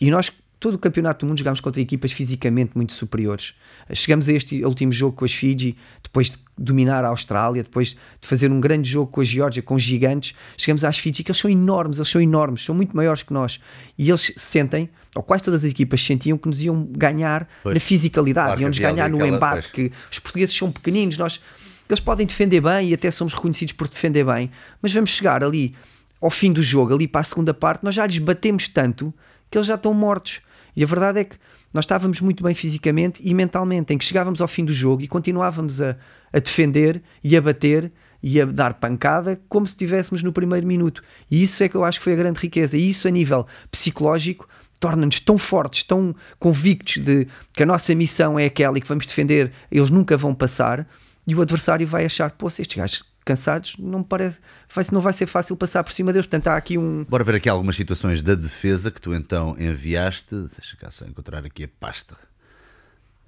E 0.00 0.10
nós, 0.10 0.32
todo 0.60 0.74
o 0.74 0.78
campeonato 0.78 1.24
do 1.24 1.28
mundo, 1.28 1.38
jogamos 1.38 1.60
contra 1.60 1.80
equipas 1.80 2.10
fisicamente 2.10 2.72
muito 2.74 2.92
superiores. 2.92 3.54
Chegamos 3.92 4.28
a 4.28 4.32
este 4.32 4.64
último 4.64 4.92
jogo 4.92 5.16
com 5.16 5.24
as 5.24 5.32
Fiji, 5.32 5.76
depois 6.02 6.30
de 6.30 6.38
dominar 6.56 7.04
a 7.04 7.08
Austrália, 7.08 7.62
depois 7.62 7.90
de 7.90 8.26
fazer 8.26 8.50
um 8.50 8.60
grande 8.60 8.88
jogo 8.88 9.10
com 9.10 9.20
a 9.20 9.24
Geórgia, 9.24 9.62
com 9.62 9.78
gigantes. 9.78 10.34
Chegamos 10.56 10.82
às 10.82 10.98
Fiji, 10.98 11.22
que 11.22 11.30
eles 11.30 11.40
são 11.40 11.50
enormes, 11.50 11.98
eles 11.98 12.08
são 12.08 12.20
enormes, 12.20 12.64
são 12.64 12.74
muito 12.74 12.96
maiores 12.96 13.22
que 13.22 13.32
nós. 13.32 13.60
E 13.96 14.08
eles 14.08 14.32
sentem, 14.36 14.90
ou 15.14 15.22
quase 15.22 15.44
todas 15.44 15.64
as 15.64 15.70
equipas 15.70 16.04
sentiam, 16.04 16.36
que 16.36 16.48
nos 16.48 16.60
iam 16.60 16.88
ganhar 16.90 17.48
Pois. 17.62 17.74
na 17.74 17.80
fisicalidade, 17.80 18.60
iam-nos 18.60 18.78
ganhar 18.78 19.08
no 19.08 19.24
embate. 19.24 19.70
que 19.70 19.92
os 20.10 20.18
portugueses 20.18 20.56
são 20.56 20.72
pequeninos, 20.72 21.16
nós, 21.16 21.40
eles 21.88 22.00
podem 22.00 22.26
defender 22.26 22.60
bem 22.60 22.88
e 22.88 22.94
até 22.94 23.10
somos 23.10 23.32
reconhecidos 23.32 23.72
por 23.74 23.88
defender 23.88 24.24
bem, 24.24 24.50
mas 24.82 24.92
vamos 24.92 25.10
chegar 25.10 25.44
ali 25.44 25.74
ao 26.20 26.30
fim 26.30 26.52
do 26.52 26.62
jogo, 26.62 26.92
ali 26.92 27.06
para 27.06 27.20
a 27.20 27.24
segunda 27.24 27.54
parte, 27.54 27.84
nós 27.84 27.94
já 27.94 28.04
lhes 28.04 28.18
batemos 28.18 28.66
tanto 28.66 29.14
que 29.50 29.56
eles 29.56 29.66
já 29.66 29.76
estão 29.76 29.94
mortos. 29.94 30.40
E 30.74 30.82
a 30.82 30.86
verdade 30.86 31.20
é 31.20 31.24
que 31.24 31.36
nós 31.72 31.84
estávamos 31.84 32.20
muito 32.20 32.42
bem 32.42 32.54
fisicamente 32.54 33.20
e 33.24 33.34
mentalmente, 33.34 33.92
em 33.92 33.98
que 33.98 34.04
chegávamos 34.04 34.40
ao 34.40 34.48
fim 34.48 34.64
do 34.64 34.72
jogo 34.72 35.02
e 35.02 35.08
continuávamos 35.08 35.80
a, 35.80 35.96
a 36.32 36.38
defender 36.38 37.02
e 37.22 37.36
a 37.36 37.40
bater 37.40 37.92
e 38.22 38.40
a 38.40 38.44
dar 38.44 38.74
pancada 38.74 39.40
como 39.48 39.66
se 39.66 39.72
estivéssemos 39.72 40.22
no 40.22 40.32
primeiro 40.32 40.66
minuto. 40.66 41.02
E 41.30 41.42
isso 41.42 41.62
é 41.62 41.68
que 41.68 41.76
eu 41.76 41.84
acho 41.84 41.98
que 41.98 42.04
foi 42.04 42.14
a 42.14 42.16
grande 42.16 42.40
riqueza. 42.40 42.76
E 42.76 42.88
isso 42.88 43.06
a 43.06 43.10
nível 43.10 43.46
psicológico 43.70 44.48
torna-nos 44.80 45.20
tão 45.20 45.36
fortes, 45.38 45.82
tão 45.82 46.14
convictos 46.38 46.98
de 47.02 47.26
que 47.52 47.62
a 47.62 47.66
nossa 47.66 47.94
missão 47.94 48.38
é 48.38 48.46
aquela 48.46 48.78
e 48.78 48.80
que 48.80 48.88
vamos 48.88 49.06
defender, 49.06 49.52
eles 49.70 49.90
nunca 49.90 50.16
vão 50.16 50.34
passar, 50.34 50.86
e 51.26 51.34
o 51.34 51.42
adversário 51.42 51.86
vai 51.86 52.04
achar, 52.06 52.30
pô, 52.30 52.46
estes 52.46 52.74
gajos 52.74 53.07
cansados, 53.28 53.76
não 53.78 54.02
parece, 54.02 54.40
vai, 54.74 54.86
não 54.90 55.02
vai 55.02 55.12
ser 55.12 55.26
fácil 55.26 55.54
passar 55.54 55.84
por 55.84 55.92
cima 55.92 56.12
deles. 56.12 56.26
Portanto, 56.26 56.48
há 56.48 56.56
aqui 56.56 56.78
um. 56.78 57.04
Bora 57.04 57.22
ver 57.22 57.34
aqui 57.34 57.48
algumas 57.48 57.76
situações 57.76 58.22
da 58.22 58.34
defesa 58.34 58.90
que 58.90 59.00
tu 59.00 59.14
então 59.14 59.54
enviaste. 59.58 60.34
Deixa 60.56 60.76
cá 60.78 60.90
só 60.90 61.04
encontrar 61.04 61.44
aqui 61.44 61.64
a 61.64 61.68
pasta. 61.78 62.16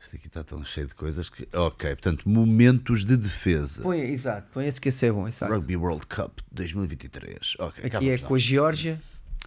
Isto 0.01 0.17
aqui 0.17 0.29
está 0.29 0.43
tão 0.43 0.65
cheio 0.65 0.87
de 0.87 0.95
coisas 0.95 1.29
que. 1.29 1.47
Ok, 1.55 1.91
portanto, 1.91 2.27
momentos 2.27 3.05
de 3.05 3.17
defesa. 3.19 3.83
Põe, 3.83 4.01
exato, 4.01 4.49
põe 4.53 4.67
esse 4.67 4.81
que 4.81 4.89
esse 4.89 5.05
é 5.05 5.13
bom, 5.13 5.29
exato. 5.29 5.53
Rugby 5.53 5.77
World 5.77 6.07
Cup 6.07 6.39
2023. 6.51 7.57
Ok, 7.59 7.91
cá 7.91 7.99
Aqui 7.99 8.11
é 8.11 8.19
com 8.19 8.35
a 8.35 8.39
Geórgia. 8.39 8.99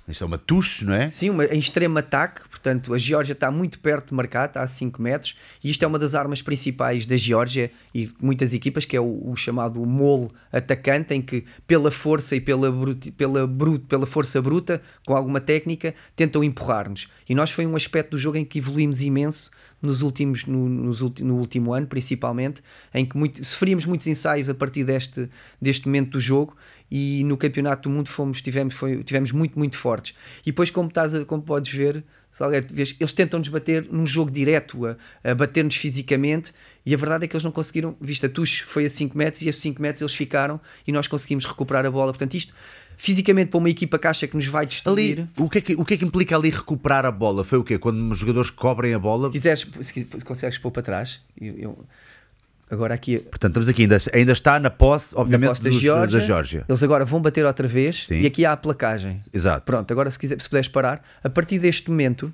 Isto 0.05 0.25
é 0.25 0.27
uma 0.27 0.37
tuche, 0.37 0.83
não 0.83 0.93
é? 0.93 1.09
Sim, 1.09 1.29
uma, 1.29 1.45
em 1.45 1.57
extremo 1.57 1.97
ataque, 1.97 2.41
portanto, 2.49 2.93
a 2.93 2.97
Geórgia 2.97 3.31
está 3.31 3.49
muito 3.49 3.79
perto 3.79 4.09
de 4.09 4.13
marcar, 4.15 4.47
está 4.49 4.61
a 4.61 4.67
5 4.67 5.01
metros, 5.01 5.33
e 5.63 5.71
isto 5.71 5.81
é 5.83 5.87
uma 5.87 5.97
das 5.97 6.13
armas 6.13 6.41
principais 6.41 7.05
da 7.05 7.15
Geórgia 7.15 7.71
e 7.95 8.09
muitas 8.21 8.53
equipas, 8.53 8.83
que 8.83 8.97
é 8.97 8.99
o, 8.99 9.29
o 9.31 9.35
chamado 9.37 9.79
mole 9.85 10.29
atacante, 10.51 11.13
em 11.13 11.21
que 11.21 11.45
pela 11.65 11.89
força 11.89 12.35
e 12.35 12.41
pela, 12.41 12.69
pela, 13.15 13.47
brut, 13.47 13.85
pela 13.85 14.05
força 14.05 14.41
bruta, 14.41 14.81
com 15.07 15.15
alguma 15.15 15.39
técnica, 15.39 15.95
tentam 16.17 16.43
empurrar-nos. 16.43 17.07
E 17.29 17.33
nós 17.33 17.51
foi 17.51 17.65
um 17.65 17.75
aspecto 17.75 18.11
do 18.11 18.19
jogo 18.19 18.37
em 18.37 18.43
que 18.43 18.59
evoluímos 18.59 19.01
imenso 19.01 19.49
nos 19.81 20.01
últimos, 20.01 20.45
no, 20.45 20.67
nos 20.69 21.01
ulti- 21.01 21.23
no 21.23 21.37
último 21.37 21.73
ano, 21.73 21.87
principalmente, 21.87 22.61
em 22.93 23.05
que 23.05 23.17
muito, 23.17 23.43
sofríamos 23.43 23.85
muitos 23.85 24.07
ensaios 24.07 24.49
a 24.49 24.53
partir 24.53 24.83
deste, 24.83 25.29
deste 25.61 25.87
momento 25.87 26.11
do 26.11 26.19
jogo 26.19 26.55
e 26.91 27.23
no 27.25 27.37
Campeonato 27.37 27.89
do 27.89 27.93
Mundo 27.95 28.09
fomos, 28.09 28.41
tivemos, 28.41 28.73
foi, 28.73 29.03
tivemos 29.03 29.31
muito, 29.31 29.57
muito 29.57 29.77
fortes. 29.77 30.15
E 30.41 30.47
depois, 30.51 30.69
como, 30.69 30.87
estás 30.89 31.13
a- 31.15 31.25
como 31.25 31.41
podes 31.41 31.73
ver, 31.73 32.03
Salgueiro, 32.31 32.65
eles 32.75 33.13
tentam-nos 33.13 33.47
bater 33.49 33.87
num 33.91 34.05
jogo 34.07 34.31
direto, 34.31 34.85
a, 34.87 34.95
a 35.23 35.35
bater-nos 35.35 35.75
fisicamente, 35.75 36.51
e 36.85 36.93
a 36.93 36.97
verdade 36.97 37.25
é 37.25 37.27
que 37.27 37.35
eles 37.35 37.43
não 37.43 37.51
conseguiram, 37.51 37.95
vista 38.01 38.27
Tuxo 38.27 38.65
foi 38.67 38.85
a 38.85 38.89
5 38.89 39.15
metros, 39.17 39.43
e 39.43 39.49
a 39.49 39.53
5 39.53 39.79
metros 39.81 40.01
eles 40.01 40.15
ficaram, 40.15 40.59
e 40.87 40.91
nós 40.91 41.07
conseguimos 41.07 41.45
recuperar 41.45 41.85
a 41.85 41.91
bola. 41.91 42.11
Portanto, 42.11 42.33
isto, 42.33 42.51
fisicamente, 42.97 43.49
para 43.49 43.57
uma 43.59 43.69
equipa 43.69 43.99
acha 44.07 44.27
que 44.27 44.35
nos 44.35 44.47
vai 44.47 44.65
destruir... 44.65 45.19
Ali, 45.19 45.29
o 45.37 45.47
que, 45.49 45.57
é 45.59 45.61
que, 45.61 45.75
o 45.75 45.85
que 45.85 45.93
é 45.93 45.97
que 45.97 46.05
implica 46.05 46.35
ali 46.35 46.49
recuperar 46.49 47.05
a 47.05 47.11
bola? 47.11 47.43
Foi 47.43 47.59
o 47.59 47.63
quê? 47.63 47.77
Quando 47.77 48.11
os 48.11 48.17
jogadores 48.17 48.49
cobrem 48.49 48.93
a 48.95 48.99
bola? 48.99 49.27
Se 49.27 49.33
quiseres, 49.33 49.67
se 49.81 49.93
se 49.93 50.25
consegues 50.25 50.57
pôr 50.57 50.71
para 50.71 50.81
trás, 50.83 51.21
eu, 51.39 51.53
eu- 51.57 51.85
agora 52.73 52.93
aqui 52.93 53.19
Portanto, 53.19 53.51
estamos 53.51 53.69
aqui, 53.69 53.83
ainda, 53.83 53.97
ainda 54.13 54.31
está 54.33 54.59
na 54.59 54.69
posse, 54.69 55.13
na 55.15 55.21
obviamente, 55.21 55.49
posse 55.49 55.63
da 55.63 55.69
dos- 55.69 55.79
Geórgia, 55.79 56.19
da 56.19 56.25
Geórgia. 56.25 56.65
eles 56.67 56.83
agora 56.83 57.05
vão 57.05 57.21
bater 57.21 57.45
outra 57.45 57.67
vez 57.67 58.05
Sim. 58.07 58.21
e 58.21 58.25
aqui 58.27 58.45
há 58.45 58.51
a 58.53 58.57
placagem. 58.57 59.21
Exato. 59.33 59.65
Pronto, 59.65 59.89
agora 59.91 60.09
se, 60.11 60.19
quiser, 60.19 60.39
se 60.41 60.49
puderes 60.49 60.67
parar, 60.67 61.01
a 61.23 61.29
partir 61.29 61.59
deste 61.59 61.89
momento, 61.89 62.33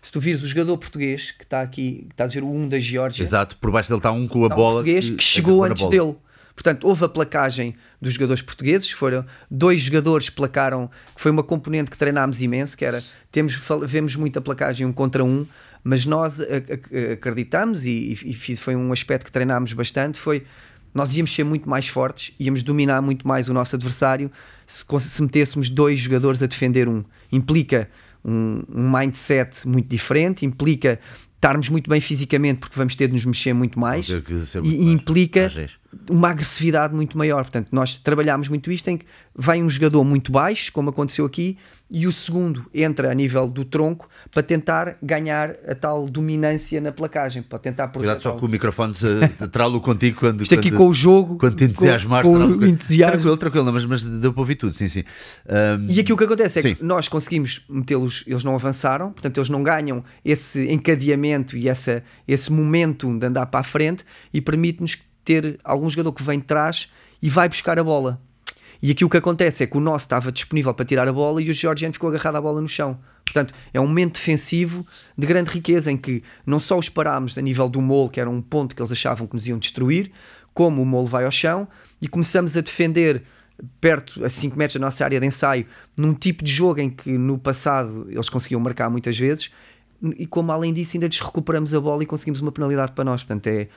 se 0.00 0.12
tu 0.12 0.20
vires 0.20 0.42
o 0.42 0.46
jogador 0.46 0.78
português 0.78 1.32
que 1.32 1.42
está 1.42 1.60
aqui, 1.60 2.04
que 2.08 2.12
estás 2.14 2.30
a 2.30 2.34
ver 2.34 2.44
o 2.44 2.50
1 2.52 2.68
da 2.68 2.78
Geórgia, 2.78 3.22
Exato. 3.24 3.56
Por 3.56 3.70
baixo 3.72 3.88
dele 3.88 3.98
está 3.98 4.12
um 4.12 4.28
com 4.28 4.44
a 4.44 4.48
há 4.48 4.52
um 4.52 4.56
bola. 4.56 4.74
português 4.82 5.10
que, 5.10 5.22
chegou 5.24 5.64
agarrou 5.64 5.66
na 5.66 5.72
antes 5.72 5.82
bola. 5.82 5.90
dele. 6.12 6.16
Portanto, 6.54 6.88
houve 6.88 7.04
a 7.04 7.08
placagem 7.08 7.76
dos 8.02 8.14
jogadores 8.14 8.42
portugueses, 8.42 8.90
foram 8.90 9.24
dois 9.48 9.80
jogadores 9.80 10.28
que 10.28 10.34
placaram, 10.34 10.90
que 11.14 11.20
foi 11.22 11.30
uma 11.30 11.42
componente 11.44 11.88
que 11.88 11.96
treinámos 11.96 12.42
imenso, 12.42 12.76
que 12.76 12.84
era, 12.84 13.00
temos, 13.30 13.56
vemos 13.86 14.16
muita 14.16 14.40
placagem 14.40 14.84
um 14.84 14.92
contra 14.92 15.24
um, 15.24 15.46
mas 15.88 16.04
nós 16.04 16.38
acreditamos 17.14 17.86
e, 17.86 18.18
e 18.22 18.34
foi 18.56 18.76
um 18.76 18.92
aspecto 18.92 19.24
que 19.24 19.32
treinámos 19.32 19.72
bastante, 19.72 20.20
foi 20.20 20.44
nós 20.92 21.14
íamos 21.16 21.34
ser 21.34 21.44
muito 21.44 21.66
mais 21.66 21.88
fortes, 21.88 22.34
íamos 22.38 22.62
dominar 22.62 23.00
muito 23.00 23.26
mais 23.26 23.48
o 23.48 23.54
nosso 23.54 23.74
adversário 23.74 24.30
se, 24.66 24.84
se 25.00 25.22
metêssemos 25.22 25.70
dois 25.70 25.98
jogadores 25.98 26.42
a 26.42 26.46
defender 26.46 26.88
um. 26.88 27.02
Implica 27.32 27.88
um, 28.22 28.62
um 28.68 28.90
mindset 28.98 29.66
muito 29.66 29.88
diferente, 29.88 30.44
implica 30.44 31.00
estarmos 31.36 31.70
muito 31.70 31.88
bem 31.88 32.02
fisicamente, 32.02 32.58
porque 32.58 32.76
vamos 32.76 32.94
ter 32.94 33.06
de 33.06 33.14
nos 33.14 33.24
mexer 33.24 33.54
muito 33.54 33.80
mais, 33.80 34.10
e, 34.58 34.60
muito 34.60 34.82
e 34.82 34.84
mais 34.84 35.00
implica. 35.00 35.48
Uma 36.10 36.30
agressividade 36.30 36.94
muito 36.94 37.16
maior. 37.18 37.42
Portanto, 37.44 37.68
nós 37.72 37.94
trabalhámos 37.94 38.48
muito 38.48 38.70
isto 38.72 38.88
em 38.88 38.96
que 38.98 39.06
vai 39.34 39.62
um 39.62 39.68
jogador 39.70 40.02
muito 40.04 40.32
baixo, 40.32 40.72
como 40.72 40.90
aconteceu 40.90 41.24
aqui, 41.26 41.56
e 41.90 42.06
o 42.06 42.12
segundo 42.12 42.66
entra 42.74 43.10
a 43.10 43.14
nível 43.14 43.48
do 43.48 43.64
tronco 43.64 44.08
para 44.30 44.42
tentar 44.42 44.96
ganhar 45.02 45.54
a 45.66 45.74
tal 45.74 46.06
dominância 46.08 46.80
na 46.82 46.92
placagem, 46.92 47.42
para 47.42 47.58
tentar 47.58 47.88
Cuidado 47.88 48.20
só 48.20 48.32
que 48.36 48.44
o 48.44 48.48
microfone 48.48 48.94
se 48.94 49.06
trá-lo 49.52 49.80
contigo 49.80 50.18
quando. 50.20 50.42
isto 50.42 50.54
aqui 50.54 50.70
quando- 50.70 50.76
com 50.78 50.88
o 50.88 50.92
jogo, 50.94 51.38
Quando 51.38 51.56
te 51.56 51.64
entusiasmaste, 51.64 52.26
com, 52.30 52.34
com 52.38 52.44
contigo. 52.46 52.64
entusiasmo. 52.66 53.12
Tranquilo, 53.12 53.36
tranquilo, 53.38 53.72
mas, 53.72 53.84
mas 53.86 54.04
deu 54.04 54.32
para 54.32 54.40
ouvir 54.42 54.56
tudo, 54.56 54.72
sim, 54.74 54.88
sim. 54.88 55.02
Ahm, 55.48 55.86
E 55.88 56.00
aqui 56.00 56.12
o 56.12 56.16
que 56.16 56.24
acontece 56.24 56.58
é 56.58 56.62
Sim. 56.62 56.74
que 56.74 56.84
nós 56.84 57.08
conseguimos 57.08 57.62
metê-los, 57.70 58.22
eles 58.26 58.44
não 58.44 58.54
avançaram, 58.54 59.12
portanto 59.12 59.38
eles 59.38 59.48
não 59.48 59.62
ganham 59.62 60.04
esse 60.24 60.70
encadeamento 60.70 61.56
e 61.56 61.68
essa, 61.70 62.02
esse 62.26 62.52
momento 62.52 63.18
de 63.18 63.26
andar 63.26 63.46
para 63.46 63.60
a 63.60 63.64
frente 63.64 64.04
e 64.32 64.40
permite-nos 64.42 64.96
ter 65.28 65.58
algum 65.62 65.90
jogador 65.90 66.12
que 66.14 66.22
vem 66.22 66.38
de 66.38 66.46
trás 66.46 66.90
e 67.20 67.28
vai 67.28 67.50
buscar 67.50 67.78
a 67.78 67.84
bola. 67.84 68.18
E 68.80 68.90
aqui 68.90 69.04
o 69.04 69.10
que 69.10 69.18
acontece 69.18 69.62
é 69.62 69.66
que 69.66 69.76
o 69.76 69.80
nosso 69.80 70.06
estava 70.06 70.32
disponível 70.32 70.72
para 70.72 70.86
tirar 70.86 71.06
a 71.06 71.12
bola 71.12 71.42
e 71.42 71.50
o 71.50 71.52
Georgiano 71.52 71.92
ficou 71.92 72.08
agarrado 72.08 72.36
à 72.36 72.40
bola 72.40 72.62
no 72.62 72.68
chão. 72.68 72.98
Portanto, 73.26 73.52
é 73.74 73.78
um 73.78 73.86
momento 73.86 74.14
defensivo 74.14 74.86
de 75.18 75.26
grande 75.26 75.50
riqueza 75.50 75.92
em 75.92 75.98
que 75.98 76.22
não 76.46 76.58
só 76.58 76.78
os 76.78 76.88
parámos 76.88 77.36
a 77.36 77.42
nível 77.42 77.68
do 77.68 77.82
molo, 77.82 78.08
que 78.08 78.18
era 78.18 78.30
um 78.30 78.40
ponto 78.40 78.74
que 78.74 78.80
eles 78.80 78.90
achavam 78.90 79.26
que 79.26 79.34
nos 79.34 79.46
iam 79.46 79.58
destruir, 79.58 80.10
como 80.54 80.80
o 80.80 80.86
molo 80.86 81.06
vai 81.06 81.26
ao 81.26 81.30
chão 81.30 81.68
e 82.00 82.08
começamos 82.08 82.56
a 82.56 82.62
defender 82.62 83.22
perto, 83.82 84.24
a 84.24 84.30
5 84.30 84.56
metros 84.56 84.80
da 84.80 84.86
nossa 84.86 85.04
área 85.04 85.20
de 85.20 85.26
ensaio, 85.26 85.66
num 85.94 86.14
tipo 86.14 86.42
de 86.42 86.50
jogo 86.50 86.80
em 86.80 86.88
que 86.88 87.10
no 87.10 87.36
passado 87.36 88.06
eles 88.08 88.30
conseguiam 88.30 88.60
marcar 88.62 88.88
muitas 88.88 89.18
vezes, 89.18 89.50
e 90.16 90.26
como 90.26 90.52
além 90.52 90.72
disso 90.72 90.92
ainda 90.96 91.06
lhes 91.06 91.20
recuperamos 91.20 91.74
a 91.74 91.80
bola 91.80 92.02
e 92.02 92.06
conseguimos 92.06 92.40
uma 92.40 92.52
penalidade 92.52 92.92
para 92.92 93.04
nós. 93.04 93.22
Portanto, 93.22 93.46
é 93.48 93.68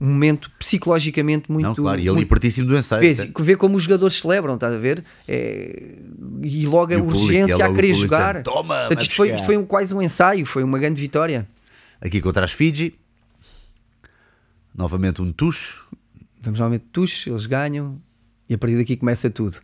um 0.00 0.06
momento 0.06 0.50
psicologicamente 0.58 1.50
muito. 1.50 1.66
não, 1.66 1.74
claro, 1.74 1.98
e 2.00 2.08
ali 2.08 2.16
muito 2.18 2.28
pertíssimo 2.28 2.68
do 2.68 2.76
ensaio. 2.76 3.00
Vês, 3.02 3.20
até. 3.20 3.42
vê 3.42 3.56
como 3.56 3.76
os 3.76 3.82
jogadores 3.82 4.16
celebram, 4.18 4.54
estás 4.54 4.74
a 4.74 4.78
ver? 4.78 5.04
É, 5.26 5.94
E 6.42 6.66
logo 6.66 6.92
a 6.92 6.96
E 6.96 7.00
o 7.00 7.04
público, 7.04 7.24
urgência 7.24 7.52
é 7.52 7.56
logo 7.56 7.72
a 7.72 7.74
querer 7.74 7.88
público 7.92 8.02
jogar. 8.14 8.42
"Toma, 8.42 8.78
Portanto, 8.80 9.02
isto, 9.02 9.14
foi, 9.16 9.26
buscar." 9.28 9.36
isto 9.40 9.46
foi 9.46 9.56
um- 9.56 9.64
quase 9.66 9.94
um 9.94 10.00
ensaio, 10.02 10.46
foi 10.46 10.62
uma 10.62 10.78
grande 10.78 11.00
vitória. 11.00 11.48
Aqui 12.00 12.20
contra 12.20 12.44
as 12.44 12.52
Fiji. 12.52 12.94
Novamente 14.74 15.20
um 15.22 15.32
tush. 15.32 15.80
Vamos 16.40 16.60
novamente 16.60 16.84
tush, 16.92 17.26
eles 17.26 17.46
ganham 17.46 18.00
e 18.48 18.54
a 18.54 18.58
partir 18.58 18.76
daqui 18.76 18.96
começa 18.96 19.28
tudo. 19.28 19.58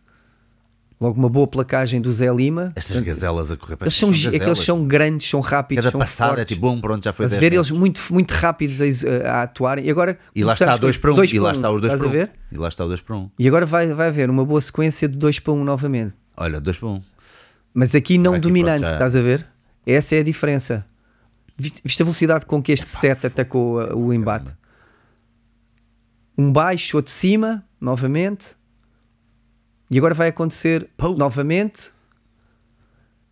Logo 0.99 1.19
uma 1.19 1.27
boa 1.27 1.45
placagem 1.45 1.99
do 2.01 2.09
Zé 2.11 2.31
Lima. 2.33 2.71
Estas 2.75 3.01
gazelas 3.01 3.51
a 3.51 3.57
correr 3.57 3.75
para 3.75 3.91
são, 3.91 4.13
gi- 4.13 4.27
é 4.27 4.29
que 4.31 4.35
eles 4.37 4.41
gazelas. 4.47 4.59
são 4.65 4.87
grandes, 4.87 5.29
são 5.29 5.41
rápidos, 5.41 5.83
Cada 5.83 5.91
são 5.91 5.99
passada 5.99 6.31
é 6.31 6.35
fortes. 6.37 6.45
tipo, 6.55 6.61
bom, 6.61 6.79
pronto, 6.79 7.03
já 7.03 7.11
foi 7.11 7.25
a 7.25 7.29
10 7.29 7.39
ver 7.41 7.53
eles 7.53 7.69
muito, 7.69 8.01
muito 8.11 8.31
rápidos 8.31 8.77
a, 9.03 9.29
a 9.29 9.41
atuarem. 9.43 9.85
E 9.85 9.91
agora 9.91 10.17
E 10.33 10.41
lá 10.43 10.53
está 10.53 10.77
dois 10.77 10.95
para 10.97 11.13
um. 11.13 11.23
E 11.23 11.37
lá 11.39 11.51
está 11.51 11.69
os 11.69 11.81
dois 11.81 11.93
Estás 11.93 11.99
para 11.99 12.07
a 12.07 12.09
um. 12.09 12.11
ver? 12.27 12.31
E 12.51 12.57
lá 12.57 12.67
está 12.69 12.85
o 12.85 12.87
2 12.87 13.01
para 13.01 13.15
1. 13.17 13.29
E 13.37 13.47
agora 13.47 13.65
vai, 13.65 13.87
vai 13.93 14.07
haver 14.07 14.29
uma 14.29 14.45
boa 14.45 14.61
sequência 14.61 15.07
de 15.09 15.17
2 15.17 15.39
para 15.39 15.51
1 15.51 15.57
um 15.59 15.63
novamente. 15.65 16.13
Olha, 16.37 16.61
2 16.61 16.77
para 16.77 16.87
1. 16.87 16.93
Um. 16.93 17.01
Mas 17.73 17.93
aqui 17.93 18.17
não 18.17 18.31
Aqui, 18.33 18.41
dominante, 18.41 18.79
pronto, 18.79 18.89
já- 18.91 18.93
estás 18.95 19.15
a 19.17 19.21
ver? 19.21 19.45
Essa 19.85 20.15
é 20.15 20.19
a 20.19 20.23
diferença. 20.23 20.85
Viste 21.57 22.01
a 22.01 22.05
velocidade 22.05 22.45
com 22.45 22.61
que 22.63 22.71
este 22.71 22.87
set 22.87 23.25
atacou 23.27 23.79
o 23.95 24.13
embate? 24.13 24.53
Um 26.37 26.51
baixo, 26.51 26.97
outro 26.97 27.11
de 27.11 27.17
cima, 27.17 27.63
novamente. 27.79 28.55
E 29.89 29.97
agora 29.97 30.13
vai 30.13 30.29
acontecer 30.29 30.89
Pau. 30.97 31.15
novamente. 31.15 31.93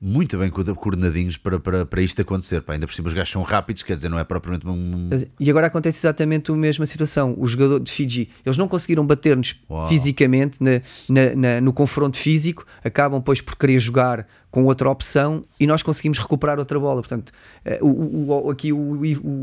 Muito 0.06 0.38
bem 0.38 0.50
co- 0.50 0.76
coordenadinhos 0.76 1.38
para, 1.38 1.58
para, 1.62 1.86
para 1.86 2.02
isto 2.02 2.22
acontecer. 2.22 2.62
Pá, 2.62 2.74
ainda 2.74 2.86
por 2.86 2.94
cima 2.94 3.08
os 3.08 3.14
gajos 3.14 3.32
são 3.32 3.42
rápidos, 3.42 3.84
quer 3.84 3.96
dizer, 3.96 4.10
não 4.10 4.20
é 4.20 4.26
propriamente 4.26 4.68
um. 4.68 5.10
E 5.40 5.50
agora 5.50 5.68
acontece 5.68 6.00
exatamente 6.00 6.52
a 6.52 6.56
mesma 6.56 6.86
situação. 6.86 7.34
O 7.38 7.48
jogador 7.48 7.80
de 7.80 7.90
Fiji, 7.90 8.30
eles 8.46 8.58
não 8.58 8.68
conseguiram 8.68 9.06
bater-nos 9.08 9.56
fisicamente 9.88 10.58
na- 10.62 10.82
na- 11.08 11.36
na- 11.36 11.62
no 11.62 11.72
confronto 11.72 12.18
físico, 12.18 12.66
acabam 12.84 13.20
depois 13.20 13.40
por 13.40 13.56
querer 13.56 13.80
jogar 13.80 14.28
com 14.52 14.66
outra 14.66 14.90
opção 14.90 15.42
e 15.58 15.66
nós 15.66 15.82
conseguimos 15.82 16.18
recuperar 16.20 16.60
outra 16.60 16.78
bola. 16.78 17.00
Portanto, 17.02 17.32
eh, 17.64 17.80
o, 17.82 17.88
o- 17.88 18.48
o- 18.48 18.52
aqui 18.52 18.74
o, 18.74 19.00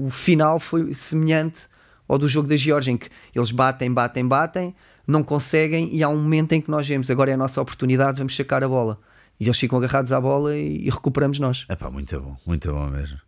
o 0.07 0.11
final 0.11 0.61
foi 0.61 0.93
semelhante 0.93 1.63
ao 2.07 2.19
do 2.19 2.29
jogo 2.29 2.47
da 2.49 2.57
Geórgia, 2.59 2.91
em 2.93 2.99
que 2.99 3.09
eles 3.35 3.51
batem, 3.51 3.91
batem, 3.91 4.27
batem, 4.29 4.75
não 5.11 5.23
conseguem 5.23 5.95
e 5.95 6.03
há 6.03 6.09
um 6.09 6.17
momento 6.17 6.53
em 6.53 6.61
que 6.61 6.71
nós 6.71 6.87
vemos 6.87 7.11
agora 7.11 7.31
é 7.31 7.35
a 7.35 7.37
nossa 7.37 7.61
oportunidade, 7.61 8.19
vamos 8.19 8.35
sacar 8.35 8.63
a 8.65 8.69
bola. 8.69 8.99
E 9.39 9.45
eles 9.45 9.59
ficam 9.59 9.79
agarrados 9.79 10.13
à 10.13 10.21
bola 10.21 10.57
e, 10.57 10.87
e 10.87 10.91
recuperamos 10.91 11.39
nós. 11.39 11.65
É 11.69 11.77
pá, 11.77 11.91
muito 11.91 12.21
bom, 12.21 12.37
muito 12.47 12.71
bom 12.73 12.89
mesmo. 12.89 13.19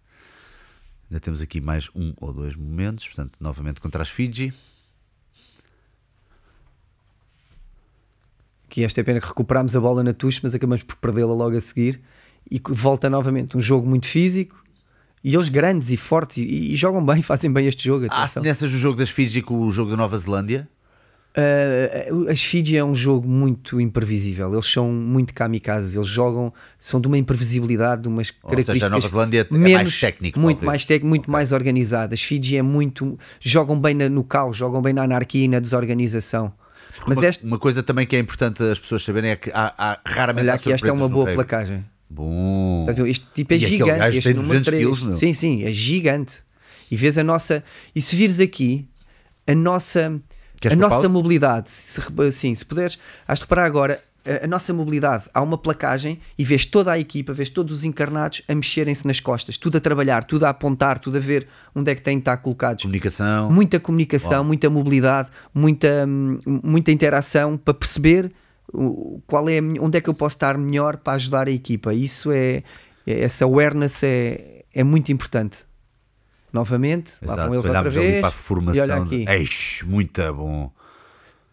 Ainda 1.11 1.20
temos 1.20 1.41
aqui 1.41 1.61
mais 1.61 1.89
um 1.95 2.14
ou 2.20 2.33
dois 2.33 2.55
momentos, 2.55 3.07
portanto, 3.07 3.37
novamente 3.41 3.80
contra 3.80 4.03
as 4.03 4.09
Fiji. 4.09 4.53
que 8.72 8.83
esta 8.83 9.01
é 9.01 9.03
a 9.03 9.05
pena 9.05 9.20
que 9.20 9.26
recuperámos 9.26 9.76
a 9.76 9.80
bola 9.80 10.03
na 10.03 10.14
tuche, 10.14 10.41
mas 10.43 10.55
acabamos 10.55 10.83
por 10.83 10.97
perdê-la 10.97 11.35
logo 11.35 11.55
a 11.55 11.61
seguir 11.61 12.01
e 12.51 12.59
que 12.59 12.72
volta 12.72 13.11
novamente 13.11 13.55
um 13.55 13.61
jogo 13.61 13.87
muito 13.87 14.07
físico 14.07 14.64
e 15.22 15.35
eles 15.35 15.51
grandes 15.51 15.91
e 15.91 15.97
fortes 15.99 16.39
e, 16.39 16.72
e 16.72 16.74
jogam 16.74 17.05
bem, 17.05 17.20
fazem 17.22 17.53
bem 17.53 17.66
este 17.66 17.85
jogo. 17.85 18.07
Há 18.07 18.07
atenção. 18.07 18.28
semelhanças 18.28 18.70
do 18.70 18.78
jogo 18.78 18.97
das 18.97 19.11
Fiji 19.11 19.43
com 19.43 19.59
o 19.59 19.70
jogo 19.70 19.91
da 19.91 19.97
Nova 19.99 20.16
Zelândia. 20.16 20.66
Uh, 21.35 22.28
as 22.30 22.43
Fiji 22.45 22.76
é 22.76 22.85
um 22.85 22.95
jogo 22.95 23.26
muito 23.26 23.80
imprevisível, 23.80 24.53
eles 24.53 24.66
são 24.70 24.89
muito 24.93 25.33
kamikazes, 25.33 25.95
eles 25.95 26.07
jogam, 26.07 26.53
são 26.78 27.01
de 27.01 27.07
uma 27.07 27.16
imprevisibilidade, 27.16 28.03
de 28.03 28.09
umas 28.09 28.28
Ou 28.43 28.51
seja, 28.51 28.72
a 28.72 28.74
características 28.74 28.91
Nova 28.91 29.09
Zelândia 29.09 29.47
é 29.51 29.55
menos, 29.55 29.83
mais 29.85 30.01
técnico. 30.01 30.39
muito 30.39 30.64
mais 30.64 30.85
técnico, 30.85 31.07
muito 31.09 31.30
mais 31.30 31.51
organizada. 31.53 32.12
As 32.14 32.22
Fiji 32.22 32.59
é 32.59 32.62
muito, 32.62 33.18
jogam 33.41 33.80
bem 33.80 33.95
na- 33.95 34.11
no 34.11 34.22
caos, 34.22 34.57
jogam 34.59 34.83
bem 34.83 34.93
na 34.93 35.05
anarquia 35.05 35.45
e 35.45 35.49
na 35.49 35.59
desorganização. 35.59 36.53
Mas 37.07 37.16
uma, 37.16 37.26
esta, 37.26 37.47
uma 37.47 37.59
coisa 37.59 37.83
também 37.83 38.07
que 38.07 38.14
é 38.14 38.18
importante 38.18 38.62
as 38.62 38.78
pessoas 38.78 39.03
saberem 39.03 39.30
é 39.30 39.37
que 39.37 39.51
há, 39.55 39.72
há 39.78 40.01
raramente 40.05 40.45
olha 40.45 40.53
há 40.53 40.57
aqui, 40.57 40.70
esta 40.72 40.87
é 40.89 40.93
uma 40.93 41.09
boa 41.09 41.33
placagem. 41.33 41.83
Bom. 42.11 42.85
Ver? 42.85 43.07
Este 43.09 43.26
tipo 43.35 43.55
é 43.55 43.57
E 43.57 43.59
gigante. 43.59 44.16
Este 44.18 44.22
tem 44.22 44.35
número 44.35 44.61
200 44.61 44.66
3. 44.66 44.83
quilos, 44.83 45.03
meu. 45.03 45.12
Sim, 45.14 45.33
sim, 45.33 45.64
é 45.64 45.72
gigante. 45.72 46.35
E 46.91 46.97
vês 46.97 47.16
a 47.16 47.24
nossa. 47.24 47.64
E 47.95 48.03
se 48.03 48.14
vires 48.14 48.39
aqui, 48.39 48.87
a 49.47 49.55
nossa. 49.55 50.20
Queres 50.62 50.78
a 50.78 50.80
nossa 50.80 50.94
pausa? 50.94 51.08
mobilidade, 51.08 51.68
se, 51.70 52.00
assim, 52.26 52.54
se 52.54 52.64
puderes, 52.64 52.98
has 53.26 53.40
de 53.40 53.44
reparar 53.44 53.64
agora, 53.64 54.00
a, 54.24 54.44
a 54.44 54.46
nossa 54.46 54.72
mobilidade, 54.72 55.24
há 55.34 55.42
uma 55.42 55.58
placagem 55.58 56.20
e 56.38 56.44
vês 56.44 56.64
toda 56.64 56.92
a 56.92 56.98
equipa, 56.98 57.32
vês 57.32 57.50
todos 57.50 57.78
os 57.78 57.84
encarnados 57.84 58.42
a 58.48 58.54
mexerem-se 58.54 59.04
nas 59.04 59.18
costas, 59.18 59.56
tudo 59.56 59.78
a 59.78 59.80
trabalhar, 59.80 60.24
tudo 60.24 60.44
a 60.44 60.50
apontar, 60.50 61.00
tudo 61.00 61.16
a 61.16 61.20
ver 61.20 61.48
onde 61.74 61.90
é 61.90 61.94
que 61.96 62.00
têm 62.00 62.16
de 62.16 62.20
estar 62.22 62.36
colocados. 62.36 62.82
Comunicação. 62.84 63.50
Muita 63.50 63.80
comunicação, 63.80 64.44
muita 64.44 64.70
mobilidade, 64.70 65.28
muita, 65.52 66.06
hum, 66.06 66.38
muita 66.46 66.92
interação 66.92 67.56
para 67.56 67.74
perceber 67.74 68.32
qual 69.26 69.48
é, 69.48 69.58
onde 69.80 69.98
é 69.98 70.00
que 70.00 70.08
eu 70.08 70.14
posso 70.14 70.36
estar 70.36 70.56
melhor 70.56 70.96
para 70.98 71.14
ajudar 71.14 71.48
a 71.48 71.50
equipa. 71.50 71.92
Isso 71.92 72.30
é, 72.30 72.62
é- 73.06 73.24
essa 73.24 73.44
awareness 73.44 74.02
é, 74.02 74.64
é 74.72 74.84
muito 74.84 75.10
importante. 75.12 75.64
Novamente, 76.53 77.12
lá 77.22 77.34
Exato, 77.34 77.36
vão 77.36 77.46
eles 77.46 77.57
outra 77.57 77.70
olhámos 77.70 77.96
ali 77.96 78.07
vez. 78.07 78.20
para 78.20 78.28
a 78.28 78.32
formação. 78.32 78.74
e 78.74 78.80
olha 78.80 79.03
aqui. 79.03 79.24
De... 79.24 79.30
Eish, 79.30 79.82
muito 79.86 80.34
bom. 80.34 80.70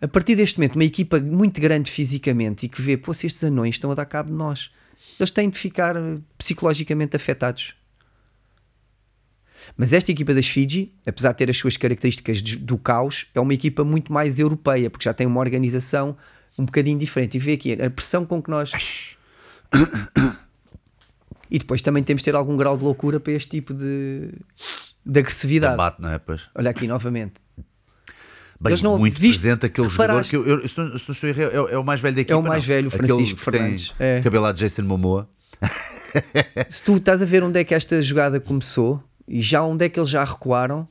A 0.01 0.07
partir 0.07 0.35
deste 0.35 0.57
momento, 0.57 0.75
uma 0.75 0.83
equipa 0.83 1.19
muito 1.19 1.59
grande 1.59 1.89
fisicamente 1.89 2.65
e 2.65 2.69
que 2.69 2.81
vê, 2.81 2.97
pô, 2.97 3.13
se 3.13 3.27
estes 3.27 3.43
anões 3.43 3.75
estão 3.75 3.91
a 3.91 3.95
dar 3.95 4.05
cabo 4.05 4.29
de 4.29 4.35
nós, 4.35 4.71
eles 5.19 5.31
têm 5.31 5.49
de 5.49 5.57
ficar 5.57 5.95
eh, 5.95 6.17
psicologicamente 6.37 7.15
afetados. 7.15 7.75
Mas 9.75 9.93
esta 9.93 10.11
equipa 10.11 10.33
das 10.33 10.47
Fiji, 10.47 10.93
apesar 11.05 11.31
de 11.33 11.37
ter 11.37 11.49
as 11.49 11.57
suas 11.57 11.75
características 11.77 12.41
do 12.41 12.77
caos, 12.77 13.27
é 13.35 13.39
uma 13.39 13.53
equipa 13.53 13.83
muito 13.83 14.11
mais 14.11 14.39
europeia, 14.39 14.89
porque 14.89 15.03
já 15.03 15.13
tem 15.13 15.27
uma 15.27 15.39
organização 15.39 16.15
um 16.57 16.65
bocadinho 16.65 16.97
diferente. 16.97 17.35
E 17.35 17.39
vê 17.39 17.53
aqui 17.53 17.73
a 17.73 17.89
pressão 17.89 18.25
com 18.25 18.41
que 18.41 18.49
nós. 18.49 18.71
E 21.51 21.57
depois 21.57 21.81
também 21.81 22.03
temos 22.03 22.21
de 22.21 22.25
ter 22.25 22.35
algum 22.35 22.55
grau 22.55 22.77
de 22.77 22.83
loucura 22.83 23.19
para 23.19 23.33
este 23.33 23.49
tipo 23.49 23.73
de, 23.73 24.31
de 25.05 25.19
agressividade. 25.19 25.75
Bate, 25.77 26.01
não 26.01 26.09
é? 26.11 26.19
Pois. 26.19 26.47
Olha 26.55 26.69
aqui 26.69 26.87
novamente. 26.87 27.33
Bem, 28.61 28.71
Eles 28.71 28.81
não- 28.81 28.97
muito 28.97 29.19
viste- 29.19 29.39
presente 29.39 29.65
aquele 29.65 29.89
jogador 29.89 30.21
que 30.23 30.35
eu, 30.35 30.45
eu, 30.45 30.67
se 30.69 30.77
não- 30.77 30.87
é, 30.89 31.73
é 31.73 31.77
o 31.77 31.83
mais 31.83 31.99
velho 32.01 32.15
da 32.15 32.21
equipa. 32.21 32.37
o 32.37 32.43
mais 32.43 32.63
não? 32.63 32.67
velho, 32.67 32.87
Aquele 32.89 33.07
Francisco 33.07 33.39
que 33.39 33.51
tem 33.51 33.59
Fernandes. 33.61 33.93
É. 33.97 34.21
Cabelo 34.21 34.51
Jason 34.53 34.81
Momoa. 34.83 35.29
se 36.69 36.83
tu 36.83 36.97
estás 36.97 37.21
a 37.21 37.25
ver 37.25 37.41
onde 37.43 37.59
é 37.59 37.63
que 37.63 37.73
esta 37.73 38.01
jogada 38.01 38.39
começou 38.39 39.01
e 39.27 39.41
já 39.41 39.63
onde 39.63 39.85
é 39.85 39.89
que 39.89 39.99
eles 39.99 40.09
já 40.09 40.23
recuaram 40.23 40.87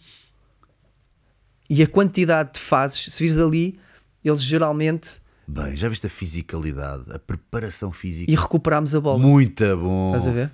e 1.68 1.82
a 1.82 1.86
quantidade 1.86 2.54
de 2.54 2.60
fases, 2.60 3.12
se 3.12 3.22
vires 3.22 3.38
ali, 3.38 3.78
eles 4.24 4.42
geralmente 4.42 5.20
Bem, 5.50 5.74
já 5.76 5.88
viste 5.88 6.06
a 6.06 6.10
fisicalidade, 6.10 7.04
a 7.10 7.18
preparação 7.18 7.90
física? 7.90 8.30
e 8.30 8.34
recuperámos 8.34 8.94
a 8.94 9.00
bola. 9.00 9.18
Muito 9.18 9.64
bom. 9.78 10.08
Estás 10.14 10.26
a 10.28 10.30
ver? 10.30 10.50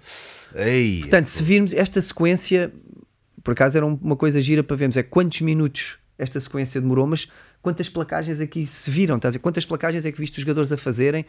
Ei, 0.54 1.00
Portanto, 1.00 1.26
se 1.28 1.42
virmos 1.42 1.72
esta 1.72 2.00
sequência, 2.00 2.72
por 3.42 3.52
acaso 3.52 3.76
era 3.76 3.84
um- 3.84 3.98
uma 4.00 4.14
coisa 4.14 4.40
gira 4.40 4.62
para 4.62 4.76
vermos, 4.76 4.96
é 4.96 5.02
quantos 5.02 5.40
minutos 5.40 5.98
esta 6.16 6.40
sequência 6.40 6.80
demorou, 6.80 7.08
mas 7.08 7.26
quantas 7.60 7.88
placagens 7.88 8.38
aqui 8.38 8.66
se 8.68 8.88
viram, 8.88 9.16
estás 9.16 9.32
a 9.34 9.36
ver? 9.36 9.40
Quantas 9.40 9.66
placagens 9.66 10.06
é 10.06 10.12
que 10.12 10.20
viste 10.20 10.34
os 10.38 10.42
jogadores 10.42 10.70
a 10.70 10.76
fazerem? 10.76 11.26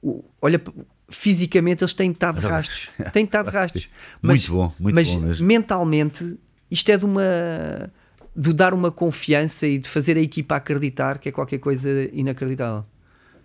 O- 0.00 0.22
olha, 0.40 0.62
fisicamente 1.08 1.82
eles 1.82 1.92
têm 1.94 2.12
estado 2.12 2.38
de 2.40 2.46
rastos. 2.46 2.88
Têm 3.12 3.24
estado 3.24 3.46
de 3.50 3.56
rastos. 3.56 3.88
Muito 4.22 4.52
bom, 4.52 4.72
muito 4.78 4.94
mas 4.94 5.08
bom 5.08 5.18
mesmo. 5.20 5.44
mentalmente, 5.46 6.38
isto 6.70 6.88
é 6.90 6.96
de 6.96 7.04
uma. 7.04 7.90
De 8.36 8.52
dar 8.52 8.74
uma 8.74 8.90
confiança 8.90 9.66
e 9.66 9.78
de 9.78 9.88
fazer 9.88 10.16
a 10.16 10.20
equipa 10.20 10.56
acreditar 10.56 11.18
que 11.18 11.28
é 11.28 11.32
qualquer 11.32 11.58
coisa 11.58 11.88
inacreditável. 12.12 12.84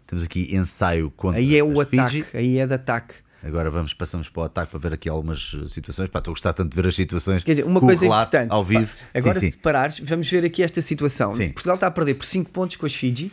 Temos 0.08 0.24
aqui 0.24 0.56
ensaio 0.56 1.12
contra 1.12 1.40
Aí 1.40 1.56
é 1.56 1.64
o 1.64 1.80
ataque, 1.80 2.24
Fiji. 2.24 2.26
aí 2.34 2.58
é 2.58 2.66
de 2.66 2.74
ataque. 2.74 3.14
Agora 3.44 3.70
vamos, 3.70 3.94
passamos 3.94 4.28
para 4.28 4.42
o 4.42 4.44
ataque 4.46 4.72
para 4.72 4.80
ver 4.80 4.94
aqui 4.94 5.08
algumas 5.08 5.54
uh, 5.54 5.70
situações. 5.70 6.10
Pá, 6.10 6.20
estou 6.20 6.32
a 6.32 6.34
gostar 6.34 6.52
tanto 6.52 6.72
de 6.72 6.76
ver 6.76 6.90
as 6.90 6.96
situações. 6.96 7.44
Quer 7.44 7.52
dizer, 7.52 7.66
uma 7.66 7.80
coisa 7.80 8.06
importante. 8.06 8.52
Ao 8.52 8.64
vivo. 8.64 8.92
pá, 8.94 9.20
agora, 9.20 9.40
sim, 9.40 9.52
se 9.52 9.58
parares, 9.58 10.00
vamos 10.00 10.30
ver 10.30 10.44
aqui 10.44 10.64
esta 10.64 10.82
situação. 10.82 11.32
Sim. 11.32 11.52
Portugal 11.52 11.76
está 11.76 11.88
a 11.88 11.92
perder 11.92 12.16
por 12.16 12.26
5 12.26 12.50
pontos 12.50 12.76
com 12.76 12.86
as 12.86 12.94
Fiji. 12.94 13.32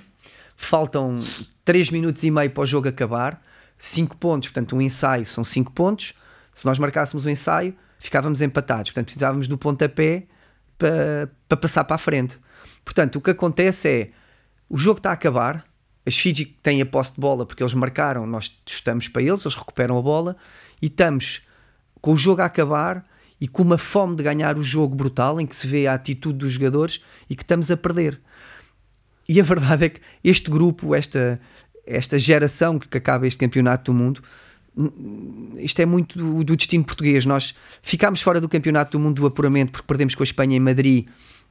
Faltam 0.57 1.20
3 1.64 1.90
minutos 1.90 2.22
e 2.22 2.30
meio 2.30 2.50
para 2.50 2.62
o 2.62 2.66
jogo 2.66 2.88
acabar. 2.88 3.42
5 3.78 4.16
pontos, 4.16 4.50
portanto, 4.50 4.76
um 4.76 4.80
ensaio 4.80 5.26
são 5.26 5.42
5 5.42 5.72
pontos. 5.72 6.14
Se 6.54 6.64
nós 6.64 6.78
marcássemos 6.78 7.24
o 7.24 7.30
ensaio, 7.30 7.74
ficávamos 7.98 8.40
empatados. 8.40 8.90
Portanto, 8.90 9.07
precisávamos 9.07 9.48
do 9.48 9.59
pontapé 9.59 10.24
para, 10.79 11.57
passar 11.57 11.85
para 11.85 11.97
a 11.97 11.99
frente. 11.99 12.39
Portanto, 12.85 13.16
o 13.16 13.20
que 13.20 13.31
acontece 13.31 13.89
é 13.89 14.11
o 14.68 14.79
jogo 14.79 14.99
está 14.99 15.11
a 15.11 15.14
acabar. 15.14 15.64
As 16.05 16.16
Fiji 16.16 16.45
têm 16.45 16.81
a 16.81 16.87
posse 16.87 17.14
de 17.14 17.20
bola 17.20 17.45
porque 17.45 17.62
eles 17.62 17.74
marcaram, 17.74 18.27
nós 18.27 18.57
estamos 18.64 19.09
para 19.09 19.22
eles, 19.22 19.45
eles 19.45 19.57
recuperam 19.57 19.99
a 19.99 20.03
bola 20.03 20.37
e 20.81 20.87
estamos 20.87 21.43
com 22.01 22.12
o 22.12 22.16
jogo 22.16 22.43
a 22.43 22.45
acabar 22.45 23.05
e 23.41 23.49
com 23.49 23.62
uma 23.62 23.77
fome 23.77 24.16
de 24.16 24.22
ganhar 24.22 24.57
o 24.57 24.62
jogo 24.62 24.95
brutal 24.95 25.41
em 25.41 25.47
que 25.47 25.57
se 25.57 25.66
vê 25.66 25.87
a 25.87 25.95
atitude 25.95 26.39
dos 26.39 26.53
jogadores 26.53 27.03
e 27.29 27.35
que 27.35 27.43
estamos 27.43 27.70
a 27.70 27.77
perder. 27.77 28.20
E 29.29 29.41
a 29.41 29.43
verdade 29.45 29.87
é 29.87 29.89
que 29.89 30.01
este 30.22 30.51
grupo, 30.51 30.95
esta, 30.95 31.41
esta 31.85 32.18
geração 32.18 32.79
que 32.79 32.97
acaba 32.97 33.27
este 33.27 33.39
campeonato 33.39 33.93
do 33.93 33.99
mundo, 33.99 34.22
isto 35.59 35.81
é 35.81 35.87
muito 35.87 36.18
do, 36.18 36.45
do 36.45 36.57
destino 36.57 36.85
português. 36.85 37.24
Nós 37.24 37.55
ficámos 37.83 38.20
fora 38.20 38.41
do 38.41 38.49
campeonato 38.49 38.93
do 38.93 39.01
mundo 39.03 39.20
do 39.20 39.27
apuramento 39.27 39.72
porque 39.72 39.87
perdemos 39.87 40.14
com 40.14 40.22
a 40.22 40.24
Espanha 40.24 40.57
em 40.57 40.61
Madrid 40.61 41.07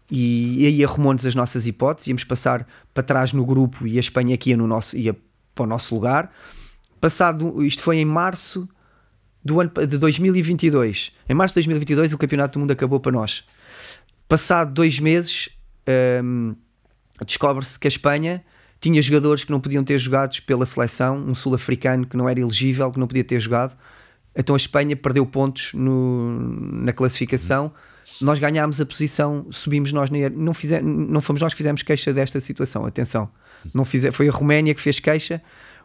e, 0.10 0.64
e 0.64 0.66
aí 0.68 0.84
arrumou-nos 0.84 1.26
as 1.26 1.34
nossas 1.34 1.66
hipóteses. 1.66 2.08
Íamos 2.08 2.24
passar 2.24 2.68
para 2.94 3.04
trás 3.04 3.34
no 3.34 3.46
grupo 3.46 3.88
e 3.88 3.98
a 3.98 4.00
Espanha 4.00 4.36
aqui 4.36 4.52
ia, 4.52 4.58
no 4.58 4.68
nosso, 4.68 4.96
ia 4.96 5.16
para 5.54 5.64
o 5.64 5.68
nosso 5.68 5.96
lugar. 5.96 6.32
Passado, 7.02 7.64
isto 7.64 7.82
foi 7.82 7.98
em 7.98 8.06
março 8.06 8.68
do 9.44 9.60
ano 9.60 9.72
de 9.88 9.98
2022. 9.98 11.12
Em 11.28 11.34
março 11.34 11.54
de 11.54 11.62
2022 11.62 12.14
o 12.14 12.18
campeonato 12.18 12.54
do 12.54 12.62
mundo 12.62 12.72
acabou 12.72 13.00
para 13.00 13.12
nós. 13.12 13.44
Passado 14.28 14.74
dois 14.74 15.00
meses 15.00 15.50
hum, 16.24 16.56
descobre-se 17.26 17.80
que 17.80 17.88
a 17.88 17.90
Espanha 17.90 18.44
tinha 18.86 19.02
jogadores 19.02 19.44
que 19.44 19.52
não 19.52 19.60
podiam 19.60 19.84
ter 19.84 19.98
jogado 19.98 20.40
pela 20.44 20.64
seleção, 20.64 21.18
um 21.18 21.34
sul-africano 21.34 22.06
que 22.06 22.16
não 22.16 22.30
era 22.30 22.40
elegível, 22.40 22.92
que 22.92 23.00
não 23.00 23.08
podia 23.08 23.24
ter 23.24 23.40
jogado. 23.40 23.76
Então 24.36 24.54
a 24.54 24.58
Espanha 24.58 24.96
perdeu 24.96 25.26
pontos 25.26 25.74
no- 25.74 26.38
na 26.84 26.94
classificação. 26.94 27.72
Nós 28.22 28.38
ganhámos 28.38 28.80
a 28.80 28.86
posição, 28.86 29.48
subimos 29.50 29.92
nós, 29.92 30.12
na- 30.12 30.30
não, 30.30 30.54
fize- 30.54 30.82
não 30.82 31.20
fomos 31.20 31.42
nós 31.42 31.52
que 31.54 31.58
fizemos 31.58 31.82
queixa 31.82 32.14
desta 32.14 32.40
situação. 32.40 32.86
Atenção, 32.86 33.28
não 33.74 33.84
fize, 33.84 34.12
foi 34.12 34.30
a 34.30 34.32
Roménia 34.32 34.76
que 34.76 34.82
fez 34.82 35.00
queixa, 35.00 35.42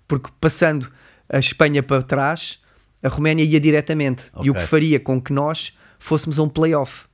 porque 0.06 0.28
passando 0.38 0.86
a 1.26 1.38
Espanha 1.38 1.82
para 1.82 2.02
trás, 2.02 2.58
a 3.02 3.08
Roménia 3.08 3.44
ia 3.44 3.58
diretamente. 3.58 4.30
E 4.44 4.50
o 4.50 4.54
que 4.54 4.60
faria 4.66 5.00
com 5.00 5.18
que 5.22 5.32
nós 5.32 5.72
fôssemos 5.98 6.38
a 6.38 6.42
um 6.42 6.48
playoff. 6.50 7.04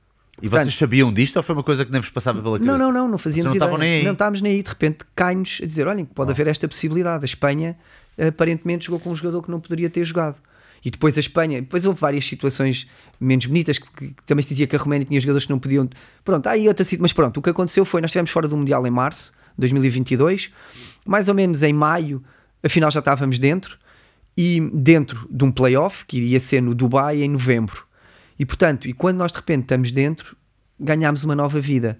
E 0.41 0.47
Portanto, 0.49 0.65
vocês 0.65 0.75
sabiam 0.75 1.11
disto 1.11 1.37
ou 1.37 1.43
foi 1.43 1.55
uma 1.55 1.63
coisa 1.63 1.83
que 1.83 1.91
nem 1.91 1.99
vos 1.99 2.09
passava 2.09 2.41
pela 2.41 2.59
cabeça? 2.59 2.77
não, 2.77 2.85
não, 2.85 2.91
não, 2.91 3.07
não 3.07 3.17
fazíamos 3.17 3.51
Vocês 3.51 3.59
não 3.59 3.67
ideia. 3.67 3.79
nem 3.79 3.99
aí? 3.99 4.05
Não 4.05 4.13
estávamos 4.13 4.41
nem 4.41 4.51
aí. 4.53 4.63
De 4.63 4.69
repente 4.69 4.99
cai-nos 5.15 5.59
a 5.63 5.65
dizer: 5.65 5.87
olhem, 5.87 6.05
pode 6.05 6.31
haver 6.31 6.47
esta 6.47 6.67
possibilidade. 6.67 7.23
A 7.23 7.25
Espanha 7.25 7.75
aparentemente 8.17 8.85
jogou 8.85 8.99
com 8.99 9.09
um 9.09 9.15
jogador 9.15 9.41
que 9.41 9.49
não 9.49 9.59
poderia 9.59 9.89
ter 9.89 10.05
jogado. 10.05 10.35
E 10.85 10.91
depois 10.91 11.17
a 11.17 11.19
Espanha, 11.19 11.59
depois 11.59 11.85
houve 11.85 11.99
várias 11.99 12.25
situações 12.25 12.87
menos 13.19 13.45
bonitas 13.47 13.79
que, 13.79 14.13
também 14.25 14.43
se 14.43 14.49
dizia 14.49 14.67
que 14.67 14.75
a 14.75 14.79
Roménia 14.79 15.05
tinha 15.05 15.19
jogadores 15.19 15.45
que 15.45 15.51
não 15.51 15.59
podiam. 15.59 15.89
Pronto, 16.23 16.47
aí 16.47 16.67
outra 16.67 16.85
situação. 16.85 17.01
Mas 17.01 17.13
pronto, 17.13 17.37
o 17.37 17.41
que 17.41 17.49
aconteceu 17.49 17.83
foi: 17.83 17.99
nós 17.99 18.09
estivemos 18.09 18.29
fora 18.29 18.47
do 18.47 18.55
Mundial 18.55 18.85
em 18.85 18.91
março 18.91 19.31
de 19.57 19.61
2022, 19.61 20.51
mais 21.05 21.27
ou 21.27 21.33
menos 21.33 21.63
em 21.63 21.73
maio, 21.73 22.23
afinal 22.63 22.91
já 22.91 22.99
estávamos 22.99 23.39
dentro, 23.39 23.77
e 24.37 24.61
dentro 24.71 25.27
de 25.31 25.43
um 25.43 25.51
playoff 25.51 26.05
que 26.05 26.17
iria 26.17 26.39
ser 26.39 26.61
no 26.61 26.75
Dubai 26.75 27.23
em 27.23 27.29
novembro. 27.29 27.86
E 28.39 28.45
portanto, 28.45 28.87
e 28.87 28.93
quando 28.93 29.17
nós 29.17 29.31
de 29.31 29.37
repente 29.37 29.63
estamos 29.63 29.91
dentro, 29.91 30.35
ganhámos 30.79 31.23
uma 31.23 31.35
nova 31.35 31.59
vida. 31.59 31.97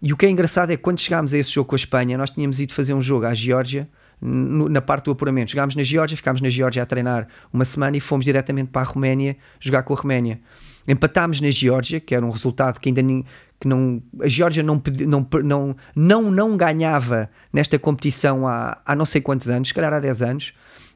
E 0.00 0.12
o 0.12 0.16
que 0.16 0.26
é 0.26 0.30
engraçado 0.30 0.72
é 0.72 0.76
que 0.76 0.82
quando 0.82 1.00
chegámos 1.00 1.32
a 1.32 1.38
esse 1.38 1.50
jogo 1.50 1.68
com 1.68 1.74
a 1.74 1.76
Espanha, 1.76 2.18
nós 2.18 2.30
tínhamos 2.30 2.60
ido 2.60 2.72
fazer 2.72 2.94
um 2.94 3.00
jogo 3.00 3.26
à 3.26 3.34
Geórgia, 3.34 3.88
na 4.22 4.80
parte 4.80 5.06
do 5.06 5.10
apuramento. 5.10 5.50
Chegámos 5.50 5.74
na 5.74 5.82
Geórgia, 5.82 6.16
ficámos 6.16 6.40
na 6.40 6.48
Geórgia 6.48 6.82
a 6.82 6.86
treinar 6.86 7.26
uma 7.52 7.64
semana 7.64 7.96
e 7.96 8.00
fomos 8.00 8.24
diretamente 8.24 8.70
para 8.70 8.82
a 8.82 8.84
Roménia 8.84 9.36
jogar 9.58 9.82
com 9.82 9.92
a 9.92 9.96
Roménia. 9.96 10.40
Empatámos 10.86 11.40
na 11.40 11.50
Geórgia, 11.50 11.98
que 11.98 12.14
era 12.14 12.24
um 12.24 12.30
resultado 12.30 12.78
que 12.78 12.88
ainda 12.88 13.02
nem, 13.02 13.24
que 13.60 13.66
não, 13.66 14.00
a 14.20 14.28
Geórgia 14.28 14.62
não, 14.62 14.80
não, 15.06 15.26
não, 15.42 15.76
não, 15.94 16.30
não 16.30 16.56
ganhava 16.56 17.28
nesta 17.52 17.78
competição 17.78 18.46
há, 18.46 18.80
há 18.86 18.94
não 18.94 19.04
sei 19.04 19.20
quantos 19.20 19.48
anos, 19.48 19.68
se 19.68 19.74
calhar 19.74 19.92
há 19.92 19.98
10 19.98 20.22
anos, 20.22 20.52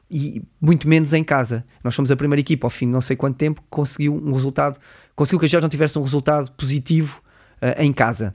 e 0.09 0.41
muito 0.59 0.87
menos 0.87 1.13
em 1.13 1.23
casa. 1.23 1.65
Nós 1.83 1.95
fomos 1.95 2.09
a 2.11 2.15
primeira 2.15 2.39
equipa 2.39 2.65
ao 2.67 2.71
fim 2.71 2.85
de 2.85 2.91
não 2.91 3.01
sei 3.01 3.15
quanto 3.15 3.37
tempo 3.37 3.61
que 3.61 3.67
conseguiu 3.69 4.15
um 4.15 4.31
resultado, 4.31 4.79
conseguiu 5.15 5.39
que 5.39 5.55
a 5.55 5.61
não 5.61 5.69
tivesse 5.69 5.97
um 5.97 6.01
resultado 6.01 6.51
positivo 6.51 7.21
eh, 7.61 7.83
em 7.83 7.91
casa. 7.91 8.33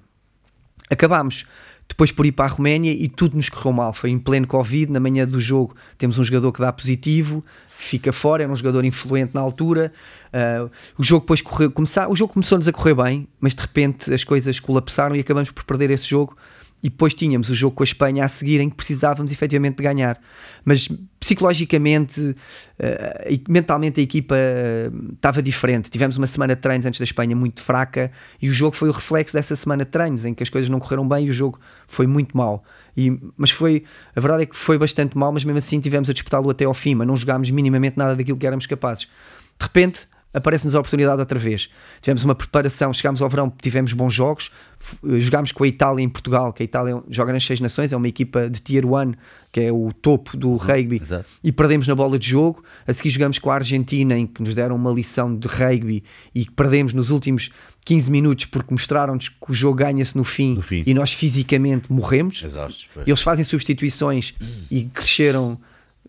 Acabámos 0.90 1.46
depois 1.88 2.10
por 2.10 2.24
ir 2.24 2.32
para 2.32 2.46
a 2.46 2.48
Roménia 2.48 2.90
e 2.90 3.08
tudo 3.08 3.36
nos 3.36 3.48
correu 3.48 3.72
mal. 3.72 3.92
Foi 3.92 4.10
em 4.10 4.18
pleno 4.18 4.46
Covid, 4.46 4.90
na 4.90 5.00
manhã 5.00 5.26
do 5.26 5.40
jogo 5.40 5.74
temos 5.98 6.18
um 6.18 6.24
jogador 6.24 6.52
que 6.52 6.60
dá 6.60 6.72
positivo, 6.72 7.44
fica 7.68 8.12
fora, 8.12 8.42
era 8.42 8.52
um 8.52 8.56
jogador 8.56 8.84
influente 8.84 9.34
na 9.34 9.40
altura. 9.40 9.92
Ah, 10.32 10.68
o 10.96 11.02
jogo 11.02 11.20
depois 11.20 11.42
correu, 11.42 11.70
começar, 11.70 12.08
o 12.08 12.16
jogo 12.16 12.32
começou-nos 12.32 12.66
a 12.66 12.72
correr 12.72 12.94
bem, 12.94 13.28
mas 13.40 13.54
de 13.54 13.60
repente 13.60 14.12
as 14.12 14.24
coisas 14.24 14.58
colapsaram 14.58 15.14
e 15.14 15.20
acabamos 15.20 15.50
por 15.50 15.64
perder 15.64 15.90
esse 15.90 16.08
jogo. 16.08 16.36
E 16.82 16.90
depois 16.90 17.14
tínhamos 17.14 17.48
o 17.48 17.54
jogo 17.54 17.76
com 17.76 17.82
a 17.82 17.84
Espanha 17.84 18.24
a 18.24 18.28
seguir 18.28 18.60
em 18.60 18.68
que 18.68 18.74
precisávamos 18.74 19.30
efetivamente 19.30 19.76
de 19.76 19.82
ganhar. 19.84 20.20
Mas 20.64 20.88
psicologicamente 21.20 22.34
eh, 22.78 23.28
e 23.30 23.44
mentalmente 23.48 24.00
a 24.00 24.02
equipa 24.02 24.34
eh, 24.36 24.90
estava 25.12 25.40
diferente. 25.40 25.90
Tivemos 25.90 26.16
uma 26.16 26.26
semana 26.26 26.56
de 26.56 26.60
treinos 26.60 26.84
antes 26.84 26.98
da 26.98 27.04
Espanha 27.04 27.36
muito 27.36 27.62
fraca 27.62 28.10
e 28.40 28.48
o 28.48 28.52
jogo 28.52 28.74
foi 28.74 28.88
o 28.88 28.92
reflexo 28.92 29.32
dessa 29.34 29.54
semana 29.54 29.84
de 29.84 29.90
treinos 29.90 30.24
em 30.24 30.34
que 30.34 30.42
as 30.42 30.48
coisas 30.48 30.68
não 30.68 30.80
correram 30.80 31.06
bem 31.06 31.26
e 31.26 31.30
o 31.30 31.32
jogo 31.32 31.60
foi 31.86 32.06
muito 32.06 32.36
mau. 32.36 32.64
E, 32.96 33.16
mas 33.36 33.50
foi, 33.50 33.84
a 34.14 34.20
verdade 34.20 34.42
é 34.42 34.46
que 34.46 34.56
foi 34.56 34.76
bastante 34.76 35.16
mal, 35.16 35.32
mas 35.32 35.44
mesmo 35.44 35.58
assim 35.58 35.80
tivemos 35.80 36.10
a 36.10 36.12
disputá-lo 36.12 36.50
até 36.50 36.64
ao 36.64 36.74
fim, 36.74 36.94
mas 36.96 37.06
não 37.06 37.16
jogámos 37.16 37.50
minimamente 37.50 37.96
nada 37.96 38.16
daquilo 38.16 38.36
que 38.36 38.46
éramos 38.46 38.66
capazes. 38.66 39.04
De 39.04 39.62
repente, 39.62 40.08
aparece-nos 40.34 40.74
a 40.74 40.80
oportunidade 40.80 41.20
outra 41.20 41.38
vez. 41.38 41.68
Tivemos 42.00 42.24
uma 42.24 42.34
preparação, 42.34 42.92
chegámos 42.92 43.20
ao 43.20 43.28
verão, 43.28 43.52
tivemos 43.60 43.92
bons 43.92 44.12
jogos, 44.14 44.50
eh, 45.04 45.20
jogámos 45.20 45.52
com 45.52 45.64
a 45.64 45.68
Itália 45.68 46.02
em 46.02 46.08
Portugal, 46.08 46.52
que 46.52 46.62
a 46.62 46.64
Itália 46.64 47.02
joga 47.08 47.32
nas 47.32 47.44
seis 47.44 47.60
nações, 47.60 47.92
é 47.92 47.96
uma 47.96 48.08
equipa 48.08 48.48
de 48.48 48.60
Tier 48.60 48.84
1, 48.86 49.12
que 49.50 49.60
é 49.60 49.72
o 49.72 49.92
topo 49.92 50.36
do 50.36 50.56
rugby, 50.56 51.00
exato. 51.02 51.26
e 51.44 51.52
perdemos 51.52 51.86
na 51.86 51.94
bola 51.94 52.18
de 52.18 52.28
jogo. 52.28 52.64
A 52.86 52.92
seguir 52.92 53.10
jogamos 53.10 53.38
com 53.38 53.50
a 53.50 53.54
Argentina, 53.54 54.16
em 54.16 54.26
que 54.26 54.42
nos 54.42 54.54
deram 54.54 54.74
uma 54.76 54.90
lição 54.90 55.34
de 55.36 55.46
rugby 55.46 56.02
e 56.34 56.44
perdemos 56.50 56.92
nos 56.94 57.10
últimos 57.10 57.50
15 57.84 58.10
minutos 58.10 58.44
porque 58.46 58.72
mostraram-nos 58.72 59.28
que 59.28 59.50
o 59.50 59.52
jogo 59.52 59.76
ganha-se 59.76 60.16
no 60.16 60.24
fim, 60.24 60.54
No 60.54 60.62
fim. 60.62 60.82
e 60.86 60.94
nós 60.94 61.12
fisicamente 61.12 61.92
morremos. 61.92 62.40
Pois. 62.94 63.06
Eles 63.06 63.20
fazem 63.20 63.44
substituições 63.44 64.34
e 64.70 64.84
cresceram 64.84 65.58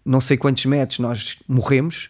não 0.06 0.20
sei 0.22 0.36
quantos 0.38 0.66
metros, 0.66 1.00
nós 1.00 1.38
morremos. 1.48 2.10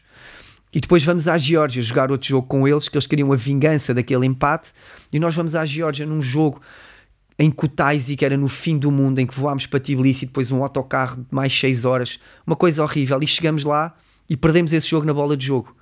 E 0.74 0.80
depois 0.82 1.04
vamos 1.04 1.28
à 1.28 1.38
Geórgia 1.38 1.82
jogar 1.84 2.12
outro 2.12 2.28
jogo 2.28 2.48
com 2.48 2.68
eles, 2.68 2.90
que 2.90 2.98
eles 2.98 3.06
queriam 3.06 3.32
a 3.32 3.36
vingança 3.36 3.94
daquele 3.94 4.26
empate. 4.26 4.74
E 5.12 5.20
nós 5.20 5.36
vamos 5.36 5.54
à 5.54 5.64
Geórgia 5.66 6.06
num 6.06 6.22
jogo 6.22 6.60
em 7.38 7.52
Kutaisi, 7.52 8.16
que 8.16 8.26
era 8.26 8.36
no 8.36 8.48
fim 8.48 8.78
do 8.78 8.92
mundo, 8.92 9.20
em 9.20 9.28
que 9.28 9.36
voámos 9.36 9.68
para 9.68 9.80
Tbilisi 9.80 10.26
depois 10.26 10.52
um 10.52 10.64
autocarro 10.64 11.18
de 11.18 11.28
mais 11.30 11.58
6 11.58 11.86
horas. 11.86 12.20
Uma 12.46 12.56
coisa 12.56 12.82
horrível. 12.82 13.20
E 13.22 13.28
chegamos 13.28 13.64
lá 13.64 13.96
e 14.28 14.36
perdemos 14.36 14.74
esse 14.74 14.88
jogo 14.88 15.06
na 15.06 15.14
bola 15.14 15.38
de 15.38 15.46
jogo. 15.46 15.76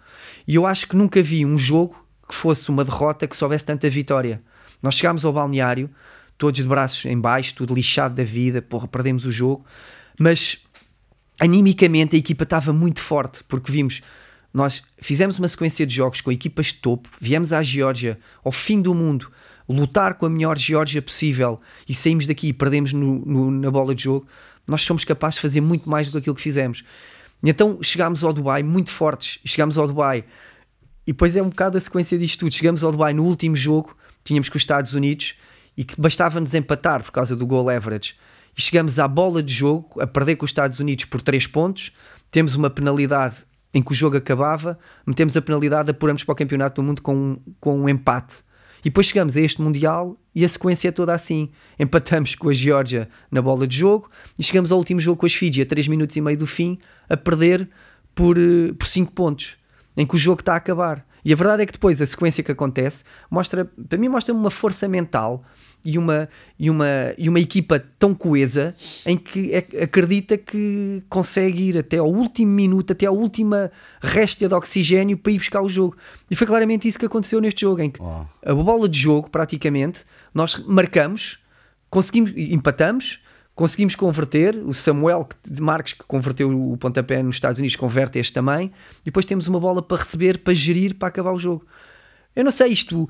E 0.46 0.56
eu 0.56 0.66
acho 0.66 0.88
que 0.88 0.96
nunca 0.96 1.24
vi 1.24 1.46
um 1.46 1.58
jogo 1.58 1.96
que 2.28 2.36
fosse 2.36 2.70
uma 2.70 2.84
derrota 2.84 3.28
que 3.28 3.36
soubesse 3.36 3.64
tanta 3.64 3.89
vitória. 3.89 4.42
Nós 4.82 4.96
chegámos 4.96 5.24
ao 5.24 5.32
balneário, 5.32 5.89
todos 6.38 6.62
de 6.62 6.68
braços 6.68 7.06
em 7.06 7.18
baixo, 7.18 7.54
tudo 7.56 7.74
lixado 7.74 8.16
da 8.16 8.24
vida, 8.24 8.62
porra, 8.62 8.88
perdemos 8.88 9.26
o 9.26 9.32
jogo. 9.32 9.66
Mas 10.20 10.58
animicamente 11.39 12.16
a 12.16 12.20
equipa 12.20 12.44
estava 12.44 12.74
muito 12.74 13.02
forte, 13.02 13.44
porque 13.44 13.72
vimos, 13.72 14.02
nós 14.54 14.84
fizemos 14.99 15.39
uma 15.39 15.47
sequência 15.47 15.86
de 15.86 15.95
jogos 15.95 16.22
com 16.22 16.32
equipas 16.32 16.68
de 16.68 16.76
topo, 16.76 17.10
viemos 17.20 17.54
à 17.54 17.62
Geórgia, 17.64 18.20
ao 18.43 18.52
fim 18.52 18.82
do 18.82 18.93
mundo, 18.93 19.32
lutar 19.68 20.16
com 20.16 20.26
a 20.26 20.30
melhor 20.30 20.58
Geórgia 20.58 21.02
possível 21.02 21.60
e 21.88 21.93
saímos 21.93 22.28
daqui 22.28 22.47
e 22.49 22.54
perdemos 22.54 22.91
no- 22.91 23.26
no- 23.26 23.52
na 23.52 23.72
bola 23.72 23.95
de 23.95 24.04
jogo, 24.04 24.28
nós 24.68 24.82
somos 24.82 25.04
capazes 25.06 25.36
de 25.36 25.41
fazer 25.41 25.62
muito 25.62 25.89
mais 25.89 26.08
do 26.08 26.12
que 26.14 26.18
aquilo 26.18 26.36
que 26.36 26.41
fizemos. 26.41 26.84
E 27.43 27.49
então 27.49 27.80
chegámos 27.82 28.24
ao 28.24 28.34
Dubai 28.34 28.62
muito 28.64 28.89
fortes, 28.91 29.39
chegámos 29.45 29.78
ao 29.78 29.88
Dubai 29.88 30.26
e 31.08 31.12
depois 31.14 31.36
é 31.36 31.41
um 31.41 31.49
bocado 31.49 31.78
a 31.78 31.82
sequência 31.82 32.18
disto 32.18 32.39
tudo. 32.41 32.54
Chegamos 32.54 32.84
ao 32.84 32.91
Dubai 32.91 33.14
no 33.14 33.24
último 33.24 33.56
jogo, 33.56 33.95
tínhamos 34.24 34.49
com 34.49 34.58
os 34.58 34.62
Estados 34.62 34.93
Unidos 34.93 35.36
e 35.78 35.84
que 35.86 35.99
bastava-nos 35.99 36.54
empatar 36.54 37.02
por 37.04 37.12
causa 37.12 37.36
do 37.36 37.47
goal 37.47 37.70
average. 37.70 38.16
E 38.58 38.62
chegamos 38.62 38.99
à 38.99 39.08
bola 39.08 39.41
de 39.41 39.54
jogo, 39.54 39.99
a 40.02 40.06
perder 40.06 40.36
com 40.36 40.43
os 40.45 40.52
Estados 40.52 40.80
Unidos 40.80 41.06
por 41.06 41.22
3 41.22 41.47
pontos. 41.47 41.91
Temos 42.30 42.54
uma 42.56 42.70
penalidade 42.70 43.38
em 43.74 43.82
que 43.82 43.91
o 43.91 43.95
jogo 43.95 44.17
acabava, 44.17 44.78
metemos 45.05 45.36
a 45.38 45.41
penalidade, 45.41 45.91
apuramos 45.91 46.24
para 46.24 46.34
o 46.34 46.36
Campeonato 46.36 46.82
do 46.82 46.86
Mundo 46.86 47.01
com 47.01 47.15
um, 47.15 47.38
com 47.59 47.80
um 47.80 47.89
empate. 47.89 48.43
E 48.82 48.86
depois 48.86 49.07
chegamos 49.07 49.38
a 49.38 49.41
este 49.41 49.61
Mundial 49.61 50.17
e 50.34 50.43
a 50.43 50.49
sequência 50.49 50.89
é 50.89 50.91
toda 50.91 51.13
assim. 51.13 51.49
Empatamos 51.80 52.36
com 52.36 52.49
a 52.49 52.53
Geórgia 52.53 53.07
na 53.30 53.41
bola 53.41 53.67
de 53.67 53.78
jogo 53.78 54.09
e 54.38 54.43
chegamos 54.43 54.72
ao 54.72 54.78
último 54.78 54.99
jogo 54.99 55.19
com 55.19 55.26
as 55.26 55.34
Fiji, 55.34 55.61
a 55.61 55.65
3 55.65 55.88
minutos 55.88 56.15
e 56.15 56.22
meio 56.22 56.38
do 56.38 56.47
fim, 56.47 56.80
a 57.07 57.15
perder 57.15 57.69
por 58.15 58.38
5 58.38 58.76
por 58.76 58.88
cinco 58.88 59.11
pontos, 59.11 59.55
em 59.95 60.05
que 60.05 60.15
o 60.15 60.17
jogo 60.17 60.41
está 60.41 60.53
a 60.53 60.57
acabar. 60.57 61.05
E 61.24 61.32
a 61.32 61.36
verdade 61.36 61.63
é 61.63 61.65
que 61.65 61.74
depois 61.74 62.01
a 62.01 62.05
sequência 62.05 62.43
que 62.43 62.51
acontece 62.51 63.03
mostra, 63.30 63.69
para 63.88 63.97
mim, 63.97 64.07
mostra 64.07 64.34
uma 64.34 64.49
força 64.49 64.88
mental 64.88 65.43
e 65.84 65.97
uma, 65.97 66.30
e 66.59 66.69
uma, 66.69 66.88
e 67.17 67.30
uma 67.30 67.39
equipa 67.39 67.80
tão 67.99 68.13
coesa 68.13 68.76
em 69.05 69.17
que 69.17 69.53
é, 69.53 69.84
acredita 69.84 70.38
que 70.38 71.03
consegue 71.09 71.69
ir 71.69 71.78
até 71.78 71.97
ao 71.97 72.09
último 72.09 72.51
minuto, 72.51 72.93
até 72.93 73.05
à 73.05 73.11
última 73.11 73.72
réstia 74.01 74.47
de 74.47 74.53
oxigênio 74.53 75.17
para 75.17 75.32
ir 75.32 75.38
buscar 75.38 75.61
o 75.61 75.69
jogo. 75.69 75.95
E 76.30 76.36
foi 76.36 76.47
claramente 76.47 76.88
isso 76.88 76.99
que 76.99 77.05
aconteceu 77.05 77.39
neste 77.39 77.61
jogo, 77.61 77.82
em 77.82 77.89
que 77.89 78.01
oh. 78.01 78.26
a 78.43 78.53
bola 78.53 78.88
de 78.88 78.99
jogo, 78.99 79.30
praticamente, 79.30 80.05
nós 80.34 80.57
marcamos, 80.65 81.39
conseguimos, 81.89 82.32
empatamos, 82.36 83.20
conseguimos 83.56 83.95
converter. 83.95 84.56
O 84.66 84.74
Samuel 84.74 85.28
de 85.43 85.62
Marques, 85.62 85.93
que 85.93 86.04
converteu 86.06 86.72
o 86.72 86.78
pontapé 86.78 87.22
nos 87.22 87.36
Estados 87.36 87.60
Unidos, 87.60 87.76
converte 87.76 88.20
este 88.20 88.34
também. 88.34 88.72
E 89.02 89.06
depois 89.06 89.26
temos 89.26 89.47
uma 89.47 89.60
bola 89.60 89.82
para 89.82 89.97
receber, 89.97 90.39
para 90.39 90.54
gerir, 90.54 90.95
para 90.95 91.08
acabar 91.08 91.32
o 91.32 91.39
jogo. 91.39 91.66
Eu 92.36 92.43
não 92.43 92.52
sei, 92.52 92.72
isto, 92.72 93.10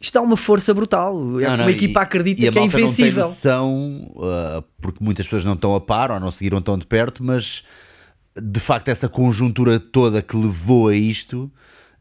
isto 0.00 0.14
dá 0.14 0.20
uma 0.20 0.36
força 0.36 0.72
brutal. 0.72 1.40
É 1.40 1.48
não, 1.48 1.56
não, 1.56 1.64
uma 1.64 1.70
equipa 1.70 2.00
acredita 2.00 2.46
e 2.46 2.50
que 2.50 2.58
é 2.58 2.64
invencível. 2.64 3.28
Não 3.28 3.34
tem 3.34 3.50
noção, 3.50 4.12
uh, 4.16 4.64
porque 4.80 5.02
muitas 5.02 5.26
pessoas 5.26 5.44
não 5.44 5.54
estão 5.54 5.74
a 5.74 5.80
par 5.80 6.10
ou 6.10 6.20
não 6.20 6.30
seguiram 6.30 6.62
tão 6.62 6.78
de 6.78 6.86
perto, 6.86 7.22
mas 7.24 7.62
de 8.40 8.60
facto, 8.60 8.88
essa 8.88 9.08
conjuntura 9.08 9.80
toda 9.80 10.22
que 10.22 10.36
levou 10.36 10.88
a 10.88 10.94
isto 10.94 11.50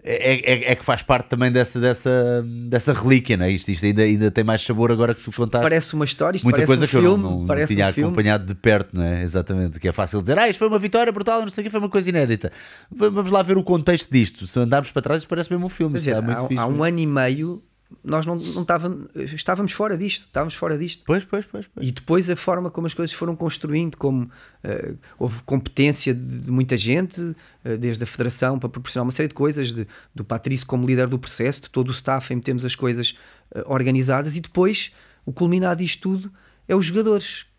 é, 0.01 0.33
é, 0.33 0.71
é, 0.71 0.75
que 0.75 0.85
faz 0.85 1.01
parte 1.01 1.27
também 1.27 1.51
dessa, 1.51 1.79
dessa, 1.79 2.45
dessa 2.69 2.93
relíquia, 2.93 3.35
não 3.35 3.45
é? 3.45 3.51
Isto, 3.51 3.69
isto 3.69 3.85
ainda, 3.85 4.03
ainda 4.03 4.31
tem 4.31 4.43
mais 4.43 4.61
sabor 4.61 4.91
agora 4.91 5.13
que 5.13 5.21
tu 5.21 5.31
contaste. 5.31 5.63
Parece 5.63 5.93
uma 5.93 6.05
história, 6.05 6.37
isto 6.37 6.45
Muita 6.45 6.65
coisa 6.65 6.85
um 6.85 6.87
que 6.87 6.91
filme, 6.91 7.07
eu 7.07 7.17
não, 7.17 7.43
não, 7.43 7.65
tinha 7.65 7.85
um 7.85 7.89
acompanhado 7.89 8.43
filme. 8.43 8.55
de 8.55 8.61
perto, 8.61 8.95
não 8.95 9.03
é? 9.03 9.23
Exatamente, 9.23 9.79
que 9.79 9.87
é 9.87 9.91
fácil 9.91 10.21
dizer, 10.21 10.39
ah, 10.39 10.47
isto 10.47 10.57
foi 10.57 10.69
uma 10.69 10.79
vitória 10.79 11.11
brutal, 11.11 11.41
não 11.41 11.49
sei 11.49 11.61
o 11.61 11.65
que, 11.65 11.69
foi 11.69 11.79
uma 11.81 11.89
coisa 11.89 12.07
inédita. 12.07 12.51
Vamos 12.89 13.29
lá 13.29 13.43
ver 13.43 13.57
o 13.57 13.63
contexto 13.63 14.09
disto. 14.09 14.47
Se 14.47 14.57
andarmos 14.57 14.89
para 14.91 15.01
trás, 15.01 15.21
isto 15.21 15.29
parece 15.29 15.51
mesmo 15.51 15.65
um 15.65 15.69
filme. 15.69 15.99
É, 15.99 16.13
há, 16.13 16.63
há 16.63 16.67
um 16.67 16.81
ano 16.81 16.99
e 16.99 17.05
meio 17.05 17.61
nós 18.03 18.25
não, 18.25 18.35
não 18.35 18.61
estávamos, 18.61 19.09
estávamos 19.15 19.71
fora 19.71 19.97
disto, 19.97 20.25
estávamos 20.25 20.53
fora 20.53 20.77
disto. 20.77 21.03
Pois, 21.05 21.23
pois, 21.23 21.45
pois, 21.45 21.67
pois. 21.67 21.87
E 21.87 21.91
depois 21.91 22.29
a 22.29 22.35
forma 22.35 22.69
como 22.69 22.87
as 22.87 22.93
coisas 22.93 23.13
foram 23.13 23.35
construindo, 23.35 23.97
como 23.97 24.23
uh, 24.23 24.97
houve 25.17 25.41
competência 25.43 26.13
de, 26.13 26.41
de 26.41 26.51
muita 26.51 26.77
gente, 26.77 27.19
uh, 27.19 27.77
desde 27.79 28.03
a 28.03 28.07
federação 28.07 28.59
para 28.59 28.69
proporcionar 28.69 29.05
uma 29.05 29.11
série 29.11 29.27
de 29.27 29.33
coisas, 29.33 29.71
de, 29.71 29.87
do 30.13 30.23
Patrício 30.23 30.65
como 30.65 30.85
líder 30.85 31.07
do 31.07 31.17
processo, 31.17 31.63
de 31.63 31.69
todo 31.69 31.89
o 31.89 31.91
staff 31.91 32.31
em 32.31 32.37
metemos 32.37 32.63
as 32.63 32.75
coisas 32.75 33.17
uh, 33.55 33.61
organizadas 33.65 34.35
e 34.35 34.41
depois 34.41 34.91
o 35.25 35.33
culminado 35.33 35.81
disto 35.81 36.01
tudo 36.01 36.31
é 36.67 36.75
os 36.75 36.85
jogadores 36.85 37.49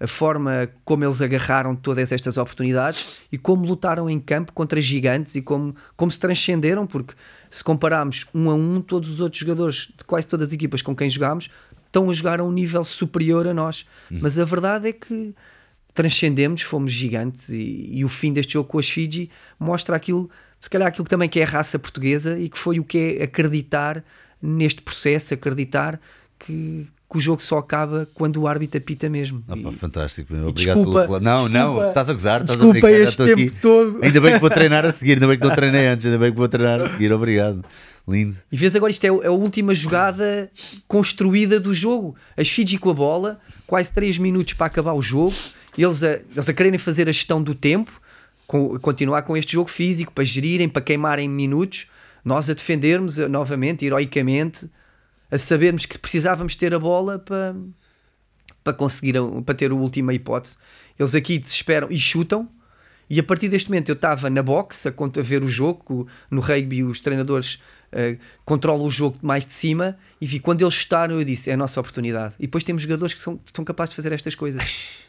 a 0.00 0.06
forma 0.06 0.68
como 0.84 1.04
eles 1.04 1.20
agarraram 1.20 1.76
todas 1.76 2.10
estas 2.10 2.36
oportunidades 2.36 3.18
e 3.30 3.36
como 3.36 3.66
lutaram 3.66 4.08
em 4.08 4.18
campo 4.18 4.52
contra 4.52 4.80
gigantes 4.80 5.34
e 5.34 5.42
como, 5.42 5.74
como 5.96 6.10
se 6.10 6.18
transcenderam, 6.18 6.86
porque 6.86 7.14
se 7.50 7.62
compararmos 7.62 8.26
um 8.34 8.50
a 8.50 8.54
um, 8.54 8.80
todos 8.80 9.08
os 9.08 9.20
outros 9.20 9.40
jogadores 9.40 9.88
de 9.96 10.04
quase 10.04 10.26
todas 10.26 10.48
as 10.48 10.52
equipas 10.52 10.82
com 10.82 10.94
quem 10.94 11.08
jogámos 11.08 11.48
estão 11.86 12.10
a 12.10 12.12
jogar 12.12 12.40
a 12.40 12.44
um 12.44 12.52
nível 12.52 12.84
superior 12.84 13.46
a 13.46 13.54
nós. 13.54 13.86
Hum. 14.10 14.18
Mas 14.20 14.38
a 14.38 14.44
verdade 14.44 14.88
é 14.88 14.92
que 14.92 15.34
transcendemos, 15.94 16.60
fomos 16.60 16.92
gigantes 16.92 17.48
e, 17.48 17.88
e, 17.90 18.04
o 18.04 18.08
fim 18.08 18.32
deste 18.32 18.52
jogo 18.52 18.68
com 18.68 18.78
as 18.78 18.88
Fiji 18.88 19.30
mostra 19.58 19.96
aquilo, 19.96 20.30
se 20.60 20.68
calhar 20.68 20.88
aquilo 20.88 21.04
que 21.04 21.10
também 21.10 21.28
que 21.28 21.40
é 21.40 21.44
a 21.44 21.46
raça 21.46 21.78
portuguesa 21.78 22.38
e 22.38 22.50
que 22.50 22.58
foi 22.58 22.78
o 22.78 22.84
que 22.84 23.16
é 23.18 23.22
acreditar 23.22 24.04
neste 24.42 24.82
processo, 24.82 25.32
acreditar 25.32 25.98
que, 26.38 26.86
que 27.08 27.18
o 27.18 27.20
jogo 27.20 27.42
só 27.42 27.58
acaba 27.58 28.08
quando 28.14 28.40
o 28.40 28.48
árbitro 28.48 28.78
apita 28.78 29.08
mesmo. 29.08 29.42
Opa, 29.48 29.70
e, 29.70 29.74
fantástico, 29.74 30.34
obrigado 30.34 30.54
desculpa, 30.54 31.02
pelo... 31.06 31.20
Não, 31.20 31.48
desculpa, 31.48 31.58
não, 31.58 31.88
estás 31.88 32.10
a 32.10 32.12
gozar, 32.12 32.40
estás 32.42 32.60
a 32.60 32.66
brincar, 32.66 32.90
este 32.92 33.16
tempo 33.16 33.32
aqui. 33.32 33.50
todo. 33.50 33.98
Ainda 34.02 34.20
bem 34.20 34.32
que 34.34 34.40
vou 34.40 34.50
treinar 34.50 34.84
a 34.84 34.92
seguir, 34.92 35.12
ainda 35.12 35.28
bem 35.28 35.38
que 35.38 35.46
não 35.46 35.54
treinei 35.54 35.86
antes, 35.88 36.06
ainda 36.06 36.18
bem 36.18 36.32
que 36.32 36.38
vou 36.38 36.48
treinar 36.48 36.80
a 36.80 36.88
seguir, 36.88 37.12
obrigado. 37.12 37.64
Lindo. 38.08 38.36
E 38.52 38.56
vês 38.56 38.74
agora, 38.74 38.90
isto 38.90 39.04
é, 39.04 39.08
é 39.08 39.26
a 39.26 39.32
última 39.32 39.74
jogada 39.74 40.50
construída 40.86 41.58
do 41.58 41.74
jogo. 41.74 42.14
As 42.36 42.48
Fiji 42.48 42.78
com 42.78 42.90
a 42.90 42.94
bola, 42.94 43.40
quase 43.66 43.90
3 43.90 44.18
minutos 44.18 44.54
para 44.54 44.66
acabar 44.66 44.92
o 44.92 45.02
jogo, 45.02 45.34
eles 45.76 46.02
a, 46.02 46.20
eles 46.32 46.48
a 46.48 46.52
quererem 46.52 46.78
fazer 46.78 47.08
a 47.08 47.12
gestão 47.12 47.42
do 47.42 47.54
tempo, 47.54 48.00
com, 48.46 48.78
continuar 48.78 49.22
com 49.22 49.36
este 49.36 49.52
jogo 49.52 49.68
físico, 49.68 50.12
para 50.12 50.22
gerirem, 50.22 50.68
para 50.68 50.82
queimarem 50.82 51.28
minutos, 51.28 51.88
nós 52.24 52.48
a 52.48 52.54
defendermos 52.54 53.16
novamente, 53.16 53.84
heroicamente, 53.84 54.68
a 55.30 55.38
sabermos 55.38 55.86
que 55.86 55.98
precisávamos 55.98 56.54
ter 56.54 56.74
a 56.74 56.78
bola 56.78 57.18
para, 57.18 57.54
para 58.62 58.72
conseguir 58.72 59.14
para 59.44 59.54
ter 59.54 59.70
a 59.70 59.74
última 59.74 60.14
hipótese. 60.14 60.56
Eles 60.98 61.14
aqui 61.14 61.38
desesperam 61.38 61.88
e 61.90 61.98
chutam. 61.98 62.48
E 63.08 63.20
a 63.20 63.22
partir 63.22 63.48
deste 63.48 63.68
momento 63.68 63.88
eu 63.88 63.94
estava 63.94 64.28
na 64.28 64.42
box 64.42 64.86
a, 64.86 64.90
a 64.90 65.22
ver 65.22 65.42
o 65.42 65.48
jogo. 65.48 66.08
No 66.30 66.40
rugby, 66.40 66.82
os 66.82 67.00
treinadores 67.00 67.60
uh, 67.96 68.18
controlam 68.44 68.86
o 68.86 68.90
jogo 68.90 69.16
mais 69.22 69.46
de 69.46 69.52
cima. 69.52 69.96
E 70.20 70.26
vi 70.26 70.38
quando 70.38 70.62
eles 70.62 70.74
chutaram, 70.74 71.18
eu 71.18 71.24
disse: 71.24 71.50
é 71.50 71.54
a 71.54 71.56
nossa 71.56 71.80
oportunidade. 71.80 72.34
E 72.38 72.42
depois 72.42 72.62
temos 72.62 72.82
jogadores 72.82 73.14
que 73.14 73.20
são, 73.20 73.38
que 73.38 73.50
são 73.52 73.64
capazes 73.64 73.92
de 73.92 73.96
fazer 73.96 74.12
estas 74.12 74.34
coisas 74.34 74.62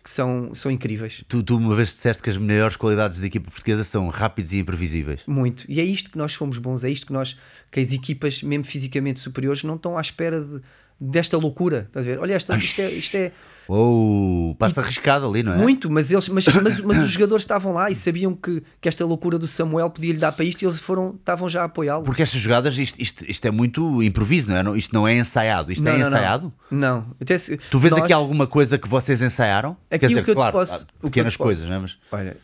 que 0.04 0.10
são, 0.10 0.54
são 0.56 0.72
incríveis. 0.72 1.24
Tu, 1.28 1.44
tu 1.44 1.58
uma 1.58 1.76
vez 1.76 1.90
disseste 1.90 2.24
que 2.24 2.30
as 2.30 2.38
melhores 2.38 2.76
qualidades 2.76 3.20
da 3.20 3.28
equipa 3.28 3.52
portuguesa 3.52 3.84
são 3.84 4.08
rápidos 4.08 4.54
e 4.54 4.60
imprevisíveis. 4.60 5.22
Muito. 5.28 5.66
E 5.68 5.80
é 5.80 5.84
isto 5.84 6.10
que 6.10 6.18
nós 6.18 6.34
fomos 6.34 6.58
bons, 6.58 6.84
é 6.84 6.90
isto 6.90 7.06
que 7.06 7.14
nós, 7.14 7.38
que 7.72 7.80
as 7.80 7.92
equipas, 7.92 8.42
mesmo 8.42 8.64
fisicamente 8.64 9.20
superiores, 9.20 9.64
não 9.64 9.76
estão 9.76 9.98
à 9.98 10.02
espera 10.02 10.42
de, 10.42 10.62
desta 11.00 11.38
loucura. 11.38 11.86
Estás 11.88 12.06
a 12.06 12.10
ver? 12.10 12.20
Olha, 12.20 12.34
esta, 12.34 12.56
isto 12.58 12.82
é. 12.82 12.90
Isto 12.90 13.16
é 13.16 13.32
Oh, 13.70 14.56
passa 14.58 14.80
arriscado 14.80 15.28
ali, 15.28 15.44
não 15.44 15.54
é? 15.54 15.58
Muito, 15.58 15.92
mas, 15.92 16.10
eles, 16.10 16.30
mas, 16.30 16.46
mas, 16.48 16.80
mas, 16.80 17.04
os 17.04 17.12
jogadores 17.12 17.44
estavam 17.44 17.74
lá 17.74 17.92
e 17.92 17.96
sabiam 17.96 18.34
que, 18.34 18.64
que 18.80 18.88
esta 18.88 19.06
loucura 19.06 19.38
do 19.38 19.48
Samuel 19.48 19.90
podia 19.90 20.14
lhe 20.14 20.20
dar 20.20 20.32
para 20.32 20.46
isto 20.46 20.62
e 20.62 20.66
eles 20.66 20.80
foram, 20.80 21.16
estavam 21.16 21.50
já 21.50 21.64
a 21.64 21.66
apoiá-lo. 21.66 22.04
Porque 22.04 22.22
estas 22.22 22.40
jogadas, 22.40 22.78
isto, 22.78 23.00
isto, 23.02 23.26
isto, 23.30 23.46
é 23.46 23.52
muito 23.52 24.02
improviso, 24.02 24.50
não 24.50 24.74
é? 24.74 24.78
Isto 24.78 24.94
não 24.94 25.08
é 25.08 25.18
ensaiado. 25.18 25.72
Isto 25.72 25.84
não, 25.84 25.92
é 25.92 25.98
não, 25.98 26.08
ensaiado? 26.08 26.54
Não. 26.72 27.06
não. 27.20 27.38
Se, 27.38 27.58
tu 27.58 27.78
vês 27.78 27.92
nós... 27.92 28.04
aqui 28.04 28.14
alguma 28.14 28.48
coisa 28.48 28.78
que 28.78 28.88
vocês 28.88 29.22
ensaiaram? 29.22 29.72
Aqui 29.92 30.00
Quer 30.00 30.08
dizer, 30.08 30.24
que 30.24 30.34
claro, 30.34 30.54
posso, 30.54 30.88
pequenas 31.02 31.36
coisas, 31.36 31.66
não 31.66 31.76
é? 31.76 31.80
Mas... 31.80 31.98
Olha, 32.12 32.38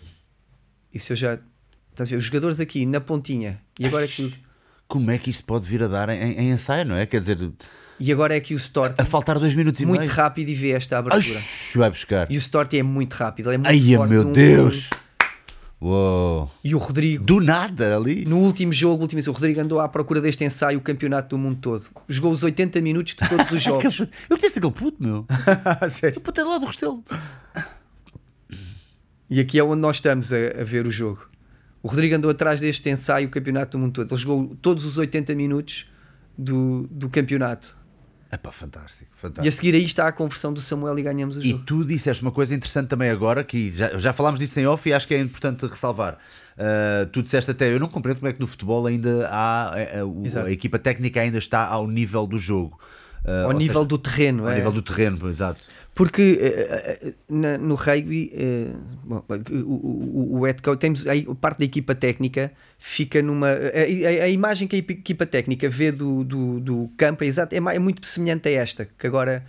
isso 0.93 1.13
eu 1.13 1.15
já. 1.15 1.39
Estás 1.91 2.09
a 2.09 2.11
ver? 2.11 2.17
Os 2.17 2.26
jogadores 2.26 2.59
aqui 2.59 2.86
na 2.86 2.99
pontinha 2.99 3.61
e 3.80 3.86
agora 3.86 4.05
é 4.05 4.07
tudo. 4.07 4.36
Como 4.88 5.09
é 5.09 5.17
que 5.17 5.30
isto 5.30 5.45
pode 5.45 5.67
vir 5.67 5.84
a 5.84 5.88
dar 5.88 6.09
em, 6.09 6.34
em 6.34 6.51
ensaio, 6.51 6.86
não 6.86 6.95
é? 6.95 7.05
Quer 7.05 7.19
dizer 7.19 7.51
e 8.00 8.12
agora 8.12 8.36
é 8.36 8.39
que 8.39 8.54
o 8.54 8.58
Stort. 8.58 9.00
A 9.00 9.06
faltar 9.06 9.39
dois 9.39 9.56
minutos 9.56 9.80
e 9.80 9.86
muito 9.86 10.02
meio. 10.02 10.12
rápido 10.12 10.50
e 10.50 10.56
vê 10.56 10.72
esta 10.72 10.98
abertura. 10.98 11.39
Ai, 11.39 11.44
vai 11.76 11.89
buscar. 11.89 12.32
E 12.32 12.38
o 12.38 12.39
Stort 12.39 12.74
é 12.74 12.84
muito 12.84 13.14
rápido. 13.14 13.50
Ele 13.50 13.56
é 13.56 13.58
muito 13.58 13.70
Ai, 13.70 13.96
forte 13.96 14.10
meu 14.10 14.26
Deus! 14.26 14.89
Uou. 15.84 16.50
E 16.64 16.74
o 16.74 16.78
Rodrigo. 16.78 17.26
Do 17.26 17.41
nada 17.41 17.98
ali. 17.98 18.24
No 18.24 18.38
último 18.38 18.72
jogo, 18.72 19.02
último, 19.02 19.22
o 19.28 19.32
Rodrigo 19.34 19.60
andou 19.60 19.82
à 19.82 19.89
procura 19.89 20.22
deste 20.22 20.46
ensaio 20.46 20.80
o 20.80 20.82
campeonato 20.82 21.36
do 21.36 21.38
mundo 21.38 21.58
todo. 21.60 21.86
Jogou 22.08 22.32
os 22.32 22.41
80 22.41 22.80
minutos 22.80 23.16
de 23.16 23.28
todos 23.28 23.52
os 23.52 23.60
jogos. 23.62 24.00
Eu 24.30 24.38
conheço 24.38 24.58
aquele 24.58 24.72
puto, 24.72 25.04
meu. 25.04 25.26
Sério? 25.91 26.20
O 26.20 26.22
puto 26.22 26.39
é 26.39 26.44
lá 26.46 26.58
do 26.58 26.66
Restelo. 26.68 27.04
E 29.30 29.41
aqui 29.41 29.60
é 29.60 29.64
onde 29.64 29.82
nós 29.82 29.98
estamos 29.98 30.32
a, 30.32 30.38
a, 30.62 30.64
ver 30.64 30.88
o 30.88 30.91
jogo. 30.91 31.28
O 31.82 31.89
Rodrigo 31.89 32.16
andou 32.16 32.32
atrás 32.32 32.62
deste 32.62 32.89
ensaio 32.89 33.28
o 33.28 33.32
campeonato 33.32 33.78
do 33.78 33.82
mundo 33.82 33.91
todo. 33.91 34.10
Ele 34.10 34.22
jogou 34.22 34.56
todos 34.62 34.86
os 34.86 34.98
80 34.98 35.36
minutos 35.36 35.86
do, 36.38 36.88
do 36.89 37.10
campeonato. 37.10 37.76
É 38.34 38.38
pá, 38.38 38.52
fantástico, 38.52 39.12
fantástico. 39.16 39.46
E 39.46 39.48
a 39.48 39.52
seguir 39.52 39.76
aí 39.76 39.86
está 39.86 40.08
a 40.08 40.12
conversão 40.12 40.52
do 40.52 40.60
Samuel 40.60 40.98
e 40.98 41.04
ganhamos 41.04 41.38
o 41.38 41.42
jogo. 41.42 41.62
E 41.62 41.64
tu 41.66 41.86
disseste 41.86 42.24
uma 42.24 42.32
coisa 42.32 42.56
interessante 42.56 42.88
também 42.88 43.12
agora, 43.12 43.44
que 43.44 43.72
já, 43.72 43.96
já 44.00 44.12
falámos 44.12 44.40
disso 44.40 44.60
em 44.60 44.66
off 44.66 44.90
e 44.90 44.92
acho 44.92 45.08
que 45.08 45.14
é 45.14 45.20
importante 45.20 45.68
ressalvar. 45.68 46.18
Uh, 46.58 47.06
tu 47.12 47.22
disseste 47.22 47.52
até, 47.52 47.72
eu 47.72 47.80
não 47.80 47.88
compreendo 47.88 48.18
como 48.18 48.30
é 48.30 48.34
que 48.34 48.40
no 48.40 48.48
futebol 48.48 48.88
ainda 48.88 49.28
há, 49.30 49.70
a, 49.70 50.42
a, 50.42 50.46
a 50.46 50.52
equipa 50.52 50.80
técnica 50.80 51.22
ainda 51.22 51.38
está 51.38 51.64
ao 51.64 51.88
nível 51.88 52.26
do 52.26 52.40
jogo. 52.40 52.80
Uh, 53.24 53.46
ao 53.46 53.52
nível 53.52 53.84
seja, 53.84 53.88
do 53.88 53.98
terreno. 54.00 54.46
Ao 54.46 54.52
é. 54.52 54.56
nível 54.56 54.72
do 54.72 54.82
terreno, 54.82 55.30
exato. 55.30 55.68
Porque 55.96 56.39
uh, 56.39 57.14
na, 57.30 57.58
no 57.58 57.76
rugby, 57.76 58.32
bom, 59.04 59.24
o, 59.52 60.34
o, 60.34 60.39
o 60.39 60.46
head 60.46 60.62
coach, 60.62 60.80
temos 60.80 61.06
a 61.08 61.36
parte 61.36 61.60
da 61.60 61.66
equipa 61.66 61.94
técnica 61.94 62.52
fica 62.84 63.22
numa. 63.22 63.48
A, 63.48 63.52
a, 63.52 64.24
a, 64.26 64.30
imagem 64.30 64.68
que 64.68 64.76
a 64.76 64.80
equipa 64.80 65.26
técnica 65.26 65.70
vê 65.70 65.91
do, 65.91 66.24
do, 66.24 66.60
do 66.60 66.91
campo 66.98 67.24
é, 67.24 67.28
exato, 67.28 67.56
é, 67.56 67.58
é, 67.58 67.80
muito 67.80 68.06
semelhante 68.06 68.50
a 68.50 68.52
esta, 68.52 68.86
que 68.86 69.08
agora 69.08 69.46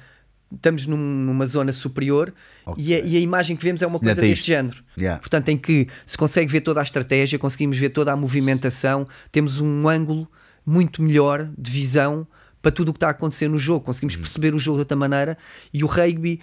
estamos 0.54 0.86
num, 0.86 0.96
numa 0.96 1.46
zona 1.48 1.72
superior 1.72 2.32
okay. 2.64 2.84
e, 2.84 2.94
a, 2.94 2.98
e, 3.00 3.16
a, 3.16 3.20
imagem 3.20 3.56
que 3.56 3.64
vemos 3.64 3.82
é 3.82 3.86
uma 3.86 3.98
coisa 3.98 4.20
deste 4.20 4.46
género. 4.46 4.84
Yeah. 4.96 5.18
Portanto, 5.18 5.48
em 5.48 5.58
que 5.58 5.88
se 6.06 6.16
consegue 6.16 6.50
ver 6.50 6.60
toda 6.60 6.78
a 6.80 6.82
estratégia, 6.82 7.38
conseguimos 7.38 7.76
ver 7.76 7.88
toda 7.88 8.12
a 8.12 8.16
movimentação, 8.16 9.08
temos 9.32 9.58
um 9.58 9.88
ângulo 9.88 10.30
muito 10.64 11.02
melhor 11.02 11.50
de 11.58 11.70
visão 11.70 12.26
para 12.64 12.72
tudo 12.72 12.88
o 12.88 12.92
que 12.94 12.96
está 12.96 13.08
a 13.08 13.10
acontecer 13.10 13.46
no 13.46 13.58
jogo, 13.58 13.84
conseguimos 13.84 14.14
uhum. 14.14 14.22
perceber 14.22 14.54
o 14.54 14.58
jogo 14.58 14.78
de 14.78 14.80
outra 14.80 14.96
maneira 14.96 15.36
e 15.72 15.84
o 15.84 15.86
rugby 15.86 16.40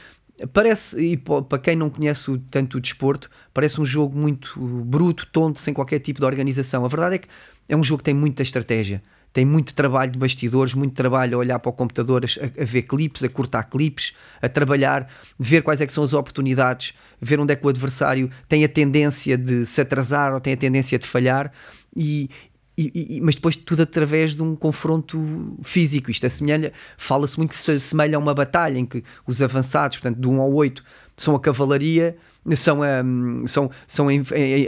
parece, 0.54 1.00
e 1.00 1.18
para 1.18 1.58
quem 1.58 1.76
não 1.76 1.90
conhece 1.90 2.40
tanto 2.52 2.78
o 2.78 2.80
desporto, 2.80 3.28
parece 3.52 3.82
um 3.82 3.86
jogo 3.86 4.16
muito 4.16 4.60
bruto, 4.86 5.28
tonto, 5.32 5.60
sem 5.60 5.74
qualquer 5.74 6.00
tipo 6.00 6.20
de 6.20 6.26
organização. 6.26 6.86
A 6.86 6.88
verdade 6.88 7.16
é 7.16 7.18
que 7.18 7.28
é 7.68 7.76
um 7.76 7.84
jogo 7.84 8.00
que 8.00 8.06
tem 8.06 8.14
muita 8.14 8.44
estratégia 8.44 9.02
tem 9.34 9.46
muito 9.46 9.74
trabalho 9.74 10.12
de 10.12 10.20
bastidores, 10.20 10.74
muito 10.74 10.94
trabalho 10.94 11.36
a 11.36 11.40
olhar 11.40 11.60
para 11.60 11.70
o 11.70 11.74
computador, 11.74 12.24
a, 12.26 12.62
a 12.62 12.66
ver 12.66 12.82
clipes, 12.84 13.24
a 13.24 13.30
cortar 13.30 13.64
clipes, 13.64 14.14
a 14.42 14.50
trabalhar, 14.50 15.08
ver 15.40 15.62
quais 15.62 15.80
é 15.80 15.88
são 15.88 16.04
as 16.04 16.14
oportunidades, 16.14 16.94
ver 17.22 17.40
onde 17.40 17.54
é 17.54 17.56
que 17.56 17.66
o 17.66 17.70
adversário 17.70 18.30
tem 18.48 18.64
a 18.64 18.70
tendência 18.70 19.38
de 19.38 19.66
se 19.66 19.80
atrasar 19.80 20.34
ou 20.34 20.42
tem 20.42 20.54
a 20.54 20.58
tendência 20.58 21.00
de 21.00 21.08
falhar 21.08 21.52
e, 21.96 22.30
e, 22.78 23.18
e, 23.18 23.22
mas 23.22 23.36
depois 23.36 23.56
tudo 23.56 23.84
através 23.84 24.34
de 24.34 24.42
um 24.42 24.56
confronto 24.56 25.58
físico. 25.64 26.10
Isto 26.10 26.26
assemelha, 26.26 26.72
fala-se 26.98 27.38
muito 27.38 27.52
que 27.52 27.58
se 27.58 27.72
assemelha 27.72 28.16
a 28.16 28.20
uma 28.20 28.34
batalha 28.34 28.78
em 28.78 28.86
que 28.86 29.04
os 29.26 29.42
avançados, 29.42 29.98
portanto, 29.98 30.20
de 30.20 30.28
1 30.28 30.42
ao 30.42 30.52
8, 30.54 30.84
são 31.18 31.36
a 31.36 31.40
cavalaria 31.40 32.18
são, 32.56 32.80
um, 32.82 33.46
são, 33.46 33.70
são 33.88 34.10
em, 34.10 34.24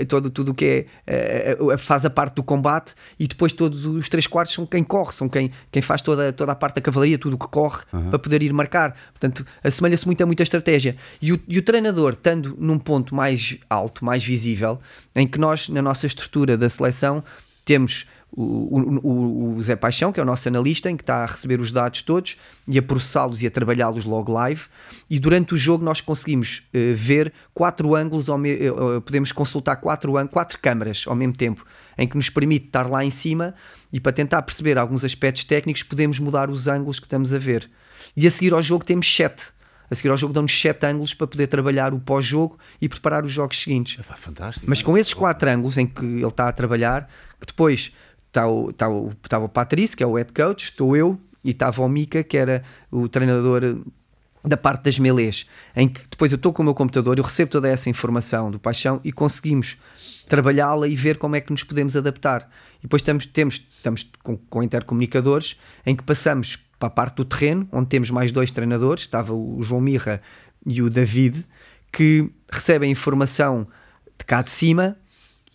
todo 0.08 0.30
tudo 0.30 0.52
o 0.52 0.54
que 0.54 0.86
é 1.08 1.58
uh, 1.60 1.78
faz 1.78 2.06
a 2.06 2.10
parte 2.10 2.36
do 2.36 2.44
combate 2.44 2.94
e 3.20 3.28
depois 3.28 3.52
todos 3.52 3.86
os 3.86 4.08
três 4.08 4.28
quartos 4.28 4.54
são 4.54 4.66
quem 4.66 4.84
corre, 4.84 5.12
são 5.12 5.28
quem, 5.28 5.52
quem 5.72 5.82
faz 5.82 6.02
toda, 6.02 6.32
toda 6.32 6.52
a 6.52 6.56
parte 6.56 6.76
da 6.76 6.82
cavalaria, 6.82 7.18
tudo 7.18 7.36
o 7.36 7.40
que 7.40 7.48
corre 7.48 7.84
uhum. 7.92 8.10
para 8.10 8.20
poder 8.20 8.44
ir 8.44 8.54
marcar. 8.54 8.96
Portanto, 9.12 9.46
assemelha-se 9.64 10.06
muito 10.06 10.22
a 10.22 10.26
muita 10.26 10.44
estratégia. 10.44 10.96
E 11.22 11.34
o, 11.34 11.40
e 11.48 11.58
o 11.58 11.64
treinador, 11.64 12.14
estando 12.14 12.56
num 12.60 12.78
ponto 12.78 13.16
mais 13.16 13.58
alto, 13.70 14.06
mais 14.06 14.24
visível, 14.24 14.80
em 15.16 15.26
que 15.26 15.40
nós, 15.40 15.68
na 15.68 15.82
nossa 15.82 16.06
estrutura 16.06 16.56
da 16.56 16.70
seleção, 16.70 17.24
temos 17.66 18.06
o, 18.36 18.42
o, 18.42 19.58
o, 19.58 19.64
Zé 19.64 19.76
Paixão, 19.76 20.12
que 20.12 20.20
é 20.20 20.24
o 20.24 20.26
nosso 20.26 20.48
analista, 20.48 20.90
em 20.90 20.98
que 20.98 21.04
está 21.04 21.24
a 21.24 21.26
receber 21.26 21.60
os 21.60 21.72
dados 21.72 22.02
todos 22.02 22.36
e 22.68 22.80
a 22.80 22.82
processá-los 22.82 23.42
e 23.44 23.48
a 23.48 23.52
trabalhá-los 23.52 24.06
logo 24.06 24.32
live. 24.32 24.62
E 25.10 25.20
durante 25.20 25.54
o 25.54 25.58
jogo 25.58 25.86
nós 25.86 26.02
conseguimos 26.02 26.64
uh, 26.74 26.96
ver 26.96 27.32
quatro 27.54 27.96
ângulos, 27.96 28.30
uh, 28.30 28.36
uh, 28.36 29.02
podemos 29.02 29.32
consultar 29.32 29.76
quatro, 29.76 30.14
quatro 30.30 30.58
câmaras 30.60 31.06
ao 31.08 31.16
mesmo 31.16 31.34
tempo, 31.34 31.64
em 31.96 32.08
que 32.08 32.16
nos 32.16 32.30
permite 32.30 32.66
estar 32.66 32.90
lá 32.90 33.06
em 33.06 33.12
cima 33.12 33.54
e 33.92 34.00
para 34.00 34.12
tentar 34.12 34.42
perceber 34.42 34.80
alguns 34.80 35.04
aspectos 35.04 35.44
técnicos 35.44 35.84
podemos 35.84 36.18
mudar 36.18 36.50
os 36.50 36.68
ângulos 36.68 37.00
que 37.00 37.06
estamos 37.06 37.34
a 37.34 37.38
ver. 37.38 37.70
E 38.18 38.26
a 38.26 38.32
seguir 38.32 38.54
ao 38.54 38.62
jogo 38.62 38.84
temos 38.84 39.14
sete. 39.14 39.54
A 39.90 39.96
seguir 39.96 40.10
ao 40.10 40.18
jogo 40.18 40.34
dão-nos 40.34 40.60
sete 40.60 40.86
ângulos 40.86 41.14
para 41.14 41.28
poder 41.28 41.48
trabalhar 41.48 41.94
o 41.94 42.00
pós-jogo 42.00 42.58
e 42.82 42.90
preparar 42.90 43.24
os 43.24 43.32
jogos 43.32 43.62
seguintes. 43.62 44.00
É 44.00 44.16
fantástico. 44.16 44.66
Mas 44.68 44.82
com 44.82 44.98
esses 44.98 45.14
quatro 45.14 45.50
ângulos 45.50 45.78
em 45.78 45.86
que 45.86 46.04
ele 46.04 46.26
está 46.26 46.48
a 46.48 46.52
trabalhar, 46.52 47.10
que 47.40 47.48
depois 47.48 47.92
está 48.28 48.48
o, 48.48 48.70
está 48.72 48.90
o, 48.90 49.12
estava 49.24 49.46
o 49.46 49.50
Patrício, 49.50 49.96
que 49.96 50.04
é 50.04 50.08
o 50.08 50.16
head 50.16 50.34
coach, 50.34 50.66
estou 50.66 50.96
eu, 50.98 51.20
e 51.44 51.52
estava 51.52 51.82
o 51.82 51.88
Mika, 51.88 52.24
que 52.24 52.38
era 52.38 52.64
o 52.92 53.08
treinador 53.08 53.84
da 54.44 54.58
parte 54.58 54.84
das 54.84 55.00
melês, 55.00 55.46
em 55.76 55.88
que 55.88 56.02
depois 56.10 56.32
eu 56.32 56.36
estou 56.36 56.52
com 56.52 56.62
o 56.62 56.66
meu 56.66 56.74
computador, 56.74 57.18
eu 57.18 57.24
recebo 57.24 57.50
toda 57.50 57.68
essa 57.68 57.90
informação 57.90 58.52
do 58.52 58.60
Paixão 58.60 59.00
e 59.04 59.12
conseguimos 59.12 59.78
trabalhá-la 60.28 60.88
e 60.88 60.96
ver 60.96 61.18
como 61.18 61.36
é 61.36 61.42
que 61.42 61.52
nos 61.52 61.64
podemos 61.64 61.96
adaptar. 61.96 62.50
E 62.80 62.84
depois 62.84 63.02
estamos, 63.02 63.26
temos, 63.26 63.66
estamos 63.74 64.10
com, 64.22 64.36
com 64.36 64.62
intercomunicadores 64.62 65.56
em 65.86 65.96
que 65.96 66.04
passamos 66.04 66.60
para 66.84 66.88
a 66.88 66.92
parte 66.92 67.16
do 67.16 67.26
terreno, 67.26 67.66
onde 67.72 67.88
temos 67.88 68.12
mais 68.12 68.30
dois 68.30 68.52
treinadores, 68.52 69.04
estava 69.04 69.34
o 69.34 69.62
João 69.62 69.80
Mirra 69.80 70.22
e 70.66 70.82
o 70.82 70.90
David, 70.90 71.46
que 71.92 72.30
recebem 72.52 72.92
informação 72.92 73.66
de 74.20 74.26
cá 74.26 74.42
de 74.42 74.50
cima 74.50 74.98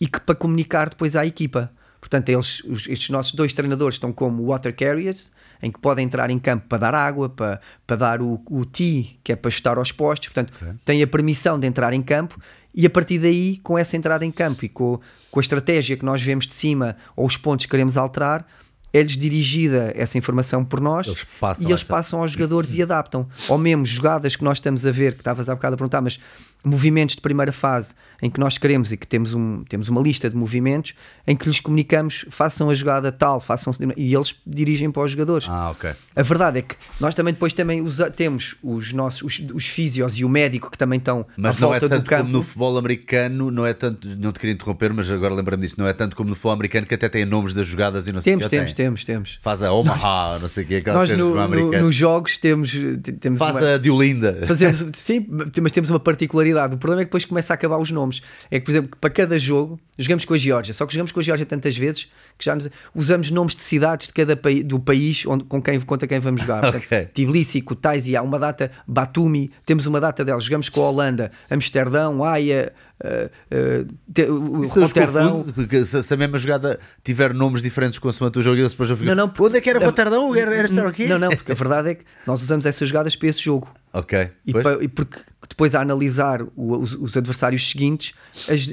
e 0.01 0.07
que 0.07 0.19
para 0.19 0.33
comunicar 0.33 0.89
depois 0.89 1.15
à 1.15 1.25
equipa. 1.27 1.71
Portanto, 1.99 2.29
eles, 2.29 2.63
os, 2.63 2.87
estes 2.87 3.09
nossos 3.11 3.33
dois 3.33 3.53
treinadores 3.53 3.95
estão 3.95 4.11
como 4.11 4.47
water 4.47 4.75
carriers, 4.75 5.31
em 5.61 5.71
que 5.71 5.79
podem 5.79 6.05
entrar 6.05 6.31
em 6.31 6.39
campo 6.39 6.65
para 6.67 6.79
dar 6.79 6.95
água, 6.95 7.29
para, 7.29 7.61
para 7.85 7.95
dar 7.95 8.21
o, 8.21 8.41
o 8.49 8.65
tee, 8.65 9.19
que 9.23 9.31
é 9.31 9.35
para 9.35 9.49
estar 9.49 9.77
aos 9.77 9.91
postos. 9.91 10.29
Portanto, 10.29 10.51
okay. 10.55 10.73
têm 10.83 11.03
a 11.03 11.07
permissão 11.07 11.59
de 11.59 11.67
entrar 11.67 11.93
em 11.93 12.01
campo 12.01 12.41
e 12.73 12.87
a 12.87 12.89
partir 12.89 13.19
daí, 13.19 13.57
com 13.57 13.77
essa 13.77 13.95
entrada 13.95 14.25
em 14.25 14.31
campo 14.31 14.65
e 14.65 14.69
com, 14.69 14.99
com 15.29 15.39
a 15.39 15.41
estratégia 15.41 15.95
que 15.95 16.05
nós 16.05 16.23
vemos 16.23 16.47
de 16.47 16.53
cima 16.55 16.95
ou 17.15 17.27
os 17.27 17.37
pontos 17.37 17.67
que 17.67 17.71
queremos 17.71 17.97
alterar, 17.97 18.47
é-lhes 18.93 19.17
dirigida 19.17 19.93
essa 19.95 20.17
informação 20.17 20.65
por 20.65 20.81
nós 20.81 21.07
eles 21.07 21.25
e 21.59 21.65
eles 21.65 21.81
essa... 21.81 21.85
passam 21.85 22.21
aos 22.21 22.31
jogadores 22.31 22.73
e 22.73 22.81
adaptam. 22.81 23.27
Ou 23.47 23.57
mesmo 23.57 23.85
jogadas 23.85 24.35
que 24.35 24.43
nós 24.43 24.57
estamos 24.57 24.85
a 24.85 24.91
ver, 24.91 25.13
que 25.13 25.21
estavas 25.21 25.49
há 25.49 25.55
bocado 25.55 25.75
a 25.75 25.77
perguntar, 25.77 26.01
mas 26.01 26.19
movimentos 26.63 27.15
de 27.15 27.21
primeira 27.21 27.51
fase 27.51 27.93
em 28.21 28.29
que 28.29 28.39
nós 28.39 28.57
queremos 28.57 28.91
e 28.91 28.97
que 28.97 29.07
temos, 29.07 29.33
um, 29.33 29.63
temos 29.63 29.87
uma 29.87 30.01
lista 30.01 30.29
de 30.29 30.35
movimentos 30.35 30.93
em 31.25 31.35
que 31.35 31.47
lhes 31.47 31.59
comunicamos 31.59 32.25
façam 32.29 32.69
a 32.69 32.75
jogada 32.75 33.11
tal, 33.11 33.39
façam 33.39 33.73
e 33.95 34.13
eles 34.13 34.35
dirigem 34.45 34.91
para 34.91 35.03
os 35.03 35.11
jogadores. 35.11 35.47
Ah, 35.49 35.71
ok. 35.71 35.91
A 36.15 36.21
verdade 36.21 36.59
é 36.59 36.61
que 36.61 36.75
nós 36.99 37.15
também 37.15 37.33
depois 37.33 37.53
também 37.53 37.81
usa, 37.81 38.11
temos 38.11 38.57
os 38.61 38.91
nossos 38.91 39.21
os, 39.21 39.39
os 39.53 39.65
físios 39.67 40.17
e 40.17 40.25
o 40.25 40.29
médico 40.29 40.69
que 40.69 40.77
também 40.77 40.99
estão 40.99 41.25
mas 41.37 41.55
à 41.55 41.59
volta 41.59 41.65
não 41.65 41.75
é 41.75 41.79
tanto 41.79 42.03
do 42.03 42.09
campo. 42.09 42.23
como 42.23 42.37
no 42.37 42.43
futebol 42.43 42.77
americano, 42.77 43.51
não 43.51 43.65
é 43.65 43.73
tanto, 43.73 44.07
não 44.17 44.31
te 44.33 44.39
queria 44.39 44.53
interromper, 44.53 44.93
mas 44.93 45.09
agora 45.09 45.33
lembra-me 45.33 45.63
disso, 45.63 45.75
não 45.77 45.87
é 45.87 45.93
tanto 45.93 46.15
como 46.15 46.29
no 46.29 46.35
futebol 46.35 46.53
americano 46.53 46.85
que 46.85 46.95
até 46.95 47.07
tem 47.07 47.25
nomes 47.25 47.53
das 47.53 47.67
jogadas 47.67 48.07
e 48.07 48.11
não 48.11 48.19
sei 48.19 48.35
o 48.35 48.39
que. 48.39 48.49
Temos, 48.49 48.73
temos, 48.73 49.03
temos. 49.03 49.39
Faz 49.41 49.63
a 49.63 49.71
Omaha, 49.71 50.33
nós, 50.33 50.41
não 50.41 50.49
sei 50.49 50.63
o 50.63 50.67
que, 50.67 50.75
aquelas 50.77 51.09
nós 51.09 51.17
no, 51.17 51.47
no, 51.47 51.71
nos 51.71 51.95
jogos 51.95 52.37
temos, 52.37 52.73
temos 53.21 53.39
Faz 53.39 53.55
uma, 53.55 53.75
a 53.75 53.77
de 53.77 53.89
Olinda. 53.89 54.41
Fazemos, 54.45 54.85
sim, 54.93 55.25
mas 55.61 55.71
temos 55.71 55.89
uma 55.89 55.99
particularidade. 55.99 56.48
O 56.57 56.77
problema 56.77 57.01
é 57.01 57.05
que 57.05 57.09
depois 57.09 57.25
começa 57.25 57.53
a 57.53 57.55
acabar 57.55 57.77
os 57.77 57.91
nomes. 57.91 58.21
É 58.49 58.59
que, 58.59 58.65
por 58.65 58.71
exemplo, 58.71 58.97
para 58.99 59.09
cada 59.09 59.37
jogo, 59.37 59.79
jogamos 59.97 60.25
com 60.25 60.33
a 60.33 60.37
Geórgia, 60.37 60.73
só 60.73 60.85
que 60.85 60.93
jogamos 60.93 61.11
com 61.11 61.19
a 61.19 61.23
Geórgia 61.23 61.45
tantas 61.45 61.77
vezes 61.77 62.09
que 62.37 62.45
já 62.45 62.55
nos, 62.55 62.69
usamos 62.95 63.29
nomes 63.31 63.55
de 63.55 63.61
cidades 63.61 64.07
de 64.07 64.13
cada 64.13 64.35
país, 64.35 64.63
do 64.63 64.79
país 64.79 65.25
onde, 65.25 65.43
com 65.43 65.61
quem, 65.61 65.79
contra 65.81 66.07
quem 66.07 66.19
vamos 66.19 66.41
jogar. 66.41 66.63
okay. 66.69 66.79
Portanto, 66.79 67.09
Tbilisi, 67.13 67.61
Kutaisi, 67.61 68.15
há 68.15 68.21
uma 68.21 68.39
data, 68.39 68.71
Batumi, 68.87 69.51
temos 69.65 69.85
uma 69.85 69.99
data 69.99 70.23
deles, 70.23 70.45
jogamos 70.45 70.69
com 70.69 70.81
a 70.81 70.89
Holanda, 70.89 71.31
Amsterdão, 71.49 72.23
Haia, 72.23 72.71
uh, 73.03 73.85
uh, 74.21 74.67
Roterdão. 74.67 75.43
Porque 75.53 75.85
se, 75.85 76.01
se, 76.01 76.13
a 76.13 76.17
mesma 76.17 76.37
jogada 76.37 76.79
tiver 77.03 77.33
nomes 77.33 77.61
diferentes 77.61 77.99
com 77.99 78.07
o 78.07 78.11
jogo, 78.11 78.55
eles 78.55 78.71
depois 78.71 78.89
eu 78.89 78.97
fico, 78.97 79.13
não, 79.13 79.27
não, 79.27 79.33
onde 79.39 79.57
é 79.57 79.61
que 79.61 79.69
era 79.69 79.83
Roterdão? 79.83 80.35
Era, 80.35 80.55
era 80.55 80.87
aqui? 80.87 81.07
Não, 81.07 81.19
não, 81.19 81.29
porque 81.29 81.51
a 81.51 81.55
verdade 81.55 81.89
é 81.89 81.95
que 81.95 82.05
nós 82.25 82.41
usamos 82.41 82.65
essas 82.65 82.87
jogadas 82.87 83.15
para 83.15 83.27
esse 83.27 83.41
jogo. 83.41 83.67
Ok. 83.91 84.29
E, 84.45 84.53
pa, 84.53 84.77
e 84.81 84.87
porque 84.87 85.19
depois 85.49 85.73
a 85.73 85.81
analisar 85.81 86.41
o, 86.55 86.77
os, 86.77 86.93
os, 86.93 87.17
adversários 87.17 87.69
seguintes. 87.69 88.13
As, 88.47 88.69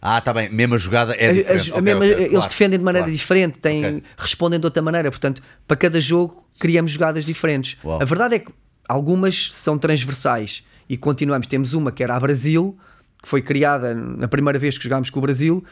ah, 0.00 0.18
está 0.18 0.32
bem, 0.32 0.48
mesma 0.48 0.78
jogada 0.78 1.14
é 1.18 1.32
diferente. 1.32 1.60
As, 1.60 1.68
okay, 1.68 1.80
mesma, 1.82 2.04
okay, 2.04 2.12
eles 2.12 2.30
claro, 2.30 2.48
defendem 2.48 2.78
de 2.78 2.84
maneira 2.84 3.06
claro. 3.06 3.18
diferente, 3.18 3.58
têm, 3.58 3.78
okay. 3.80 4.02
respondem 4.16 4.60
de 4.60 4.66
outra 4.66 4.82
maneira. 4.82 5.10
Portanto, 5.10 5.42
para 5.66 5.76
cada 5.76 6.00
jogo 6.00 6.46
criamos 6.58 6.92
jogadas 6.92 7.24
diferentes. 7.24 7.76
Uau. 7.84 8.00
A 8.00 8.04
verdade 8.04 8.36
é 8.36 8.38
que 8.38 8.52
algumas 8.88 9.52
são 9.56 9.76
transversais 9.76 10.64
e 10.88 10.96
continuamos. 10.96 11.46
Temos 11.46 11.72
uma 11.72 11.90
que 11.90 12.04
era 12.04 12.14
a 12.14 12.20
Brasil, 12.20 12.78
que 13.20 13.28
foi 13.28 13.42
criada 13.42 13.94
na 13.94 14.28
primeira 14.28 14.58
vez 14.58 14.78
que 14.78 14.84
jogámos 14.84 15.10
com 15.10 15.18
o 15.18 15.22
Brasil. 15.22 15.64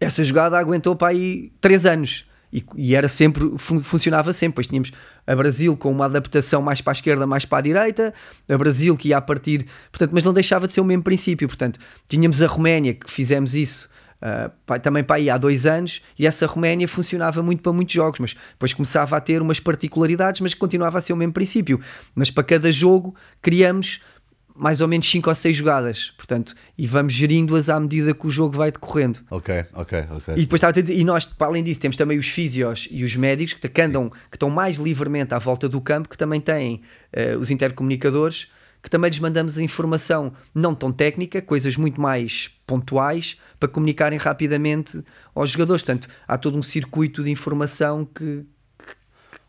Essa 0.00 0.22
jogada 0.22 0.58
aguentou 0.58 0.94
para 0.94 1.08
aí 1.08 1.50
3 1.60 1.86
anos. 1.86 2.27
E, 2.52 2.64
e, 2.76 2.94
era 2.94 3.08
sempre, 3.08 3.52
fun 3.58 3.82
funcionava 3.82 4.32
sempre. 4.32 4.56
Pois 4.56 4.66
tínhamos 4.66 4.90
a 5.26 5.36
Brasil 5.36 5.76
com 5.76 5.90
uma 5.90 6.06
adaptação 6.06 6.62
mais 6.62 6.80
para 6.80 6.92
a 6.92 6.94
esquerda, 6.94 7.26
mais 7.26 7.44
para 7.44 7.58
a 7.58 7.60
direita, 7.60 8.14
a 8.48 8.58
Brasil 8.58 8.96
que 8.96 9.08
ia 9.08 9.18
a 9.18 9.20
partir, 9.20 9.66
portanto, 9.92 10.10
mas 10.12 10.24
não 10.24 10.32
deixava 10.32 10.66
de 10.66 10.72
ser 10.72 10.80
o 10.80 10.84
mesmo 10.84 11.02
princípio. 11.02 11.46
Portanto, 11.46 11.78
tínhamos 12.08 12.40
a 12.40 12.46
Roménia 12.46 12.94
que 12.94 13.10
fizemos 13.10 13.54
isso 13.54 13.88
uh, 14.22 14.80
também 14.80 15.04
para 15.04 15.16
aí 15.16 15.30
há 15.30 15.36
dois 15.36 15.66
anos, 15.66 16.02
e 16.18 16.26
essa 16.26 16.46
Roménia 16.46 16.88
funcionava 16.88 17.42
muito 17.42 17.62
para 17.62 17.72
muitos 17.72 17.94
jogos, 17.94 18.18
mas 18.20 18.36
depois 18.52 18.72
começava 18.72 19.16
a 19.16 19.20
ter 19.20 19.42
umas 19.42 19.60
particularidades, 19.60 20.40
mas 20.40 20.54
continuava 20.54 20.98
a 20.98 21.00
ser 21.00 21.12
o 21.12 21.16
mesmo 21.16 21.32
princípio. 21.32 21.80
Mas 22.14 22.30
para 22.30 22.44
cada 22.44 22.72
jogo 22.72 23.14
criamos 23.42 24.00
mais 24.58 24.80
ou 24.80 24.88
menos 24.88 25.08
5 25.08 25.28
ou 25.28 25.34
6 25.34 25.56
jogadas, 25.56 26.12
portanto, 26.16 26.54
e 26.76 26.86
vamos 26.86 27.12
gerindo-as 27.12 27.68
à 27.68 27.78
medida 27.78 28.12
que 28.12 28.26
o 28.26 28.30
jogo 28.30 28.56
vai 28.56 28.72
decorrendo. 28.72 29.20
Ok, 29.30 29.64
ok, 29.72 30.04
ok. 30.10 30.34
E 30.36 30.40
depois 30.40 30.58
estava 30.58 30.76
a 30.76 30.82
dizer, 30.82 30.98
e 30.98 31.04
nós, 31.04 31.24
para 31.24 31.46
além 31.46 31.62
disso, 31.62 31.78
temos 31.80 31.96
também 31.96 32.18
os 32.18 32.28
físios 32.28 32.88
e 32.90 33.04
os 33.04 33.14
médicos 33.14 33.54
que, 33.54 33.80
andam, 33.80 34.10
que 34.10 34.36
estão 34.36 34.50
mais 34.50 34.76
livremente 34.76 35.32
à 35.32 35.38
volta 35.38 35.68
do 35.68 35.80
campo, 35.80 36.08
que 36.08 36.18
também 36.18 36.40
têm 36.40 36.82
uh, 37.16 37.38
os 37.38 37.50
intercomunicadores, 37.50 38.50
que 38.82 38.90
também 38.90 39.10
lhes 39.10 39.20
mandamos 39.20 39.58
a 39.58 39.62
informação 39.62 40.32
não 40.54 40.74
tão 40.74 40.92
técnica, 40.92 41.40
coisas 41.40 41.76
muito 41.76 42.00
mais 42.00 42.50
pontuais, 42.66 43.36
para 43.58 43.68
comunicarem 43.68 44.18
rapidamente 44.18 45.02
aos 45.34 45.50
jogadores. 45.50 45.82
Portanto, 45.82 46.08
há 46.26 46.36
todo 46.36 46.56
um 46.56 46.62
circuito 46.62 47.22
de 47.22 47.30
informação 47.30 48.04
que, 48.04 48.44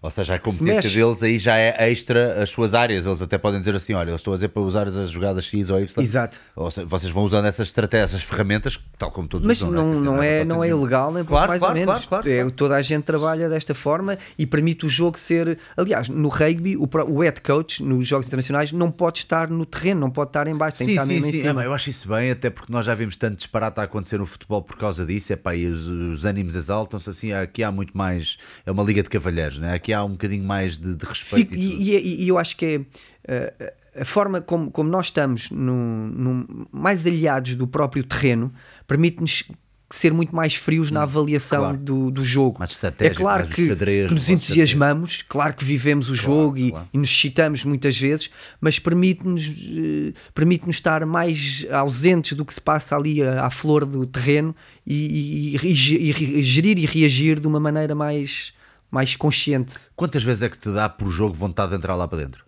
ou 0.02 0.10
seja, 0.10 0.36
a 0.36 0.40
competência 0.40 0.90
deles 0.90 1.22
aí 1.22 1.38
já 1.38 1.58
é 1.58 1.92
extra 1.92 2.42
as 2.42 2.50
suas 2.50 2.74
áreas. 2.74 3.06
Eles 3.06 3.22
até 3.22 3.38
podem 3.38 3.60
dizer 3.60 3.76
assim: 3.76 3.94
olha, 3.94 4.12
eu 4.12 4.16
estou 4.16 4.34
a 4.34 4.38
dizer 4.38 4.48
para 4.48 4.62
usar 4.62 4.88
as 4.88 5.10
jogadas 5.10 5.44
X 5.44 5.70
ou 5.70 5.78
Y. 5.80 6.02
Exato. 6.02 6.40
Ou 6.56 6.72
seja, 6.72 6.88
vocês 6.88 7.12
vão 7.12 7.24
usando 7.26 7.46
essas 7.46 7.68
estratégias, 7.68 8.12
essas 8.12 8.24
ferramentas, 8.24 8.80
tal 8.98 9.12
como 9.12 9.28
todos 9.28 9.46
Mas 9.46 9.62
usam. 9.62 9.72
não, 9.72 9.94
não, 9.94 10.00
não, 10.00 10.24
é, 10.24 10.46
não 10.46 10.64
é 10.64 10.70
ilegal, 10.70 11.12
nem 11.12 11.26
claro, 11.26 11.50
mais 11.50 11.60
claro, 11.60 11.78
ou 11.78 11.86
menos. 11.86 12.06
Claro, 12.06 12.30
é, 12.30 12.50
toda 12.50 12.76
a 12.78 12.82
gente 12.82 13.04
trabalha 13.04 13.50
desta 13.50 13.76
forma 13.76 14.18
e 14.38 14.46
permite 14.46 14.86
o 14.86 14.90
jogo 14.90 15.20
ser. 15.20 15.58
Aliás, 15.76 16.08
no 16.08 16.30
rugby, 16.30 16.78
o, 16.78 16.90
o 17.08 17.22
head 17.22 17.42
coach 17.42 17.84
nos 17.84 18.08
jogos 18.08 18.26
internacionais 18.26 18.72
não 18.72 18.90
pode 18.90 19.20
estar 19.20 19.50
no 19.50 19.66
terreno, 19.66 20.00
não 20.00 20.10
pode 20.10 20.30
estar 20.30 20.48
em 20.48 20.56
baixo, 20.56 20.78
tem 20.78 20.88
sim, 20.88 20.94
que 20.94 21.00
estar 21.00 21.08
sim, 21.08 21.14
mesmo 21.16 21.32
sim. 21.32 21.40
em 21.40 21.42
cima. 21.44 21.64
É, 21.64 21.66
eu 21.66 21.74
acho 21.74 21.90
isso 21.90 22.08
bem, 22.08 22.32
até 22.32 22.50
porque 22.50 22.72
nós 22.72 22.86
já 22.86 22.96
vimos 22.96 23.18
tanto 23.18 23.36
disparate 23.36 23.82
a 23.82 23.84
acontecer 23.84 24.18
no 24.18 24.26
futebol 24.26 24.62
por 24.62 24.78
causa 24.78 25.06
disso. 25.06 25.34
É 25.34 25.36
pá, 25.36 25.54
e 25.54 25.66
os, 25.66 25.86
os 25.86 26.24
ânimos 26.24 26.56
exaltam-se 26.56 27.10
assim. 27.10 27.34
Aqui 27.34 27.64
há 27.64 27.72
muito 27.72 27.98
mais. 27.98 28.38
É 28.66 28.72
uma 28.72 28.84
liga 28.84 29.04
de 29.04 29.10
cavalheiros, 29.10 29.58
né? 29.58 29.74
aqui 29.74 29.89
há 29.94 30.04
um 30.04 30.12
bocadinho 30.12 30.44
mais 30.44 30.78
de, 30.78 30.96
de 30.96 31.06
respeito. 31.06 31.50
Fico, 31.50 31.56
e, 31.56 31.96
e, 31.96 32.24
e, 32.24 32.28
eu 32.28 32.38
acho 32.38 32.56
que 32.56 32.66
é. 32.66 32.78
Uh, 32.78 33.80
a 34.02 34.06
forma 34.06 34.40
como, 34.40 34.72
como 34.72 34.90
nós 34.90 35.08
estamos 35.08 35.50
no, 35.52 36.08
no, 36.08 36.68
mais 36.72 37.06
aliados 37.06 37.56
do 37.56 37.68
próprio 37.68 38.04
terreno 38.04 38.54
permite-nos 38.88 39.44
ser 39.92 40.14
muito 40.14 40.36
mais 40.36 40.56
frios 40.56 40.92
na 40.92 41.04
avaliação 41.04 41.62
claro. 41.62 41.78
do, 41.78 42.12
do 42.12 42.24
jogo. 42.24 42.64
É 43.00 43.10
claro 43.10 43.48
que, 43.48 43.68
xadrez, 43.68 44.08
que 44.08 44.14
nos 44.14 44.30
entusiasmamos, 44.30 45.24
claro 45.28 45.54
que 45.54 45.66
vivemos 45.66 46.10
o 46.10 46.16
jogo 46.16 46.58
e, 46.58 46.70
claro. 46.70 46.88
e 46.94 46.98
nos 46.98 47.10
excitamos 47.10 47.66
muitas 47.66 47.98
vezes, 47.98 48.30
mas 48.62 48.78
permite-nos 48.78 49.48
eh, 49.48 50.14
permite-nos 50.34 50.76
estar 50.76 51.06
mais 51.06 51.66
ausentes 51.72 52.34
do 52.38 52.46
que 52.46 52.54
se 52.54 52.62
passa 52.62 52.96
ali 52.96 53.24
à, 53.24 53.46
à 53.46 53.50
flor 53.50 53.84
do 53.84 54.06
terreno 54.06 54.56
e, 54.86 55.56
e- 55.56 55.68
e- 55.68 56.12
e- 56.12 56.40
e 56.40 56.44
gerir 56.44 56.78
e 56.78 56.86
reagir 56.86 57.40
de 57.40 57.48
uma 57.48 57.60
maneira 57.60 57.96
mais, 57.96 58.54
mais 58.92 59.16
consciente. 59.16 59.76
Quantas 59.96 60.24
vezes 60.24 60.44
é 60.44 60.50
que 60.50 60.58
te 60.58 60.72
dá 60.72 60.90
por 60.90 61.10
jogo 61.12 61.34
vontade 61.34 61.72
de 61.72 61.78
entrar 61.78 61.96
lá 61.96 62.08
para 62.08 62.20
dentro? 62.20 62.46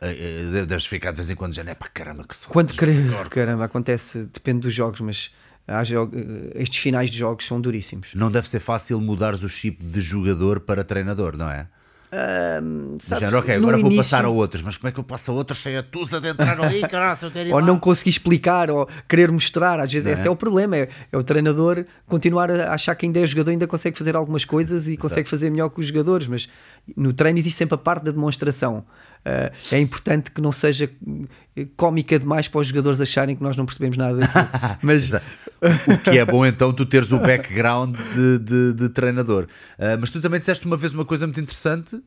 Eh, 0.00 0.50
eh, 0.54 0.66
Deves 0.66 0.86
ficar 0.86 1.10
de 1.10 1.16
vez 1.16 1.30
em 1.30 1.34
quando 1.36 1.54
já, 1.54 1.62
é 1.62 1.74
para 1.74 1.88
caramba 1.88 2.24
que 2.26 2.36
sou. 2.36 2.48
Quando 2.48 2.74
caramba, 2.74 3.24
caramba, 3.28 3.64
acontece, 3.64 4.24
depende 4.26 4.60
dos 4.60 4.74
jogos, 4.74 5.00
mas 5.00 5.30
eh, 5.66 6.62
estes 6.62 6.78
finais 6.78 7.10
de 7.10 7.18
jogos 7.18 7.46
são 7.46 7.60
duríssimos. 7.60 8.10
Não 8.14 8.30
deve 8.30 8.48
ser 8.48 8.60
fácil 8.60 9.00
mudares 9.00 9.42
o 9.42 9.48
chip 9.48 9.84
de 9.84 10.00
jogador 10.00 10.60
para 10.60 10.84
treinador, 10.84 11.36
não 11.36 11.50
é? 11.50 11.68
Do 12.96 13.02
sabes, 13.02 13.20
género, 13.20 13.38
ok, 13.38 13.56
no 13.56 13.62
agora 13.62 13.76
vou 13.78 13.86
início- 13.90 13.96
passar 14.04 14.24
a 14.24 14.28
outros, 14.28 14.62
mas 14.62 14.76
como 14.76 14.88
é 14.88 14.92
que 14.92 15.00
eu 15.00 15.04
passo 15.04 15.30
a 15.30 15.34
outros 15.34 15.60
sem 15.62 15.76
a 15.76 15.82
tusa 15.82 16.20
de 16.20 16.28
entrar 16.28 16.60
ali, 16.60 16.80
caralho, 16.88 17.18
eu 17.22 17.30
quero 17.30 17.48
ir 17.48 17.52
ou 17.52 17.60
não 17.62 17.78
conseguir 17.78 18.10
explicar 18.10 18.70
ou 18.70 18.88
querer 19.08 19.30
mostrar, 19.32 19.80
às 19.80 19.92
vezes 19.92 20.04
Não 20.06 20.12
é? 20.12 20.14
esse 20.18 20.28
é 20.28 20.30
o 20.30 20.36
problema, 20.36 20.76
é, 20.76 20.88
é 21.12 21.16
o 21.16 21.22
treinador 21.24 21.84
continuar 22.06 22.50
a 22.50 22.72
achar 22.74 22.94
que 22.94 23.06
ainda 23.06 23.18
é 23.20 23.26
jogador, 23.26 23.50
ainda 23.50 23.66
consegue 23.66 23.98
fazer 23.98 24.14
algumas 24.16 24.44
coisas 24.44 24.86
e 24.86 24.96
consegue 24.96 25.28
fazer 25.28 25.50
melhor 25.50 25.68
que 25.70 25.80
os 25.80 25.86
jogadores, 25.86 26.26
mas 26.26 26.48
no 26.96 27.12
treino 27.12 27.38
existe 27.38 27.56
sempre 27.58 27.74
a 27.74 27.78
parte 27.78 28.04
da 28.04 28.10
demonstração. 28.12 28.84
Ah, 29.24 29.50
é 29.72 29.80
importante 29.80 30.30
que 30.30 30.40
não 30.40 30.52
seja 30.52 30.90
eh, 31.56 31.66
cómica 31.76 32.18
demais 32.18 32.46
para 32.46 32.60
os 32.60 32.66
jogadores 32.66 33.00
acharem 33.00 33.34
que 33.34 33.42
nós 33.42 33.56
não 33.56 33.64
percebemos 33.64 33.96
nada 33.96 34.18
daquilo. 34.18 34.48
mas. 34.82 35.10
O 35.12 35.98
que 36.04 36.18
é 36.18 36.24
bom 36.24 36.44
então 36.44 36.72
tu 36.72 36.84
teres 36.84 37.10
o 37.10 37.18
background 37.18 37.96
de, 38.14 38.38
de- 38.38 38.72
de 38.74 38.88
treinador. 38.90 39.46
Ah, 39.78 39.96
mas 39.98 40.10
tu 40.10 40.20
também 40.20 40.38
disseste 40.40 40.66
uma 40.66 40.76
vez 40.76 40.92
uma 40.92 41.04
coisa 41.06 41.26
muito 41.26 41.40
interessante 41.40 41.98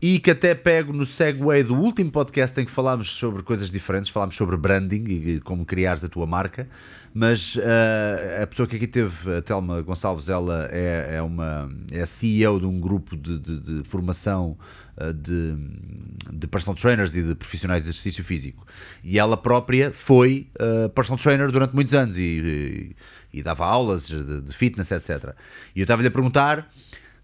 e 0.00 0.18
que 0.18 0.30
até 0.30 0.54
pego 0.54 0.92
no 0.92 1.06
segue 1.06 1.40
do 1.64 1.74
último 1.74 2.10
podcast 2.10 2.58
em 2.60 2.64
que 2.66 2.70
falámos 2.70 3.10
sobre 3.12 3.42
coisas 3.42 3.70
diferentes, 3.70 4.10
falámos 4.10 4.34
sobre 4.36 4.54
branding 4.56 5.04
e 5.08 5.40
como 5.40 5.64
criares 5.64 6.04
a 6.04 6.08
tua 6.08 6.26
marca, 6.26 6.68
mas 7.14 7.56
ah, 7.62 8.42
a 8.42 8.46
pessoa 8.46 8.66
que 8.66 8.76
aqui 8.76 8.86
teve, 8.86 9.36
a 9.36 9.40
Telma 9.42 9.80
Gonçalves, 9.82 10.28
ela 10.28 10.68
é, 10.70 11.16
é 11.16 11.22
uma 11.22 11.70
é 11.90 12.04
CEO 12.06 12.60
de 12.60 12.66
um 12.66 12.78
grupo 12.80 13.16
de, 13.16 13.38
de- 13.38 13.60
de 13.60 13.88
formação 13.88 14.56
de, 15.12 15.54
de 16.32 16.46
personal 16.46 16.74
trainers 16.74 17.14
e 17.14 17.22
de 17.22 17.34
profissionais 17.34 17.82
de 17.84 17.90
exercício 17.90 18.24
físico. 18.24 18.66
E 19.04 19.18
ela 19.18 19.36
própria 19.36 19.92
foi 19.92 20.48
ah, 20.58 20.88
personal 20.88 21.18
trainer 21.18 21.50
durante 21.50 21.74
muitos 21.74 21.94
anos 21.94 22.16
e, 22.16 22.22
e- 22.22 22.96
e 23.38 23.42
dava 23.42 23.66
aulas 23.66 24.06
de, 24.08 24.40
de 24.40 24.56
fitness, 24.56 24.90
etc. 24.90 25.34
E 25.74 25.80
eu 25.80 25.84
estava-lhe 25.84 26.08
a 26.08 26.10
perguntar 26.10 26.70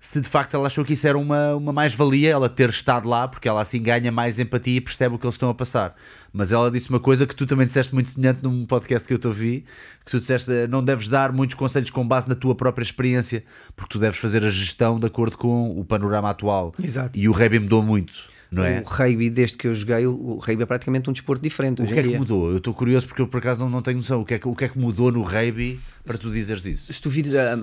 se 0.03 0.21
de 0.21 0.29
facto 0.29 0.55
ela 0.55 0.67
achou 0.67 0.85
que 0.85 0.95
isso 0.95 1.07
era 1.07 1.17
uma, 1.17 1.55
uma 1.55 1.73
mais-valia, 1.73 2.31
ela 2.31 2.49
ter 2.49 2.69
estado 2.69 3.09
lá, 3.09 3.29
porque 3.29 3.49
ela 3.49 3.63
assim 3.63 3.81
ganha 3.81 4.11
mais 4.11 4.37
empatia 4.37 4.77
e 4.77 4.81
percebe 4.81 5.15
o 5.15 5.19
que 5.19 5.25
eles 5.25 5.37
estão 5.37 5.49
a 5.49 5.55
passar. 5.55 5.95
Mas 6.33 6.51
ela 6.51 6.73
disse 6.73 6.91
uma 6.91 6.99
coisa 6.99 7.25
que 7.25 7.37
tu 7.37 7.47
também 7.47 7.67
disseste 7.67 7.95
muito 7.95 8.11
semelhante 8.11 8.43
num 8.43 8.67
podcast 8.67 9.07
que 9.07 9.15
eu 9.15 9.19
te 9.19 9.29
ouvi, 9.29 9.65
que 10.05 10.11
tu 10.11 10.19
disseste 10.19 10.51
eh, 10.51 10.67
não 10.67 10.85
deves 10.85 11.07
dar 11.09 11.33
muitos 11.33 11.55
conselhos 11.55 11.89
com 11.89 12.07
base 12.07 12.29
na 12.29 12.35
tua 12.35 12.53
própria 12.53 12.83
experiência, 12.83 13.45
porque 13.77 13.93
tu 13.93 13.99
deves 14.01 14.19
fazer 14.19 14.45
a 14.45 14.49
gestão 14.49 14.99
de 14.99 15.07
acordo 15.07 15.39
com 15.39 15.71
o 15.79 15.85
panorama 15.85 16.31
atual. 16.31 16.75
Exato. 16.83 17.17
E 17.17 17.29
o 17.29 17.33
rugby 17.33 17.61
mudou 17.61 17.81
muito, 17.81 18.13
não 18.53 18.65
é? 18.65 18.81
o 18.81 18.85
rugby, 18.85 19.31
desde 19.31 19.57
que 19.57 19.67
eu 19.67 19.75
joguei, 19.75 20.07
o 20.07 20.37
rugby 20.37 20.63
é 20.63 20.67
praticamente 20.67 21.09
um 21.09 21.13
desporto 21.13 21.43
diferente 21.43 21.81
O 21.83 21.87
que 21.87 21.99
é 21.99 22.03
que 22.03 22.17
mudou? 22.19 22.51
Eu 22.51 22.59
estou 22.59 22.75
curioso 22.75 23.07
porque 23.07 23.23
eu 23.23 23.27
por 23.27 23.39
acaso 23.39 23.61
não, 23.63 23.71
não 23.71 23.83
tenho 23.83 23.97
noção. 23.97 24.21
O 24.21 24.25
que, 24.25 24.35
é 24.35 24.39
que, 24.39 24.47
o 24.49 24.55
que 24.55 24.65
é 24.65 24.69
que 24.69 24.79
mudou 24.79 25.11
no 25.11 25.23
rugby 25.23 25.81
para 26.05 26.19
tu 26.19 26.31
dizeres 26.31 26.67
isso? 26.67 26.93
se 26.93 27.01
tu 27.01 27.09
vires 27.09 27.35
a- 27.35 27.55
a- 27.55 27.57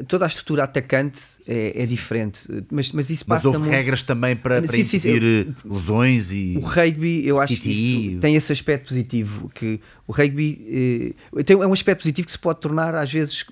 a- 0.00 0.04
toda 0.06 0.24
a 0.24 0.28
estrutura 0.28 0.64
atacante 0.64 1.20
é, 1.46 1.82
é 1.82 1.86
diferente, 1.86 2.40
mas, 2.70 2.90
mas 2.92 3.10
isso 3.10 3.24
Mas 3.28 3.38
passa 3.38 3.48
houve 3.48 3.60
muito. 3.60 3.70
regras 3.72 4.02
também 4.02 4.34
para, 4.34 4.62
para 4.62 4.72
Sim, 4.76 4.82
sim, 4.84 5.00
eh, 5.08 5.46
lesões 5.64 6.32
e. 6.32 6.56
O 6.56 6.60
rugby, 6.60 7.26
eu 7.26 7.38
acho 7.38 7.56
que 7.56 8.18
tem 8.20 8.34
esse 8.34 8.50
aspecto 8.50 8.88
positivo, 8.88 9.50
que 9.54 9.78
o 10.06 10.12
rugby 10.12 11.14
eh, 11.36 11.42
tem, 11.42 11.54
é 11.60 11.66
um 11.66 11.72
aspecto 11.72 12.00
positivo 12.00 12.26
que 12.26 12.32
se 12.32 12.38
pode 12.38 12.60
tornar 12.60 12.94
às 12.94 13.12
vezes 13.12 13.44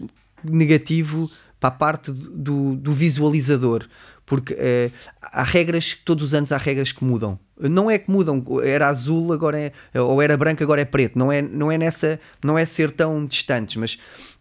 negativo 0.42 1.30
para 1.61 1.68
a 1.68 1.72
parte 1.72 2.11
do, 2.11 2.74
do 2.74 2.92
visualizador, 2.92 3.86
porque 4.26 4.55
eh, 4.59 4.90
há 5.33 5.43
regras, 5.43 5.97
todos 6.05 6.28
os 6.28 6.35
anos 6.35 6.53
há 6.53 6.59
regras 6.59 6.93
que 6.93 7.03
mudam. 7.03 7.39
Não 7.59 7.91
é 7.91 7.99
que 7.99 8.11
mudam, 8.11 8.45
era 8.62 8.89
azul, 8.89 9.33
agora 9.33 9.59
é, 9.59 10.01
ou 10.01 10.20
era 10.20 10.37
branco, 10.37 10.62
agora 10.62 10.80
é 10.80 10.85
preto. 10.85 11.18
Não 11.18 11.33
é, 11.33 11.41
não 11.41 11.70
é 11.72 11.78
nessa, 11.78 12.20
não 12.45 12.59
é 12.59 12.66
ser 12.66 12.91
tão 12.91 13.24
distantes, 13.24 13.76
mas 13.76 13.99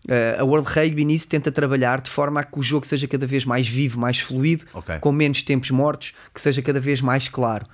eh, 0.08 0.36
a 0.40 0.44
World 0.44 0.68
Rugby 0.68 1.06
nisso 1.06 1.28
tenta 1.28 1.52
trabalhar 1.52 2.02
de 2.02 2.10
forma 2.10 2.40
a 2.40 2.44
que 2.44 2.60
o 2.60 2.64
jogo 2.64 2.86
seja 2.86 3.08
cada 3.08 3.26
vez 3.28 3.46
mais 3.46 3.68
vivo, 3.68 4.00
mais 4.00 4.20
fluido, 4.20 4.66
Ok. 4.74 4.98
com 5.00 5.12
menos 5.12 5.44
tempos 5.44 5.72
mortos, 5.72 6.14
que 6.34 6.42
seja 6.42 6.62
cada 6.62 6.80
vez 6.80 7.00
mais 7.00 7.28
claro. 7.28 7.66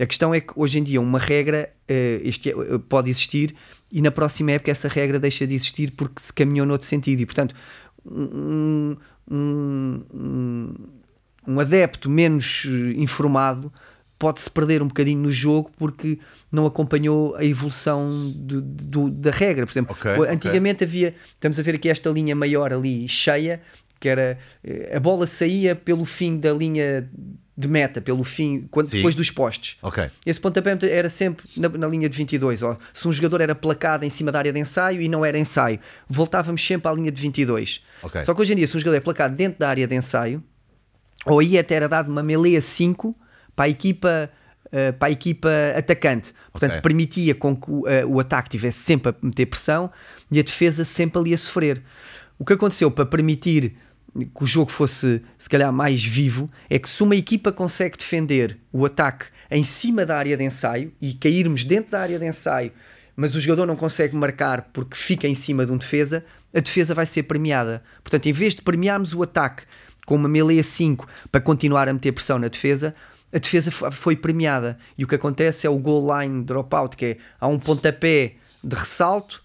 A 0.00 0.06
questão 0.06 0.34
é 0.34 0.40
que 0.40 0.52
hoje 0.56 0.78
em 0.78 0.82
dia 0.82 1.00
uma 1.00 1.18
regra 1.18 1.70
eh, 1.86 2.20
este, 2.24 2.50
eh, 2.50 2.54
pode 2.88 3.10
existir 3.10 3.54
e 3.92 4.00
na 4.02 4.10
próxima 4.10 4.52
época 4.52 4.70
essa 4.72 4.88
regra 4.88 5.20
deixa 5.20 5.46
de 5.46 5.54
existir 5.54 5.92
porque 5.92 6.20
se 6.20 6.32
caminhou 6.32 6.66
noutro 6.66 6.86
sentido 6.86 7.20
e 7.20 7.26
portanto 7.26 7.54
um, 8.04 8.96
um, 9.30 10.02
um, 10.12 10.74
um 11.46 11.60
adepto 11.60 12.08
menos 12.10 12.64
eh, 12.66 12.94
informado 13.00 13.72
pode-se 14.18 14.48
perder 14.48 14.80
um 14.82 14.86
bocadinho 14.88 15.20
no 15.20 15.30
jogo 15.32 15.70
porque 15.76 16.18
não 16.50 16.64
acompanhou 16.66 17.34
a 17.36 17.44
evolução 17.44 18.32
do- 18.34 18.62
do- 18.62 19.10
da 19.10 19.30
regra. 19.30 19.66
Por 19.66 19.72
exemplo, 19.72 19.94
Ok, 19.98 20.12
ok. 20.12 20.28
antigamente 20.32 20.84
havia, 20.84 21.14
estamos 21.34 21.58
a 21.58 21.62
ver 21.62 21.74
aqui 21.74 21.88
esta 21.90 22.08
linha 22.10 22.34
maior 22.34 22.72
ali 22.72 23.08
cheia, 23.08 23.60
que 24.00 24.08
era 24.08 24.38
eh, 24.62 24.92
a 24.96 25.00
bola 25.00 25.26
saía 25.26 25.74
pelo 25.74 26.04
fim 26.04 26.38
da 26.38 26.52
linha 26.52 27.08
de 27.56 27.68
meta, 27.68 28.00
pelo 28.00 28.24
fim, 28.24 28.66
quando, 28.70 28.88
Sim. 28.88 28.96
depois 28.96 29.14
dos 29.14 29.30
postes. 29.30 29.76
Ok. 29.82 30.10
Esse 30.26 30.40
pontapé 30.40 30.76
era 30.90 31.08
sempre 31.10 31.46
na, 31.56 31.68
na 31.68 31.86
linha 31.86 32.08
de 32.08 32.16
22. 32.16 32.62
Ó. 32.62 32.76
Se 32.92 33.06
um 33.06 33.12
jogador 33.12 33.40
era 33.40 33.54
placado 33.54 34.04
em 34.04 34.10
cima 34.10 34.32
da 34.32 34.38
área 34.38 34.52
de 34.52 34.58
ensaio 34.58 35.00
e 35.00 35.08
não 35.08 35.24
era 35.24 35.38
ensaio, 35.38 35.78
voltávamos 36.08 36.64
sempre 36.64 36.88
à 36.90 36.92
linha 36.94 37.12
de 37.12 37.20
22. 37.20 37.80
Ok. 38.02 38.24
Só 38.24 38.32
que 38.34 38.40
hoje 38.40 38.52
em 38.52 38.56
dia, 38.56 38.66
se 38.66 38.76
um 38.76 38.80
jogador 38.80 38.96
é 38.96 39.00
placado 39.00 39.36
dentro 39.36 39.58
da 39.60 39.68
área 39.68 39.86
de 39.86 39.94
ensaio, 39.94 40.42
ou 41.26 41.38
aí 41.40 41.58
até 41.58 41.74
era 41.74 41.88
dado 41.88 42.10
uma 42.10 42.22
melee 42.22 42.56
a 42.56 42.62
5 42.62 43.14
para 43.56 43.66
a 43.66 43.68
equipa, 43.68 44.30
eh, 44.72 44.92
para 44.92 45.08
a 45.08 45.10
equipa 45.10 45.48
atacante. 45.76 46.32
Portanto, 46.50 46.72
Ok. 46.72 46.82
permitia 46.82 47.34
com 47.34 47.56
que 47.56 47.70
o, 47.70 47.86
eh, 47.88 48.04
o 48.04 48.18
ataque 48.20 48.50
tivesse 48.50 48.78
sempre 48.78 49.10
a 49.10 49.14
meter 49.22 49.46
pressão 49.46 49.90
e 50.30 50.38
a 50.38 50.42
defesa 50.42 50.84
sempre 50.84 51.18
ali 51.18 51.34
a 51.34 51.38
sofrer. 51.38 51.82
O 52.38 52.44
que 52.44 52.52
aconteceu 52.52 52.90
para 52.90 53.06
permitir 53.06 53.76
que 54.14 54.44
o 54.44 54.46
jogo 54.46 54.70
fosse, 54.70 55.20
se 55.36 55.48
calhar, 55.48 55.72
mais 55.72 56.04
vivo, 56.04 56.48
é 56.70 56.78
que 56.78 56.88
se 56.88 57.02
uma 57.02 57.16
equipa 57.16 57.50
consegue 57.50 57.96
defender 57.98 58.58
o 58.72 58.84
ataque 58.86 59.26
em 59.50 59.64
cima 59.64 60.06
da 60.06 60.16
área 60.16 60.36
de 60.36 60.44
ensaio 60.44 60.92
e 61.00 61.14
cairmos 61.14 61.64
dentro 61.64 61.90
da 61.92 62.00
área 62.00 62.18
de 62.18 62.26
ensaio, 62.26 62.70
mas 63.16 63.34
o 63.34 63.40
jogador 63.40 63.66
não 63.66 63.74
consegue 63.76 64.14
marcar 64.14 64.70
porque 64.72 64.96
fica 64.96 65.26
em 65.26 65.34
cima 65.34 65.66
de 65.66 65.72
um 65.72 65.76
defesa, 65.76 66.24
a 66.54 66.60
defesa 66.60 66.94
vai 66.94 67.06
ser 67.06 67.24
premiada. 67.24 67.82
Portanto, 68.04 68.26
em 68.26 68.32
vez 68.32 68.54
de 68.54 68.62
premiarmos 68.62 69.12
o 69.14 69.22
ataque 69.22 69.64
com 70.06 70.14
uma 70.16 70.28
melee 70.28 70.62
5 70.62 71.06
para 71.30 71.40
continuar 71.40 71.88
a 71.88 71.92
meter 71.92 72.12
pressão 72.12 72.38
na 72.38 72.48
defesa, 72.48 72.94
a 73.32 73.38
defesa 73.38 73.70
fo- 73.70 73.90
foi 73.90 74.14
premiada. 74.16 74.78
E 74.96 75.04
o 75.04 75.06
que 75.08 75.14
acontece 75.14 75.66
é 75.66 75.70
o 75.70 75.78
goal 75.78 76.20
line 76.20 76.44
dropout, 76.44 76.96
que 76.96 77.04
é 77.04 77.16
há 77.40 77.46
um 77.48 77.58
pontapé 77.58 78.34
de 78.62 78.76
ressalto 78.76 79.42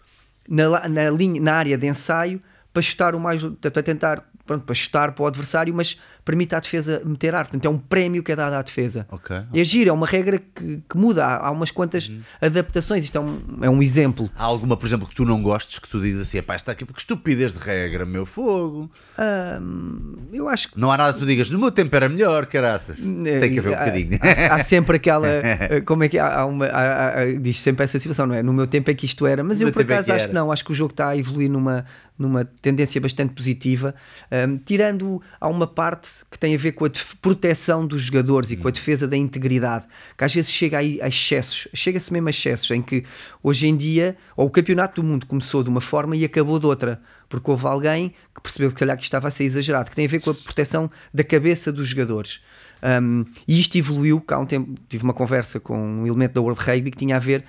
na, 0.47 0.88
na, 0.88 1.10
linha, 1.10 1.41
na 1.41 1.53
área 1.53 1.78
de 1.78 1.88
ensaio 1.88 2.41
para 2.74 2.82
chutar 2.82 3.16
o 3.16 3.20
mais 3.20 3.41
para 3.62 3.84
tentar 3.84 4.24
pronto, 4.45 4.64
para 4.66 4.76
chutar 4.76 5.12
para 5.14 5.24
o 5.24 5.28
adversário, 5.28 5.74
mas 5.74 5.99
permite 6.26 6.53
à 6.55 6.59
defesa 6.59 7.01
meter 7.05 7.34
ar. 7.34 7.45
Portanto, 7.45 7.65
é 7.65 7.70
um 7.70 7.78
prémio 7.78 8.22
que 8.24 8.32
é 8.32 8.36
dado 8.36 8.53
à 8.53 8.61
defesa. 8.61 9.07
Ok, 9.11 9.36
É 9.53 9.63
giro, 9.63 9.89
é 9.89 9.93
uma 9.93 10.05
regra 10.07 10.38
que, 10.39 10.82
que 10.89 10.97
muda. 10.97 11.26
Há, 11.26 11.47
há 11.47 11.51
umas 11.51 11.72
quantas 11.72 12.11
adaptações. 12.41 13.03
Isto 13.03 13.17
é 13.17 13.22
um, 13.22 13.39
é 13.61 13.70
um 13.70 13.82
exemplo. 13.82 14.30
Há 14.38 14.43
alguma, 14.43 14.78
por 14.78 14.86
exemplo, 14.86 15.07
que 15.07 15.15
tu 15.15 15.26
não 15.26 15.41
gostes, 15.41 15.80
que 15.80 15.89
tu 15.89 15.99
dizes 16.01 16.22
assim, 16.28 16.41
pá, 16.41 16.55
está 16.55 16.72
aqui, 16.72 16.86
porque 16.86 17.01
estupidez 17.01 17.53
de 17.53 17.59
regra, 17.59 18.05
meu 18.05 18.26
fogo. 18.26 18.89
Hum, 19.17 20.15
eu 20.32 20.47
acho 20.47 20.70
que 20.72 20.80
Não 20.80 20.91
há 20.91 20.97
nada 20.97 21.13
que 21.13 21.20
tu 21.20 21.26
digas, 21.26 21.49
no 21.49 21.59
meu 21.59 21.72
tempo 21.72 21.95
era 21.95 22.07
melhor, 22.07 22.45
caraças. 22.45 22.97
Tem 22.99 23.51
que 23.53 23.59
haver 23.59 23.70
um 23.70 23.78
bocadinho. 23.80 24.20
Há, 24.51 24.55
há 24.55 24.63
sempre 24.63 24.97
aquela. 24.97 25.28
eh, 25.30 25.82
Como 25.82 26.03
é 26.03 26.09
que 26.09 26.17
é? 26.17 26.22
há, 26.22 26.41
há 26.41 26.45
uma. 26.45 26.65
há- 26.67 27.26
diz 27.39 27.59
sempre 27.59 27.84
essa 27.84 27.99
situação, 27.99 28.28
não 28.28 28.36
é? 28.36 28.43
No 28.43 28.53
meu 28.53 28.67
tempo 28.67 28.89
é 28.89 28.93
que 28.93 29.05
isto 29.05 29.26
era, 29.26 29.43
mas 29.43 29.59
No 29.59 29.67
eu 29.67 29.74
por 29.74 29.82
é 29.82 29.84
acaso 29.86 30.05
que 30.07 30.11
acho 30.11 30.28
que 30.28 30.34
não. 30.34 30.51
Acho 30.51 30.65
que 30.65 30.72
o 30.72 30.76
jogo 30.76 30.91
está 30.91 31.09
a 31.09 31.17
evoluir 31.17 31.49
numa, 31.49 31.86
numa 32.17 32.45
tendência 32.45 32.99
bastante 33.01 33.34
positiva, 33.34 33.93
Hum, 34.32 34.59
tirando 34.63 35.22
há 35.39 35.47
uma 35.47 35.65
parte 35.67 36.09
que 36.30 36.38
tem 36.38 36.53
a 36.53 36.57
ver 36.57 36.74
com 36.74 36.86
a 36.86 36.89
proteção 37.22 37.86
dos 37.86 38.01
jogadores 38.03 38.51
e 38.51 38.55
com 38.57 38.66
Hum. 38.66 38.70
a 38.70 38.72
defesa 38.72 39.07
da 39.07 39.18
integridade, 39.18 39.86
que 40.18 40.24
às 40.24 40.34
vezes 40.34 40.51
chega 40.51 40.78
aí 40.78 41.01
a 41.01 41.07
excessos, 41.07 41.68
chega-se 41.74 42.12
mesmo 42.14 42.28
a 42.28 42.32
excessos, 42.32 42.70
em 42.72 42.82
que 42.82 43.03
hoje 43.41 43.68
em 43.68 43.76
dia, 43.76 44.16
ou 44.38 44.47
o 44.47 44.49
campeonato 44.49 45.01
do 45.01 45.07
mundo 45.07 45.26
começou 45.26 45.64
de 45.64 45.70
uma 45.70 45.82
forma 45.82 46.16
e 46.16 46.24
acabou 46.26 46.60
de 46.60 46.66
outra. 46.66 47.01
porque 47.28 47.51
houve 47.51 47.68
alguém 47.68 48.10
que 48.34 48.41
percebeu 48.41 48.70
que, 48.72 48.76
calhar, 48.76 48.97
que 48.97 49.03
estava 49.03 49.28
a 49.28 49.32
ser 49.32 49.43
exagerado, 49.43 49.89
que 49.91 49.95
tem 49.95 50.05
a 50.05 50.10
ver 50.10 50.20
com 50.20 50.32
a 50.32 50.34
proteção 50.34 50.89
da 51.14 51.24
cabeça 51.24 51.72
dos 51.72 51.88
jogadores. 51.88 52.41
Um, 52.82 53.26
e 53.47 53.60
isto 53.60 53.78
evoluiu, 53.78 54.20
cá 54.22 54.38
há 54.38 54.39
um 54.39 54.45
tempo 54.45 54.74
tive 54.88 55.03
uma 55.03 55.14
conversa 55.14 55.60
com 55.60 55.78
um 55.78 56.07
elemento 56.07 56.34
da 56.34 56.41
World 56.41 56.60
Rugby 56.60 56.89
que 56.91 56.97
tinha 56.97 57.18
a 57.18 57.20
ver 57.20 57.43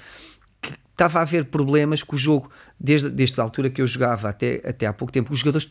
que 0.60 0.72
estava 0.92 1.20
a 1.20 1.22
haver 1.22 1.46
problemas 1.46 2.02
com 2.02 2.14
o 2.14 2.18
jogo, 2.18 2.50
desde, 2.78 3.08
desde 3.08 3.40
a 3.40 3.44
altura 3.44 3.70
que 3.70 3.80
eu 3.80 3.86
jogava 3.86 4.28
até, 4.28 4.60
até 4.68 4.86
há 4.86 4.92
pouco 4.92 5.12
tempo, 5.12 5.32
os 5.32 5.38
jogadores 5.38 5.66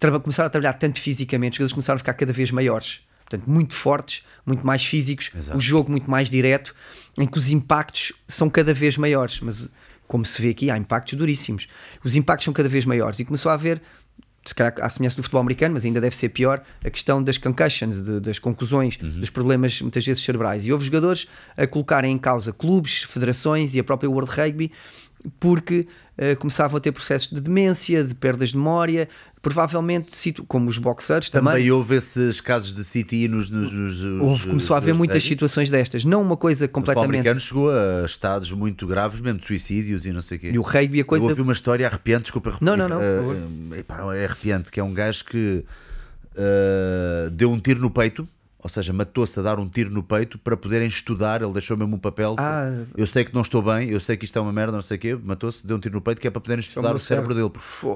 começaram 0.00 0.46
a 0.46 0.50
trabalhar 0.50 0.72
tanto 0.74 0.98
fisicamente, 1.00 1.52
os 1.52 1.56
jogadores 1.58 1.72
começaram 1.72 1.96
a 1.96 1.98
ficar 1.98 2.14
cada 2.14 2.32
vez 2.32 2.50
maiores 2.50 3.00
portanto, 3.30 3.48
muito 3.48 3.74
fortes, 3.74 4.24
muito 4.44 4.66
mais 4.66 4.84
físicos, 4.84 5.30
Exato. 5.34 5.56
o 5.56 5.60
jogo 5.60 5.90
muito 5.90 6.10
mais 6.10 6.28
direto, 6.28 6.74
em 7.16 7.26
que 7.26 7.38
os 7.38 7.50
impactos 7.50 8.12
são 8.26 8.50
cada 8.50 8.74
vez 8.74 8.96
maiores. 8.96 9.40
Mas, 9.40 9.68
como 10.08 10.24
se 10.24 10.42
vê 10.42 10.50
aqui, 10.50 10.70
há 10.70 10.76
impactos 10.76 11.14
duríssimos. 11.14 11.68
Os 12.02 12.16
impactos 12.16 12.44
são 12.44 12.52
cada 12.52 12.68
vez 12.68 12.84
maiores 12.84 13.20
e 13.20 13.24
começou 13.24 13.50
a 13.50 13.54
haver. 13.54 13.80
Se 14.44 14.54
calhar 14.54 14.74
à 14.80 14.88
semelhança 14.88 15.16
do 15.16 15.22
futebol 15.22 15.42
americano, 15.42 15.74
mas 15.74 15.84
ainda 15.84 16.00
deve 16.00 16.16
ser 16.16 16.30
pior, 16.30 16.64
a 16.82 16.88
questão 16.88 17.22
das 17.22 17.36
concussions, 17.36 18.00
de, 18.00 18.20
das 18.20 18.38
conclusões, 18.38 18.98
uhum. 19.00 19.20
dos 19.20 19.30
problemas 19.30 19.80
muitas 19.82 20.04
vezes 20.04 20.24
cerebrais. 20.24 20.64
E 20.64 20.72
houve 20.72 20.84
jogadores 20.84 21.28
a 21.56 21.66
colocarem 21.66 22.12
em 22.12 22.18
causa 22.18 22.52
clubes, 22.52 23.02
federações 23.02 23.74
e 23.74 23.78
a 23.78 23.84
própria 23.84 24.10
World 24.10 24.30
Rugby 24.30 24.72
porque 25.38 25.86
uh, 26.16 26.36
começavam 26.38 26.76
a 26.76 26.80
ter 26.80 26.92
processos 26.92 27.30
de 27.30 27.40
demência, 27.40 28.04
de 28.04 28.14
perdas 28.14 28.50
de 28.50 28.56
memória, 28.56 29.08
provavelmente, 29.42 30.32
como 30.46 30.68
os 30.68 30.78
boxers 30.78 31.30
também. 31.30 31.54
Também 31.54 31.70
houve 31.70 31.96
esses 31.96 32.40
casos 32.40 32.74
de 32.74 32.84
CTI 32.84 33.28
nos. 33.28 33.50
nos, 33.50 33.72
nos 33.72 34.04
houve, 34.22 34.46
começou 34.48 34.74
a 34.74 34.78
haver 34.78 34.94
muitas 34.94 35.22
situações 35.22 35.70
destas, 35.70 36.04
não 36.04 36.22
uma 36.22 36.36
coisa 36.36 36.66
completamente. 36.68 37.06
O 37.06 37.10
americano 37.10 37.40
chegou 37.40 37.70
a 37.70 38.04
estados 38.04 38.50
muito 38.52 38.86
graves, 38.86 39.20
mesmo 39.20 39.38
de 39.38 39.46
suicídios 39.46 40.06
e 40.06 40.12
não 40.12 40.22
sei 40.22 40.38
o 40.38 40.40
quê. 40.40 40.50
E 40.52 40.58
o 40.58 40.62
rugby 40.62 41.00
a 41.00 41.04
coisa. 41.04 41.24
Eu 41.24 41.30
ouvi 41.30 41.42
uma 41.42 41.52
história 41.52 41.86
arrepiante, 41.86 42.24
desculpa, 42.24 42.56
não, 42.60 42.76
não, 42.76 42.88
não, 42.88 42.98
uh, 42.98 44.12
é 44.12 44.24
arrepiante, 44.24 44.70
que 44.70 44.80
é 44.80 44.84
um 44.84 44.92
gajo 44.92 45.24
que 45.24 45.64
uh, 46.36 47.30
deu 47.30 47.50
um 47.50 47.58
tiro 47.58 47.80
no 47.80 47.90
peito 47.90 48.28
ou 48.62 48.68
seja, 48.68 48.92
matou-se 48.92 49.38
a 49.38 49.42
dar 49.42 49.58
um 49.58 49.68
tiro 49.68 49.90
no 49.90 50.02
peito 50.02 50.38
para 50.38 50.56
poderem 50.56 50.86
estudar. 50.86 51.42
Ele 51.42 51.52
deixou 51.52 51.76
mesmo 51.76 51.96
um 51.96 51.98
papel. 51.98 52.36
Ah, 52.38 52.84
eu 52.96 53.06
sei 53.06 53.24
que 53.24 53.34
não 53.34 53.42
estou 53.42 53.62
bem, 53.62 53.88
eu 53.88 54.00
sei 54.00 54.16
que 54.16 54.24
isto 54.24 54.38
é 54.38 54.42
uma 54.42 54.52
merda, 54.52 54.72
não 54.72 54.82
sei 54.82 54.96
o 54.96 55.00
quê. 55.00 55.14
Matou-se, 55.14 55.66
deu 55.66 55.76
um 55.76 55.80
tiro 55.80 55.94
no 55.94 56.00
peito 56.00 56.20
que 56.20 56.26
é 56.26 56.30
para 56.30 56.40
poderem 56.40 56.60
estudar 56.60 56.94
o 56.94 56.98
cérebro 56.98 57.34
dele. 57.34 57.50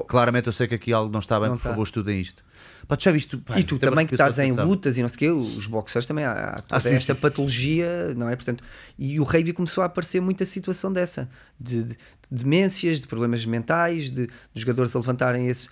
Claramente 0.07 0.47
eu 0.47 0.53
sei 0.53 0.67
que 0.67 0.75
aqui 0.75 0.93
algo 0.93 1.13
não 1.13 1.21
está 1.21 1.39
bem, 1.39 1.49
não 1.49 1.57
por 1.57 1.61
está. 1.61 1.71
favor, 1.71 1.85
estudem 1.85 2.21
isto. 2.21 2.43
Pá, 2.87 2.97
já 2.99 3.11
viste, 3.11 3.37
pá, 3.39 3.59
e 3.59 3.65
tu 3.65 3.79
também 3.79 4.07
que 4.07 4.15
estás 4.15 4.39
em 4.39 4.53
lutas 4.53 4.99
e 4.99 5.03
não 5.03 5.09
sei 5.09 5.17
o 5.17 5.19
quê, 5.19 5.31
os 5.31 5.67
boxers 5.67 6.07
também 6.07 6.25
há, 6.25 6.57
há 6.59 6.63
toda 6.63 6.91
esta 6.91 7.15
patologia, 7.15 8.13
não 8.15 8.29
é? 8.29 8.37
Portanto, 8.37 8.63
e 8.99 9.19
o 9.19 9.25
rugby 9.25 9.53
começou 9.53 9.83
a 9.83 9.87
aparecer 9.87 10.21
muita 10.21 10.45
situação 10.45 10.93
dessa, 10.93 11.29
de, 11.59 11.83
de, 11.83 11.97
de 12.31 12.45
demências, 12.45 13.01
de 13.01 13.07
problemas 13.07 13.45
mentais, 13.47 14.11
de, 14.11 14.27
de 14.27 14.33
jogadores 14.55 14.95
a 14.95 14.99
levantarem 14.99 15.49
esse 15.49 15.69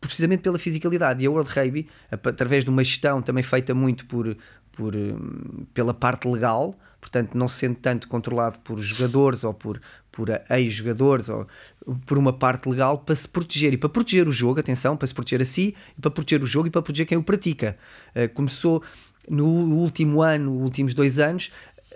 precisamente 0.00 0.40
pela 0.40 0.58
fisicalidade. 0.58 1.22
E 1.22 1.26
a 1.26 1.30
World 1.30 1.50
Rugby, 1.50 1.88
através 2.10 2.64
de 2.64 2.70
uma 2.70 2.84
gestão 2.84 3.22
também 3.22 3.42
feita 3.42 3.74
muito 3.74 4.06
por, 4.06 4.36
por, 4.72 4.94
hum, 4.94 5.66
pela 5.72 5.94
parte 5.94 6.28
legal, 6.28 6.78
portanto, 7.00 7.34
não 7.34 7.48
sendo 7.48 7.76
tanto 7.76 8.08
controlado 8.08 8.58
por 8.60 8.78
jogadores 8.78 9.44
ou 9.44 9.54
por, 9.54 9.80
por 10.10 10.28
ex-jogadores 10.50 11.28
ou 11.28 11.46
por 12.06 12.18
uma 12.18 12.32
parte 12.32 12.68
legal 12.68 12.98
para 12.98 13.14
se 13.14 13.28
proteger 13.28 13.72
e 13.72 13.76
para 13.76 13.88
proteger 13.88 14.26
o 14.28 14.32
jogo, 14.32 14.60
atenção, 14.60 14.96
para 14.96 15.06
se 15.06 15.14
proteger 15.14 15.42
a 15.42 15.44
si 15.44 15.74
para 16.00 16.10
proteger 16.10 16.42
o 16.42 16.46
jogo 16.46 16.68
e 16.68 16.70
para 16.70 16.82
proteger 16.82 17.06
quem 17.06 17.18
o 17.18 17.22
pratica. 17.22 17.76
Uh, 18.14 18.28
começou 18.34 18.82
no 19.28 19.46
último 19.46 20.22
ano, 20.22 20.52
últimos 20.52 20.94
dois 20.94 21.18
anos, 21.18 21.50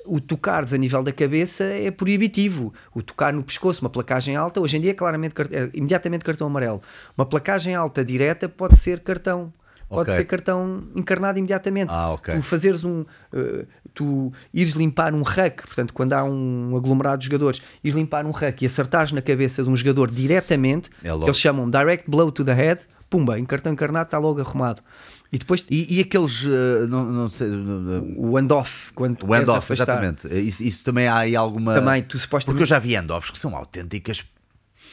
o 0.05 0.21
tocares 0.21 0.73
a 0.73 0.77
nível 0.77 1.03
da 1.03 1.13
cabeça 1.13 1.65
é 1.65 1.91
proibitivo. 1.91 2.73
O 2.95 3.03
tocar 3.03 3.33
no 3.33 3.43
pescoço, 3.43 3.81
uma 3.83 3.91
placagem 3.91 4.37
alta, 4.37 4.61
hoje 4.61 4.77
em 4.77 4.81
dia 4.81 4.91
é 4.93 4.95
claramente 4.95 5.35
é 5.51 5.71
imediatamente 5.75 6.25
cartão 6.25 6.47
amarelo. 6.47 6.83
Uma 7.17 7.27
placagem 7.27 7.75
alta 7.75 8.05
direta 8.05 8.49
pode 8.49 8.77
ser 8.77 9.01
cartão. 9.01 9.53
Pode 9.89 10.03
okay. 10.09 10.19
ser 10.19 10.25
cartão 10.25 10.85
encarnado 10.95 11.39
imediatamente. 11.39 11.91
Ah, 11.91 12.13
okay. 12.13 12.37
Tu 12.37 12.43
fazeres 12.43 12.85
um. 12.85 13.01
Uh, 13.33 13.67
tu 13.93 14.33
ires 14.55 14.73
limpar 14.75 15.13
um 15.13 15.23
rack, 15.23 15.67
portanto, 15.67 15.93
quando 15.93 16.13
há 16.13 16.23
um 16.23 16.77
aglomerado 16.77 17.19
de 17.19 17.27
jogadores, 17.27 17.61
ires 17.83 17.97
limpar 17.99 18.25
um 18.25 18.31
rack 18.31 18.63
e 18.63 18.67
acertares 18.67 19.11
na 19.11 19.21
cabeça 19.21 19.65
de 19.65 19.69
um 19.69 19.75
jogador 19.75 20.09
diretamente, 20.09 20.91
é 21.03 21.09
que 21.09 21.25
eles 21.25 21.41
chamam 21.41 21.69
direct 21.69 22.09
blow 22.09 22.31
to 22.31 22.45
the 22.45 22.55
head, 22.55 22.81
pumba, 23.11 23.37
em 23.37 23.45
cartão 23.45 23.73
encarnado 23.73 24.07
está 24.07 24.19
logo 24.19 24.41
arrumado. 24.41 24.81
E 25.33 25.39
depois 25.39 25.64
e, 25.70 25.99
e 25.99 26.01
aqueles 26.01 26.45
uh, 26.45 26.89
não, 26.89 27.05
não 27.05 27.28
sei 27.28 27.49
o 28.16 28.37
handoff 28.37 28.93
quando 28.95 29.22
o 29.24 29.33
handoff 29.33 29.72
exatamente. 29.72 30.26
Isso, 30.28 30.62
isso, 30.62 30.83
também 30.83 31.07
há 31.07 31.18
aí 31.18 31.37
alguma 31.37 31.74
também 31.74 32.03
tu 32.03 32.18
supostamente 32.18 32.57
porque 32.57 32.62
eu 32.62 32.66
já 32.66 32.81
vi 32.81 32.97
handoffs 32.97 33.31
que 33.31 33.39
são 33.39 33.55
autênticas 33.55 34.24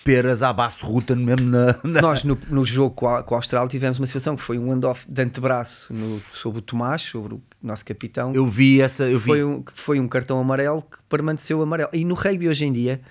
peras 0.04 0.44
à 0.44 0.54
base 0.54 0.78
ruta 0.80 1.16
mesmo 1.16 1.50
na, 1.50 1.76
na... 1.84 2.02
nós 2.02 2.24
no, 2.24 2.38
no 2.50 2.64
jogo 2.64 2.94
com 2.94 3.10
a, 3.10 3.24
com 3.24 3.34
a 3.34 3.40
Austrália 3.40 3.68
tivemos 3.68 3.98
uma 3.98 4.06
situação 4.06 4.36
que 4.36 4.44
foi 4.44 4.60
um 4.60 4.72
handoff 4.72 5.10
de 5.10 5.22
antebraço 5.24 5.92
no, 5.92 6.20
sobre 6.36 6.60
o 6.60 6.62
Tomás 6.62 7.02
sobre 7.02 7.34
o 7.34 7.42
nosso 7.62 7.84
capitão. 7.84 8.34
Eu 8.34 8.46
vi 8.46 8.80
essa 8.80 9.06
eu 9.06 9.18
vi. 9.18 9.26
Foi 9.26 9.44
um, 9.44 9.64
foi 9.74 10.00
um 10.00 10.08
cartão 10.08 10.40
amarelo 10.40 10.84
que 10.84 10.98
permaneceu 11.10 11.62
amarelo. 11.64 11.90
E 11.92 12.06
no 12.06 12.14
rugby 12.14 12.48
hoje 12.48 12.64
em 12.64 12.72
dia 12.72 13.02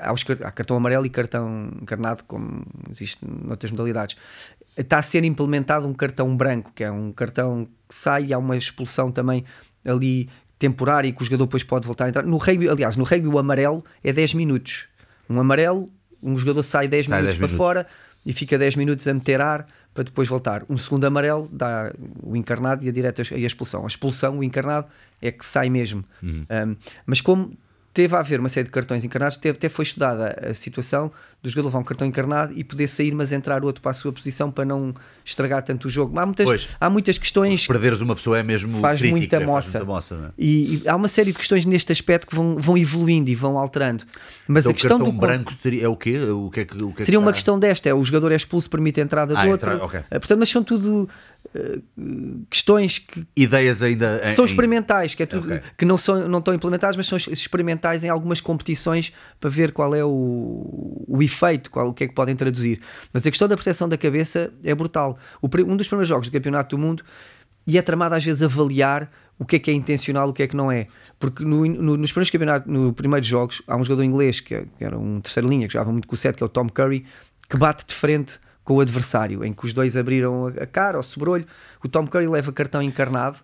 há, 0.00 0.12
os, 0.12 0.24
há 0.42 0.50
cartão 0.50 0.76
amarelo 0.76 1.06
e 1.06 1.10
cartão 1.10 1.70
encarnado 1.80 2.24
como 2.24 2.64
existe 2.90 3.18
noutras 3.24 3.70
modalidades 3.70 4.16
está 4.76 4.98
a 4.98 5.02
ser 5.02 5.24
implementado 5.24 5.86
um 5.86 5.94
cartão 5.94 6.34
branco, 6.36 6.72
que 6.74 6.84
é 6.84 6.90
um 6.90 7.12
cartão 7.12 7.66
que 7.88 7.94
sai 7.94 8.26
e 8.26 8.32
há 8.32 8.38
uma 8.38 8.56
expulsão 8.56 9.10
também 9.10 9.44
ali 9.84 10.28
temporária 10.58 11.08
e 11.08 11.12
que 11.12 11.22
o 11.22 11.24
jogador 11.24 11.46
depois 11.46 11.62
pode 11.62 11.86
voltar 11.86 12.04
a 12.04 12.08
entrar. 12.08 12.22
No 12.22 12.36
rugby, 12.36 12.68
aliás, 12.68 12.96
no 12.96 13.04
rugby 13.04 13.28
o 13.28 13.38
amarelo 13.38 13.84
é 14.04 14.12
10 14.12 14.34
minutos. 14.34 14.86
Um 15.28 15.40
amarelo, 15.40 15.90
um 16.22 16.36
jogador 16.36 16.62
sai 16.62 16.86
10 16.86 17.06
sai 17.06 17.18
minutos 17.18 17.38
10 17.38 17.38
para 17.38 17.48
minutos. 17.48 17.66
fora 17.66 17.86
e 18.24 18.32
fica 18.32 18.58
10 18.58 18.76
minutos 18.76 19.08
a 19.08 19.14
meter 19.14 19.40
ar 19.40 19.66
para 19.94 20.04
depois 20.04 20.28
voltar. 20.28 20.64
Um 20.68 20.76
segundo 20.76 21.04
amarelo 21.04 21.48
dá 21.50 21.92
o 22.22 22.36
encarnado 22.36 22.84
e 22.84 22.88
a 22.88 22.92
direta 22.92 23.22
e 23.34 23.42
a 23.42 23.46
expulsão. 23.46 23.84
A 23.84 23.86
expulsão, 23.86 24.38
o 24.38 24.44
encarnado, 24.44 24.86
é 25.20 25.32
que 25.32 25.44
sai 25.44 25.70
mesmo. 25.70 26.04
Uhum. 26.22 26.46
Um, 26.50 26.76
mas 27.06 27.20
como 27.20 27.56
teve 27.92 28.14
a 28.14 28.20
haver 28.20 28.40
uma 28.40 28.48
série 28.48 28.66
de 28.66 28.70
cartões 28.70 29.04
encarnados, 29.04 29.36
teve, 29.36 29.56
até 29.58 29.68
foi 29.68 29.84
estudada 29.84 30.36
a 30.48 30.54
situação 30.54 31.10
do 31.42 31.48
jogador 31.48 31.68
levar 31.68 31.78
um 31.78 31.84
cartão 31.84 32.06
encarnado 32.06 32.52
e 32.54 32.62
poder 32.62 32.86
sair, 32.86 33.14
mas 33.14 33.32
entrar 33.32 33.64
outro 33.64 33.80
para 33.80 33.92
a 33.92 33.94
sua 33.94 34.12
posição 34.12 34.50
para 34.50 34.64
não 34.64 34.94
estragar 35.24 35.62
tanto 35.62 35.88
o 35.88 35.90
jogo. 35.90 36.18
Há 36.18 36.26
muitas, 36.26 36.68
há 36.78 36.90
muitas 36.90 37.16
questões. 37.16 37.66
Perderes 37.66 38.00
uma 38.00 38.14
pessoa 38.14 38.38
é 38.38 38.42
mesmo. 38.42 38.78
Faz 38.80 39.00
crítica, 39.00 39.16
muita 39.16 39.40
moça. 39.40 39.70
Faz 39.70 39.74
muita 39.74 39.92
moça 39.92 40.14
é? 40.28 40.32
e, 40.36 40.76
e, 40.76 40.88
há 40.88 40.94
uma 40.94 41.08
série 41.08 41.32
de 41.32 41.38
questões 41.38 41.64
neste 41.64 41.92
aspecto 41.92 42.26
que 42.26 42.34
vão, 42.34 42.56
vão 42.56 42.76
evoluindo 42.76 43.30
e 43.30 43.34
vão 43.34 43.56
alterando. 43.56 44.04
Mas 44.46 44.62
então, 44.62 44.72
a 44.72 44.74
questão 44.74 44.98
do. 44.98 45.12
branco 45.12 45.52
seria, 45.62 45.84
é 45.84 45.88
o 45.88 45.96
quê? 45.96 46.18
O 46.18 46.50
que 46.50 46.60
é 46.60 46.64
que, 46.66 46.82
o 46.82 46.92
que 46.92 47.02
é 47.02 47.04
seria 47.06 47.18
que 47.18 47.24
uma 47.24 47.32
questão 47.32 47.58
desta: 47.58 47.88
é 47.88 47.94
o 47.94 48.04
jogador 48.04 48.32
é 48.32 48.36
expulso, 48.36 48.68
permite 48.68 49.00
a 49.00 49.04
entrada 49.04 49.38
ah, 49.38 49.44
do 49.44 49.50
outro. 49.50 49.72
Entra, 49.72 49.84
okay. 49.84 50.00
Eh, 50.10 50.18
portanto, 50.18 50.40
mas 50.40 50.50
são 50.50 50.62
tudo 50.62 51.08
uh, 51.54 52.46
questões 52.48 52.98
que. 52.98 53.26
Ideias 53.36 53.82
ainda. 53.82 54.20
Em, 54.24 54.34
são 54.34 54.44
experimentais, 54.44 55.14
que 55.14 55.22
é 55.22 55.26
tudo. 55.26 55.46
Okay. 55.46 55.60
que 55.78 55.84
não, 55.84 55.98
são, 55.98 56.28
não 56.28 56.38
estão 56.38 56.54
implementadas, 56.54 56.96
mas 56.96 57.06
são 57.06 57.18
experimentais 57.18 58.04
em 58.04 58.08
algumas 58.08 58.40
competições 58.40 59.12
para 59.38 59.50
ver 59.50 59.72
qual 59.72 59.94
é 59.94 60.04
o, 60.04 61.04
o 61.06 61.22
efeito, 61.22 61.70
qual, 61.70 61.88
o 61.88 61.94
que 61.94 62.04
é 62.04 62.08
que 62.08 62.14
podem 62.14 62.36
traduzir. 62.36 62.80
Mas 63.12 63.26
a 63.26 63.30
questão 63.30 63.48
da 63.48 63.56
proteção 63.56 63.88
da 63.88 63.96
cabeça 63.96 64.52
é 64.64 64.74
brutal. 64.74 65.18
O, 65.40 65.48
um 65.66 65.76
dos 65.76 65.88
primeiros 65.88 66.08
jogos 66.08 66.28
do 66.28 66.32
Campeonato 66.32 66.76
do 66.76 66.80
Mundo 66.80 67.04
e 67.66 67.78
é 67.78 67.82
tramado 67.82 68.14
às 68.14 68.24
vezes 68.24 68.42
avaliar 68.42 69.10
o 69.38 69.44
que 69.44 69.56
é 69.56 69.58
que 69.58 69.70
é 69.70 69.74
intencional 69.74 70.28
o 70.28 70.32
que 70.34 70.42
é 70.42 70.46
que 70.46 70.54
não 70.54 70.70
é. 70.70 70.86
Porque 71.18 71.42
no, 71.42 71.64
no, 71.66 71.96
nos 71.96 72.12
primeiros 72.12 72.30
campeonatos, 72.30 72.70
nos 72.70 72.92
primeiros 72.92 73.26
jogos, 73.26 73.62
há 73.66 73.74
um 73.74 73.82
jogador 73.82 74.04
inglês 74.04 74.38
que, 74.40 74.66
que 74.76 74.84
era 74.84 74.98
um 74.98 75.20
terceira 75.20 75.48
linha, 75.48 75.66
que 75.66 75.72
jogava 75.72 75.90
muito 75.90 76.06
com 76.06 76.14
o 76.14 76.18
set, 76.18 76.36
que 76.36 76.42
é 76.42 76.46
o 76.46 76.48
Tom 76.48 76.68
Curry, 76.68 77.06
que 77.48 77.56
bate 77.56 77.86
de 77.86 77.94
frente 77.94 78.38
com 78.70 78.76
o 78.76 78.80
adversário, 78.80 79.44
em 79.44 79.52
que 79.52 79.66
os 79.66 79.72
dois 79.72 79.96
abriram 79.96 80.46
a 80.46 80.64
cara, 80.64 80.96
o 80.96 81.02
sobrolho. 81.02 81.44
O 81.82 81.88
Tom 81.88 82.06
Curry 82.06 82.28
leva 82.28 82.52
cartão 82.52 82.80
encarnado 82.80 83.38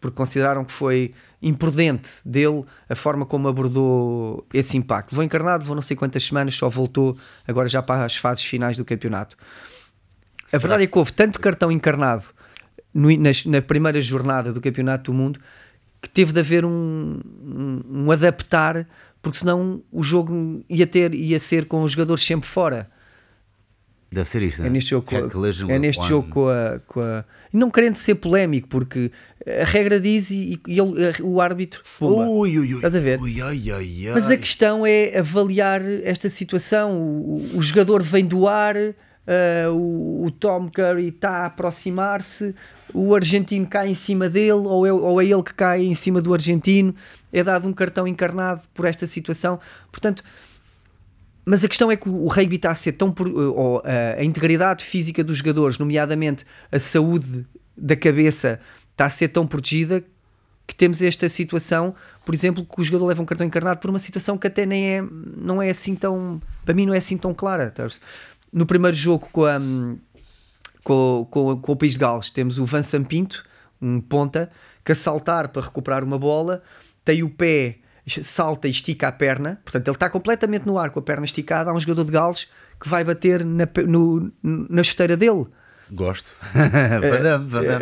porque 0.00 0.14
consideraram 0.14 0.64
que 0.64 0.70
foi 0.70 1.12
imprudente 1.42 2.08
dele 2.24 2.64
a 2.88 2.94
forma 2.94 3.26
como 3.26 3.48
abordou 3.48 4.46
esse 4.54 4.76
impacto. 4.76 5.16
Vou 5.16 5.24
encarnado, 5.24 5.64
vou 5.64 5.74
não 5.74 5.82
sei 5.82 5.96
quantas 5.96 6.22
semanas, 6.22 6.54
só 6.54 6.68
voltou 6.68 7.18
agora 7.44 7.68
já 7.68 7.82
para 7.82 8.04
as 8.04 8.16
fases 8.16 8.44
finais 8.44 8.76
do 8.76 8.84
campeonato. 8.84 9.36
A 10.52 10.58
verdade 10.58 10.84
é 10.84 10.86
que 10.86 10.96
houve 10.96 11.12
tanto 11.12 11.40
cartão 11.40 11.72
encarnado 11.72 12.26
no, 12.94 13.08
na, 13.16 13.30
na, 13.46 13.60
primeira 13.60 14.00
jornada 14.00 14.52
do 14.52 14.60
campeonato 14.60 15.10
do 15.10 15.18
mundo 15.18 15.40
que 16.00 16.08
teve 16.08 16.32
de 16.32 16.38
haver 16.38 16.64
um, 16.64 17.18
um, 17.42 17.82
um 18.04 18.12
adaptar, 18.12 18.86
porque 19.20 19.38
senão 19.38 19.82
o 19.90 20.04
jogo 20.04 20.64
ia 20.68 20.86
ter 20.86 21.12
ia 21.14 21.40
ser 21.40 21.66
com 21.66 21.82
os 21.82 21.90
jogadores 21.90 22.22
sempre 22.22 22.48
fora. 22.48 22.88
Deve 24.10 24.28
ser 24.28 24.40
isto, 24.42 24.62
é 24.62 24.70
neste 24.70 24.90
jogo, 24.90 25.06
com, 25.06 25.16
a, 25.16 25.72
é 25.74 25.78
neste 25.78 26.08
jogo 26.08 26.28
com 26.30 26.48
a, 26.48 26.80
com 26.86 27.00
a, 27.00 27.24
Não 27.52 27.70
querendo 27.70 27.96
ser 27.96 28.14
polémico, 28.14 28.66
porque 28.66 29.12
a 29.46 29.64
regra 29.64 30.00
diz 30.00 30.30
e, 30.30 30.58
e 30.66 30.80
ele, 30.80 31.22
o 31.22 31.42
árbitro. 31.42 31.82
Ui, 32.00 32.58
ui, 32.58 32.58
ui, 32.58 32.70
Estás 32.76 32.96
a 32.96 33.00
ver? 33.00 33.20
Ui, 33.20 33.38
ai, 33.42 33.70
ai, 33.70 34.04
Mas 34.14 34.30
a 34.30 34.36
questão 34.38 34.86
é 34.86 35.18
avaliar 35.18 35.82
esta 36.02 36.30
situação. 36.30 36.98
O, 36.98 37.58
o 37.58 37.62
jogador 37.62 38.02
vem 38.02 38.24
do 38.24 38.48
ar, 38.48 38.76
uh, 38.76 38.94
o, 39.72 40.24
o, 40.24 40.30
Tom 40.30 40.70
Curry 40.70 41.08
está 41.08 41.42
a 41.42 41.46
aproximar-se, 41.46 42.54
o 42.94 43.14
argentino 43.14 43.66
cai 43.66 43.90
em 43.90 43.94
cima 43.94 44.30
dele, 44.30 44.52
ou 44.52 44.86
é, 44.86 44.92
ou 44.92 45.20
é 45.20 45.26
ele 45.26 45.42
que 45.42 45.52
cai 45.52 45.84
em 45.84 45.94
cima 45.94 46.22
do 46.22 46.32
argentino. 46.32 46.94
É 47.30 47.44
dado 47.44 47.68
um 47.68 47.74
cartão 47.74 48.08
encarnado 48.08 48.62
por 48.72 48.86
esta 48.86 49.06
situação. 49.06 49.60
Portanto 49.92 50.24
Mas 51.50 51.64
a 51.64 51.68
questão 51.68 51.90
é 51.90 51.96
que 51.96 52.08
o 52.08 52.26
rugby 52.26 52.56
está 52.56 52.70
a 52.70 52.74
ser 52.74 52.92
tão. 52.92 53.10
por- 53.10 53.26
ou, 53.28 53.78
a, 53.84 54.20
a 54.20 54.24
integridade 54.24 54.84
física 54.84 55.24
dos 55.24 55.38
jogadores, 55.38 55.78
nomeadamente 55.78 56.44
a 56.70 56.78
saúde 56.78 57.46
da 57.74 57.96
cabeça, 57.96 58.60
está 58.92 59.06
a 59.06 59.10
ser 59.10 59.28
tão 59.28 59.46
protegida 59.46 60.04
que 60.66 60.74
temos 60.74 61.00
esta 61.00 61.26
situação, 61.30 61.94
por 62.26 62.34
exemplo, 62.34 62.66
que 62.66 62.78
o 62.78 62.84
jogador 62.84 63.06
leva 63.06 63.22
um 63.22 63.24
cartão 63.24 63.46
encarnado 63.46 63.80
por 63.80 63.88
uma 63.88 63.98
situação 63.98 64.36
que 64.36 64.46
até 64.46 64.66
nem 64.66 64.98
é, 64.98 65.02
não 65.36 65.62
é 65.62 65.70
assim 65.70 65.94
tão, 65.94 66.42
para 66.66 66.74
mim 66.74 66.84
não 66.84 66.92
é 66.92 66.98
assim 66.98 67.16
tão 67.16 67.32
clara. 67.32 67.70
tá? 67.70 67.88
No 68.52 68.66
primeiro 68.66 68.94
jogo 68.94 69.26
com, 69.32 69.46
a, 69.46 69.58
com, 70.84 71.26
com, 71.30 71.56
com 71.56 71.72
o 71.72 71.76
País 71.76 71.94
de 71.94 71.98
Gales 71.98 72.28
temos 72.28 72.58
o 72.58 72.66
Van 72.66 72.82
Sampinto, 72.82 73.42
um 73.80 73.98
ponta, 74.00 74.50
que 74.84 74.92
a 74.92 74.94
saltar 74.94 75.48
para 75.48 75.62
recuperar 75.62 76.04
uma 76.04 76.18
bola, 76.18 76.62
tem 77.04 77.22
o 77.22 77.30
pé, 77.30 77.76
salta 78.08 78.68
e 78.68 78.70
estica 78.70 79.08
a 79.08 79.12
perna, 79.12 79.60
portanto 79.64 79.88
ele 79.88 79.96
está 79.96 80.08
completamente 80.08 80.66
no 80.66 80.78
ar 80.78 80.90
com 80.90 80.98
a 80.98 81.02
perna 81.02 81.24
esticada, 81.24 81.70
há 81.70 81.74
um 81.74 81.80
jogador 81.80 82.04
de 82.04 82.10
Gales 82.10 82.48
que 82.80 82.88
vai 82.88 83.04
bater 83.04 83.44
na, 83.44 83.68
no, 83.86 84.32
na 84.42 84.82
esteira 84.82 85.16
dele. 85.16 85.46
Gosto. 85.90 86.32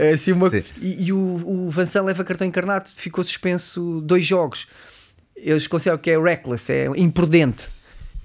É, 0.00 0.10
é 0.10 0.14
assim 0.14 0.32
uma... 0.32 0.48
E, 0.80 1.06
e 1.06 1.12
o, 1.12 1.18
o 1.18 1.70
Vansan 1.70 2.02
leva 2.02 2.24
cartão 2.24 2.46
encarnado, 2.46 2.90
ficou 2.94 3.24
suspenso 3.24 4.00
dois 4.02 4.24
jogos. 4.24 4.68
Eles 5.34 5.66
consideram 5.66 5.98
que 5.98 6.10
é 6.10 6.18
reckless, 6.18 6.72
é 6.72 6.86
imprudente. 6.96 7.68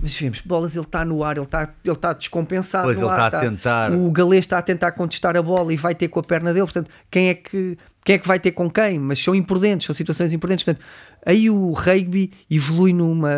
Mas 0.02 0.18
vemos, 0.18 0.42
bolas, 0.42 0.76
ele 0.76 0.84
está 0.84 1.06
no 1.06 1.24
ar, 1.24 1.38
ele 1.38 1.46
está 1.46 1.70
ele 1.86 1.96
tá 1.96 2.12
descompensado. 2.14 2.86
Pois, 2.86 2.98
ele 2.98 3.08
ar, 3.08 3.28
está 3.28 3.38
a 3.38 3.42
tentar. 3.42 3.92
O 3.92 4.12
galês 4.12 4.46
está 4.46 4.58
a 4.58 4.62
tentar 4.62 4.92
contestar 4.94 5.38
a 5.38 5.42
bola 5.42 5.72
e 5.72 5.78
vai 5.78 5.94
ter 5.94 6.08
com 6.08 6.20
a 6.20 6.24
perna 6.24 6.52
dele. 6.52 6.66
Portanto, 6.66 6.90
quem 7.10 7.30
é 7.30 7.36
que, 7.36 7.78
quem 8.04 8.16
é 8.16 8.18
que 8.20 8.28
vai 8.28 8.40
ter 8.40 8.52
com 8.52 8.70
quem? 8.70 8.98
Mas 9.00 9.20
são 9.24 9.36
imprudentes, 9.36 9.86
são 9.86 9.94
situações 9.96 10.34
imprudentes. 10.34 10.66
Portanto, 10.66 10.84
aí 11.26 11.50
o 11.50 11.72
rugby 11.72 12.32
evolui 12.50 12.94
numa, 12.94 13.32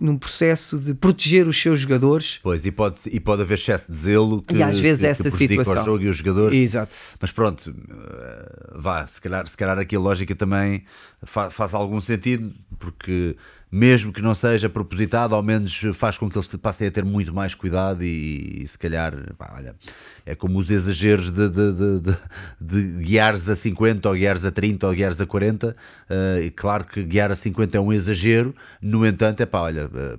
num 0.00 0.16
processo 0.18 0.78
de 0.78 0.94
proteger 0.94 1.46
os 1.46 1.60
seus 1.60 1.78
jogadores. 1.80 2.40
Pois, 2.42 2.66
e 2.66 2.72
pode, 2.72 2.98
e 3.06 3.20
pode 3.20 3.42
haver 3.42 3.54
excesso 3.54 3.90
de 3.90 3.96
zelo 3.96 4.42
que, 4.42 4.56
E 4.56 4.62
às 4.62 4.78
vezes 4.80 5.00
que, 5.00 5.06
essa 5.06 5.22
que 5.22 5.30
prejudica 5.30 5.62
situação. 5.62 5.82
o 5.82 5.86
jogo 5.86 6.04
e 6.04 6.08
os 6.08 6.16
jogadores. 6.16 6.58
Exato. 6.58 6.96
Mas 7.20 7.30
pronto, 7.30 7.72
eh, 7.88 8.72
vá, 8.76 9.06
se 9.06 9.20
calhar, 9.20 9.46
se 9.46 9.56
calhar 9.56 9.78
aqui 9.78 9.94
a 9.94 10.00
lógica 10.00 10.34
também 10.34 10.82
fa- 11.22 11.50
faz 11.50 11.72
algum 11.74 12.00
sentido, 12.00 12.52
porque 12.78 13.36
mesmo 13.70 14.12
que 14.12 14.20
não 14.20 14.34
seja 14.34 14.68
propositado, 14.68 15.32
ao 15.32 15.42
menos 15.44 15.80
faz 15.94 16.18
com 16.18 16.28
que 16.28 16.36
eles 16.36 16.48
passem 16.56 16.88
a 16.88 16.90
ter 16.90 17.04
muito 17.04 17.32
mais 17.32 17.54
cuidado 17.54 18.02
e, 18.02 18.62
e 18.62 18.66
se 18.66 18.76
calhar, 18.76 19.14
pá, 19.38 19.52
olha, 19.56 19.76
é 20.26 20.34
como 20.34 20.58
os 20.58 20.72
exageros 20.72 21.30
de, 21.30 21.48
de, 21.48 21.72
de, 21.72 22.00
de, 22.00 22.16
de 22.60 23.04
guiares 23.04 23.48
a 23.48 23.54
50 23.54 23.99
ou 24.08 24.14
guiares 24.14 24.44
a 24.44 24.50
30 24.50 24.86
ou 24.86 24.94
guiares 24.94 25.20
a 25.20 25.26
40. 25.26 25.76
eh, 26.08 26.42
e 26.46 26.50
claro 26.50 26.84
que 26.84 27.02
guiar 27.02 27.30
a 27.30 27.36
50 27.36 27.76
é 27.76 27.80
um 27.80 27.92
exagero, 27.92 28.54
no 28.80 29.04
entanto, 29.06 29.40
é 29.40 29.46
pá, 29.46 29.60
olha, 29.60 29.90
eh, 29.94 30.16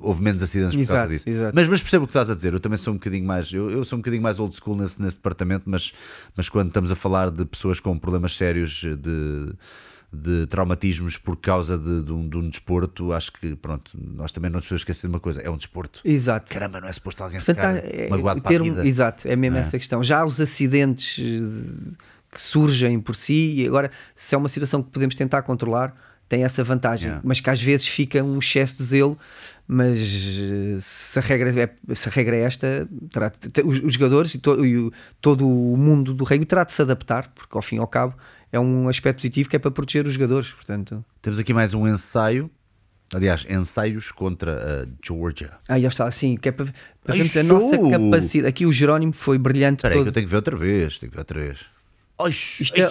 houve 0.00 0.22
menos 0.22 0.42
acidentes 0.42 0.74
por 0.74 0.78
causa 0.86 0.92
Exato, 0.94 1.12
disso. 1.12 1.28
exato. 1.28 1.52
Mas, 1.54 1.68
mas 1.68 1.80
percebo 1.82 2.04
o 2.04 2.06
que 2.06 2.12
estás 2.12 2.30
a 2.30 2.34
dizer. 2.34 2.52
Eu 2.54 2.60
também 2.60 2.78
sou 2.78 2.92
um 2.92 2.96
bocadinho 2.96 3.26
mais. 3.26 3.52
Eu, 3.52 3.70
eu 3.70 3.84
sou 3.84 3.96
um 3.98 4.00
bocadinho 4.00 4.22
mais 4.22 4.38
old 4.40 4.54
school 4.56 4.74
nesse, 4.76 5.00
nesse 5.00 5.16
departamento, 5.16 5.64
mas, 5.68 5.92
mas 6.36 6.48
quando 6.48 6.68
estamos 6.68 6.90
a 6.90 6.96
falar 6.96 7.30
de 7.30 7.44
pessoas 7.44 7.80
com 7.80 7.98
problemas 7.98 8.34
sérios 8.34 8.80
de, 8.80 9.52
de 10.12 10.46
traumatismos 10.46 11.16
por 11.18 11.36
causa 11.36 11.76
de, 11.78 12.02
de 12.02 12.12
um, 12.12 12.26
de 12.28 12.36
um 12.36 12.48
desporto, 12.48 13.12
acho 13.12 13.30
que 13.32 13.54
pronto, 13.56 13.90
nós 13.94 14.32
também 14.32 14.50
não 14.50 14.56
nos 14.58 14.66
podemos 14.66 14.80
esquecer 14.80 15.02
de 15.06 15.12
uma 15.12 15.20
coisa: 15.20 15.40
é 15.42 15.50
um 15.50 15.56
desporto. 15.58 16.00
Exato. 16.02 16.50
Caramba, 16.52 16.80
não 16.80 16.88
é 16.88 16.92
suposto 16.92 17.22
alguém 17.22 17.38
Portanto, 17.40 17.56
ficar 17.56 17.76
é- 17.76 18.08
magoado 18.08 18.40
para 18.42 18.56
a 18.56 18.62
vida. 18.62 18.86
Exato, 18.86 19.28
é 19.28 19.36
mesmo 19.36 19.58
É. 19.58 19.60
essa 19.60 19.78
questão. 19.78 20.02
Já 20.02 20.24
os 20.24 20.40
acidentes 20.40 21.18
eh, 21.22 21.92
que 22.32 22.40
surgem 22.40 23.00
por 23.00 23.14
si, 23.16 23.54
e 23.62 23.66
agora, 23.66 23.90
se 24.14 24.34
é 24.34 24.38
uma 24.38 24.48
situação 24.48 24.82
que 24.82 24.90
podemos 24.90 25.14
tentar 25.14 25.42
controlar, 25.42 25.94
tem 26.28 26.44
essa 26.44 26.62
vantagem, 26.62 27.06
Yeah. 27.08 27.22
mas 27.26 27.40
que 27.40 27.50
às 27.50 27.60
vezes 27.60 27.88
fica 27.88 28.22
um 28.22 28.38
excesso 28.38 28.76
de 28.76 28.84
zelo. 28.84 29.18
Mas 29.66 29.98
eh, 29.98 30.78
se 30.80 31.18
a 31.18 31.22
regra 31.22 31.50
é, 31.62 31.94
se 31.94 32.08
a 32.08 32.12
regra 32.12 32.36
é 32.36 32.40
esta, 32.42 32.88
terá 33.12 33.32
os, 33.64 33.80
os 33.82 33.94
jogadores 33.94 34.34
e, 34.34 34.38
to- 34.38 34.64
e 34.64 34.76
o- 34.78 34.92
todo 35.20 35.46
o 35.46 35.76
mundo 35.76 36.12
do 36.14 36.24
rugby 36.24 36.44
terá 36.44 36.64
de 36.64 36.72
se 36.72 36.82
adaptar, 36.82 37.28
porque 37.34 37.56
ao 37.56 37.62
fim 37.62 37.76
e 37.76 37.78
ao 37.78 37.86
cabo 37.86 38.14
é 38.52 38.58
um 38.58 38.88
aspecto 38.88 39.18
positivo 39.18 39.48
que 39.48 39.54
é 39.56 39.58
para 39.60 39.70
proteger 39.70 40.06
os 40.06 40.14
jogadores. 40.14 40.52
Portanto, 40.52 41.04
Temos 41.22 41.38
aqui 41.38 41.52
mais 41.54 41.72
um 41.74 41.86
ensaio. 41.86 42.50
Aliás, 43.12 43.44
ensaios 43.50 44.12
contra 44.12 44.82
a 44.84 44.86
Georgia. 45.04 45.50
aí 45.68 45.84
está 45.84 46.06
assim, 46.06 46.36
que 46.36 46.48
é 46.48 46.52
para, 46.52 46.66
para 47.02 47.14
vermos 47.14 47.36
a 47.36 47.42
nossa 47.42 47.76
capacidade. 47.76 48.46
Aqui 48.48 48.66
o 48.66 48.72
Jerónimo 48.72 49.12
foi 49.12 49.36
brilhante. 49.38 49.78
Espera 49.80 49.94
aí, 49.94 49.98
todo- 49.98 50.04
que 50.04 50.08
eu 50.10 50.12
tenho 50.12 50.26
que 50.26 50.30
ver 50.30 50.36
outra 50.36 50.56
vez. 50.56 50.98
Tenho 50.98 51.10
que 51.10 51.16
ver 51.16 51.20
outra 51.20 51.40
vez. 51.40 51.58
Isto 52.60 52.76
é- 52.80 52.90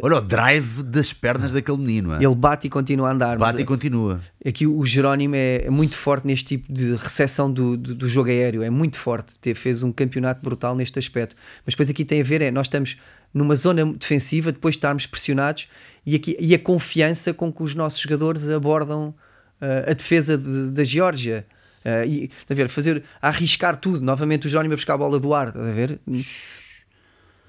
Olha 0.00 0.16
o 0.18 0.20
drive 0.20 0.82
das 0.84 1.12
pernas 1.12 1.52
daquele 1.54 1.78
menino. 1.78 2.12
é? 2.14 2.22
Ele 2.22 2.34
bate 2.34 2.68
e 2.68 2.70
continua 2.70 3.08
a 3.08 3.12
andar. 3.12 3.36
Bate 3.36 3.60
e 3.62 3.64
continua. 3.64 4.20
Aqui 4.46 4.64
o 4.64 4.84
Jerónimo 4.86 5.34
é, 5.34 5.64
é 5.64 5.70
muito 5.70 5.96
forte 5.96 6.24
neste 6.24 6.44
tipo 6.56 6.72
de 6.72 6.94
recepção 6.94 7.50
do, 7.50 7.76
do, 7.76 7.94
do 7.96 8.08
jogo 8.08 8.28
aéreo, 8.30 8.62
é 8.62 8.70
muito 8.70 8.96
forte. 8.96 9.36
Te- 9.40 9.54
Fez 9.54 9.82
um 9.82 9.90
campeonato 9.90 10.40
brutal 10.40 10.76
neste 10.76 10.98
aspecto. 11.00 11.34
Mas 11.66 11.74
depois 11.74 11.90
aqui 11.90 12.04
tem 12.04 12.20
a 12.20 12.24
ver, 12.24 12.42
é 12.42 12.50
nós 12.50 12.66
estamos 12.66 12.96
numa 13.34 13.56
zona 13.56 13.84
defensiva, 13.86 14.52
depois 14.52 14.74
de 14.74 14.78
estarmos 14.78 15.04
pressionados 15.06 15.66
e, 16.06 16.14
aqui, 16.14 16.36
e 16.38 16.54
a 16.54 16.58
confiança 16.60 17.34
com 17.34 17.52
que 17.52 17.62
os 17.64 17.74
nossos 17.74 17.98
jogadores 17.98 18.48
abordam 18.48 19.12
ah, 19.60 19.90
a 19.90 19.94
defesa 19.94 20.38
de- 20.38 20.70
da 20.70 20.84
Geórgia. 20.84 21.44
Ah, 21.84 22.04
e, 22.06 22.24
estás 22.40 22.50
a 22.50 22.54
ver, 22.54 22.68
fazer, 22.68 23.02
a 23.20 23.28
arriscar 23.28 23.76
tudo. 23.76 24.00
Novamente 24.00 24.46
o 24.46 24.50
Jerónimo 24.50 24.74
a 24.74 24.76
buscar 24.76 24.94
a 24.94 24.98
bola 24.98 25.18
do 25.18 25.34
ar, 25.34 25.48
estás 25.48 25.66
a 25.66 25.72
ver? 25.72 25.98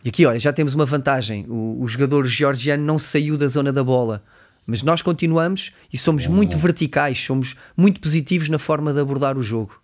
E 0.04 0.10
aqui, 0.10 0.26
olha, 0.26 0.40
já 0.40 0.54
temos 0.54 0.74
uma 0.74 0.86
vantagem. 0.86 1.46
O, 1.48 1.82
o 1.82 1.88
jogador 1.88 2.26
georgiano 2.26 2.84
não 2.84 2.98
saiu 2.98 3.38
da 3.38 3.48
zona 3.48 3.72
da 3.72 3.84
bola. 3.84 4.24
Mas 4.66 4.84
nós 4.84 5.02
continuamos 5.02 5.72
e 5.92 5.98
somos 5.98 6.28
muito 6.28 6.58
verticais, 6.58 7.20
somos 7.24 7.56
muito 7.76 8.00
positivos 8.00 8.50
na 8.50 8.60
forma 8.60 8.94
de 8.94 9.00
abordar 9.00 9.38
o 9.38 9.42
jogo. 9.42 9.82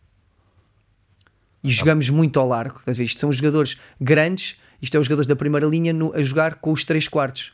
E 1.63 1.71
jogamos 1.71 2.09
muito 2.09 2.39
ao 2.39 2.47
largo. 2.47 2.79
Ver? 2.85 3.01
Isto 3.03 3.19
são 3.19 3.33
jogadores 3.33 3.77
grandes, 3.99 4.55
isto 4.81 4.95
é 4.95 4.99
os 4.99 5.07
jogadores 5.07 5.27
da 5.27 5.35
primeira 5.35 5.65
linha 5.65 5.91
no- 5.91 6.13
a 6.13 6.21
jogar 6.21 6.55
com 6.55 6.71
os 6.71 6.85
três 6.85 7.07
quartos. 7.07 7.51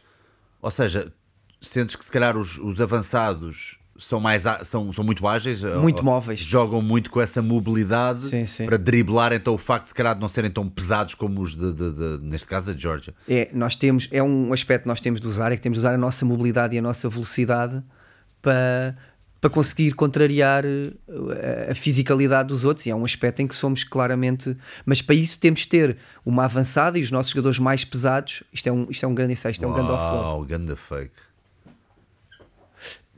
Ou 0.61 0.69
seja, 0.69 1.11
sentes 1.61 1.95
que 1.95 2.03
se 2.03 2.11
calhar 2.11 2.37
os, 2.37 2.57
os 2.57 2.81
avançados 2.81 3.79
são, 4.01 4.19
mais, 4.19 4.43
são, 4.63 4.91
são 4.91 5.03
muito 5.03 5.27
ágeis, 5.27 5.63
Muito 5.63 6.03
móveis. 6.03 6.39
jogam 6.39 6.81
muito 6.81 7.09
com 7.11 7.21
essa 7.21 7.41
mobilidade 7.41 8.21
Sim, 8.21 8.45
sim. 8.45 8.65
para 8.65 8.77
driblar 8.77 9.31
então 9.33 9.53
o 9.53 9.57
facto 9.57 9.83
de 9.83 9.89
se 9.89 9.95
calhar 9.95 10.15
de 10.15 10.21
não 10.21 10.27
serem 10.29 10.49
tão 10.51 10.67
pesados 10.67 11.13
como 11.13 11.41
os 11.41 11.55
de, 11.55 11.73
de- 11.73 11.93
de- 11.93 12.19
neste 12.23 12.47
caso 12.47 12.67
da 12.73 12.77
Georgia. 12.77 13.13
É, 13.29 13.49
nós 13.53 13.75
temos, 13.75 14.07
é 14.11 14.21
um 14.21 14.51
aspecto 14.53 14.83
que 14.83 14.87
nós 14.89 14.99
temos 15.01 15.21
de 15.21 15.27
usar, 15.27 15.51
é 15.51 15.55
que 15.55 15.61
temos 15.61 15.77
de 15.77 15.79
usar 15.85 15.93
a 15.93 15.97
nossa 15.97 16.25
mobilidade 16.25 16.75
e 16.75 16.79
a 16.79 16.81
nossa 16.81 17.07
velocidade 17.09 17.81
para, 18.41 18.95
para 19.39 19.49
conseguir 19.49 19.91
contrariar 19.93 20.63
eh, 20.65 21.67
a, 21.71 21.75
fisicalidade 21.75 22.49
dos 22.49 22.63
outros. 22.63 22.85
E 22.85 22.89
é 22.89 22.95
um 22.95 23.05
aspecto 23.05 23.39
em 23.41 23.47
que 23.47 23.55
somos 23.55 23.83
claramente. 23.83 24.55
Mas 24.85 25.01
para 25.01 25.15
isso 25.15 25.37
temos 25.39 25.61
de 25.61 25.67
ter 25.67 25.97
uma 26.25 26.45
avançada 26.45 26.97
e 26.97 27.01
os 27.01 27.11
nossos 27.11 27.31
jogadores 27.31 27.59
mais 27.59 27.83
pesados. 27.85 28.43
Isto 28.53 28.67
é 28.69 28.71
um, 28.71 28.87
isto 28.89 29.03
é 29.03 29.07
um 29.07 29.13
grande 29.15 29.33
ensaio, 29.33 29.51
isto 29.51 29.63
é 29.63 29.67
um 29.67 29.73
grande 29.73 29.91
offload. 29.91 30.17
Uau, 30.23 30.45
ganda 30.45 30.75
fake. 30.75 31.13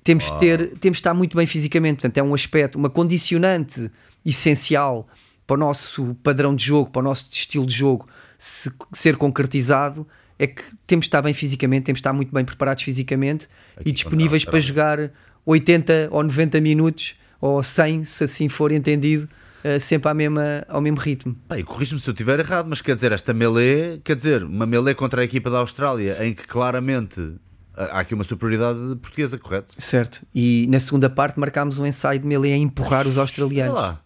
Temos 0.04 0.26
de, 0.26 0.40
ter, 0.40 0.68
temos 0.80 0.98
de 0.98 1.02
estar 1.02 1.14
muito 1.14 1.38
bem 1.38 1.46
fisicamente. 1.48 1.96
Portanto, 2.02 2.18
é 2.18 2.24
um 2.24 2.34
aspecto, 2.34 2.76
uma 2.78 2.90
condicionante 2.90 3.90
essencial 4.26 5.08
para 5.46 5.56
o 5.56 5.58
nosso 5.58 6.16
padrão 6.24 6.56
de 6.56 6.64
jogo, 6.66 6.90
para 6.90 7.00
o 7.00 7.04
nosso 7.04 7.28
estilo 7.32 7.66
de 7.66 7.74
jogo 7.74 8.08
se- 8.38 8.72
ser 8.92 9.16
concretizado. 9.18 10.08
É 10.40 10.48
que 10.48 10.64
temos 10.88 11.06
de 11.06 11.10
estar 11.10 11.22
bem 11.22 11.34
fisicamente, 11.34 11.84
temos 11.84 11.98
de 11.98 12.02
estar 12.02 12.12
muito 12.14 12.34
bem 12.34 12.44
preparados 12.44 12.84
fisicamente 12.84 13.48
Aqui 13.78 13.90
e 13.90 13.92
disponíveis 13.92 14.44
para 14.44 14.60
jogar 14.60 15.12
80 15.46 16.10
ou 16.12 16.24
90 16.24 16.60
minutos 16.60 17.16
ou 17.40 17.62
100, 17.62 18.04
se 18.06 18.24
assim 18.24 18.50
for 18.50 18.72
entendido, 18.72 19.30
eh, 19.64 19.78
sempre 19.80 20.10
à 20.10 20.14
mesma, 20.14 20.66
ao 20.68 20.82
mesmo 20.82 20.98
ritmo. 20.98 21.36
Pá, 21.48 21.60
e 21.60 21.64
corrige-me 21.64 22.00
se 22.00 22.10
eu 22.10 22.14
estiver 22.14 22.40
errado, 22.40 22.68
mas 22.68 22.82
quer 22.82 22.96
dizer, 22.96 23.12
esta 23.12 23.34
melee, 23.34 24.00
quer 24.04 24.16
dizer, 24.16 24.44
uma 24.44 24.66
melee 24.66 24.96
contra 24.96 25.22
a 25.22 25.24
equipa 25.24 25.50
da 25.50 25.60
Austrália 25.60 26.18
em 26.26 26.34
que 26.34 26.48
claramente 26.48 27.36
há 27.76 28.00
aqui 28.00 28.14
uma 28.14 28.24
superioridade 28.24 28.80
portuguesa, 29.02 29.38
correto? 29.38 29.74
Certo. 29.78 30.26
E 30.34 30.68
na 30.70 30.80
segunda 30.80 31.10
parte 31.10 31.40
marcámos 31.40 31.78
um 31.78 31.86
ensaio 31.86 32.20
de 32.20 32.26
melee 32.28 32.54
a 32.54 32.58
empurrar 32.58 33.08
os 33.08 33.14
Olha 33.14 33.22
australianos. 33.24 33.76
lá. 33.76 34.00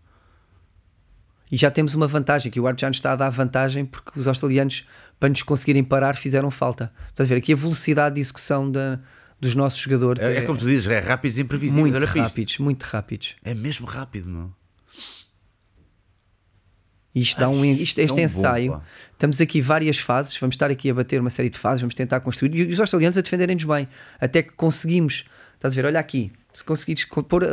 E 1.51 1.55
já 1.55 1.72
temos 1.72 1.93
uma 1.95 2.07
vantagem, 2.07 2.51
que 2.51 2.59
o 2.59 2.68
árbitro 2.68 2.82
já 2.82 2.88
nos 2.89 2.97
está 2.97 3.13
a 3.13 3.15
dar 3.15 3.30
vantagem 3.30 3.86
porque 3.86 4.20
os 4.20 4.28
australianos, 4.28 4.85
para 5.19 5.30
nos 5.30 5.41
conseguirem 5.44 5.84
parar, 5.84 6.15
fizeram 6.15 6.52
falta. 6.52 6.91
Estás 7.10 7.27
a 7.27 7.34
ver 7.34 7.38
aqui 7.39 7.53
a 7.53 7.56
velocidade 7.56 8.15
de 8.15 8.22
execução 8.22 8.69
da, 8.69 8.99
dos 9.39 9.56
nossos 9.56 9.80
jogadores 9.80 10.22
É, 10.22 10.38
é 10.38 10.41
como 10.41 10.60
tu 10.60 10.65
dizes, 10.65 10.88
é 10.88 10.99
rápido 10.99 11.38
e 11.38 11.41
imprevisível. 11.41 11.81
muito 11.81 11.95
Olha 11.95 12.06
rápidos, 12.06 12.57
muito 12.57 12.84
rápidos. 12.84 13.35
É 13.44 13.53
mesmo 13.53 13.85
rápido, 13.88 14.30
meu. 14.30 14.52
Isto 17.22 17.39
dá 17.39 17.49
um, 17.49 17.64
isto, 17.65 17.99
este 17.99 18.15
bom, 18.15 18.22
ensaio, 18.22 18.72
pá. 18.73 18.81
estamos 19.14 19.41
aqui 19.41 19.61
várias 19.61 19.98
fases, 19.98 20.38
vamos 20.38 20.53
estar 20.56 20.69
aqui 20.69 20.89
a 20.89 20.94
bater 20.94 21.19
uma 21.19 21.30
série 21.30 21.49
de 21.49 21.57
fases, 21.57 21.81
vamos 21.81 21.95
tentar 21.95 22.19
construir, 22.19 22.53
e 22.56 22.72
os 22.73 22.80
australianos 22.80 23.18
a 23.18 23.22
defenderem-nos 23.22 23.64
bem, 23.64 23.88
até 24.19 24.44
que 24.44 24.52
conseguimos, 24.53 25.26
estás 25.56 25.73
a 25.73 25.76
ver, 25.81 25.85
olha 25.88 25.99
aqui, 25.99 26.31
se 26.53 26.64
conseguires 26.64 27.06
co- 27.06 27.23
pôr, 27.23 27.44
a- 27.44 27.48
a- 27.48 27.52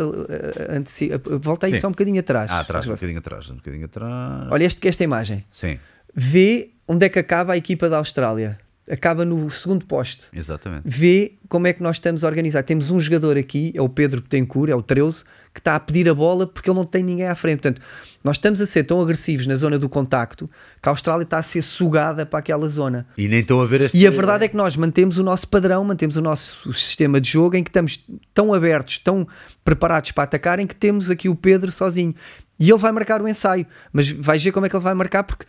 a- 0.74 0.76
anteci- 0.78 1.10
a- 1.12 1.20
volta 1.38 1.66
aí 1.66 1.74
Sim. 1.74 1.80
só 1.80 1.88
um 1.88 1.90
bocadinho 1.92 2.20
atrás. 2.20 2.50
Ah, 2.50 2.60
atrás, 2.60 2.86
um 2.86 2.92
bocadinho 2.92 3.18
atrás, 3.18 3.50
um 3.50 3.54
bocadinho 3.56 3.84
atrás. 3.84 4.48
Olha 4.50 4.64
este, 4.64 4.86
esta 4.88 5.02
imagem. 5.04 5.44
Sim. 5.52 5.78
vê 6.16 6.70
onde 6.86 7.06
é 7.06 7.08
que 7.08 7.18
acaba 7.18 7.54
a 7.54 7.56
equipa 7.56 7.88
da 7.88 7.96
Austrália. 7.98 8.58
Acaba 8.90 9.24
no 9.24 9.50
segundo 9.50 9.86
poste. 9.86 10.26
Exatamente. 10.32 10.82
Vê 10.84 11.34
como 11.48 11.66
é 11.66 11.72
que 11.72 11.82
nós 11.82 11.96
estamos 11.96 12.24
a 12.24 12.26
organizar. 12.26 12.62
Temos 12.62 12.90
um 12.90 13.00
jogador 13.00 13.36
aqui, 13.36 13.72
é 13.74 13.80
o 13.80 13.88
Pedro 13.88 14.20
Betancourt, 14.20 14.70
é 14.70 14.74
o 14.74 14.82
13, 14.82 15.24
que 15.52 15.60
está 15.60 15.74
a 15.74 15.80
pedir 15.80 16.08
a 16.08 16.14
bola 16.14 16.46
porque 16.46 16.68
ele 16.68 16.76
não 16.76 16.84
tem 16.84 17.02
ninguém 17.02 17.26
à 17.26 17.34
frente. 17.34 17.60
Portanto, 17.60 17.80
nós 18.22 18.36
estamos 18.36 18.60
a 18.60 18.66
ser 18.66 18.84
tão 18.84 19.00
agressivos 19.00 19.46
na 19.46 19.56
zona 19.56 19.78
do 19.78 19.88
contacto 19.88 20.50
que 20.82 20.88
a 20.88 20.92
Austrália 20.92 21.22
está 21.22 21.38
a 21.38 21.42
ser 21.42 21.62
sugada 21.62 22.26
para 22.26 22.40
aquela 22.40 22.68
zona. 22.68 23.06
E 23.16 23.28
nem 23.28 23.40
estão 23.40 23.60
a 23.60 23.66
ver 23.66 23.82
este. 23.82 23.96
E 23.96 24.06
a 24.06 24.10
verdade 24.10 24.44
é 24.44 24.48
que 24.48 24.56
nós 24.56 24.76
mantemos 24.76 25.16
o 25.16 25.22
nosso 25.22 25.48
padrão, 25.48 25.84
mantemos 25.84 26.16
o 26.16 26.22
nosso 26.22 26.72
sistema 26.72 27.20
de 27.20 27.30
jogo 27.30 27.56
em 27.56 27.62
que 27.62 27.70
estamos 27.70 28.04
tão 28.34 28.52
abertos, 28.52 28.98
tão 28.98 29.26
preparados 29.64 30.10
para 30.10 30.24
atacar, 30.24 30.58
em 30.58 30.66
que 30.66 30.74
temos 30.74 31.08
aqui 31.08 31.28
o 31.28 31.34
Pedro 31.34 31.72
sozinho. 31.72 32.14
E 32.58 32.70
ele 32.70 32.78
vai 32.78 32.92
marcar 32.92 33.20
o 33.20 33.28
ensaio, 33.28 33.66
mas 33.92 34.10
vais 34.10 34.42
ver 34.42 34.52
como 34.52 34.66
é 34.66 34.68
que 34.68 34.76
ele 34.76 34.84
vai 34.84 34.94
marcar, 34.94 35.24
porque 35.24 35.44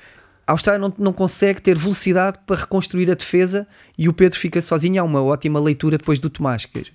a 0.48 0.52
Austrália 0.52 0.80
não, 0.80 0.94
não 0.98 1.12
consegue 1.14 1.62
ter 1.62 1.78
velocidade 1.78 2.38
para 2.46 2.56
reconstruir 2.62 3.10
a 3.10 3.16
defesa 3.16 3.68
e 3.98 4.08
o 4.08 4.14
Pedro 4.14 4.38
fica 4.40 4.62
sozinho. 4.62 5.02
Há 5.02 5.04
uma 5.04 5.22
ótima 5.24 5.60
leitura 5.60 5.98
depois 5.98 6.20
do 6.20 6.30
Tomás. 6.30 6.66
Que... 6.66 6.86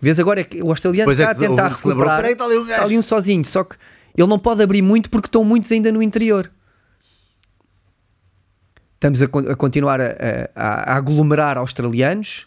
Vês 0.00 0.18
agora 0.20 0.40
é 0.40 0.44
que 0.44 0.62
o 0.62 0.68
australiano 0.68 1.06
Pois 1.08 1.18
é 1.18 1.22
está 1.24 1.32
a 1.32 1.34
que 1.34 1.40
tentar 1.48 1.68
recuperar. 1.68 2.16
"Peraí, 2.16 2.32
está 2.32 2.44
ali 2.44 2.54
um 2.56 2.60
gajo." 2.60 2.70
Está 2.72 2.84
ali 2.84 2.98
um 2.98 3.02
sozinho, 3.02 3.44
só 3.44 3.64
que 3.64 3.76
ele 4.16 4.28
não 4.28 4.38
pode 4.38 4.62
abrir 4.62 4.82
muito 4.82 5.10
porque 5.10 5.26
estão 5.26 5.42
muitos 5.44 5.70
ainda 5.72 5.90
no 5.90 6.00
interior. 6.02 6.50
Estamos 8.94 9.20
a, 9.20 9.24
a 9.24 9.56
continuar 9.56 10.00
a, 10.00 10.14
a- 10.54 10.92
a 10.92 10.96
aglomerar 10.96 11.58
australianos. 11.58 12.46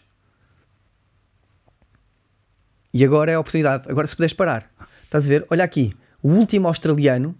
E 2.92 3.04
agora 3.04 3.30
é 3.30 3.34
a 3.34 3.40
oportunidade. 3.40 3.88
Agora, 3.90 4.06
se 4.06 4.16
puderes 4.16 4.32
parar, 4.32 4.70
estás 5.04 5.24
a 5.24 5.28
ver? 5.28 5.46
Olha 5.50 5.62
aqui, 5.62 5.94
o 6.22 6.30
último 6.30 6.66
australiano 6.66 7.34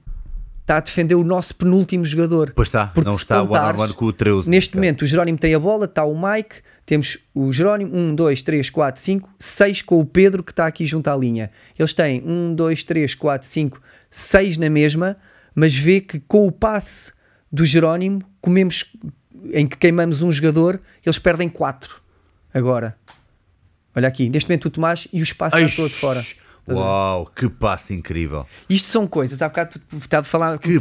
está 0.69 0.77
a 0.77 0.81
defender 0.81 1.15
o 1.15 1.25
nosso 1.25 1.55
penúltimo 1.55 2.05
jogador. 2.05 2.53
Pois 2.55 2.69
está, 2.69 2.89
Porque 2.89 3.09
não 3.09 3.17
está 3.17 3.43
o 3.43 3.47
contares, 3.47 3.71
one-on-one 3.71 3.95
com 3.95 4.05
o 4.05 4.13
13. 4.13 4.51
Neste 4.51 4.75
momento, 4.77 5.03
o 5.03 5.07
Jerónimo 5.07 5.39
tem 5.39 5.55
a 5.55 5.59
bola, 5.59 5.87
está 5.87 6.05
o 6.05 6.15
Mike, 6.15 6.57
temos 6.85 7.17
o 7.35 7.51
Jerónimo, 7.51 7.97
1, 7.97 8.15
2, 8.15 8.43
3, 8.43 8.69
4, 8.69 9.01
5, 9.01 9.31
6 9.39 9.83
com 9.83 9.99
o 9.99 10.05
Pedro 10.05 10.45
que 10.45 10.53
está 10.53 10.67
aqui 10.67 10.85
junto 10.85 11.09
à 11.09 11.17
linha. 11.17 11.51
Eles 11.79 11.95
têm 11.95 12.23
1, 12.23 12.55
2, 12.55 12.85
3, 12.85 13.15
4, 13.15 13.49
5, 13.49 13.81
6 14.11 14.59
na 14.59 14.69
mesma, 14.69 15.17
mas 15.55 15.75
vê 15.75 16.03
que 16.03 16.21
com 16.21 16.47
o 16.47 16.53
passe 16.53 17.13
do 17.51 17.65
Jerónimo, 17.65 18.21
comemos 18.43 18.93
em 19.55 19.67
que 19.67 19.79
queimamos 19.79 20.21
um 20.21 20.31
jogador, 20.31 20.83
eles 21.05 21.19
perdem 21.19 21.49
4 21.49 21.97
agora. 22.53 22.95
Olha 23.97 24.07
aqui, 24.07 24.29
neste 24.29 24.51
momento 24.51 24.67
o 24.67 24.71
Tomás 24.71 25.09
e 25.11 25.21
o 25.21 25.23
espaço 25.23 25.57
Ai, 25.57 25.65
está 25.65 25.77
todo 25.77 25.93
fora. 25.93 26.23
Uau, 26.75 27.27
que 27.35 27.49
passe 27.49 27.95
incrível. 27.95 28.47
Isto 28.69 28.89
são 28.89 29.07
coisas, 29.07 29.41
há 29.43 29.49
bocado 29.49 29.79
tu 29.91 29.97
estava 29.99 30.21
a 30.23 30.25
falar, 30.25 30.59
Que 30.59 30.79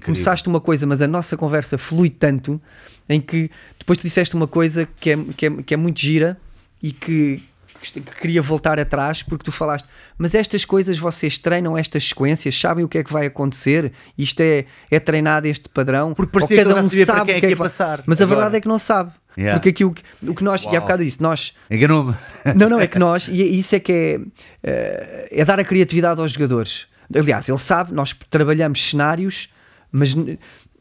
começaste 0.00 0.48
uma 0.48 0.60
coisa, 0.60 0.86
mas 0.86 1.00
a 1.02 1.06
nossa 1.06 1.36
conversa 1.36 1.76
flui 1.78 2.10
tanto 2.10 2.60
em 3.08 3.20
que 3.20 3.50
depois 3.78 3.98
tu 3.98 4.02
disseste 4.02 4.34
uma 4.34 4.46
coisa 4.46 4.88
que 5.00 5.10
é, 5.10 5.16
que 5.36 5.46
é, 5.46 5.50
que 5.62 5.74
é 5.74 5.76
muito 5.76 6.00
gira 6.00 6.38
e 6.82 6.92
que, 6.92 7.42
que 7.80 8.00
queria 8.20 8.40
voltar 8.40 8.78
atrás 8.78 9.22
porque 9.22 9.44
tu 9.44 9.50
falaste, 9.52 9.88
mas 10.16 10.34
estas 10.34 10.64
coisas 10.64 10.98
vocês 10.98 11.36
treinam 11.36 11.76
estas 11.76 12.08
sequências, 12.08 12.58
sabem 12.58 12.84
o 12.84 12.88
que 12.88 12.98
é 12.98 13.04
que 13.04 13.12
vai 13.12 13.26
acontecer, 13.26 13.92
isto 14.16 14.40
é, 14.40 14.66
é 14.90 15.00
treinado 15.00 15.46
este 15.48 15.68
padrão, 15.68 16.14
Porque 16.14 16.28
ou 16.28 16.40
parecia 16.40 16.56
que 16.58 16.62
cada 16.62 16.74
já 16.76 16.80
um 16.80 16.88
sabia 16.88 17.06
para 17.06 17.16
sabe 17.18 17.26
quem 17.26 17.36
é 17.36 17.40
que 17.40 17.46
ia 17.48 17.56
vai- 17.56 17.68
passar. 17.68 18.02
Mas 18.06 18.20
a 18.20 18.24
Agora. 18.24 18.36
verdade 18.40 18.56
é 18.56 18.60
que 18.60 18.68
não 18.68 18.78
sabe. 18.78 19.12
Yeah. 19.36 19.58
Porque 19.58 19.70
aquilo 19.70 19.92
que, 19.92 20.02
o 20.26 20.34
que 20.34 20.44
nós, 20.44 20.62
e 20.64 20.68
há 20.68 20.72
Uau. 20.72 20.80
bocado 20.82 21.04
disse, 21.04 21.22
nós 21.22 21.54
Enganou-me. 21.70 22.14
não, 22.54 22.68
não, 22.68 22.80
é 22.80 22.86
que 22.86 22.98
nós, 22.98 23.28
e 23.28 23.58
isso 23.58 23.74
é 23.74 23.80
que 23.80 23.92
é, 23.92 24.20
eh, 24.62 25.28
é 25.30 25.44
dar 25.44 25.58
a 25.58 25.64
criatividade 25.64 26.20
aos 26.20 26.32
jogadores. 26.32 26.86
Aliás, 27.14 27.48
ele 27.48 27.58
sabe, 27.58 27.92
nós 27.92 28.14
trabalhamos 28.28 28.90
cenários, 28.90 29.48
mas 29.90 30.14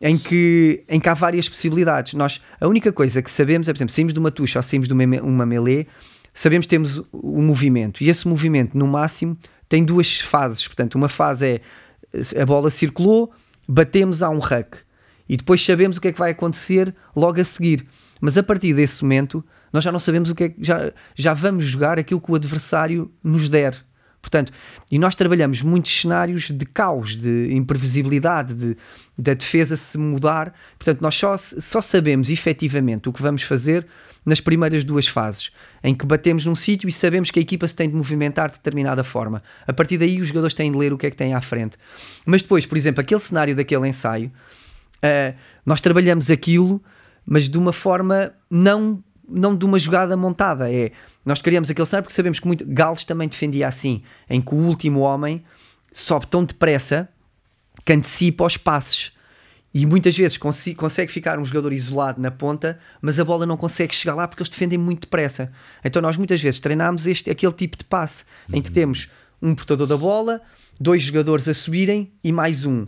em 0.02 0.18
que, 0.18 0.84
em 0.90 1.00
que 1.00 1.10
há 1.10 1.14
várias 1.14 1.48
possibilidades. 1.48 2.14
Nós, 2.14 2.42
a 2.60 2.68
única 2.68 2.92
coisa 2.92 3.22
que 3.22 3.30
sabemos 3.30 3.68
é, 3.68 3.74
por 3.74 3.78
exemplo, 3.78 3.94
saímos 3.94 4.14
de 4.14 4.20
uma 4.20 4.32
tucha 4.32 4.60
ou 4.60 4.64
saímos 4.64 4.88
de 4.88 4.94
uma, 4.94 5.04
uma 5.22 5.46
melee, 5.46 5.88
sabemos 6.34 6.66
que 6.66 6.70
temos 6.70 7.02
o 7.12 7.42
movimento, 7.42 8.04
e 8.04 8.10
esse 8.10 8.28
movimento, 8.28 8.78
no 8.78 8.88
máximo, 8.88 9.38
tem 9.70 9.84
duas 9.84 10.20
fases. 10.20 10.66
Portanto, 10.66 10.96
uma 10.96 11.10
fase 11.10 11.46
é 11.46 11.62
a 12.42 12.46
bola 12.46 12.70
circulou, 12.70 13.32
batemos 13.68 14.22
a 14.22 14.30
um 14.30 14.40
ruck, 14.40 14.78
e 15.30 15.38
depois 15.38 15.64
sabemos 15.64 15.98
o 15.98 16.02
que 16.02 16.10
é 16.10 16.12
que 16.12 16.20
vai 16.20 16.32
acontecer 16.32 16.94
logo 17.16 17.40
a 17.40 17.46
seguir. 17.46 17.86
Mas 18.22 18.38
a 18.38 18.44
partir 18.44 18.74
desse 18.74 19.02
momento, 19.04 19.44
nós 19.74 19.84
já 19.84 19.92
não 19.92 20.00
sabemos 20.00 20.30
o 20.30 20.36
que 20.36 20.44
é 20.44 20.50
que 20.50 20.64
já, 20.64 20.94
já 21.16 21.34
vamos 21.34 21.66
jogar 21.66 21.98
aquilo 21.98 22.22
que 22.22 22.32
o 22.32 22.36
adversário 22.36 23.12
nos 23.24 23.50
der. 23.50 23.84
Portanto, 24.22 24.54
e 24.92 25.00
nós 25.00 25.16
trabalhamos 25.16 25.64
muitos 25.64 26.00
cenários 26.00 26.52
de 26.52 26.64
caos, 26.64 27.16
de 27.16 27.52
imprevisibilidade, 27.52 28.54
de, 28.54 28.78
da 29.18 29.34
defesa 29.34 29.76
se 29.76 29.98
mudar. 29.98 30.54
Portanto, 30.78 31.02
nós 31.02 31.16
só, 31.16 31.36
só 31.38 31.82
sabemos 31.82 32.30
efetivamente 32.30 33.10
o 33.10 33.14
que 33.14 33.20
vamos 33.20 33.42
fazer 33.42 33.88
nas 34.24 34.40
primeiras 34.40 34.84
duas 34.84 35.08
fases, 35.08 35.50
em 35.84 35.96
que 35.96 36.06
batemos 36.06 36.46
num 36.46 36.54
sítio 36.54 36.88
e 36.88 36.92
sabemos 36.92 37.32
que 37.32 37.40
a 37.40 37.42
equipa 37.42 37.68
se 37.68 37.76
tem 37.76 37.90
de 37.90 37.96
movimentar 37.96 38.50
de 38.50 38.58
determinada 38.58 39.04
forma. 39.04 39.42
A 39.66 39.74
partir 39.74 39.98
daí, 39.98 40.22
os 40.22 40.28
jogadores 40.28 40.54
têm 40.54 40.72
de 40.72 40.78
ler 40.78 40.94
o 40.94 40.98
que 41.00 41.08
é 41.08 41.10
que 41.10 41.18
têm 41.18 41.34
à 41.34 41.42
frente. 41.42 41.76
Mas 42.24 42.44
depois, 42.44 42.68
por 42.68 42.78
exemplo, 42.78 43.02
aquele 43.02 43.20
cenário 43.20 43.56
daquele 43.56 43.88
ensaio, 43.88 44.32
Uh, 45.02 45.36
nós 45.66 45.82
trabalhamos 45.82 46.30
aquilo, 46.30 46.82
mas 47.26 47.48
de 47.48 47.58
uma 47.58 47.74
forma 47.74 48.34
não, 48.50 49.04
não 49.28 49.56
de 49.56 49.66
uma 49.66 49.80
jogada 49.80 50.16
montada. 50.18 50.72
É, 50.72 50.92
nós 51.26 51.42
criamos 51.42 51.70
aquele 51.70 51.86
cenário 51.86 52.04
porque 52.04 52.16
sabemos 52.16 52.40
que 52.40 52.48
muito. 52.48 52.66
Gales 52.66 53.04
também 53.04 53.28
defendia 53.28 53.68
assim, 53.68 54.02
em 54.30 54.42
que 54.42 54.54
o 54.54 54.58
último 54.58 55.02
homem 55.02 55.44
sobe 55.94 56.28
tão 56.28 56.44
depressa 56.44 57.10
que 57.86 57.94
antecipa 57.94 58.46
os 58.46 58.58
passes. 58.58 59.14
E 59.74 59.86
muitas 59.86 60.18
vezes 60.18 60.38
consegue 60.38 61.12
ficar 61.12 61.40
um 61.40 61.46
jogador 61.46 61.72
isolado 61.72 62.22
na 62.22 62.30
ponta, 62.30 62.78
mas 63.02 63.18
a 63.18 63.24
bola 63.24 63.46
não 63.46 63.56
consegue 63.56 63.96
chegar 63.96 64.16
lá 64.16 64.28
porque 64.28 64.44
eles 64.44 64.50
defendem 64.50 64.78
muito 64.78 65.02
depressa. 65.02 65.50
Então 65.84 66.02
nós 66.02 66.18
muitas 66.18 66.42
vezes 66.42 66.60
treinamos 66.60 67.08
este, 67.08 67.30
aquele 67.30 67.54
tipo 67.54 67.78
de 67.78 67.86
passe, 67.86 68.26
em 68.52 68.62
que 68.62 68.70
temos 68.70 69.10
um 69.42 69.56
portador 69.56 69.88
da 69.88 69.96
bola, 69.96 70.42
dois 70.78 71.02
jogadores 71.04 71.48
a 71.48 71.54
subirem 71.54 72.12
e 72.22 72.34
mais 72.34 72.66
um. 72.66 72.86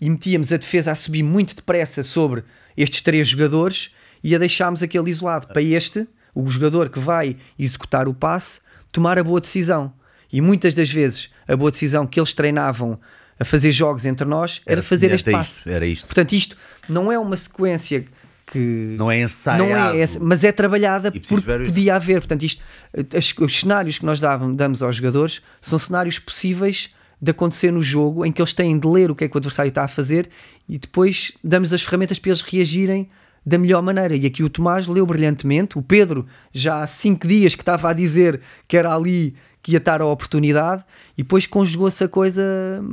E 0.00 0.10
metíamos 0.10 0.52
a 0.52 0.56
defesa 0.56 0.92
a 0.92 0.94
subir 0.94 1.22
muito 1.22 1.54
depressa 1.54 2.02
sobre 2.02 2.44
estes 2.76 3.00
três 3.00 3.28
jogadores 3.28 3.94
e 4.22 4.34
a 4.34 4.38
deixámos 4.38 4.82
aquele 4.82 5.10
isolado 5.10 5.46
para 5.46 5.62
este, 5.62 6.06
o 6.34 6.46
jogador 6.48 6.90
que 6.90 6.98
vai 6.98 7.36
executar 7.58 8.08
o 8.08 8.14
passe, 8.14 8.60
tomar 8.92 9.18
a 9.18 9.24
boa 9.24 9.40
decisão. 9.40 9.92
E 10.32 10.40
muitas 10.40 10.74
das 10.74 10.90
vezes 10.90 11.30
a 11.48 11.56
boa 11.56 11.70
decisão 11.70 12.06
que 12.06 12.20
eles 12.20 12.34
treinavam 12.34 12.98
a 13.38 13.44
fazer 13.44 13.70
jogos 13.70 14.04
entre 14.04 14.26
nós 14.26 14.60
era, 14.66 14.82
fazer 14.82 15.00
semelhante 15.00 15.20
este 15.20 15.30
passe. 15.30 15.58
isto, 15.58 15.70
Era 15.70 15.86
isto. 15.86 16.06
Portanto, 16.06 16.32
isto 16.32 16.56
não 16.88 17.10
é 17.12 17.18
uma 17.18 17.36
sequência 17.36 18.04
que. 18.46 18.94
Não 18.98 19.10
é 19.10 19.20
ensaiado. 19.20 19.64
Não 19.64 19.76
é 19.76 20.00
essa, 20.00 20.18
mas 20.20 20.42
é 20.44 20.52
trabalhada 20.52 21.10
porque 21.10 21.64
podia 21.64 21.96
haver. 21.96 22.20
Portanto, 22.20 22.44
isto, 22.44 22.62
os 23.40 23.60
cenários 23.60 23.98
que 23.98 24.06
nós 24.06 24.20
damos 24.20 24.82
aos 24.82 24.96
jogadores 24.96 25.42
são 25.60 25.78
cenários 25.78 26.18
possíveis 26.18 26.90
de 27.20 27.30
acontecer 27.30 27.72
no 27.72 27.82
jogo 27.82 28.24
em 28.24 28.32
que 28.32 28.40
eles 28.40 28.52
têm 28.52 28.78
de 28.78 28.86
ler 28.86 29.10
o 29.10 29.14
que 29.14 29.24
é 29.24 29.28
que 29.28 29.36
o 29.36 29.38
adversário 29.38 29.70
está 29.70 29.84
a 29.84 29.88
fazer 29.88 30.28
e 30.68 30.78
depois 30.78 31.32
damos 31.42 31.72
as 31.72 31.82
ferramentas 31.82 32.18
para 32.18 32.30
eles 32.30 32.42
reagirem 32.42 33.08
da 33.44 33.58
melhor 33.58 33.80
maneira. 33.80 34.16
E 34.16 34.26
aqui 34.26 34.42
o 34.42 34.50
Tomás 34.50 34.86
leu 34.88 35.06
brilhantemente. 35.06 35.78
O 35.78 35.82
Pedro, 35.82 36.26
já 36.52 36.82
há 36.82 36.86
cinco 36.86 37.26
dias 37.26 37.54
que 37.54 37.62
estava 37.62 37.90
a 37.90 37.92
dizer 37.92 38.40
que 38.66 38.76
era 38.76 38.92
ali 38.94 39.34
que 39.62 39.72
ia 39.72 39.78
estar 39.78 40.00
a 40.00 40.06
oportunidade 40.06 40.84
e 41.18 41.22
depois 41.22 41.44
conjugou-se 41.46 42.02
a 42.02 42.08
coisa 42.08 42.44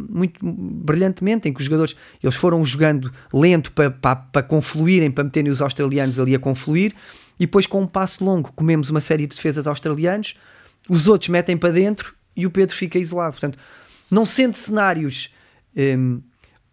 muito 0.10 0.40
brilhantemente, 0.42 1.48
em 1.48 1.54
que 1.54 1.60
os 1.60 1.66
jogadores 1.66 1.96
eles 2.22 2.36
foram 2.36 2.66
jogando 2.66 3.12
lento 3.32 3.72
para, 3.72 3.92
para, 3.92 4.16
para 4.16 4.42
confluírem, 4.42 5.12
para 5.12 5.24
meterem 5.24 5.52
os 5.52 5.62
australianos 5.62 6.20
ali 6.20 6.34
a 6.34 6.40
confluir 6.40 6.96
e 7.40 7.46
depois 7.46 7.68
com 7.68 7.82
um 7.82 7.88
passo 7.88 8.24
longo 8.24 8.52
comemos 8.56 8.90
uma 8.90 9.02
série 9.02 9.28
de 9.28 9.36
defesas 9.36 9.68
australianos, 9.68 10.36
os 10.90 11.08
outros 11.08 11.30
metem 11.30 11.58
para 11.58 11.72
dentro 11.72 12.16
e 12.36 12.46
o 12.46 12.50
Pedro 12.50 12.76
fica 12.76 12.98
isolado. 12.98 13.34
Portanto, 13.34 13.60
não 14.14 14.26
sendo 14.26 14.56
cenários 14.56 15.34
hum, 15.76 16.22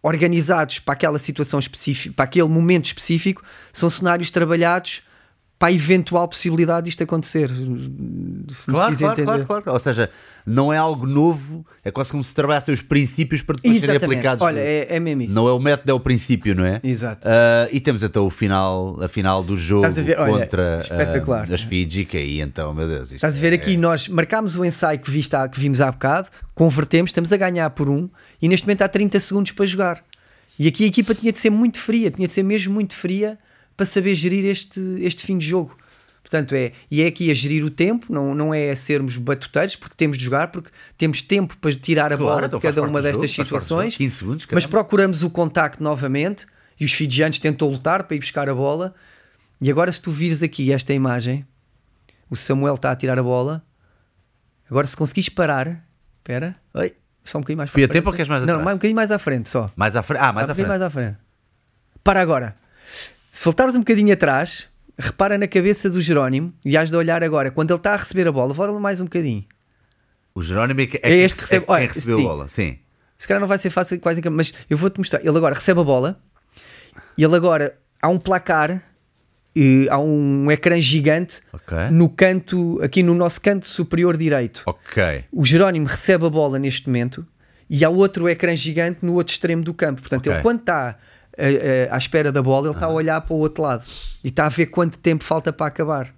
organizados 0.01 0.79
para 0.79 0.93
aquela 0.93 1.19
situação 1.19 1.59
específica, 1.59 2.13
para 2.15 2.25
aquele 2.25 2.47
momento 2.47 2.85
específico, 2.85 3.43
são 3.73 3.89
cenários 3.89 4.31
trabalhados 4.31 5.03
para 5.61 5.69
a 5.69 5.73
eventual 5.73 6.27
possibilidade 6.27 6.85
disto 6.85 7.03
acontecer. 7.03 7.47
Claro, 8.65 8.97
claro, 8.97 9.23
claro, 9.23 9.45
claro. 9.45 9.63
Ou 9.67 9.79
seja, 9.79 10.09
não 10.43 10.73
é 10.73 10.77
algo 10.79 11.05
novo, 11.05 11.63
é 11.85 11.91
quase 11.91 12.09
como 12.09 12.23
se 12.23 12.33
trabalhassem 12.33 12.73
os 12.73 12.81
princípios 12.81 13.43
para 13.43 13.57
depois 13.57 13.79
serem 13.79 13.95
Exatamente. 13.95 14.17
aplicados. 14.17 14.43
Olha, 14.43 14.59
é, 14.59 14.87
é 14.95 14.99
mesmo 14.99 15.21
isso. 15.21 15.31
Não 15.31 15.47
é 15.47 15.53
o 15.53 15.59
método, 15.59 15.91
é 15.91 15.93
o 15.93 15.99
princípio, 15.99 16.55
não 16.55 16.65
é? 16.65 16.81
Exato. 16.83 17.27
Ah, 17.27 17.67
e 17.71 17.79
temos 17.79 18.01
então 18.01 18.25
o 18.25 18.31
final, 18.31 19.03
a 19.03 19.07
final 19.07 19.43
do 19.43 19.55
jogo? 19.55 19.85
Olha, 19.85 20.39
contra 20.39 20.79
ah, 20.89 21.53
as 21.53 21.61
Fiji, 21.61 22.05
que 22.05 22.17
aí 22.17 22.41
então, 22.41 22.73
meu 22.73 22.87
Deus. 22.87 23.11
Estás 23.11 23.37
a 23.37 23.39
ver 23.39 23.53
é- 23.53 23.55
aqui, 23.55 23.77
nós 23.77 24.07
marcámos 24.07 24.55
o 24.55 24.65
ensaio 24.65 24.97
que, 24.97 25.11
viste 25.11 25.35
que 25.51 25.59
vimos 25.59 25.79
há 25.79 25.91
bocado, 25.91 26.27
convertemos, 26.55 27.09
estamos 27.09 27.31
a 27.31 27.37
ganhar 27.37 27.69
por 27.69 27.87
um 27.87 28.09
e 28.41 28.49
neste 28.49 28.65
momento 28.65 28.81
há 28.81 28.89
30 28.89 29.19
segundos 29.19 29.51
para 29.51 29.67
jogar. 29.67 30.03
E 30.57 30.67
aqui 30.67 30.85
a 30.85 30.87
equipa 30.87 31.13
tinha 31.13 31.31
de 31.31 31.37
ser 31.37 31.51
muito 31.51 31.77
fria, 31.79 32.09
tinha 32.09 32.27
de 32.27 32.33
ser 32.33 32.41
mesmo 32.41 32.73
muito 32.73 32.95
fria 32.95 33.37
para 33.81 33.85
saber 33.87 34.13
gerir 34.13 34.45
este, 34.45 34.79
este 35.01 35.25
fim 35.25 35.39
de 35.39 35.47
jogo. 35.47 35.75
Portanto, 36.21 36.53
é, 36.53 36.71
e 36.89 37.01
é 37.01 37.07
aqui 37.07 37.31
a 37.31 37.33
gerir 37.33 37.65
o 37.65 37.69
tempo, 37.71 38.13
não, 38.13 38.35
não 38.35 38.53
é 38.53 38.69
a 38.69 38.75
sermos 38.75 39.17
batuteiros, 39.17 39.75
porque 39.75 39.95
temos 39.97 40.19
de 40.19 40.23
jogar, 40.23 40.49
porque 40.49 40.69
temos 40.95 41.19
tempo 41.23 41.57
para 41.57 41.73
tirar 41.73 42.13
a 42.13 42.15
Claro, 42.17 42.23
bola 42.35 42.45
então 42.45 42.59
de 42.59 42.63
faz 42.63 42.75
cada 42.75 42.87
uma 42.87 43.01
destas 43.01 43.31
jogo, 43.31 43.43
situações. 43.43 43.93
jogo. 43.93 44.03
15 44.03 44.15
segundos, 44.17 44.47
mas 44.51 44.65
procuramos 44.67 45.23
o 45.23 45.31
contacto 45.31 45.81
novamente 45.83 46.45
e 46.79 46.85
os 46.85 46.93
fijianos 46.93 47.39
tentam 47.39 47.67
lutar 47.69 48.03
para 48.03 48.15
ir 48.15 48.19
buscar 48.19 48.47
a 48.47 48.53
bola 48.53 48.93
E 49.59 49.69
agora, 49.71 49.91
se 49.91 49.99
tu 49.99 50.11
vires 50.11 50.43
aqui 50.43 50.71
esta 50.71 50.93
imagem, 50.93 51.43
o 52.29 52.35
Samuel 52.35 52.75
está 52.75 52.91
a 52.91 52.95
tirar 52.95 53.17
a 53.17 53.23
bola. 53.23 53.63
Agora, 54.69 54.85
se 54.85 54.95
conseguires 54.95 55.27
parar, 55.29 55.83
espera, 56.19 56.55
oi, 56.75 56.93
só 57.23 57.39
um 57.39 57.41
bocadinho 57.41 57.57
mais 57.57 57.71
Fui 57.71 57.83
a 57.83 57.87
tempo 57.87 58.09
ou 58.09 58.15
queres 58.15 58.29
mais 58.29 58.43
Não, 58.43 58.53
atrás? 58.53 58.65
mais 58.65 58.75
um 58.75 58.77
bocadinho 58.77 58.95
mais 58.95 59.09
à 59.11 59.17
frente 59.17 59.49
só. 59.49 59.71
Mais 59.75 59.95
à 59.95 60.03
frente. 60.03 60.21
Ah, 60.23 60.31
mais 60.31 60.47
à 60.49 60.53
frente. 60.55 60.67
mais 60.67 60.81
à 60.83 60.89
frente. 60.89 61.17
Para 62.03 62.21
agora. 62.21 62.55
Se 63.31 63.45
voltares 63.45 63.75
um 63.75 63.79
bocadinho 63.79 64.13
atrás, 64.13 64.67
repara 64.97 65.37
na 65.37 65.47
cabeça 65.47 65.89
do 65.89 66.01
Jerónimo 66.01 66.53
e 66.65 66.75
has 66.77 66.89
de 66.91 66.97
olhar 66.97 67.23
agora. 67.23 67.49
Quando 67.51 67.71
ele 67.71 67.77
está 67.79 67.93
a 67.93 67.97
receber 67.97 68.27
a 68.27 68.31
bola, 68.31 68.53
volta 68.53 68.77
mais 68.79 68.99
um 68.99 69.05
bocadinho. 69.05 69.45
O 70.35 70.41
Jerónimo 70.41 70.81
é, 70.81 70.85
que- 70.87 70.99
É 71.01 71.11
este 71.13 71.35
que 71.37 71.41
recebe- 71.43 71.63
é 71.63 71.65
quem 71.67 71.75
olha, 71.75 71.87
recebeu 71.87 72.17
sim. 72.17 72.25
a 72.25 72.27
bola. 72.27 72.49
Sim. 72.49 72.79
Se 73.17 73.27
calhar 73.27 73.39
não 73.41 73.47
vai 73.47 73.57
ser 73.57 73.69
fácil, 73.69 73.99
quase, 73.99 74.21
mas 74.29 74.53
eu 74.69 74.77
vou-te 74.77 74.97
mostrar. 74.97 75.19
Ele 75.25 75.37
agora 75.37 75.53
recebe 75.55 75.79
a 75.79 75.83
bola 75.83 76.19
e 77.17 77.23
ele 77.23 77.35
agora 77.35 77.77
há 78.01 78.07
um 78.07 78.17
placar, 78.17 78.81
e 79.55 79.85
há 79.89 79.99
um 79.99 80.49
ecrã 80.49 80.79
gigante 80.79 81.41
Ok. 81.51 81.77
no 81.91 82.07
canto, 82.09 82.79
aqui 82.81 83.03
no 83.03 83.13
nosso 83.13 83.39
canto 83.41 83.65
superior 83.67 84.15
direito. 84.15 84.63
Ok. 84.65 85.25
O 85.31 85.45
Jerónimo 85.45 85.87
recebe 85.87 86.25
a 86.25 86.29
bola 86.29 86.57
neste 86.57 86.87
momento 86.87 87.27
e 87.69 87.83
há 87.83 87.89
outro 87.89 88.29
ecrã 88.29 88.55
gigante 88.55 89.05
no 89.05 89.13
outro 89.15 89.33
extremo 89.33 89.61
do 89.61 89.73
campo. 89.73 89.99
Portanto, 90.01 90.21
Ok. 90.27 90.31
ele 90.33 90.41
quando 90.41 90.61
está 90.61 90.97
à 91.89 91.97
espera 91.97 92.31
da 92.31 92.41
bola, 92.41 92.67
ele 92.67 92.75
está 92.75 92.85
a 92.87 92.89
olhar 92.89 93.21
para 93.21 93.33
o 93.33 93.37
outro 93.39 93.63
lado 93.63 93.83
e 94.23 94.27
está 94.29 94.45
a 94.45 94.49
ver 94.49 94.67
quanto 94.67 94.97
tempo 94.97 95.23
falta 95.23 95.51
para 95.53 95.67
acabar. 95.67 96.13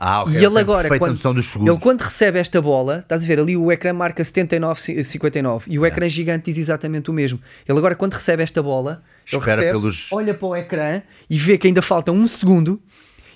Ah, 0.00 0.22
ok. 0.22 0.34
e 0.40 0.44
ele 0.44 0.58
agora, 0.60 0.96
quando, 0.96 1.18
ele 1.66 1.78
quando 1.80 2.02
recebe 2.02 2.38
esta 2.38 2.62
bola, 2.62 2.98
estás 3.00 3.24
a 3.24 3.26
ver 3.26 3.40
ali 3.40 3.56
o 3.56 3.72
ecrã 3.72 3.92
marca 3.92 4.22
79,59 4.22 5.64
e 5.66 5.78
o 5.78 5.84
É. 5.84 5.88
ecrã 5.88 6.08
gigante 6.08 6.44
diz 6.52 6.58
exatamente 6.58 7.10
o 7.10 7.12
mesmo. 7.12 7.40
Ele 7.68 7.78
agora, 7.78 7.94
quando 7.96 8.14
recebe 8.14 8.42
esta 8.42 8.62
bola, 8.62 9.02
ele 9.30 9.38
Espera 9.40 9.60
recebe, 9.60 9.78
pelos- 9.78 10.06
olha 10.12 10.34
para 10.34 10.46
o 10.46 10.56
ecrã 10.56 11.02
e 11.28 11.36
vê 11.38 11.58
que 11.58 11.66
ainda 11.66 11.82
falta 11.82 12.12
um 12.12 12.28
segundo 12.28 12.80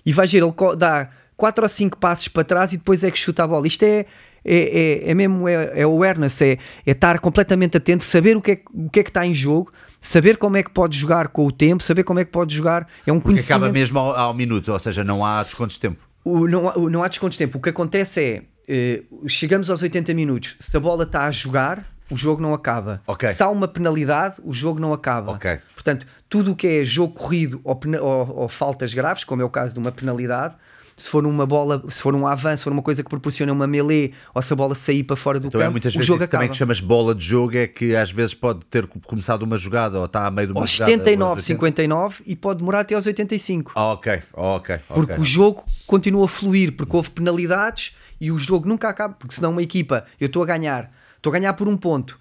e 0.07 0.13
vai 0.13 0.27
ver, 0.27 0.39
ele 0.39 0.53
dá 0.77 1.09
4 1.37 1.65
ou 1.65 1.69
5 1.69 1.99
passos 1.99 2.29
para 2.29 2.45
trás 2.45 2.73
e 2.73 2.77
depois 2.77 3.03
é 3.03 3.11
que 3.11 3.19
chuta 3.19 3.45
a 3.45 3.47
bola. 3.47 3.67
Isto 3.67 3.83
é. 3.85 4.07
É, 4.45 5.05
é, 5.07 5.11
é 5.11 5.15
mesmo 5.15 5.47
é, 5.49 5.71
é 5.73 5.83
awareness, 5.85 6.43
é, 6.43 6.59
é 6.85 6.91
estar 6.91 7.21
completamente 7.21 7.77
atento, 7.77 8.03
saber 8.03 8.37
o 8.37 8.43
que, 8.43 8.51
é, 8.51 8.61
o 8.75 8.91
que 8.91 8.99
é 8.99 9.03
que 9.05 9.11
está 9.11 9.25
em 9.25 9.33
jogo, 9.33 9.73
saber 10.03 10.37
como 10.37 10.57
é 10.59 10.63
que 10.63 10.71
pode 10.71 10.99
jogar 10.99 11.29
com 11.29 11.47
o 11.47 11.53
tempo, 11.53 11.83
saber 11.83 12.03
como 12.05 12.19
é 12.19 12.25
que 12.25 12.31
pode 12.31 12.55
jogar. 12.55 12.87
É 13.07 13.13
um 13.13 13.17
Porque 13.21 13.37
conhecimento. 13.37 13.63
acaba 13.63 13.73
mesmo 13.73 13.99
ao, 13.99 14.15
ao 14.15 14.35
minuto, 14.35 14.71
ou 14.73 14.79
seja, 14.79 15.03
não 15.03 15.25
há 15.25 15.43
descontos 15.45 15.77
de 15.77 15.81
tempo. 15.81 16.03
O- 16.25 16.47
não, 16.47 16.69
há- 16.69 16.75
não 16.91 17.03
há 17.03 17.09
descontos 17.09 17.39
de 17.39 17.45
tempo. 17.47 17.57
O 17.57 17.61
que 17.61 17.71
acontece 17.71 18.21
é, 18.21 18.43
eh, 18.69 19.03
chegamos 19.27 19.71
aos 19.71 19.81
80 19.81 20.13
minutos, 20.13 20.57
se 20.59 20.77
a 20.77 20.81
bola 20.81 21.05
está 21.05 21.25
a 21.27 21.31
jogar, 21.31 21.87
o 22.11 22.17
jogo 22.17 22.43
não 22.43 22.53
acaba. 22.53 23.01
Ok. 23.07 23.33
Se 23.33 23.43
há 23.43 23.49
uma 23.49 23.67
penalidade, 23.67 24.37
o 24.45 24.53
jogo 24.53 24.79
não 24.79 24.93
acaba. 24.93 25.33
Ok. 25.33 25.59
Portanto, 25.75 26.07
tudo 26.29 26.51
o 26.53 26.57
que 26.57 26.67
é 26.67 26.85
jogo 26.85 27.15
corrido 27.15 27.61
ou, 27.65 27.81
ou- 28.03 28.37
ou 28.41 28.49
faltas 28.49 28.93
graves, 28.93 29.25
como 29.25 29.41
é 29.41 29.45
o 29.45 29.49
caso 29.51 29.73
de 29.73 29.81
uma 29.81 29.91
penalidade, 29.93 30.55
se 31.03 31.11
for 31.11 31.27
uma 31.27 31.45
bola, 31.45 31.83
se 31.89 32.01
for 32.01 32.15
um 32.15 32.27
avanço, 32.27 32.59
se 32.59 32.65
for 32.65 32.73
uma 32.73 32.83
coisa 32.83 33.03
que 33.03 33.11
proporciona 33.11 33.53
uma 33.53 33.67
melee, 33.67 34.15
ou 34.33 34.41
se 34.41 34.53
a 34.53 34.57
bola 34.57 34.73
sair 34.75 35.03
para 35.03 35.17
fora 35.17 35.41
do 35.41 35.49
Então 35.49 35.61
é 35.61 35.65
campo, 35.65 35.73
muitas 35.73 35.93
o 35.93 35.99
vezes 35.99 36.07
jogo 36.07 36.23
isso 36.23 36.31
também 36.31 36.45
acaba. 36.47 36.53
que 36.53 36.59
chamas 36.59 36.81
bola 36.81 37.13
de 37.13 37.25
jogo, 37.25 37.57
é 37.57 37.67
que 37.67 37.97
às 37.97 38.13
vezes 38.13 38.35
pode 38.35 38.65
ter 38.67 38.87
começado 38.87 39.43
uma 39.43 39.57
jogada 39.57 39.99
ou 39.99 40.05
está 40.05 40.27
a 40.27 40.31
meio 40.31 40.47
de 40.47 40.53
uma 40.53 40.61
Aos 40.61 40.71
jogada. 40.71 40.93
79, 40.93 41.23
aos 41.33 41.43
80. 41.43 41.43
59 41.43 42.23
e 42.25 42.37
pode 42.37 42.59
demorar 42.61 42.81
até 42.81 42.95
aos 42.95 43.05
85. 43.05 43.73
Ah, 43.75 43.93
ok, 43.93 44.23
ok. 44.33 44.79
Porque 44.95 45.21
o 45.21 45.25
jogo 45.25 45.65
continua 45.89 46.27
a 46.27 46.29
fluir, 46.29 46.73
porque 46.73 46.95
houve 46.95 47.11
penalidades 47.11 47.97
e 48.21 48.31
o 48.31 48.39
jogo 48.39 48.69
nunca 48.69 48.89
acaba. 48.89 49.15
Porque 49.15 49.35
senão 49.35 49.51
uma 49.51 49.63
equipa, 49.63 50.05
eu 50.21 50.27
estou 50.27 50.41
a 50.43 50.47
ganhar, 50.47 50.93
estou 51.17 51.31
a 51.31 51.39
ganhar 51.39 51.53
por 51.55 51.67
um 51.67 51.77
ponto, 51.77 52.17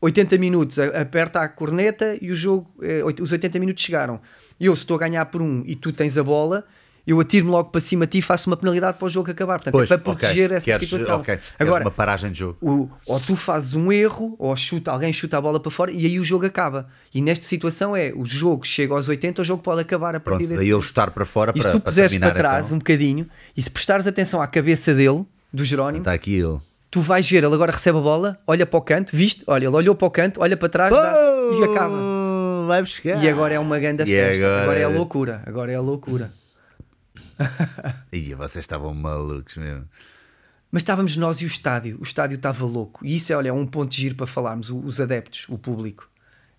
80 0.00 0.38
minutos, 0.38 0.78
aperta 0.78 1.40
a 1.40 1.48
corneta 1.48 2.16
e 2.22 2.30
o 2.30 2.36
jogo, 2.36 2.72
eh, 2.80 3.02
os 3.20 3.32
80 3.32 3.58
minutos 3.58 3.82
chegaram. 3.82 4.20
Eu, 4.60 4.76
se 4.76 4.82
estou 4.82 4.96
a 4.96 5.00
ganhar 5.00 5.24
por 5.26 5.42
um 5.42 5.64
e 5.66 5.74
tu 5.74 5.92
tens 5.92 6.16
a 6.16 6.22
bola, 6.22 6.64
eu 7.10 7.18
atiro-me 7.20 7.50
logo 7.50 7.70
para 7.70 7.80
cima 7.80 8.06
de 8.06 8.12
ti 8.12 8.18
e 8.18 8.22
faço 8.22 8.48
uma 8.50 8.56
penalidade 8.56 8.98
para 8.98 9.06
o 9.06 9.08
jogo 9.08 9.30
acabar. 9.30 9.54
Portanto, 9.58 9.72
Pois, 9.72 9.90
é 9.90 9.96
para 9.96 9.98
proteger 10.14 10.52
essa 10.52 10.64
Queres- 10.64 10.88
situação. 10.88 11.16
ok, 11.20 11.36
queres 11.36 11.44
Agora, 11.58 11.84
uma 11.84 11.90
paragem 11.90 12.30
de 12.32 12.38
jogo. 12.40 12.56
o- 12.60 12.88
ou 13.06 13.18
tu 13.20 13.34
fazes 13.36 13.74
um 13.74 13.90
erro, 13.90 14.36
ou 14.38 14.54
chuta, 14.56 14.90
alguém 14.92 15.12
chuta 15.12 15.38
a 15.38 15.40
bola 15.40 15.58
para 15.58 15.70
fora 15.70 15.90
e 15.90 16.04
aí 16.06 16.20
o 16.20 16.24
jogo 16.24 16.44
acaba. 16.46 16.88
E 17.14 17.20
nesta 17.22 17.44
situação 17.44 17.96
é, 17.96 18.12
o 18.14 18.24
jogo 18.24 18.66
chega 18.66 18.92
aos 18.94 19.08
80, 19.08 19.40
o 19.42 19.44
jogo 19.44 19.62
pode 19.62 19.80
acabar 19.80 20.14
a 20.14 20.20
partir 20.20 20.24
Pronto, 20.38 20.48
desse 20.48 20.56
daí 20.60 20.70
ele 20.70 20.82
chutar 20.82 21.10
para 21.10 21.24
fora 21.24 21.52
e 21.54 21.60
para, 21.60 21.72
se 21.72 21.76
tu 21.78 21.80
para 21.80 21.90
puseres 21.90 22.12
terminar 22.12 22.32
para 22.32 22.38
trás 22.40 22.66
então. 22.66 22.76
um 22.76 22.78
bocadinho 22.78 23.26
e 23.56 23.62
se 23.62 23.70
prestares 23.70 24.06
atenção 24.06 24.40
à 24.42 24.46
cabeça 24.46 24.94
dele, 24.94 25.24
do 25.52 25.64
Jerónimo, 25.64 25.98
Está 26.02 26.12
aqui 26.12 26.34
ele. 26.34 26.58
tu 26.90 27.00
vais 27.00 27.28
ver, 27.28 27.42
ele 27.42 27.54
agora 27.54 27.72
recebe 27.72 27.96
a 27.98 28.00
bola, 28.02 28.38
olha 28.46 28.66
para 28.66 28.78
o 28.78 28.82
canto, 28.82 29.16
viste? 29.16 29.42
Olha, 29.46 29.66
ele 29.66 29.74
olhou 29.74 29.94
para 29.94 30.06
o 30.06 30.10
canto, 30.10 30.40
olha 30.42 30.56
para 30.56 30.68
trás 30.68 30.90
dá, 30.90 31.14
e 31.58 31.64
acaba. 31.64 32.18
Vai 32.66 32.82
buscar. 32.82 33.24
E 33.24 33.26
agora 33.28 33.54
é 33.54 33.58
uma 33.58 33.78
grande 33.78 34.02
E 34.02 34.06
festa. 34.06 34.44
Agora... 34.44 34.62
agora- 34.62 34.78
é 34.78 34.84
a 34.84 34.88
loucura. 34.88 35.42
Agora 35.46 35.72
é 35.72 35.74
a 35.76 35.80
loucura. 35.80 36.30
Ih, 38.12 38.34
vocês 38.34 38.64
estavam 38.64 38.94
malucos 38.94 39.56
mesmo. 39.56 39.88
Mas 40.70 40.82
estávamos 40.82 41.16
nós 41.16 41.40
e 41.40 41.44
o 41.44 41.46
estádio. 41.46 41.98
O 41.98 42.02
estádio 42.02 42.36
estava 42.36 42.64
louco. 42.64 43.04
E 43.04 43.16
isso 43.16 43.32
é, 43.32 43.36
olha, 43.36 43.54
um 43.54 43.66
ponto 43.66 43.90
de 43.90 43.98
giro 43.98 44.14
para 44.14 44.26
falarmos. 44.26 44.70
Os 44.70 45.00
adeptos, 45.00 45.46
o 45.48 45.56
público. 45.56 46.08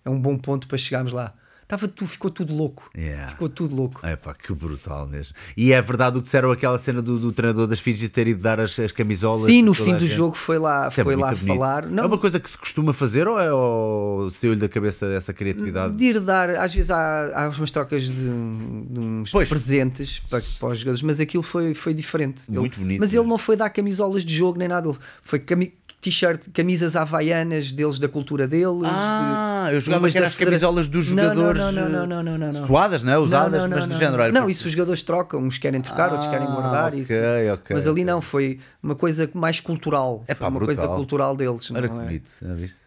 É 0.04 0.10
um 0.10 0.20
bom 0.20 0.36
ponto 0.36 0.66
para 0.66 0.78
chegarmos 0.78 1.12
lá. 1.12 1.34
Estava 1.70 1.86
tu, 1.86 2.04
ficou 2.06 2.30
tudo 2.32 2.52
louco. 2.52 2.90
Yeah. 2.96 3.28
Ficou 3.28 3.48
tudo 3.48 3.76
louco. 3.76 4.00
É 4.04 4.16
pá, 4.16 4.34
que 4.34 4.52
brutal 4.52 5.06
mesmo. 5.06 5.34
E 5.56 5.72
é 5.72 5.80
verdade 5.80 6.16
o 6.16 6.20
que 6.20 6.24
disseram 6.24 6.50
aquela 6.50 6.78
cena 6.78 7.00
do, 7.00 7.16
do 7.18 7.30
treinador 7.32 7.68
das 7.68 7.78
Fiji 7.78 8.08
ter 8.08 8.26
ido 8.26 8.42
dar 8.42 8.58
as, 8.58 8.76
as 8.78 8.90
camisolas. 8.90 9.46
Sim, 9.46 9.62
no 9.62 9.72
fim 9.72 9.96
do 9.96 10.06
jogo 10.08 10.34
foi 10.36 10.58
lá, 10.58 10.88
Isso 10.88 11.00
é 11.00 11.04
foi 11.04 11.14
lá 11.14 11.28
bonito. 11.32 11.46
falar. 11.46 11.84
É 11.84 12.02
uma 12.04 12.18
coisa 12.18 12.40
que 12.40 12.50
se 12.50 12.58
costuma 12.58 12.92
fazer 12.92 13.28
ou, 13.28 13.38
é, 13.38 13.52
ou 13.52 14.28
saiu-lhe 14.32 14.58
da 14.58 14.68
cabeça 14.68 15.06
essa 15.06 15.32
criatividade? 15.32 15.94
de 15.96 16.04
ir 16.04 16.20
dar, 16.20 16.50
às 16.50 16.74
vezes 16.74 16.90
há, 16.90 17.44
há 17.44 17.48
umas 17.50 17.70
trocas 17.70 18.02
de, 18.04 18.12
de 18.12 19.00
uns 19.00 19.30
Pois. 19.30 19.48
presentes 19.48 20.18
para, 20.28 20.42
para 20.58 20.68
os 20.70 20.78
jogadores, 20.80 21.02
mas 21.02 21.20
aquilo 21.20 21.42
foi, 21.42 21.72
foi 21.74 21.94
diferente. 21.94 22.42
Ele- 22.48 22.58
Muito 22.58 22.80
bonito 22.80 22.98
Mas 23.00 23.14
ele 23.14 23.26
não 23.26 23.38
foi 23.38 23.54
dar 23.56 23.70
camisolas 23.70 24.24
de 24.24 24.34
jogo 24.34 24.58
nem 24.58 24.66
nada, 24.68 24.88
ele 24.88 24.98
foi 25.22 25.38
cami- 25.38 25.72
t-shirt, 26.00 26.48
camisas 26.54 26.96
havaianas 26.96 27.72
deles, 27.72 27.98
da 27.98 28.08
cultura 28.08 28.48
deles. 28.48 28.82
Ah, 28.84 29.66
de- 29.68 29.74
eu 29.76 29.80
jogava 29.80 30.08
que 30.10 30.18
da 30.18 30.26
as 30.28 30.34
camisolas 30.34 30.88
dos 30.88 31.04
jogadores. 31.06 31.60
Não, 31.62 31.70
não, 31.72 31.88
não, 32.06 32.06
não, 32.22 32.38
não, 32.38 32.52
não. 32.52 32.66
Suadas, 32.66 33.04
não 33.04 33.12
é? 33.12 33.18
Usadas, 33.18 33.62
Não, 33.62 33.68
não, 33.68 33.76
mas 33.78 33.88
não. 33.88 33.98
género. 33.98 34.22
era 34.22 34.32
Não, 34.32 34.40
porque- 34.42 34.52
isso 34.52 34.66
os 34.66 34.72
jogadores 34.72 35.02
trocam, 35.02 35.40
uns 35.42 35.58
querem 35.58 35.80
trocar, 35.80 36.10
outros 36.12 36.30
querem 36.30 36.46
Ah, 36.46 36.50
guardar. 36.50 36.88
ok, 36.88 37.00
isso. 37.00 37.12
ok, 37.52 37.76
Mas 37.76 37.82
ali 37.86 37.90
ok. 38.00 38.04
não, 38.04 38.20
foi 38.22 38.58
uma 38.82 38.94
coisa 38.94 39.28
mais 39.34 39.60
cultural. 39.60 40.24
É 40.26 40.34
pá, 40.34 40.48
uma 40.48 40.58
coisa 40.60 40.80
brutal. 40.80 40.96
cultural 40.96 41.36
deles. 41.36 41.70
Olha 41.70 41.88
não 41.88 42.00
é? 42.02 42.20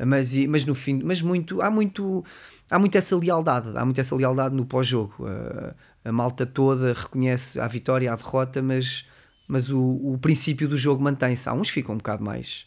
Mas, 0.06 0.34
mas 0.48 0.66
no 0.66 0.74
fim, 0.74 1.02
mas 1.04 1.22
muito, 1.22 1.62
há 1.62 1.70
muito, 1.70 2.24
há 2.70 2.80
muito 2.80 2.98
essa 2.98 3.16
lealdade, 3.16 3.70
há 3.76 3.86
muito 3.86 4.02
essa 4.02 4.16
lealdade 4.16 4.56
no 4.56 4.66
pós-jogo. 4.66 5.14
Uh, 5.20 5.74
a 6.06 6.12
malta 6.12 6.46
toda 6.46 6.94
reconhece 6.94 7.60
a 7.60 7.68
vitória, 7.68 8.12
a 8.12 8.16
derrota, 8.16 8.62
mas, 8.62 9.06
mas 9.48 9.70
o, 9.70 9.80
o 9.80 10.18
princípio 10.20 10.68
do 10.68 10.76
jogo 10.76 11.02
mantém-se. 11.02 11.48
Há 11.48 11.54
uns 11.54 11.68
que 11.68 11.76
ficam 11.76 11.96
um 11.96 11.98
bocado 11.98 12.24
mais, 12.24 12.66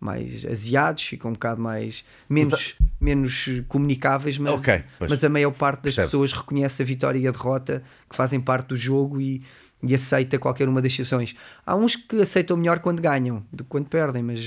mais 0.00 0.44
aziados, 0.44 1.02
ficam 1.02 1.30
um 1.30 1.34
bocado 1.34 1.60
mais 1.60 2.04
menos, 2.28 2.76
menos 3.00 3.46
comunicáveis, 3.68 4.38
mas, 4.38 4.52
Ok, 4.54 4.82
pois. 4.98 5.10
mas 5.10 5.24
a 5.24 5.28
maior 5.28 5.50
parte 5.52 5.82
das 5.82 5.94
Percebo. 5.96 6.06
pessoas 6.06 6.32
reconhece 6.32 6.82
a 6.82 6.84
vitória 6.84 7.18
e 7.18 7.26
a 7.26 7.30
derrota 7.32 7.82
que 8.08 8.14
fazem 8.16 8.40
parte 8.40 8.68
do 8.68 8.76
jogo 8.76 9.20
e, 9.20 9.42
e 9.82 9.94
aceita 9.94 10.38
qualquer 10.38 10.68
uma 10.68 10.82
das 10.82 10.92
situações. 10.92 11.36
Há 11.64 11.76
uns 11.76 11.94
que 11.94 12.20
aceitam 12.20 12.56
melhor 12.56 12.80
quando 12.80 13.00
ganham 13.00 13.44
do 13.52 13.62
que 13.62 13.70
quando 13.70 13.86
perdem, 13.86 14.22
mas 14.22 14.38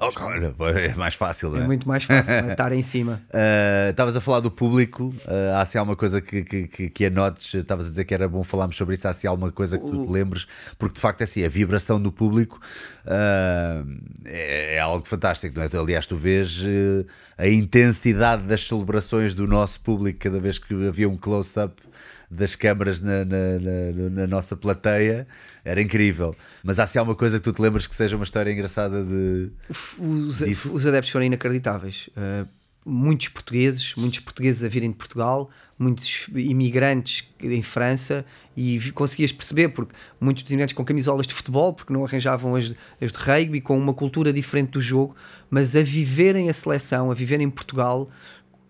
Oh, 0.00 0.12
olha, 0.24 0.54
é 0.78 0.94
mais 0.94 1.14
fácil, 1.14 1.56
é 1.56 1.60
é? 1.60 1.66
muito 1.66 1.88
mais 1.88 2.04
fácil 2.04 2.32
é? 2.32 2.52
estar 2.52 2.72
em 2.72 2.82
cima. 2.82 3.20
Uh, 3.28 3.90
Estavas 3.98 4.16
a 4.16 4.20
falar 4.20 4.40
do 4.40 4.50
público, 4.50 5.14
uh, 5.24 5.56
há 5.56 5.64
se 5.66 5.76
alguma 5.76 5.96
coisa 5.96 6.20
que, 6.20 6.44
que, 6.44 6.68
que, 6.68 6.90
que 6.90 7.04
anotes, 7.06 7.52
estavas 7.54 7.86
a 7.86 7.88
dizer 7.88 8.04
que 8.04 8.14
era 8.14 8.28
bom 8.28 8.44
falarmos 8.44 8.76
sobre 8.76 8.94
isso, 8.94 9.08
há 9.08 9.12
se 9.12 9.26
alguma 9.26 9.50
coisa 9.50 9.78
que 9.78 9.84
tu 9.84 10.06
te 10.06 10.10
lembres, 10.10 10.46
porque 10.78 10.94
de 10.94 11.00
facto 11.00 11.20
é 11.22 11.24
assim, 11.24 11.44
a 11.44 11.48
vibração 11.48 12.00
do 12.00 12.12
público 12.12 12.60
uh, 13.04 13.98
é, 14.24 14.76
é 14.76 14.78
algo 14.78 15.06
fantástico, 15.08 15.56
não 15.56 15.64
é? 15.64 15.68
Tu, 15.68 15.78
aliás, 15.78 16.06
tu 16.06 16.16
vês 16.16 16.60
uh, 16.60 17.06
a 17.36 17.48
intensidade 17.48 18.44
das 18.44 18.66
celebrações 18.66 19.34
do 19.34 19.46
nosso 19.46 19.80
público 19.80 20.20
cada 20.20 20.38
vez 20.38 20.58
que 20.58 20.86
havia 20.86 21.08
um 21.08 21.16
close-up 21.16 21.82
das 22.30 22.54
câmaras 22.54 23.00
na, 23.00 23.24
na, 23.24 23.58
na- 23.58 24.10
na 24.10 24.26
nossa 24.26 24.54
plateia, 24.56 25.26
era 25.64 25.80
incrível. 25.80 26.34
Mas 26.62 26.78
há 26.78 26.86
se 26.86 26.98
alguma 26.98 27.16
coisa 27.16 27.38
que 27.38 27.44
tu 27.44 27.52
te 27.52 27.62
lembres 27.62 27.86
que 27.86 27.94
seja 27.96 28.16
uma 28.16 28.24
história 28.24 28.50
engraçada 28.52 29.04
de. 29.04 29.50
Os, 29.98 30.38
Disso. 30.38 30.72
os 30.72 30.86
adeptos 30.86 31.10
foram 31.10 31.24
inacreditáveis. 31.26 32.10
Uh, 32.16 32.46
muitos 32.84 33.28
portugueses, 33.28 33.94
muitos 33.96 34.20
portugueses 34.20 34.64
a 34.64 34.68
virem 34.68 34.90
de 34.90 34.96
Portugal, 34.96 35.50
muitos 35.78 36.26
imigrantes 36.34 37.28
em 37.40 37.62
França, 37.62 38.24
e 38.56 38.78
vi- 38.78 38.92
conseguias 38.92 39.30
perceber, 39.30 39.68
porque 39.68 39.94
muitos 40.20 40.42
dos 40.42 40.50
imigrantes 40.52 40.74
com 40.74 40.84
camisolas 40.84 41.26
de 41.26 41.34
futebol, 41.34 41.72
porque 41.74 41.92
não 41.92 42.04
arranjavam 42.04 42.54
as, 42.56 42.74
as 43.00 43.12
de 43.12 43.18
rugby, 43.18 43.60
com 43.60 43.76
uma 43.78 43.92
cultura 43.94 44.32
diferente 44.32 44.70
do 44.70 44.80
jogo, 44.80 45.14
mas 45.50 45.76
a 45.76 45.82
viverem 45.82 46.48
a 46.48 46.54
seleção, 46.54 47.10
a 47.10 47.14
viverem 47.14 47.46
em 47.46 47.50
Portugal, 47.50 48.08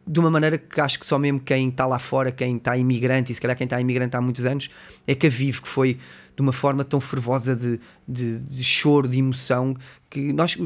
de 0.08 0.18
uma 0.18 0.30
maneira 0.30 0.56
que 0.56 0.80
acho 0.80 0.98
que 0.98 1.04
só 1.04 1.18
mesmo 1.18 1.38
quem 1.38 1.68
está 1.68 1.86
lá 1.86 1.98
fora, 1.98 2.32
quem 2.32 2.56
está 2.56 2.76
imigrante, 2.76 3.30
e 3.30 3.34
se 3.34 3.40
calhar 3.40 3.56
quem 3.56 3.66
está 3.66 3.80
imigrante 3.80 4.16
há 4.16 4.20
muitos 4.20 4.46
anos, 4.46 4.70
é 5.06 5.14
que 5.14 5.26
a 5.26 5.30
vive, 5.30 5.60
que 5.60 5.68
foi 5.68 5.98
de 6.34 6.40
uma 6.40 6.52
forma 6.52 6.84
tão 6.84 7.00
fervosa 7.00 7.54
de, 7.54 7.78
de, 8.06 8.38
de 8.38 8.64
choro, 8.64 9.06
de 9.06 9.18
emoção, 9.18 9.76
que 10.08 10.32
nós, 10.32 10.56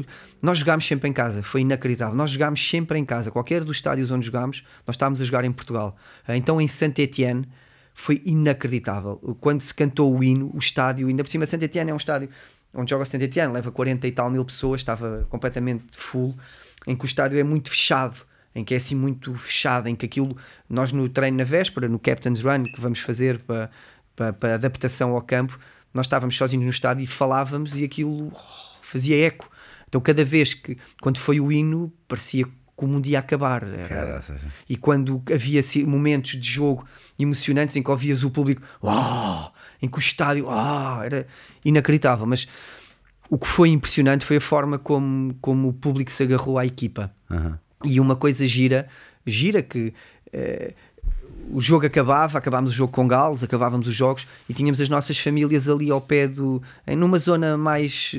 nós 0.41 0.59
jogámos 0.59 0.85
sempre 0.85 1.09
em 1.09 1.13
casa, 1.13 1.43
foi 1.43 1.61
inacreditável. 1.61 2.15
Nós 2.15 2.31
jogámos 2.31 2.65
sempre 2.65 2.97
em 2.97 3.03
casa, 3.03 3.31
qualquer 3.31 3.63
dos 3.63 3.77
estádios 3.77 4.11
onde 4.11 4.25
jogámos, 4.25 4.63
nós 4.87 4.95
estávamos 4.95 5.19
a 5.19 5.25
jogar 5.25 5.43
em 5.43 5.51
Portugal. 5.51 5.95
Então 6.29 6.61
em 6.61 6.67
Saint 6.67 6.97
Etienne 6.99 7.47
foi 7.93 8.21
inacreditável. 8.23 9.17
Quando 9.41 9.61
se 9.61 9.73
cantou 9.73 10.15
o 10.15 10.23
hino, 10.23 10.51
o 10.53 10.59
estádio, 10.59 11.07
ainda 11.07 11.23
por 11.23 11.29
cima, 11.29 11.45
Saint 11.45 11.61
Etienne 11.61 11.91
é 11.91 11.93
um 11.93 11.97
estádio 11.97 12.29
onde 12.73 12.89
joga 12.89 13.05
Saint 13.05 13.21
Etienne, 13.21 13.53
leva 13.53 13.71
40 13.71 14.07
e 14.07 14.11
tal 14.11 14.29
mil 14.29 14.45
pessoas, 14.45 14.81
estava 14.81 15.27
completamente 15.29 15.85
full, 15.91 16.35
em 16.87 16.95
que 16.95 17.03
o 17.03 17.07
estádio 17.07 17.39
é 17.39 17.43
muito 17.43 17.69
fechado, 17.69 18.17
em 18.55 18.63
que 18.63 18.73
é 18.73 18.77
assim 18.77 18.95
muito 18.95 19.33
fechado, 19.33 19.87
em 19.87 19.95
que 19.95 20.05
aquilo, 20.05 20.37
nós 20.69 20.91
no 20.91 21.07
treino 21.09 21.37
na 21.37 21.43
véspera, 21.43 21.87
no 21.87 21.99
Captain's 21.99 22.43
Run, 22.43 22.63
que 22.63 22.79
vamos 22.79 22.99
fazer 22.99 23.39
para, 23.39 23.69
para, 24.15 24.33
para 24.33 24.55
adaptação 24.55 25.11
ao 25.11 25.21
campo, 25.21 25.57
nós 25.93 26.05
estávamos 26.05 26.35
sozinhos 26.35 26.65
no 26.65 26.71
estádio 26.71 27.03
e 27.03 27.07
falávamos 27.07 27.75
e 27.75 27.83
aquilo 27.83 28.31
oh, 28.33 28.81
fazia 28.81 29.25
eco. 29.25 29.49
Então 29.87 30.01
cada 30.01 30.23
vez 30.25 30.53
que, 30.53 30.77
quando 31.01 31.19
foi 31.19 31.39
o 31.39 31.51
hino, 31.51 31.91
parecia 32.07 32.45
como 32.75 32.95
um 32.95 33.01
dia 33.01 33.19
acabar. 33.19 33.63
Era... 33.63 34.23
E 34.67 34.75
quando 34.75 35.21
havia 35.31 35.61
momentos 35.85 36.31
de 36.31 36.49
jogo 36.49 36.85
emocionantes 37.17 37.75
em 37.75 37.83
que 37.83 37.91
ouvias 37.91 38.23
o 38.23 38.31
público, 38.31 38.61
oh! 38.81 39.51
em 39.81 39.87
que 39.87 39.97
o 39.97 39.99
estádio 39.99 40.47
oh! 40.47 41.03
era 41.03 41.27
inacreditável. 41.63 42.25
Mas 42.25 42.47
o 43.29 43.37
que 43.37 43.47
foi 43.47 43.69
impressionante 43.69 44.25
foi 44.25 44.37
a 44.37 44.41
forma 44.41 44.77
como, 44.77 45.35
como 45.41 45.69
o 45.69 45.73
público 45.73 46.11
se 46.11 46.23
agarrou 46.23 46.57
à 46.57 46.65
equipa. 46.65 47.11
Uhum. 47.29 47.55
E 47.83 47.99
uma 47.99 48.15
coisa 48.15 48.45
gira, 48.47 48.87
gira 49.25 49.61
que. 49.61 49.93
Eh, 50.31 50.73
o 51.51 51.59
jogo 51.59 51.85
acabava, 51.85 52.37
acabámos 52.37 52.71
o 52.71 52.73
jogo 52.73 52.93
com 52.93 53.07
Gales, 53.07 53.43
acabávamos 53.43 53.87
os 53.87 53.93
jogos 53.93 54.25
e 54.47 54.53
tínhamos 54.53 54.79
as 54.79 54.87
nossas 54.87 55.19
famílias 55.19 55.67
ali 55.67 55.91
ao 55.91 55.99
pé 55.99 56.27
do. 56.27 56.61
numa 56.87 57.19
zona 57.19 57.57
mais, 57.57 58.13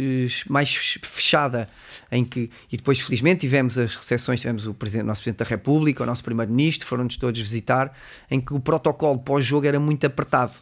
mais 0.49 0.75
fechada. 1.03 1.69
Em 2.13 2.25
que, 2.25 2.51
e 2.71 2.77
depois, 2.77 3.01
felizmente, 3.01 3.41
tivemos 3.41 3.79
as 3.79 3.95
recepções, 3.97 4.41
tivemos 4.41 4.67
o, 4.67 4.75
presidente, 4.75 5.05
o 5.05 5.07
nosso 5.07 5.23
Presidente 5.23 5.39
da 5.39 5.45
República, 5.49 6.03
o 6.03 6.07
nosso 6.07 6.23
Primeiro-Ministro, 6.23 6.87
foram-nos 6.87 7.17
todos 7.17 7.41
visitar, 7.41 7.97
em 8.31 8.41
que 8.41 8.55
o 8.55 8.61
protocolo 8.61 9.19
pós-jogo 9.19 9.67
era 9.67 9.81
muito 9.81 10.07
apertado 10.07 10.53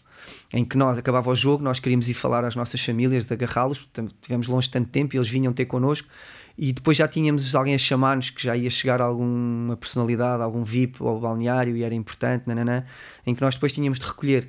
em 0.52 0.64
que 0.64 0.76
nós 0.76 0.96
acabava 0.96 1.30
o 1.30 1.34
jogo, 1.34 1.64
nós 1.64 1.80
queríamos 1.80 2.08
ir 2.08 2.14
falar 2.14 2.44
às 2.44 2.54
nossas 2.54 2.80
famílias, 2.80 3.30
agarrá-los, 3.30 3.88
tivemos 4.20 4.46
longe 4.46 4.70
tanto 4.70 4.88
tempo 4.88 5.16
e 5.16 5.18
eles 5.18 5.28
vinham 5.28 5.52
ter 5.52 5.64
connosco 5.64 6.08
e 6.56 6.72
depois 6.72 6.96
já 6.96 7.08
tínhamos 7.08 7.54
alguém 7.54 7.74
a 7.74 7.78
chamar-nos 7.78 8.30
que 8.30 8.42
já 8.42 8.56
ia 8.56 8.70
chegar 8.70 9.00
alguma 9.00 9.76
personalidade, 9.76 10.42
algum 10.42 10.64
VIP 10.64 10.98
ao 11.00 11.18
balneário 11.18 11.76
e 11.76 11.82
era 11.82 11.94
importante, 11.94 12.44
nananã, 12.46 12.84
em 13.26 13.34
que 13.34 13.40
nós 13.40 13.54
depois 13.54 13.72
tínhamos 13.72 13.98
de 13.98 14.06
recolher. 14.06 14.48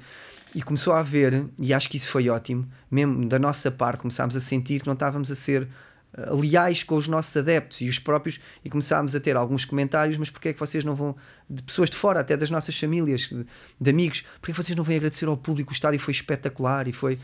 E 0.56 0.62
começou 0.62 0.94
a 0.94 1.00
haver, 1.00 1.46
e 1.58 1.74
acho 1.74 1.90
que 1.90 1.98
isso 1.98 2.12
foi 2.12 2.30
ótimo, 2.30 2.68
mesmo 2.92 3.28
da 3.28 3.40
nossa 3.40 3.72
parte, 3.72 4.02
começámos 4.02 4.36
a 4.36 4.40
sentir 4.40 4.82
que 4.82 4.86
não 4.86 4.94
estávamos 4.94 5.32
a 5.32 5.36
ser 5.36 5.68
eh, 6.16 6.30
leais 6.32 6.84
com 6.84 6.96
os 6.96 7.08
nossos 7.08 7.36
adeptos 7.36 7.82
e 7.82 7.90
os 7.90 7.98
próprios, 7.98 8.40
e 8.64 8.70
começámos 8.70 9.16
a 9.16 9.20
ter 9.20 9.36
alguns 9.36 9.66
comentários, 9.66 10.16
mas 10.16 10.30
porque 10.30 10.50
é 10.50 10.54
que 10.54 10.60
vocês 10.60 10.84
não 10.84 10.94
vão, 10.94 11.16
de 11.50 11.64
pessoas 11.64 11.90
de 11.90 11.98
fora, 11.98 12.20
até 12.20 12.38
das 12.38 12.52
nossas 12.52 12.78
famílias, 12.78 13.22
de, 13.22 13.46
de 13.82 13.90
amigos, 13.90 14.22
porque 14.40 14.52
é 14.52 14.54
que 14.54 14.64
vocês 14.64 14.76
não 14.76 14.84
vêm 14.84 14.98
agradecer 14.98 15.26
ao 15.26 15.36
público? 15.36 15.72
O 15.72 15.74
estádio 15.74 16.00
foi 16.00 16.12
espetacular 16.12 16.88
e 16.88 16.94
foi. 16.94 17.18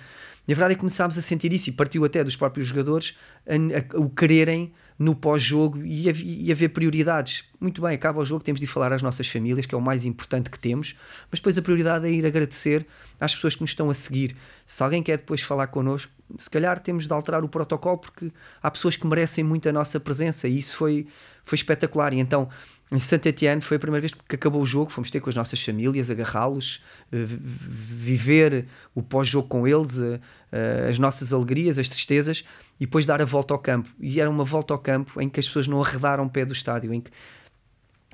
E 0.49 0.51
a 0.51 0.55
verdade 0.55 0.73
é 0.73 0.77
começámos 0.77 1.15
a 1.15 1.21
sentir 1.21 1.53
isso 1.53 1.69
e 1.69 1.71
partiu 1.71 2.03
até 2.03 2.23
dos 2.23 2.35
próprios 2.35 2.65
jogadores 2.65 3.15
a, 3.47 3.53
a, 3.53 3.97
a 3.97 4.01
o 4.01 4.09
quererem 4.09 4.73
no 4.97 5.15
pós-jogo 5.15 5.85
e, 5.85 6.09
e 6.47 6.51
haver 6.51 6.69
prioridades. 6.69 7.43
Muito 7.61 7.83
bem, 7.83 7.93
acaba 7.93 8.19
o 8.19 8.25
jogo, 8.25 8.43
temos 8.43 8.59
de 8.59 8.65
falar 8.65 8.91
às 8.91 9.03
nossas 9.03 9.27
famílias, 9.27 9.67
que 9.67 9.75
é 9.75 9.77
o 9.77 9.81
mais 9.81 10.05
importante 10.05 10.49
que 10.49 10.57
temos, 10.57 10.95
mas 11.29 11.39
depois 11.39 11.55
a 11.55 11.61
prioridade 11.61 12.07
é 12.07 12.11
ir 12.11 12.25
agradecer 12.25 12.83
às 13.19 13.35
pessoas 13.35 13.53
que 13.53 13.61
nos 13.61 13.69
estão 13.69 13.91
a 13.91 13.93
seguir. 13.93 14.35
Se 14.65 14.81
alguém 14.81 15.03
quer 15.03 15.19
depois 15.19 15.39
falar 15.39 15.67
connosco, 15.67 16.11
se 16.35 16.49
calhar 16.49 16.79
temos 16.79 17.05
de 17.05 17.13
alterar 17.13 17.43
o 17.43 17.47
protocolo 17.47 17.99
porque 17.99 18.31
há 18.59 18.71
pessoas 18.71 18.95
que 18.95 19.05
merecem 19.05 19.43
muito 19.43 19.69
a 19.69 19.71
nossa 19.71 19.99
presença 19.99 20.47
e 20.47 20.57
isso 20.57 20.75
foi, 20.75 21.05
foi 21.45 21.57
espetacular. 21.57 22.11
E 22.11 22.19
então 22.19 22.49
em 22.91 22.99
Saint 22.99 23.23
Etienne 23.25 23.61
foi 23.61 23.77
a 23.77 23.79
primeira 23.79 24.01
vez 24.01 24.13
que 24.13 24.35
acabou 24.35 24.61
o 24.61 24.65
jogo, 24.65 24.91
fomos 24.91 25.11
ter 25.11 25.19
com 25.19 25.29
as 25.29 25.35
nossas 25.35 25.61
famílias, 25.63 26.09
agarrá-los, 26.09 26.81
eh, 27.11 27.23
viver 27.23 28.65
o 28.95 29.03
pós-jogo 29.03 29.47
com 29.47 29.67
eles, 29.67 29.95
eh, 29.99 30.19
eh, 30.51 30.87
as 30.89 30.97
nossas 30.97 31.31
alegrias, 31.31 31.77
as 31.77 31.87
tristezas, 31.87 32.43
e 32.79 32.85
depois 32.85 33.05
dar 33.05 33.21
a 33.21 33.25
volta 33.25 33.53
ao 33.53 33.59
campo. 33.59 33.89
E 33.99 34.19
era 34.19 34.27
uma 34.29 34.43
volta 34.43 34.73
ao 34.73 34.79
campo 34.79 35.21
em 35.21 35.29
que 35.29 35.39
as 35.39 35.45
pessoas 35.45 35.67
não 35.67 35.83
arredaram 35.83 36.25
o 36.25 36.29
pé 36.29 36.43
do 36.43 36.53
estádio, 36.53 36.91
em 36.91 37.01
que 37.01 37.11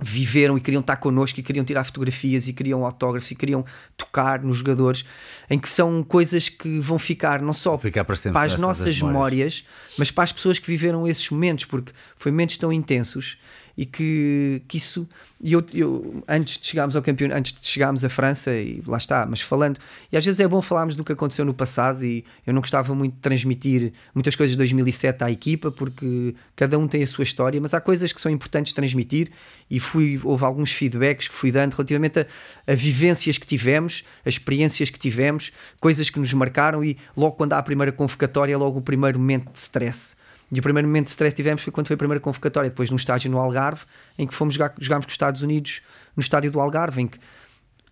viveram 0.01 0.57
e 0.57 0.61
queriam 0.61 0.81
estar 0.81 0.97
connosco 0.97 1.39
e 1.39 1.43
queriam 1.43 1.63
tirar 1.63 1.85
fotografias 1.85 2.49
e 2.49 2.53
queriam 2.53 2.83
autógrafos 2.83 3.31
e 3.31 3.35
queriam 3.35 3.63
tocar 3.95 4.41
nos 4.43 4.57
jogadores, 4.57 5.05
em 5.49 5.57
que 5.57 5.69
são 5.69 6.03
coisas 6.03 6.49
que 6.49 6.81
vão 6.81 6.99
ficar 6.99 7.41
não 7.41 7.53
só 7.53 7.77
ficar 7.77 8.03
para, 8.03 8.17
para 8.17 8.41
as 8.41 8.57
nossas 8.57 9.01
memórias, 9.01 9.65
mas 9.97 10.11
para 10.11 10.25
as 10.25 10.33
pessoas 10.33 10.59
que 10.59 10.67
viveram 10.67 11.07
esses 11.07 11.29
momentos, 11.29 11.63
porque 11.63 11.93
foi 12.17 12.29
momentos 12.29 12.57
tão 12.57 12.73
intensos 12.73 13.37
e 13.77 13.85
que, 13.85 14.61
que 14.67 14.77
isso 14.77 15.07
e 15.45 15.53
eu, 15.53 15.63
eu, 15.73 16.23
antes 16.27 16.57
de 16.59 16.65
chegarmos 16.65 16.95
ao 16.95 17.01
campeonato, 17.01 17.37
antes 17.37 17.53
de 17.53 17.67
chegarmos 17.67 18.03
à 18.03 18.09
França 18.09 18.51
e 18.51 18.81
lá 18.87 18.97
está, 18.97 19.25
mas 19.25 19.41
falando, 19.41 19.79
e 20.11 20.17
às 20.17 20.25
vezes 20.25 20.39
é 20.39 20.47
bom 20.47 20.61
falarmos 20.61 20.95
do 20.95 21.03
que 21.03 21.11
aconteceu 21.11 21.45
no 21.45 21.53
passado 21.53 22.05
e 22.05 22.25
eu 22.47 22.53
não 22.53 22.61
gostava 22.61 22.95
muito 22.95 23.13
de 23.13 23.19
transmitir 23.19 23.93
muitas 24.13 24.35
coisas 24.35 24.53
de 24.53 24.57
2007 24.57 25.23
à 25.23 25.29
equipa 25.29 25.69
porque 25.71 26.33
cada 26.55 26.79
um 26.79 26.87
tem 26.87 27.03
a 27.03 27.07
sua 27.07 27.23
história, 27.23 27.59
mas 27.59 27.73
há 27.73 27.81
coisas 27.81 28.13
que 28.13 28.21
são 28.21 28.31
importantes 28.31 28.73
transmitir 28.73 29.29
e 29.69 29.79
fui, 29.79 30.19
houve 30.23 30.43
alguns 30.45 30.71
feedbacks 30.71 31.27
que 31.27 31.35
fui 31.35 31.51
dando 31.51 31.73
relativamente 31.73 32.21
a, 32.21 32.25
a 32.65 32.73
vivências 32.73 33.37
que 33.37 33.45
tivemos, 33.45 34.03
as 34.25 34.35
experiências 34.35 34.89
que 34.89 34.97
tivemos, 34.97 35.51
coisas 35.79 36.09
que 36.09 36.17
nos 36.17 36.33
marcaram 36.33 36.83
e 36.83 36.97
logo 37.15 37.33
quando 37.33 37.53
há 37.53 37.59
a 37.59 37.63
primeira 37.63 37.91
convocatória 37.91 38.53
é 38.53 38.57
logo 38.57 38.79
o 38.79 38.81
primeiro 38.81 39.19
momento 39.19 39.51
de 39.51 39.59
stress 39.59 40.15
e 40.51 40.59
o 40.59 40.61
primeiro 40.61 40.87
momento 40.87 41.05
de 41.05 41.11
stress 41.11 41.33
que 41.33 41.41
tivemos 41.41 41.63
foi 41.63 41.71
quando 41.71 41.87
foi 41.87 41.95
a 41.95 41.97
primeira 41.97 42.19
convocatória, 42.19 42.69
depois 42.69 42.89
num 42.89 42.95
estádio 42.95 43.31
no 43.31 43.39
Algarve, 43.39 43.83
em 44.17 44.27
que 44.27 44.33
fomos 44.33 44.53
jogar, 44.53 44.73
jogámos 44.79 45.05
com 45.05 45.09
os 45.09 45.13
Estados 45.13 45.41
Unidos 45.41 45.81
no 46.15 46.21
estádio 46.21 46.51
do 46.51 46.59
Algarve, 46.59 47.01
em 47.01 47.07
que 47.07 47.19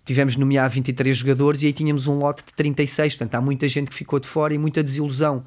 tivemos 0.06 0.36
nomear 0.36 0.70
23 0.70 1.16
jogadores 1.16 1.62
e 1.62 1.68
aí 1.68 1.74
tínhamos 1.74 2.08
um 2.08 2.18
lote 2.18 2.44
de 2.46 2.54
36, 2.54 3.16
portanto 3.16 3.36
há 3.36 3.42
muita 3.42 3.68
gente 3.68 3.90
que 3.90 3.96
ficou 3.96 4.20
de 4.20 4.28
fora 4.28 4.54
e 4.54 4.58
muita 4.58 4.84
desilusão. 4.84 5.46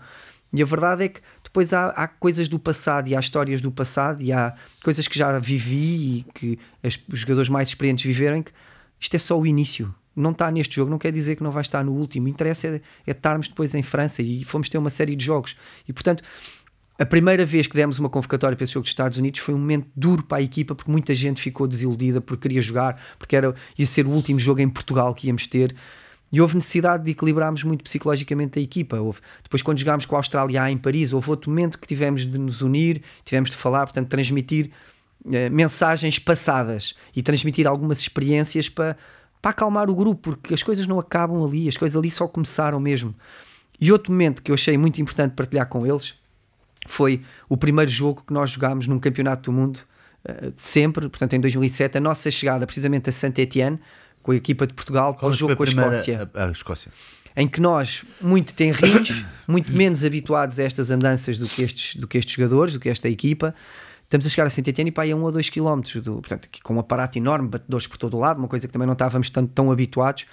E 0.52 0.62
a 0.62 0.64
verdade 0.64 1.04
é 1.04 1.08
que 1.08 1.20
depois 1.42 1.72
há, 1.72 1.88
há 1.88 2.08
coisas 2.08 2.48
do 2.48 2.58
passado 2.58 3.08
e 3.08 3.16
há 3.16 3.20
histórias 3.20 3.60
do 3.60 3.70
passado 3.70 4.22
e 4.22 4.32
há 4.32 4.54
coisas 4.82 5.06
que 5.06 5.18
já 5.18 5.38
vivi 5.38 6.18
e 6.18 6.26
que 6.32 6.58
as, 6.82 6.98
os 7.08 7.18
jogadores 7.20 7.48
mais 7.48 7.68
experientes 7.68 8.04
viveram, 8.04 8.42
que 8.42 8.52
isto 8.98 9.14
é 9.14 9.18
só 9.18 9.38
o 9.38 9.46
início. 9.46 9.94
Não 10.14 10.30
está 10.30 10.50
neste 10.50 10.76
jogo, 10.76 10.90
não 10.90 10.98
quer 10.98 11.12
dizer 11.12 11.36
que 11.36 11.42
não 11.42 11.50
vai 11.50 11.60
estar 11.60 11.84
no 11.84 11.92
último. 11.92 12.26
O 12.26 12.28
interesse 12.28 12.66
é, 12.66 12.80
é 13.06 13.10
estarmos 13.10 13.48
depois 13.48 13.74
em 13.74 13.82
França 13.82 14.22
e 14.22 14.44
fomos 14.44 14.68
ter 14.68 14.78
uma 14.78 14.88
série 14.88 15.14
de 15.14 15.24
jogos. 15.24 15.56
E 15.86 15.92
portanto, 15.92 16.22
a 16.98 17.04
primeira 17.04 17.44
vez 17.44 17.66
que 17.66 17.76
demos 17.76 17.98
uma 17.98 18.08
convocatória 18.08 18.56
para 18.56 18.64
esse 18.64 18.72
jogo 18.72 18.84
dos 18.84 18.90
Estados 18.90 19.18
Unidos 19.18 19.40
foi 19.40 19.54
um 19.54 19.58
momento 19.58 19.86
duro 19.94 20.22
para 20.22 20.38
a 20.38 20.42
equipa 20.42 20.74
porque 20.74 20.90
muita 20.90 21.14
gente 21.14 21.42
ficou 21.42 21.66
desiludida 21.66 22.22
porque 22.22 22.48
queria 22.48 22.62
jogar, 22.62 22.98
porque 23.18 23.36
era, 23.36 23.54
ia 23.78 23.86
ser 23.86 24.06
o 24.06 24.10
último 24.10 24.38
jogo 24.38 24.60
em 24.60 24.68
Portugal 24.68 25.14
que 25.14 25.26
íamos 25.26 25.46
ter. 25.46 25.76
E 26.32 26.40
houve 26.40 26.54
necessidade 26.54 27.04
de 27.04 27.10
equilibrarmos 27.10 27.62
muito 27.62 27.84
psicologicamente 27.84 28.58
a 28.58 28.62
equipa. 28.62 28.98
Houve, 28.98 29.20
depois, 29.42 29.62
quando 29.62 29.78
jogámos 29.78 30.06
com 30.06 30.16
a 30.16 30.18
Austrália 30.18 30.70
em 30.70 30.76
Paris, 30.76 31.12
houve 31.12 31.30
outro 31.30 31.50
momento 31.50 31.78
que 31.78 31.86
tivemos 31.86 32.26
de 32.26 32.38
nos 32.38 32.62
unir, 32.62 33.02
tivemos 33.24 33.50
de 33.50 33.56
falar, 33.56 33.86
portanto, 33.86 34.08
transmitir 34.08 34.70
eh, 35.30 35.48
mensagens 35.50 36.18
passadas 36.18 36.94
e 37.14 37.22
transmitir 37.22 37.66
algumas 37.66 38.00
experiências 38.00 38.68
para, 38.68 38.96
para 39.40 39.52
acalmar 39.52 39.88
o 39.88 39.94
grupo, 39.94 40.32
porque 40.32 40.54
as 40.54 40.62
coisas 40.62 40.86
não 40.86 40.98
acabam 40.98 41.44
ali, 41.44 41.68
as 41.68 41.76
coisas 41.76 41.96
ali 41.96 42.10
só 42.10 42.26
começaram 42.26 42.80
mesmo. 42.80 43.14
E 43.80 43.92
outro 43.92 44.10
momento 44.10 44.42
que 44.42 44.50
eu 44.50 44.54
achei 44.54 44.76
muito 44.76 45.00
importante 45.00 45.34
partilhar 45.34 45.68
com 45.68 45.86
eles 45.86 46.14
foi 46.86 47.22
o 47.48 47.56
primeiro 47.56 47.90
jogo 47.90 48.22
que 48.26 48.32
nós 48.32 48.50
jogámos 48.50 48.86
num 48.86 48.98
campeonato 48.98 49.50
do 49.50 49.52
mundo 49.52 49.80
uh, 50.24 50.50
de 50.50 50.62
sempre, 50.62 51.08
portanto 51.08 51.34
em 51.34 51.40
2007, 51.40 51.98
a 51.98 52.00
nossa 52.00 52.30
chegada 52.30 52.66
precisamente 52.66 53.10
a 53.10 53.12
Saint-Étienne, 53.12 53.78
com 54.22 54.32
a 54.32 54.36
equipa 54.36 54.66
de 54.66 54.74
Portugal, 54.74 55.14
para 55.14 55.28
o 55.28 55.32
jogo 55.32 55.54
com 55.56 55.62
a 55.62 55.66
Escócia. 55.66 56.30
A, 56.34 56.46
a 56.46 56.50
Escócia. 56.50 56.90
Em 57.36 57.46
que 57.46 57.60
nós, 57.60 58.02
muito 58.20 58.54
tenrinhos, 58.54 59.24
muito 59.46 59.70
menos 59.70 60.02
habituados 60.02 60.58
a 60.58 60.64
estas 60.64 60.90
andanças 60.90 61.38
do 61.38 61.46
que 61.46 61.62
estes, 61.62 61.96
do 61.96 62.08
que 62.08 62.18
estes 62.18 62.34
jogadores, 62.34 62.72
do 62.72 62.80
que 62.80 62.88
esta 62.88 63.08
equipa, 63.08 63.54
estamos 64.04 64.26
a 64.26 64.28
chegar 64.28 64.46
a 64.46 64.50
Saint-Étienne 64.50 64.88
e 64.88 64.92
para 64.92 65.04
aí 65.04 65.12
a 65.12 65.16
um 65.16 65.22
ou 65.22 65.30
dois 65.30 65.50
quilómetros, 65.50 66.02
do, 66.02 66.14
portanto, 66.14 66.46
aqui 66.46 66.60
com 66.62 66.74
um 66.74 66.80
aparato 66.80 67.18
enorme, 67.18 67.48
batedores 67.48 67.86
por 67.86 67.98
todo 67.98 68.16
o 68.16 68.20
lado, 68.20 68.38
uma 68.38 68.48
coisa 68.48 68.66
que 68.66 68.72
também 68.72 68.86
não 68.86 68.94
estávamos 68.94 69.30
tanto, 69.30 69.52
tão 69.52 69.70
habituados. 69.70 70.26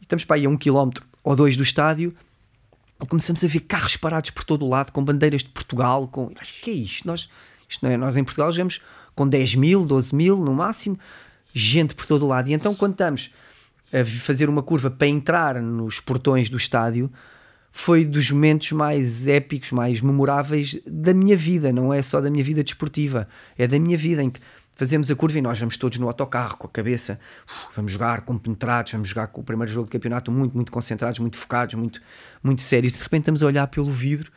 Estamos 0.00 0.24
para 0.24 0.36
aí 0.36 0.46
a 0.46 0.48
um 0.48 0.56
quilómetro 0.56 1.04
ou 1.22 1.34
dois 1.34 1.56
do 1.56 1.62
estádio 1.62 2.14
começamos 3.06 3.42
a 3.44 3.46
ver 3.46 3.60
carros 3.60 3.96
parados 3.96 4.30
por 4.30 4.44
todo 4.44 4.64
o 4.64 4.68
lado, 4.68 4.92
com 4.92 5.04
bandeiras 5.04 5.42
de 5.42 5.48
Portugal, 5.48 6.08
com. 6.08 6.26
O 6.26 6.34
que 6.62 6.70
é 6.70 6.74
isto? 6.74 7.06
Nós, 7.06 7.28
isto 7.68 7.84
não 7.84 7.90
é? 7.90 7.96
Nós 7.96 8.16
em 8.16 8.24
Portugal 8.24 8.52
jogamos 8.52 8.80
com 9.14 9.28
10 9.28 9.54
mil, 9.54 9.84
12 9.84 10.14
mil 10.14 10.36
no 10.36 10.52
máximo, 10.52 10.98
gente 11.52 11.94
por 11.94 12.06
todo 12.06 12.24
o 12.24 12.28
lado. 12.28 12.48
E 12.48 12.52
então, 12.52 12.74
quando 12.74 12.92
estamos 12.92 13.30
a 13.92 14.04
fazer 14.04 14.48
uma 14.48 14.62
curva 14.62 14.90
para 14.90 15.06
entrar 15.06 15.62
nos 15.62 16.00
portões 16.00 16.50
do 16.50 16.56
estádio, 16.56 17.10
foi 17.70 18.04
dos 18.04 18.30
momentos 18.30 18.70
mais 18.72 19.26
épicos, 19.26 19.72
mais 19.72 20.00
memoráveis 20.00 20.78
da 20.86 21.12
minha 21.12 21.36
vida, 21.36 21.72
não 21.72 21.92
é 21.92 22.02
só 22.02 22.20
da 22.20 22.30
minha 22.30 22.44
vida 22.44 22.62
desportiva, 22.62 23.28
é 23.58 23.66
da 23.66 23.78
minha 23.78 23.96
vida 23.96 24.22
em 24.22 24.30
que 24.30 24.40
fazemos 24.74 25.10
a 25.10 25.14
curva 25.14 25.38
e 25.38 25.42
nós 25.42 25.58
vamos 25.58 25.76
todos 25.76 25.98
no 25.98 26.06
autocarro 26.06 26.56
com 26.56 26.66
a 26.66 26.70
cabeça, 26.70 27.18
vamos 27.74 27.92
jogar 27.92 28.22
compenetrados, 28.22 28.92
vamos 28.92 29.08
jogar 29.08 29.28
com 29.28 29.40
o 29.40 29.44
primeiro 29.44 29.72
jogo 29.72 29.86
de 29.86 29.92
campeonato 29.92 30.30
muito, 30.30 30.54
muito 30.54 30.72
concentrados, 30.72 31.18
muito 31.18 31.36
focados, 31.36 31.74
muito, 31.74 32.00
muito 32.42 32.62
sérios. 32.62 32.94
De 32.94 33.02
repente 33.02 33.22
estamos 33.22 33.42
a 33.42 33.46
olhar 33.46 33.66
pelo 33.68 33.90
vidro 33.90 34.30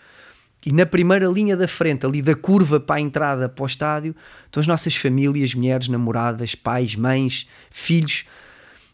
e 0.65 0.71
na 0.73 0.85
primeira 0.85 1.27
linha 1.27 1.55
da 1.55 1.67
frente, 1.67 2.05
ali 2.05 2.21
da 2.21 2.35
curva 2.35 2.77
para 2.77 2.97
a 2.97 2.99
entrada 2.99 3.47
para 3.47 3.63
o 3.63 3.65
estádio, 3.65 4.13
estão 4.45 4.59
as 4.59 4.67
nossas 4.67 4.95
famílias, 4.95 5.53
mulheres, 5.53 5.87
namoradas, 5.87 6.55
pais, 6.55 6.93
mães, 6.93 7.47
filhos. 7.71 8.25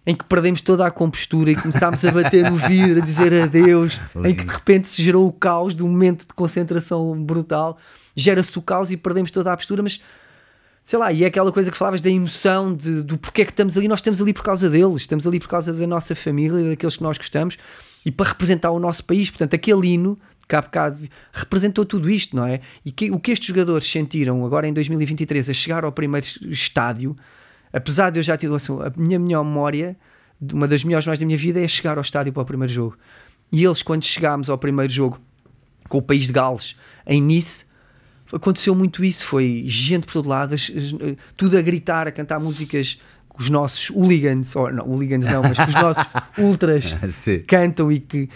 em 0.06 0.14
que 0.14 0.24
perdemos 0.26 0.61
toda 0.61 0.86
a 0.86 0.91
compostura 0.91 1.49
e 1.49 1.56
começámos 1.56 2.03
a 2.06 2.11
bater 2.11 2.52
no 2.52 2.57
vidro, 2.57 3.02
a 3.02 3.06
dizer 3.06 3.34
adeus, 3.41 3.98
em 4.24 4.36
que 4.36 4.44
de 4.44 4.53
repente 4.53 4.90
se 4.90 5.02
gerou 5.02 5.26
o 5.26 5.32
caos 5.32 5.74
de 5.74 5.82
um 5.82 5.88
momento 5.88 6.28
de 6.28 6.34
concentração 6.36 7.24
brutal, 7.24 7.78
gera-se 8.15 8.60
o 8.60 8.61
caos 8.61 8.91
e 8.91 8.98
perdemos 8.98 9.32
toda 9.32 9.52
a 9.52 9.57
postura, 9.57 9.82
mas 9.82 9.99
sei 10.84 10.99
lá, 10.99 11.11
e 11.14 11.23
é 11.23 11.27
aquela 11.27 11.51
coisa 11.51 11.72
que 11.72 11.77
falavas 11.77 12.01
da 12.01 12.10
emoção, 12.10 12.76
de, 12.76 13.01
do 13.01 13.18
porquê 13.18 13.43
é 13.43 13.45
que 13.45 13.51
estamos 13.51 13.77
ali, 13.77 13.88
nós 13.88 13.99
estamos 13.99 14.22
ali 14.22 14.34
por 14.34 14.43
causa 14.43 14.69
deles, 14.69 15.01
estamos 15.01 15.26
ali 15.26 15.39
por 15.39 15.47
causa 15.47 15.72
da 15.72 15.88
nossa 15.88 16.14
família, 16.14 16.69
daqueles 16.69 16.97
que 16.97 17.03
nós 17.03 17.18
gostamos, 17.18 17.57
e 18.05 18.11
para 18.11 18.27
representar 18.27 18.69
o 18.72 18.80
nosso 18.80 19.03
país, 19.05 19.30
portanto, 19.30 19.53
aquele 19.53 19.88
hino 19.88 20.19
que 20.45 20.55
há 20.57 20.61
bocado 20.61 21.07
representou 21.31 21.85
tudo 21.85 22.10
isto, 22.10 22.35
não 22.35 22.45
é? 22.45 22.60
E 22.84 22.91
que, 22.91 23.10
o 23.10 23.18
que 23.18 23.31
estes 23.31 23.47
jogadores 23.47 23.89
sentiram 23.89 24.45
agora 24.45 24.68
em 24.68 24.73
2023 24.73 25.49
a 25.49 25.53
chegar 25.53 25.85
ao 25.85 25.91
primeiro 25.91 26.27
estádio, 26.49 27.15
apesar 27.72 28.10
de 28.10 28.19
eu 28.19 28.23
já 28.23 28.35
ter 28.35 28.51
assim, 28.51 28.73
a 28.81 28.91
minha 28.97 29.18
melhor 29.18 29.45
memória, 29.45 29.95
uma 30.51 30.68
das 30.68 30.84
melhores 30.84 31.07
mais 31.07 31.18
da 31.18 31.26
minha 31.26 31.38
vida 31.38 31.61
é 31.61 31.68
chegar 31.68 31.97
ao 31.97 32.01
estádio 32.01 32.34
para 32.34 32.43
o 32.43 32.45
primeiro 32.45 32.73
jogo. 32.73 32.97
E 33.53 33.64
eles, 33.64 33.81
quando 33.81 34.03
chegámos 34.03 34.49
ao 34.49 34.57
primeiro 34.57 34.91
jogo 34.91 35.22
com 35.88 35.99
o 35.99 36.01
país 36.01 36.27
de 36.27 36.34
Gales, 36.34 36.76
em 37.07 37.22
Nice, 37.22 37.65
aconteceu 38.34 38.76
muito 38.76 39.03
isso. 39.03 39.26
Foi 39.26 39.64
gente 39.68 40.05
por 40.05 40.14
todo 40.14 40.30
lado, 40.30 40.55
tudo 41.38 41.57
a 41.57 41.61
gritar, 41.61 42.07
a 42.07 42.11
cantar 42.11 42.39
músicas 42.39 42.99
que 43.35 43.41
os 43.41 43.49
nossos 43.49 43.89
hooligans, 43.89 44.55
ou 44.55 44.72
não, 44.72 44.88
hooligans 44.88 45.26
não, 45.26 45.41
mas 45.41 45.57
que 45.57 45.69
os 45.69 45.73
nossos 45.73 46.03
ultras 46.38 46.95
cantam 47.47 47.91
e 47.91 47.99
que 47.99 48.30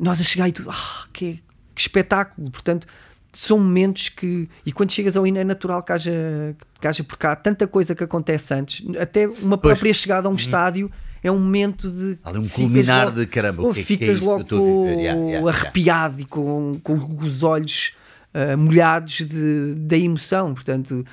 nós 0.00 0.20
a 0.20 0.24
chegar 0.24 0.48
e 0.48 0.52
tudo, 0.52 0.70
ah, 0.70 1.06
que, 1.12 1.42
que 1.74 1.80
espetáculo! 1.80 2.50
Portanto, 2.50 2.86
são 3.32 3.58
momentos 3.58 4.08
que. 4.08 4.48
E 4.64 4.72
quando 4.72 4.92
chegas 4.92 5.16
ao 5.16 5.26
hino 5.26 5.38
é 5.38 5.44
natural 5.44 5.82
que 5.82 5.92
haja, 5.92 6.56
que 6.80 6.86
haja 6.86 7.04
por 7.04 7.16
cá 7.16 7.34
tanta 7.36 7.66
coisa 7.66 7.94
que 7.94 8.04
acontece 8.04 8.54
antes, 8.54 8.84
até 8.96 9.26
uma 9.26 9.58
pois. 9.58 9.74
própria 9.74 9.94
chegada 9.94 10.28
a 10.28 10.30
um 10.30 10.32
uhum. 10.32 10.36
estádio 10.36 10.90
é 11.22 11.30
um 11.30 11.38
momento 11.38 11.90
de. 11.90 12.18
Ali 12.24 12.38
um 12.38 12.48
culminar 12.48 13.06
logo, 13.06 13.20
de 13.20 13.26
caramba, 13.26 13.62
o 13.62 13.74
que 13.74 13.80
é, 13.80 13.96
que 13.96 14.04
é 14.04 14.12
logo 14.14 14.86
yeah, 14.86 15.20
yeah, 15.20 15.48
arrepiado 15.48 16.14
yeah. 16.14 16.22
e 16.22 16.26
com, 16.26 16.80
com 16.82 16.94
os 17.22 17.42
olhos 17.42 17.92
uh, 18.34 18.56
molhados 18.56 19.20
de, 19.20 19.74
da 19.74 19.96
emoção. 19.96 20.54
Portanto, 20.54 21.04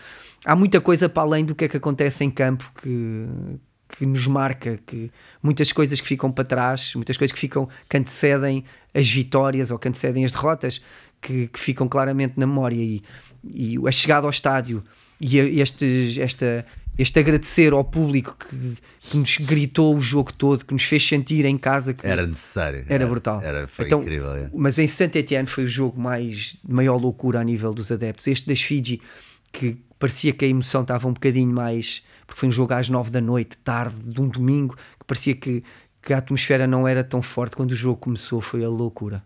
há 0.45 0.55
muita 0.55 0.79
coisa 0.81 1.09
para 1.09 1.23
além 1.23 1.45
do 1.45 1.55
que 1.55 1.65
é 1.65 1.67
que 1.67 1.77
acontece 1.77 2.23
em 2.23 2.29
campo 2.29 2.69
que, 2.81 3.27
que 3.89 4.05
nos 4.05 4.27
marca, 4.27 4.79
que 4.85 5.11
muitas 5.41 5.71
coisas 5.71 5.99
que 6.01 6.07
ficam 6.07 6.31
para 6.31 6.43
trás, 6.43 6.93
muitas 6.95 7.17
coisas 7.17 7.33
que 7.33 7.39
ficam 7.39 7.67
que 7.89 7.97
antecedem 7.97 8.63
as 8.93 9.09
vitórias 9.09 9.71
ou 9.71 9.79
que 9.79 9.87
antecedem 9.87 10.25
as 10.25 10.31
derrotas, 10.31 10.81
que, 11.21 11.47
que 11.47 11.59
ficam 11.59 11.87
claramente 11.87 12.33
na 12.37 12.45
memória 12.45 12.75
e, 12.75 13.01
e 13.43 13.77
a 13.87 13.91
chegada 13.91 14.27
ao 14.27 14.31
estádio 14.31 14.83
e 15.19 15.61
este, 15.61 16.19
esta 16.19 16.65
este 16.97 17.19
agradecer 17.19 17.73
ao 17.73 17.83
público 17.83 18.37
que, 18.37 18.77
que, 19.01 19.17
nos 19.17 19.37
gritou 19.37 19.95
o 19.95 20.01
jogo 20.01 20.31
todo, 20.31 20.65
que 20.65 20.73
nos 20.73 20.83
fez 20.83 21.05
sentir 21.05 21.45
em 21.45 21.57
casa 21.57 21.93
que 21.93 22.07
era 22.07 22.25
necessário, 22.25 22.79
era, 22.85 22.93
era 22.93 23.07
brutal. 23.07 23.41
Era, 23.41 23.67
foi 23.67 23.85
então, 23.85 24.01
incrível. 24.01 24.33
É. 24.33 24.49
Mas 24.53 24.79
em 24.79 24.87
Saint 24.87 25.15
Etienne 25.15 25.47
foi 25.47 25.65
o 25.65 25.67
jogo 25.67 25.99
mais 25.99 26.57
de 26.63 26.73
maior 26.73 26.97
loucura 26.99 27.39
a 27.39 27.43
nível 27.43 27.73
dos 27.73 27.91
adeptos. 27.91 28.27
Este 28.27 28.47
das 28.47 28.61
Fiji, 28.61 29.01
que 29.51 29.77
parecia 29.99 30.31
que 30.31 30.45
a 30.45 30.47
emoção 30.47 30.81
estava 30.81 31.07
um 31.07 31.13
bocadinho 31.13 31.53
mais. 31.53 32.01
Porque 32.25 32.39
foi 32.39 32.49
um 32.49 32.51
jogo 32.51 32.73
às 32.73 32.89
nove 32.89 33.11
da 33.11 33.21
noite, 33.21 33.55
tarde, 33.57 33.95
de 34.03 34.19
um 34.19 34.27
domingo, 34.27 34.75
que 34.75 35.05
parecia 35.05 35.35
que 35.35 35.63
que 36.05 36.13
a 36.13 36.19
atmosfera 36.19 36.67
não 36.67 36.87
era 36.87 37.03
tão 37.03 37.19
forte 37.19 37.55
quando 37.55 37.71
o 37.71 37.75
jogo 37.75 37.97
começou, 37.97 38.39
foi 38.39 38.63
a 38.63 38.69
loucura. 38.69 39.23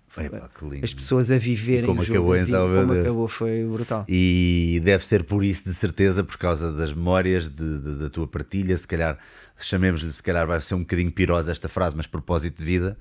As 0.81 0.93
pessoas 0.93 1.29
a 1.29 1.37
viverem 1.37 1.85
como 1.85 1.99
o 1.99 2.03
jogo, 2.03 2.33
acabou, 2.33 2.37
então, 2.37 2.73
como 2.73 2.93
Deus. 2.93 3.05
acabou 3.05 3.27
foi 3.27 3.65
brutal. 3.65 4.05
E 4.07 4.81
deve 4.81 5.03
ser 5.03 5.25
por 5.25 5.43
isso, 5.43 5.65
de 5.65 5.73
certeza, 5.73 6.23
por 6.23 6.37
causa 6.37 6.71
das 6.71 6.93
memórias 6.93 7.49
de, 7.49 7.79
de, 7.79 7.95
da 7.95 8.09
tua 8.09 8.25
partilha, 8.25 8.77
se 8.77 8.87
calhar, 8.87 9.17
chamemos-lhe, 9.59 10.11
se 10.11 10.23
calhar 10.23 10.47
vai 10.47 10.61
ser 10.61 10.73
um 10.73 10.79
bocadinho 10.79 11.11
pirosa 11.11 11.51
esta 11.51 11.67
frase, 11.67 11.97
mas 11.97 12.07
propósito 12.07 12.59
de 12.59 12.65
vida. 12.65 12.97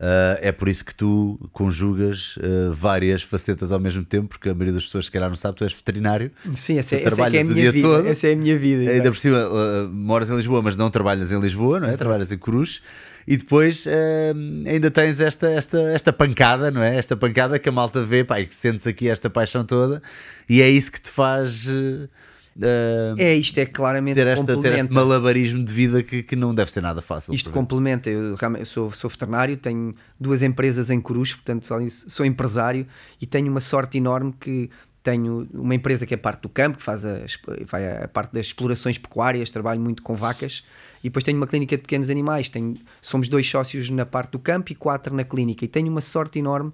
Uh, 0.00 0.40
é 0.40 0.50
por 0.50 0.68
isso 0.68 0.84
que 0.84 0.94
tu 0.94 1.38
conjugas 1.52 2.36
uh, 2.38 2.72
várias 2.72 3.22
facetas 3.22 3.70
ao 3.70 3.78
mesmo 3.78 4.02
tempo, 4.02 4.28
porque 4.28 4.48
a 4.48 4.54
maioria 4.54 4.72
das 4.72 4.86
pessoas, 4.86 5.04
se 5.04 5.10
calhar, 5.10 5.28
não 5.28 5.36
sabe, 5.36 5.56
tu 5.56 5.62
és 5.62 5.72
veterinário. 5.72 6.32
Sim, 6.56 6.78
essa, 6.78 6.96
é, 6.96 7.04
essa 7.04 7.20
é, 7.20 7.36
é 7.36 7.40
a 7.42 7.44
minha 7.44 7.70
vida. 7.70 7.88
Todo. 7.88 8.08
Essa 8.08 8.26
é 8.28 8.32
a 8.32 8.36
minha 8.36 8.56
vida. 8.56 8.90
Ainda 8.90 9.10
por 9.10 9.18
cima, 9.18 9.46
uh, 9.46 9.88
moras 9.88 10.30
em 10.30 10.36
Lisboa, 10.36 10.62
mas 10.62 10.76
não 10.76 10.90
trabalhas 10.90 11.30
em 11.30 11.38
Lisboa, 11.38 11.78
não 11.78 11.88
é? 11.88 11.96
Trabalhas 11.96 12.32
em 12.32 12.38
Cruz 12.38 12.80
e 13.26 13.36
depois 13.36 13.86
uh, 13.86 14.66
ainda 14.66 14.90
tens 14.90 15.20
esta, 15.20 15.48
esta, 15.48 15.78
esta 15.92 16.12
pancada, 16.12 16.70
não 16.70 16.82
é? 16.82 16.96
Esta 16.96 17.16
pancada 17.16 17.58
que 17.58 17.68
a 17.68 17.72
malta 17.72 18.02
vê, 18.02 18.24
pá, 18.24 18.40
e 18.40 18.46
que 18.46 18.54
sentes 18.54 18.86
aqui 18.86 19.08
esta 19.08 19.28
paixão 19.28 19.64
toda, 19.64 20.02
e 20.48 20.62
é 20.62 20.68
isso 20.68 20.90
que 20.90 21.00
te 21.00 21.10
faz. 21.10 21.66
Uh, 21.66 22.08
é, 23.16 23.34
isto 23.34 23.56
é 23.58 23.64
claramente 23.64 24.16
ter, 24.16 24.26
esta, 24.26 24.60
ter 24.60 24.72
este 24.74 24.92
malabarismo 24.92 25.64
de 25.64 25.72
vida 25.72 26.02
que, 26.02 26.22
que 26.22 26.36
não 26.36 26.54
deve 26.54 26.70
ser 26.70 26.82
nada 26.82 27.00
fácil. 27.00 27.32
Isto 27.32 27.50
complementa. 27.50 28.10
Eu, 28.10 28.36
eu 28.58 28.66
sou, 28.66 28.92
sou 28.92 29.08
veterinário, 29.08 29.56
tenho 29.56 29.94
duas 30.18 30.42
empresas 30.42 30.90
em 30.90 31.00
Cruz, 31.00 31.32
portanto 31.32 31.66
sou 32.08 32.26
empresário 32.26 32.86
e 33.20 33.26
tenho 33.26 33.50
uma 33.50 33.60
sorte 33.60 33.96
enorme 33.96 34.34
que 34.38 34.68
tenho 35.02 35.48
uma 35.54 35.74
empresa 35.74 36.04
que 36.04 36.12
é 36.12 36.16
parte 36.16 36.42
do 36.42 36.48
campo, 36.48 36.78
que 36.78 36.82
faz 36.82 37.04
a, 37.04 37.20
vai 37.66 38.02
a 38.04 38.08
parte 38.08 38.32
das 38.32 38.46
explorações 38.46 38.98
pecuárias, 38.98 39.50
trabalho 39.50 39.80
muito 39.80 40.02
com 40.02 40.14
vacas, 40.14 40.62
e 41.00 41.04
depois 41.04 41.24
tenho 41.24 41.36
uma 41.36 41.46
clínica 41.46 41.76
de 41.76 41.82
pequenos 41.82 42.10
animais. 42.10 42.48
Tenho, 42.48 42.76
somos 43.00 43.28
dois 43.28 43.48
sócios 43.48 43.88
na 43.90 44.06
parte 44.06 44.32
do 44.32 44.38
campo 44.38 44.72
e 44.72 44.74
quatro 44.74 45.14
na 45.14 45.24
clínica, 45.24 45.64
e 45.64 45.68
tenho 45.68 45.88
uma 45.88 46.00
sorte 46.00 46.38
enorme 46.38 46.72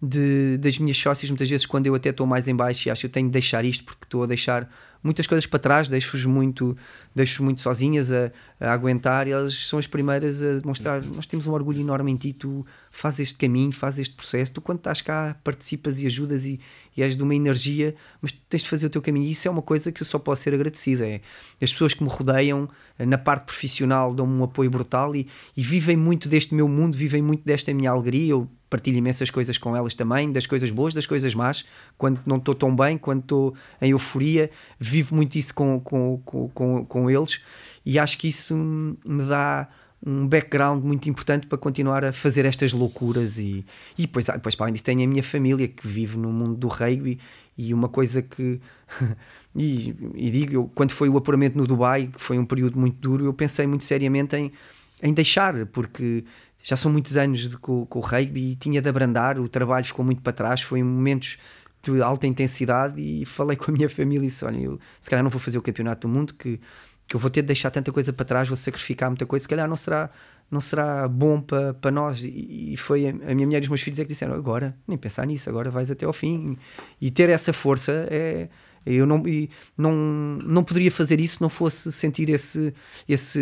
de, 0.00 0.58
das 0.58 0.78
minhas 0.78 0.96
sócias, 0.96 1.30
muitas 1.30 1.48
vezes 1.48 1.66
quando 1.66 1.86
eu 1.86 1.94
até 1.94 2.10
estou 2.10 2.26
mais 2.26 2.46
em 2.46 2.54
baixo 2.54 2.88
e 2.88 2.90
acho 2.90 3.00
que 3.00 3.06
eu 3.06 3.10
tenho 3.10 3.26
de 3.26 3.32
deixar 3.32 3.64
isto 3.64 3.84
porque 3.84 4.04
estou 4.04 4.22
a 4.22 4.26
deixar 4.26 4.68
muitas 5.02 5.26
coisas 5.26 5.46
para 5.46 5.58
trás, 5.58 5.88
deixo-os 5.88 6.24
muito, 6.24 6.76
deixo 7.14 7.42
muito 7.44 7.60
sozinhas 7.60 8.10
a, 8.10 8.30
a, 8.58 8.72
aguentar 8.72 9.28
e 9.28 9.32
elas 9.32 9.66
são 9.66 9.78
as 9.78 9.86
primeiras 9.86 10.42
a 10.42 10.58
demonstrar 10.58 11.02
nós 11.02 11.26
temos 11.26 11.46
um 11.46 11.52
orgulho 11.52 11.80
enorme 11.80 12.10
em 12.10 12.16
ti, 12.16 12.32
tu 12.32 12.66
fazes 12.90 13.20
este 13.20 13.34
caminho, 13.38 13.72
fazes 13.72 14.00
este 14.00 14.14
processo, 14.14 14.52
tu 14.52 14.60
quando 14.60 14.78
estás 14.78 15.00
cá 15.00 15.36
participas 15.44 16.00
e 16.00 16.06
ajudas 16.06 16.44
e, 16.44 16.60
e 16.96 17.02
és 17.02 17.16
de 17.16 17.22
uma 17.22 17.34
energia, 17.34 17.94
mas 18.20 18.32
tu 18.32 18.38
tens 18.48 18.62
de 18.62 18.68
fazer 18.68 18.86
o 18.86 18.90
teu 18.90 19.02
caminho. 19.02 19.26
E 19.26 19.30
isso 19.30 19.46
é 19.48 19.50
uma 19.50 19.62
coisa 19.62 19.90
que 19.90 20.02
eu 20.02 20.06
só 20.06 20.18
posso 20.18 20.42
ser 20.42 20.54
agradecido, 20.54 21.04
é 21.04 21.20
as 21.60 21.72
pessoas 21.72 21.94
que 21.94 22.02
me 22.02 22.08
rodeiam 22.08 22.68
na 22.98 23.18
parte 23.18 23.44
profissional 23.44 24.14
dão-me 24.14 24.34
um 24.34 24.44
apoio 24.44 24.70
brutal 24.70 25.14
e, 25.16 25.26
e 25.56 25.62
vivem 25.62 25.96
muito 25.96 26.28
deste 26.28 26.54
meu 26.54 26.68
mundo, 26.68 26.96
vivem 26.96 27.22
muito 27.22 27.44
desta 27.44 27.72
minha 27.74 27.90
alegria, 27.90 28.30
eu 28.30 28.48
partilho 28.70 28.98
imensas 28.98 29.30
coisas 29.30 29.56
com 29.56 29.76
elas 29.76 29.94
também, 29.94 30.32
das 30.32 30.46
coisas 30.46 30.70
boas, 30.70 30.92
das 30.92 31.06
coisas 31.06 31.32
más, 31.34 31.64
quando 31.96 32.20
não 32.26 32.36
estou 32.36 32.54
tão 32.54 32.74
bem, 32.74 32.98
quando 32.98 33.20
estou 33.20 33.54
em 33.80 33.90
euforia, 33.90 34.50
vivo 34.78 35.14
muito 35.14 35.36
isso 35.36 35.54
com, 35.54 35.80
com, 35.80 36.20
com, 36.24 36.84
com, 36.84 37.10
eles. 37.10 37.40
E 37.86 37.98
acho 37.98 38.18
que 38.18 38.28
isso 38.28 38.54
me 38.54 39.24
dá 39.28 39.68
um 40.06 40.28
background 40.28 40.84
muito 40.84 41.08
importante 41.08 41.46
para 41.46 41.56
continuar 41.56 42.04
a 42.04 42.12
fazer 42.12 42.44
estas 42.44 42.72
loucuras 42.72 43.38
e, 43.38 43.64
e 43.96 44.02
depois, 44.02 44.26
depois 44.26 44.54
para 44.54 44.66
além 44.66 44.74
disso 44.74 44.84
tenho 44.84 45.02
a 45.02 45.06
minha 45.06 45.22
família 45.22 45.66
que 45.66 45.86
vive 45.86 46.18
no 46.18 46.30
mundo 46.30 46.54
do 46.56 46.68
rugby 46.68 47.18
e 47.56 47.72
uma 47.72 47.88
coisa 47.88 48.20
que 48.20 48.60
e, 49.56 49.94
e 50.14 50.30
digo, 50.30 50.54
eu, 50.54 50.70
quando 50.74 50.92
foi 50.92 51.08
o 51.08 51.16
apuramento 51.16 51.56
no 51.56 51.66
Dubai, 51.66 52.08
que 52.08 52.20
foi 52.20 52.38
um 52.38 52.44
período 52.44 52.78
muito 52.78 52.96
duro, 52.98 53.24
eu 53.24 53.32
pensei 53.32 53.66
muito 53.66 53.84
seriamente 53.84 54.36
em, 54.36 54.52
em 55.02 55.12
deixar, 55.12 55.64
porque 55.66 56.24
já 56.62 56.76
são 56.76 56.92
muitos 56.92 57.16
anos 57.16 57.48
de, 57.48 57.56
com, 57.56 57.86
com 57.86 57.98
o 57.98 58.02
rugby 58.02 58.52
e 58.52 58.56
tinha 58.56 58.82
de 58.82 58.88
abrandar, 58.88 59.38
o 59.38 59.48
trabalho 59.48 59.84
ficou 59.84 60.04
muito 60.04 60.20
para 60.20 60.32
trás, 60.32 60.60
foi 60.60 60.80
em 60.80 60.82
momentos 60.82 61.38
de 61.82 62.02
alta 62.02 62.26
intensidade 62.26 63.00
e 63.00 63.24
falei 63.24 63.56
com 63.56 63.70
a 63.70 63.74
minha 63.74 63.88
família 63.88 64.26
e 64.26 64.28
disse, 64.28 64.44
olha, 64.44 64.58
eu 64.58 64.80
se 65.00 65.08
calhar 65.08 65.22
não 65.22 65.30
vou 65.30 65.40
fazer 65.40 65.58
o 65.58 65.62
campeonato 65.62 66.06
do 66.06 66.12
mundo 66.12 66.34
que, 66.34 66.60
que 67.06 67.16
eu 67.16 67.20
vou 67.20 67.30
ter 67.30 67.42
de 67.42 67.48
deixar 67.48 67.70
tanta 67.70 67.92
coisa 67.92 68.12
para 68.12 68.24
trás, 68.24 68.48
vou 68.48 68.56
sacrificar 68.56 69.10
muita 69.10 69.26
coisa, 69.26 69.42
se 69.42 69.48
calhar 69.48 69.68
não 69.68 69.76
será 69.76 70.10
não 70.50 70.60
será 70.60 71.08
bom 71.08 71.40
para, 71.40 71.72
para 71.72 71.90
nós 71.90 72.22
e, 72.22 72.76
foi 72.76 73.06
a, 73.06 73.10
a, 73.10 73.34
minha 73.34 73.46
mulher 73.46 73.60
e 73.60 73.62
os 73.62 73.68
meus 73.68 73.80
filhos 73.80 73.98
é 73.98 74.04
que 74.04 74.10
disseram 74.10 74.34
agora, 74.34 74.76
nem 74.86 74.96
pensar 74.96 75.26
nisso, 75.26 75.48
agora 75.48 75.70
vais 75.70 75.90
até 75.90 76.04
ao 76.04 76.12
fim 76.12 76.58
e, 77.00 77.06
e 77.06 77.10
ter 77.10 77.30
essa 77.30 77.52
força 77.52 78.06
é 78.10 78.48
eu 78.86 79.06
não, 79.06 79.22
não, 79.78 79.92
não 79.92 80.62
poderia 80.62 80.90
fazer 80.90 81.18
isso 81.18 81.36
se 81.36 81.40
não 81.40 81.48
fosse 81.48 81.90
sentir 81.90 82.28
esse, 82.28 82.74
esse, 83.08 83.40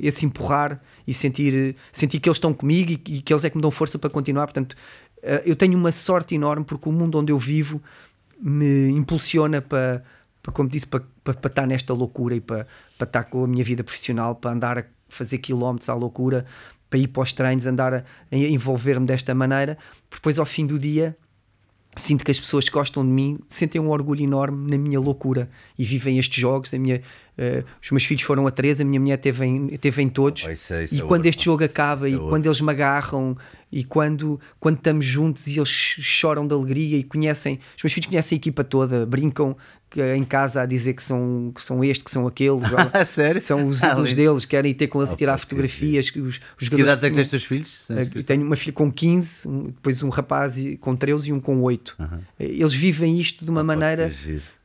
esse 0.00 0.26
empurrar 0.26 0.82
e 1.06 1.14
sentir, 1.14 1.76
sentir 1.90 2.20
que 2.20 2.28
eles 2.28 2.36
estão 2.36 2.52
comigo 2.52 2.90
e, 2.92 2.94
e 2.94 3.22
que 3.22 3.32
eles 3.32 3.44
é 3.44 3.50
que 3.50 3.56
me 3.56 3.62
dão 3.62 3.70
força 3.70 3.98
para 3.98 4.10
continuar. 4.10 4.46
Portanto, 4.46 4.76
eh, 5.22 5.42
eu 5.46 5.56
tenho 5.56 5.78
uma 5.78 5.92
sorte 5.92 6.34
enorme 6.34 6.64
porque 6.64 6.88
o 6.88 6.92
mundo 6.92 7.18
onde 7.18 7.32
eu 7.32 7.38
vivo 7.38 7.82
me 8.38 8.90
impulsiona 8.90 9.62
para 9.62 10.02
como 10.52 10.68
disse, 10.68 10.86
para, 10.86 11.02
para, 11.22 11.34
para 11.34 11.48
estar 11.48 11.66
nesta 11.66 11.92
loucura 11.92 12.34
e 12.34 12.40
para, 12.40 12.66
para 12.98 13.06
estar 13.06 13.24
com 13.24 13.44
a 13.44 13.46
minha 13.46 13.64
vida 13.64 13.82
profissional, 13.82 14.34
para 14.34 14.52
andar 14.52 14.78
a 14.78 14.84
fazer 15.08 15.38
quilómetros 15.38 15.88
à 15.88 15.94
loucura, 15.94 16.44
para 16.88 16.98
ir 16.98 17.08
para 17.08 17.22
os 17.22 17.32
treinos, 17.32 17.66
andar 17.66 17.94
a, 17.94 18.04
a 18.30 18.36
envolver-me 18.36 19.06
desta 19.06 19.34
maneira. 19.34 19.76
Depois, 20.10 20.38
ao 20.38 20.46
fim 20.46 20.66
do 20.66 20.78
dia, 20.78 21.16
sinto 21.96 22.24
que 22.24 22.30
as 22.30 22.38
pessoas 22.38 22.68
que 22.68 22.74
gostam 22.74 23.04
de 23.04 23.10
mim 23.10 23.38
sentem 23.48 23.80
um 23.80 23.88
orgulho 23.88 24.22
enorme 24.22 24.70
na 24.70 24.78
minha 24.78 25.00
loucura 25.00 25.48
e 25.78 25.84
vivem 25.84 26.18
estes 26.18 26.38
jogos. 26.38 26.72
A 26.74 26.78
minha, 26.78 27.00
uh, 27.38 27.64
os 27.82 27.90
meus 27.90 28.04
filhos 28.04 28.22
foram 28.22 28.46
a 28.46 28.50
três, 28.50 28.80
a 28.80 28.84
minha 28.84 29.00
mulher 29.00 29.16
teve 29.16 29.44
em, 29.44 29.68
teve 29.78 30.02
em 30.02 30.08
todos. 30.08 30.44
Oh, 30.44 30.50
isso 30.50 30.72
é, 30.72 30.84
isso 30.84 30.94
e 30.94 30.98
é 30.98 31.00
quando 31.00 31.20
outro. 31.20 31.28
este 31.30 31.44
jogo 31.44 31.64
acaba 31.64 32.08
isso 32.08 32.20
e 32.20 32.26
é 32.26 32.28
quando 32.28 32.46
eles 32.46 32.60
me 32.60 32.70
agarram 32.70 33.36
e 33.72 33.82
quando, 33.82 34.38
quando 34.60 34.76
estamos 34.76 35.04
juntos 35.04 35.46
e 35.46 35.58
eles 35.58 35.68
choram 35.68 36.46
de 36.46 36.54
alegria 36.54 36.98
e 36.98 37.02
conhecem, 37.02 37.58
os 37.76 37.82
meus 37.82 37.92
filhos 37.92 38.06
conhecem 38.06 38.36
a 38.36 38.38
equipa 38.38 38.62
toda, 38.62 39.06
brincam 39.06 39.56
em 40.00 40.24
casa 40.24 40.62
a 40.62 40.66
dizer 40.66 40.94
que 40.94 41.02
são, 41.02 41.52
que 41.54 41.62
são 41.62 41.82
este, 41.82 42.04
que 42.04 42.10
são 42.10 42.26
aquele. 42.26 42.60
Sério? 43.12 43.40
São 43.40 43.66
os 43.68 43.82
ídolos 43.82 44.14
deles, 44.14 44.44
querem 44.44 44.70
ir 44.70 44.74
ter 44.74 44.86
com 44.88 45.00
eles 45.00 45.12
a 45.12 45.16
tirar 45.16 45.38
fotografias. 45.38 46.10
Que 46.10 46.20
os, 46.20 46.40
os 46.60 46.68
que 46.68 46.80
idades 46.80 47.04
é 47.04 47.10
que 47.10 47.16
tens 47.16 47.30
teus 47.30 47.44
filhos? 47.44 47.86
Tenho 48.26 48.44
uma 48.44 48.56
filha 48.56 48.72
com 48.72 48.90
15, 48.90 49.48
depois 49.66 50.02
um 50.02 50.08
rapaz 50.08 50.56
com 50.80 50.94
13 50.94 51.30
e 51.30 51.32
um 51.32 51.40
com 51.40 51.62
8. 51.62 51.96
Eles 52.38 52.74
vivem 52.74 53.18
isto 53.18 53.44
de 53.44 53.50
uma 53.50 53.62
maneira 53.62 54.10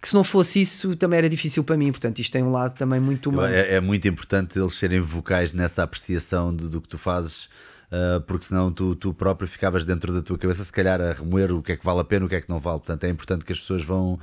que 0.02 0.10
se 0.10 0.16
não 0.16 0.24
fosse 0.24 0.62
isso 0.62 0.96
também 0.96 1.20
era 1.20 1.30
difícil 1.30 1.64
para 1.64 1.78
mim. 1.78 1.92
Portanto, 1.92 2.20
isto 2.20 2.32
tem 2.32 2.44
um 2.44 2.52
lado 2.52 2.76
também 2.76 3.00
muito 3.00 3.30
humano. 3.30 3.54
É, 3.54 3.76
é 3.76 3.80
muito 3.80 4.08
importante 4.08 4.58
eles 4.58 4.74
serem 4.76 5.00
vocais 5.00 5.54
nessa 5.54 5.84
apreciação 5.84 6.54
do, 6.54 6.68
do 6.68 6.82
que 6.82 6.88
tu 6.88 6.98
fazes 6.98 7.48
uh, 7.92 8.22
porque 8.22 8.46
senão 8.46 8.72
tu, 8.72 8.96
tu 8.96 9.14
próprio 9.14 9.48
ficavas 9.48 9.86
dentro 9.86 10.14
da 10.14 10.22
tua 10.22 10.38
cabeça, 10.38 10.64
se 10.64 10.72
calhar 10.72 11.00
a 11.02 11.14
remoer 11.14 11.52
o 11.52 11.62
que 11.62 11.74
é 11.74 11.78
que 11.78 11.86
vale 11.86 12.00
a 12.00 12.04
pena, 12.04 12.26
o 12.26 12.30
que 12.30 12.36
é 12.36 12.42
que 12.42 12.50
não 12.50 12.60
vale. 12.60 12.80
Portanto, 12.80 13.04
é 13.04 13.10
importante 13.10 13.46
que 13.46 13.52
as 13.52 13.60
pessoas 13.60 13.84
vão, 13.84 14.20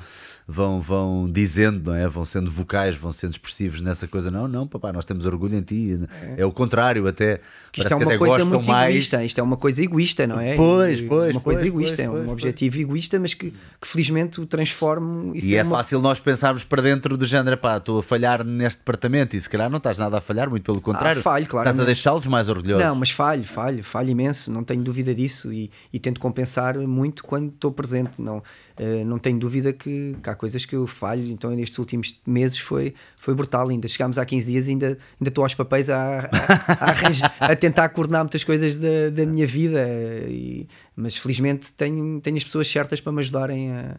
vão, 0.51 0.81
vão 0.81 1.29
dizendo, 1.31 1.91
não 1.91 1.95
é? 1.95 2.09
Vão 2.09 2.25
sendo 2.25 2.51
vocais, 2.51 2.97
vão 2.97 3.13
sendo 3.13 3.33
expressivos 3.33 3.83
nessa 3.83 4.09
coisa. 4.09 4.31
Não, 4.31 4.49
não, 4.49 4.67
papá, 4.67 4.91
nós 4.91 5.05
temos 5.05 5.27
orgulho 5.27 5.55
em 5.55 5.61
ti. 5.61 6.01
É, 6.23 6.41
é 6.41 6.47
o 6.47 6.51
contrário, 6.51 7.07
até. 7.07 7.41
Que 7.71 7.81
isto 7.83 7.93
é 7.93 7.97
uma 7.97 8.17
coisa 8.17 8.45
muito 8.47 8.67
mais... 8.67 8.95
egoísta. 8.95 9.23
Isto 9.23 9.41
é 9.41 9.43
uma 9.43 9.59
coisa 9.59 9.83
egoísta, 9.83 10.27
não 10.27 10.41
é? 10.41 10.57
Pois, 10.57 11.03
pois. 11.03 11.35
Uma 11.35 11.43
coisa 11.43 11.61
pois, 11.61 11.69
egoísta, 11.69 11.97
pois, 11.97 12.07
é 12.07 12.11
um 12.11 12.15
pois, 12.15 12.29
objetivo 12.31 12.77
pois. 12.77 12.85
egoísta, 12.85 13.21
mas 13.21 13.35
que, 13.35 13.51
que 13.51 13.87
felizmente 13.87 14.41
o 14.41 14.47
transforma. 14.47 15.37
E 15.37 15.55
é, 15.55 15.59
é 15.59 15.63
uma... 15.63 15.77
fácil 15.77 16.01
nós 16.01 16.19
pensarmos 16.19 16.65
para 16.65 16.81
dentro 16.81 17.19
do 17.19 17.27
género, 17.27 17.59
pá, 17.59 17.77
estou 17.77 17.99
a 17.99 18.03
falhar 18.03 18.43
neste 18.43 18.79
departamento 18.79 19.37
e 19.37 19.41
se 19.41 19.51
calhar 19.51 19.69
não 19.69 19.77
estás 19.77 19.99
nada 19.99 20.17
a 20.17 20.21
falhar, 20.21 20.49
muito 20.49 20.65
pelo 20.65 20.81
contrário. 20.81 21.21
Ah, 21.21 21.23
falho, 21.23 21.47
claro. 21.47 21.69
Estás 21.69 21.79
a 21.79 21.85
deixá-los 21.85 22.27
mais 22.27 22.49
orgulhosos. 22.49 22.83
Não, 22.83 22.95
mas 22.95 23.11
falho, 23.11 23.45
falho, 23.45 23.85
falho 23.85 24.09
imenso, 24.09 24.51
não 24.51 24.65
tenho 24.65 24.83
dúvida 24.83 25.15
disso 25.15 25.53
e, 25.53 25.71
e 25.93 25.99
tento 25.99 26.19
compensar 26.21 26.79
muito 26.79 27.23
quando 27.23 27.49
estou 27.49 27.71
presente. 27.71 28.13
Não, 28.19 28.43
uh, 28.79 29.05
não 29.05 29.19
tenho 29.19 29.39
dúvida 29.39 29.73
que, 29.73 30.17
que 30.23 30.31
há 30.31 30.35
coisas 30.35 30.65
que 30.65 30.75
eu 30.75 30.87
falho 30.87 31.27
então 31.31 31.51
nestes 31.51 31.79
últimos 31.79 32.21
meses 32.27 32.59
foi, 32.59 32.95
foi 33.17 33.35
brutal. 33.35 33.69
Ainda 33.69 33.89
chegámos 33.89 34.19
há 34.19 34.25
15 34.25 34.47
dias 34.47 34.69
ainda, 34.69 34.87
ainda 35.21 35.29
estou 35.29 35.45
aos 35.45 35.55
papéis 35.55 35.91
a, 35.91 36.21
a, 36.21 37.47
a, 37.49 37.53
a 37.53 37.57
tentar 37.57 37.89
coordenar 37.91 38.23
muitas 38.23 38.45
coisas 38.45 38.77
da, 38.77 39.11
da 39.13 39.27
minha 39.27 39.47
vida. 39.47 39.87
E, 40.29 40.67
mas 40.97 41.17
felizmente 41.17 41.73
tenho, 41.73 42.21
tenho 42.21 42.37
as 42.37 42.45
pessoas 42.45 42.69
certas 42.69 43.01
para 43.01 43.13
me 43.13 43.21
ajudarem 43.21 43.73
a, 43.73 43.97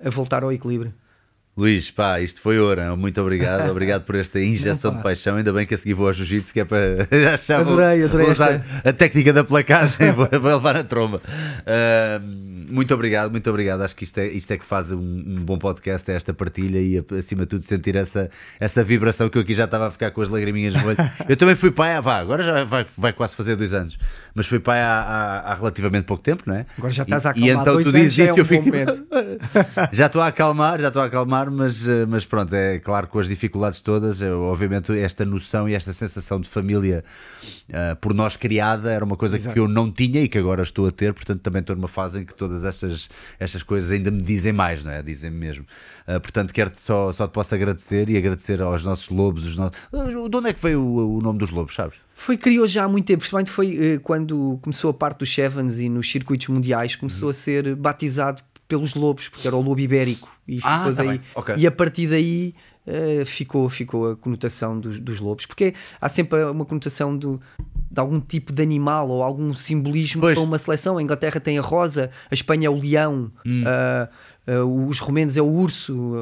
a 0.00 0.10
voltar 0.10 0.42
ao 0.42 0.52
equilíbrio. 0.52 0.92
Luís, 1.56 1.90
pá, 1.90 2.20
isto 2.20 2.38
foi 2.38 2.58
ouro. 2.58 2.94
Muito 2.98 3.18
obrigado. 3.18 3.70
Obrigado 3.72 4.02
por 4.02 4.14
esta 4.14 4.38
injeção 4.38 4.90
Não, 4.90 4.98
de 4.98 5.02
paixão. 5.02 5.36
Ainda 5.36 5.50
bem 5.54 5.64
que 5.64 5.72
a 5.72 5.78
seguir 5.78 5.94
vou 5.94 6.06
ao 6.06 6.12
jiu-jitsu, 6.12 6.52
que 6.52 6.60
é 6.60 6.64
para. 6.66 7.08
adorei, 7.58 8.04
adorei. 8.04 8.26
Vou 8.26 8.30
usar 8.30 8.52
esta... 8.56 8.88
a 8.90 8.92
técnica 8.92 9.32
da 9.32 9.42
placagem, 9.42 10.12
vou, 10.12 10.28
vou 10.30 10.50
levar 10.52 10.76
a 10.76 10.84
tromba. 10.84 11.22
Uh, 11.62 12.46
muito 12.70 12.92
obrigado, 12.92 13.30
muito 13.30 13.48
obrigado. 13.48 13.80
Acho 13.80 13.96
que 13.96 14.04
isto 14.04 14.18
é, 14.18 14.26
isto 14.26 14.50
é 14.50 14.58
que 14.58 14.66
faz 14.66 14.92
um, 14.92 14.98
um, 14.98 15.44
bom 15.44 15.56
podcast, 15.56 16.10
é 16.10 16.14
esta 16.14 16.34
partilha 16.34 16.78
e 16.78 17.02
acima 17.18 17.42
de 17.42 17.48
tudo 17.48 17.62
sentir 17.62 17.96
essa, 17.96 18.28
essa 18.60 18.84
vibração 18.84 19.30
que 19.30 19.38
eu 19.38 19.42
aqui 19.42 19.54
já 19.54 19.64
estava 19.64 19.88
a 19.88 19.90
ficar 19.90 20.10
com 20.10 20.20
as 20.20 20.28
lagriminhas 20.28 20.74
no 20.74 20.86
olho. 20.86 20.96
Eu 21.26 21.36
também 21.36 21.54
fui 21.54 21.70
pai, 21.70 21.94
há, 21.94 22.00
vá, 22.02 22.18
agora 22.18 22.42
já 22.42 22.64
vai, 22.64 22.84
vai 22.98 23.12
quase 23.12 23.34
fazer 23.34 23.56
dois 23.56 23.72
anos, 23.72 23.98
mas 24.34 24.46
fui 24.46 24.58
pai 24.58 24.80
há, 24.80 25.00
há, 25.00 25.52
há 25.52 25.54
relativamente 25.54 26.04
pouco 26.04 26.22
tempo, 26.22 26.42
não 26.44 26.54
é? 26.54 26.66
Agora 26.76 26.92
já 26.92 27.02
estás 27.04 27.24
a 27.24 27.30
acalmar. 27.30 27.48
E 27.48 27.52
então 27.52 27.82
tu 27.82 27.92
dizes 27.92 28.12
isso 28.12 28.20
e 28.20 28.28
é 28.28 28.32
um 28.32 28.36
eu 28.36 28.44
fico. 28.44 28.70
já 29.92 30.06
estou 30.06 30.20
a 30.20 30.26
acalmar, 30.26 30.80
já 30.80 30.88
estou 30.88 31.02
a 31.02 31.06
acalmar, 31.06 31.45
mas, 31.50 31.86
eh, 31.86 32.06
mas 32.06 32.24
pronto, 32.24 32.54
é 32.54 32.78
claro 32.78 33.06
com 33.06 33.18
as 33.18 33.28
dificuldades 33.28 33.80
todas, 33.80 34.20
eu, 34.20 34.42
obviamente 34.42 34.92
esta 34.98 35.24
noção 35.24 35.68
e 35.68 35.74
esta 35.74 35.92
sensação 35.92 36.40
de 36.40 36.48
família 36.48 37.04
uh, 37.68 37.96
por 37.96 38.14
nós 38.14 38.36
criada 38.36 38.90
era 38.90 39.04
uma 39.04 39.16
coisa 39.16 39.36
Exato. 39.36 39.52
que 39.52 39.58
eu 39.58 39.68
não 39.68 39.90
tinha 39.90 40.22
e 40.22 40.28
que 40.28 40.38
agora 40.38 40.62
estou 40.62 40.86
a 40.86 40.92
ter, 40.92 41.12
portanto 41.12 41.40
também 41.40 41.60
estou 41.60 41.74
numa 41.76 41.88
fase 41.88 42.20
em 42.20 42.24
que 42.24 42.34
todas 42.34 42.64
estas, 42.64 43.08
estas 43.38 43.62
coisas 43.62 43.90
ainda 43.90 44.10
me 44.10 44.22
dizem 44.22 44.52
mais, 44.52 44.84
não 44.84 44.92
é? 44.92 45.02
Dizem-me 45.02 45.36
mesmo. 45.36 45.64
Uh, 46.06 46.20
portanto, 46.20 46.52
quero 46.52 46.70
-te 46.70 46.80
só, 46.80 47.12
só 47.12 47.26
te 47.26 47.32
posso 47.32 47.54
agradecer 47.54 48.08
e 48.08 48.16
agradecer 48.16 48.60
aos 48.62 48.84
nossos 48.84 49.08
lobos. 49.08 49.46
Os 49.46 49.56
nossos... 49.56 49.76
Uh, 49.92 50.28
de 50.28 50.36
onde 50.36 50.48
é 50.48 50.52
que 50.52 50.62
veio 50.62 50.80
o, 50.80 51.18
o 51.18 51.20
nome 51.20 51.38
dos 51.38 51.50
lobos, 51.50 51.74
sabes? 51.74 51.98
Foi, 52.14 52.36
criou 52.36 52.66
já 52.66 52.84
há 52.84 52.88
muito 52.88 53.06
tempo, 53.06 53.18
principalmente 53.18 53.50
foi 53.50 54.00
quando 54.02 54.58
começou 54.62 54.90
a 54.90 54.94
parte 54.94 55.18
dos 55.18 55.32
Sevens 55.32 55.78
e 55.78 55.88
nos 55.88 56.10
circuitos 56.10 56.48
mundiais, 56.48 56.96
começou 56.96 57.24
uhum. 57.24 57.30
a 57.30 57.34
ser 57.34 57.76
batizado 57.76 58.42
pelos 58.68 58.94
lobos, 58.94 59.28
porque 59.28 59.46
era 59.46 59.56
o 59.56 59.60
lobo 59.60 59.80
ibérico. 59.80 60.28
E, 60.46 60.60
ah, 60.62 60.84
tá 60.84 60.90
daí, 61.02 61.20
okay. 61.34 61.56
e 61.56 61.66
a 61.66 61.72
partir 61.72 62.08
daí 62.08 62.54
uh, 62.86 63.26
ficou, 63.26 63.68
ficou 63.68 64.12
a 64.12 64.16
conotação 64.16 64.78
dos, 64.78 65.00
dos, 65.00 65.18
lobos, 65.18 65.44
porque 65.44 65.74
há 66.00 66.08
sempre 66.08 66.44
uma 66.44 66.64
conotação 66.64 67.16
do, 67.16 67.40
de 67.90 68.00
algum 68.00 68.20
tipo 68.20 68.52
de 68.52 68.62
animal 68.62 69.08
ou 69.08 69.22
algum 69.22 69.54
simbolismo 69.54 70.20
pois. 70.20 70.38
para 70.38 70.44
uma 70.44 70.58
seleção. 70.58 70.98
A 70.98 71.02
Inglaterra 71.02 71.40
tem 71.40 71.58
a 71.58 71.62
rosa, 71.62 72.10
a 72.30 72.34
Espanha 72.34 72.68
é 72.68 72.70
o 72.70 72.78
leão, 72.78 73.30
hum. 73.44 73.64
uh, 73.64 74.62
uh, 74.62 74.88
os 74.88 75.00
romenos 75.00 75.36
é 75.36 75.42
o 75.42 75.46
urso. 75.46 76.14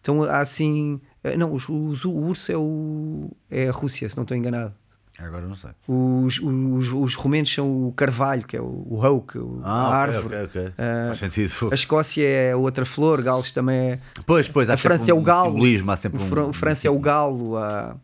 então 0.00 0.24
há 0.24 0.38
assim. 0.38 1.00
não, 1.38 1.52
os, 1.52 1.68
os, 1.68 2.04
o 2.04 2.12
urso 2.12 2.50
é, 2.50 2.56
o, 2.56 3.30
é 3.48 3.68
a 3.68 3.72
Rússia, 3.72 4.08
se 4.08 4.16
não 4.16 4.22
estou 4.22 4.36
enganado. 4.36 4.74
Agora 5.18 5.46
não 5.46 5.56
sei. 5.56 5.70
Os, 5.88 6.38
os, 6.40 6.92
os 6.92 7.14
romenos 7.14 7.52
são 7.52 7.88
o 7.88 7.92
carvalho, 7.92 8.46
que 8.46 8.56
é 8.56 8.60
o, 8.60 8.86
o 8.88 8.98
oak, 9.02 9.38
ah, 9.62 9.70
a 9.70 9.94
árvore. 9.94 10.26
Okay, 10.26 10.44
okay. 10.44 10.66
Uh, 10.66 11.06
Faz 11.08 11.18
sentido. 11.18 11.68
A 11.70 11.74
Escócia 11.74 12.28
é 12.28 12.54
outra 12.54 12.84
flor, 12.84 13.22
Gales 13.22 13.50
também 13.50 13.76
é. 13.92 13.98
Pois, 14.26 14.46
pois, 14.48 14.68
a 14.68 14.76
França 14.76 15.10
é 15.10 15.14
o 15.14 15.22
galo. 15.22 15.52
Simbolismo, 15.52 15.90
há 15.90 15.96
sempre 15.96 16.22
o, 16.22 16.48
um, 16.48 16.52
França 16.52 16.88
um... 16.88 16.92
é 16.92 16.96
o 16.96 17.00
galo. 17.00 17.56
A, 17.56 17.96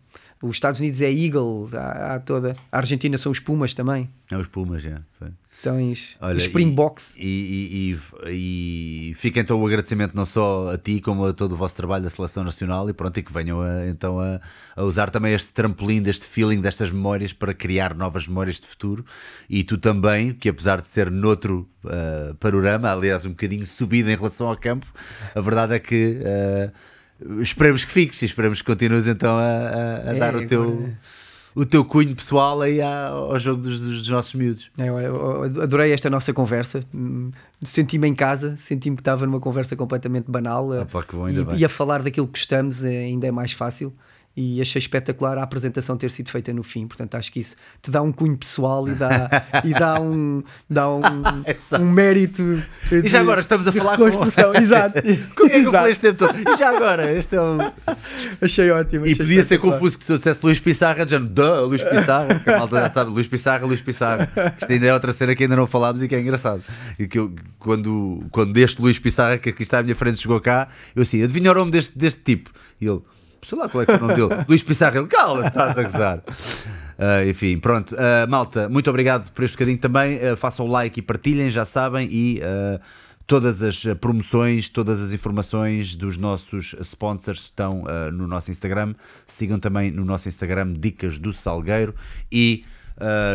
os 0.43 0.57
Estados 0.57 0.81
Unidos 0.81 1.01
é 1.03 1.13
Eagle, 1.13 1.69
há, 1.75 2.15
há, 2.15 2.19
toda. 2.19 2.57
A 2.71 2.79
Argentina 2.79 3.17
são 3.19 3.31
os 3.31 3.39
Pumas 3.39 3.75
também. 3.75 4.09
É 4.31 4.37
os 4.37 4.49
Pumas, 4.49 4.83
já. 4.83 5.01
Tens 5.63 6.17
Olha, 6.21 6.37
os 6.37 6.43
Springboks. 6.43 7.17
E, 7.17 7.99
e, 8.27 8.29
e, 8.29 9.11
e, 9.11 9.15
fica 9.15 9.39
então 9.39 9.61
o 9.61 9.67
agradecimento 9.67 10.15
não 10.15 10.27
só 10.27 10.73
a 10.73 10.79
ti, 10.79 11.01
como 11.01 11.25
a 11.25 11.33
todo 11.33 11.53
o 11.53 11.57
vosso 11.57 11.77
trabalho 11.77 12.03
da 12.03 12.11
Seleção 12.11 12.43
Nacional 12.43 12.91
e 12.91 12.93
pronto, 12.93 13.17
e 13.19 13.23
que 13.23 13.33
venham 13.33 13.63
a, 13.63 13.87
então 13.87 14.19
a, 14.19 14.41
a 14.75 14.83
usar 14.83 15.11
também 15.11 15.33
este 15.33 15.53
trampolim, 15.53 16.03
deste 16.03 16.27
feeling, 16.27 16.61
destas 16.61 16.91
memórias 16.91 17.33
para 17.33 17.55
criar 17.55 17.95
novas 17.95 18.27
memórias 18.27 18.59
de 18.59 18.67
futuro. 18.67 19.05
E 19.49 19.63
tu 19.63 19.79
também, 19.79 20.35
que 20.35 20.49
apesar 20.49 20.81
de 20.81 20.89
ser 20.89 21.11
noutro 21.11 21.69
uh, 21.85 22.35
panorama, 22.35 22.91
aliás, 22.91 23.25
um 23.25 23.31
bocadinho 23.31 23.65
subido 23.65 24.11
em 24.11 24.17
relação 24.17 24.49
ao 24.49 24.57
campo, 24.57 24.87
a 25.35 25.41
verdade 25.41 25.75
é 25.75 25.79
que. 25.79 26.19
Uh, 26.21 26.73
esperemos 27.41 27.85
que 27.85 27.93
fiques, 27.93 28.21
esperemos 28.21 28.61
que 28.61 28.67
continues 28.67 29.07
então 29.07 29.37
a, 29.37 29.43
a, 29.43 30.11
a 30.11 30.17
é, 30.17 30.19
dar 30.19 30.35
o 30.35 30.47
teu, 30.47 30.63
agora... 30.63 30.99
o 31.55 31.65
teu 31.65 31.85
cunho 31.85 32.15
pessoal 32.15 32.61
aí 32.61 32.81
ao 32.81 33.39
jogo 33.39 33.63
dos, 33.63 33.81
dos 33.81 34.09
nossos 34.09 34.35
miúdos. 34.35 34.71
É, 34.79 34.89
eu, 34.89 34.99
eu 34.99 35.63
adorei 35.63 35.93
esta 35.93 36.09
nossa 36.09 36.33
conversa, 36.33 36.85
senti-me 37.63 38.09
em 38.09 38.15
casa, 38.15 38.57
senti-me 38.57 38.97
que 38.97 39.01
estava 39.01 39.27
numa 39.27 39.41
conversa 39.41 39.77
completamente 39.77 40.31
banal 40.31 40.71
Opa, 40.71 41.05
bom, 41.13 41.29
e, 41.29 41.59
e, 41.59 41.65
a 41.65 41.69
falar 41.69 42.03
daquilo 42.03 42.27
que 42.27 42.33
gostamos 42.33 42.83
é, 42.83 43.05
ainda 43.05 43.27
é 43.27 43.31
mais 43.31 43.53
fácil 43.53 43.93
e 44.37 44.61
achei 44.63 44.79
espetacular 44.79 45.37
a 45.37 45.43
apresentação 45.43 45.97
ter 45.97 46.11
sido 46.11 46.31
feita 46.31 46.53
no 46.53 46.63
fim. 46.63 46.87
Portanto, 46.87 47.15
acho 47.17 47.31
que 47.31 47.41
isso 47.41 47.55
te 47.83 47.91
dá 47.91 48.01
um 48.01 48.11
cunho 48.11 48.37
pessoal 48.37 48.89
e 48.89 48.95
dá, 48.95 49.29
e 49.63 49.73
dá, 49.73 50.01
um, 50.01 50.43
dá 50.69 50.89
um, 50.89 51.03
um 51.79 51.91
mérito. 51.91 52.43
De, 52.89 52.97
e 53.05 53.09
já 53.09 53.21
agora 53.21 53.41
estamos 53.41 53.67
a 53.69 53.73
falar 53.73 53.99
com. 53.99 54.07
Exato. 54.57 55.03
Como 55.37 55.51
é 55.51 55.61
que 55.61 55.67
eu 55.67 55.73
falei 55.73 55.93
este 55.93 56.01
tempo 56.01 56.19
todo? 56.27 56.39
E 56.39 56.57
já 56.57 56.71
agora? 56.75 57.13
Este 57.13 57.37
é 57.37 57.43
um... 57.43 57.59
Achei 58.41 58.71
ótimo. 58.71 59.05
Achei 59.05 59.13
e 59.13 59.17
podia 59.17 59.43
ser 59.43 59.59
confuso 59.59 59.99
que 59.99 60.05
se 60.05 60.13
eu 60.13 60.17
dissesse 60.17 60.41
Luís 60.43 60.59
Pissarra, 60.59 61.05
dizendo, 61.05 61.29
duh, 61.29 61.67
Luís 61.67 61.83
Pissarra, 61.83 62.39
que 62.39 62.51
a 62.51 62.59
malta 62.59 62.81
já 62.81 62.91
sabe, 62.91 63.11
Luís 63.11 63.27
Pissarra, 63.27 63.67
Luís 63.67 63.81
Pissarra. 63.81 64.31
Isto 64.59 64.73
ainda 64.73 64.87
é 64.87 64.95
outra 64.95 65.13
cena 65.13 65.35
que 65.35 65.43
ainda 65.43 65.57
não 65.57 65.67
falámos 65.67 66.03
e 66.03 66.09
que 66.09 66.15
é 66.15 66.21
engraçado. 66.21 66.63
E 66.99 67.07
que 67.07 67.19
eu, 67.19 67.35
quando, 67.59 68.25
quando 68.31 68.57
este 68.57 68.81
Luís 68.81 68.99
Pissarra, 68.99 69.37
que 69.37 69.51
aqui 69.51 69.63
está 69.63 69.81
à 69.81 69.83
minha 69.83 69.95
frente, 69.95 70.21
chegou 70.21 70.41
cá, 70.41 70.69
eu 70.97 71.03
assim, 71.03 71.23
adivinha 71.23 71.51
o 71.51 71.55
nome 71.55 71.71
deste, 71.71 71.97
deste 71.99 72.23
tipo? 72.23 72.51
E 72.81 72.87
ele 72.87 73.03
sei 73.47 73.59
lá 73.59 73.69
qual 73.69 73.83
é, 73.83 73.87
é 73.89 73.97
o 73.97 74.01
nome 74.01 74.15
dele, 74.15 74.45
Luís 74.49 74.63
Pissarro, 74.63 74.99
ele, 74.99 75.07
cala, 75.07 75.49
estás 75.49 75.77
a 75.77 75.83
gozar. 75.83 76.23
Uh, 76.99 77.29
enfim, 77.29 77.59
pronto. 77.59 77.95
Uh, 77.95 78.29
malta, 78.29 78.69
muito 78.69 78.89
obrigado 78.89 79.31
por 79.33 79.45
este 79.45 79.55
bocadinho 79.55 79.79
também. 79.79 80.17
Uh, 80.19 80.37
façam 80.37 80.67
like 80.67 81.01
e 81.01 81.03
partilhem, 81.03 81.51
já 81.51 81.65
sabem. 81.65 82.09
E 82.11 82.41
todas 83.27 83.63
as 83.63 83.83
promoções, 84.01 84.69
todas 84.69 85.01
as 85.01 85.13
informações 85.13 85.97
dos 85.97 86.17
nossos 86.17 86.75
sponsors 86.81 87.41
estão 87.41 87.85
no 88.13 88.27
nosso 88.27 88.51
Instagram. 88.51 88.95
Sigam 89.27 89.59
também 89.59 89.91
no 89.91 90.05
nosso 90.05 90.29
Instagram 90.29 90.75
Dicas 90.75 91.19
do 91.19 91.33
Salgueiro. 91.33 91.95
E 92.31 92.65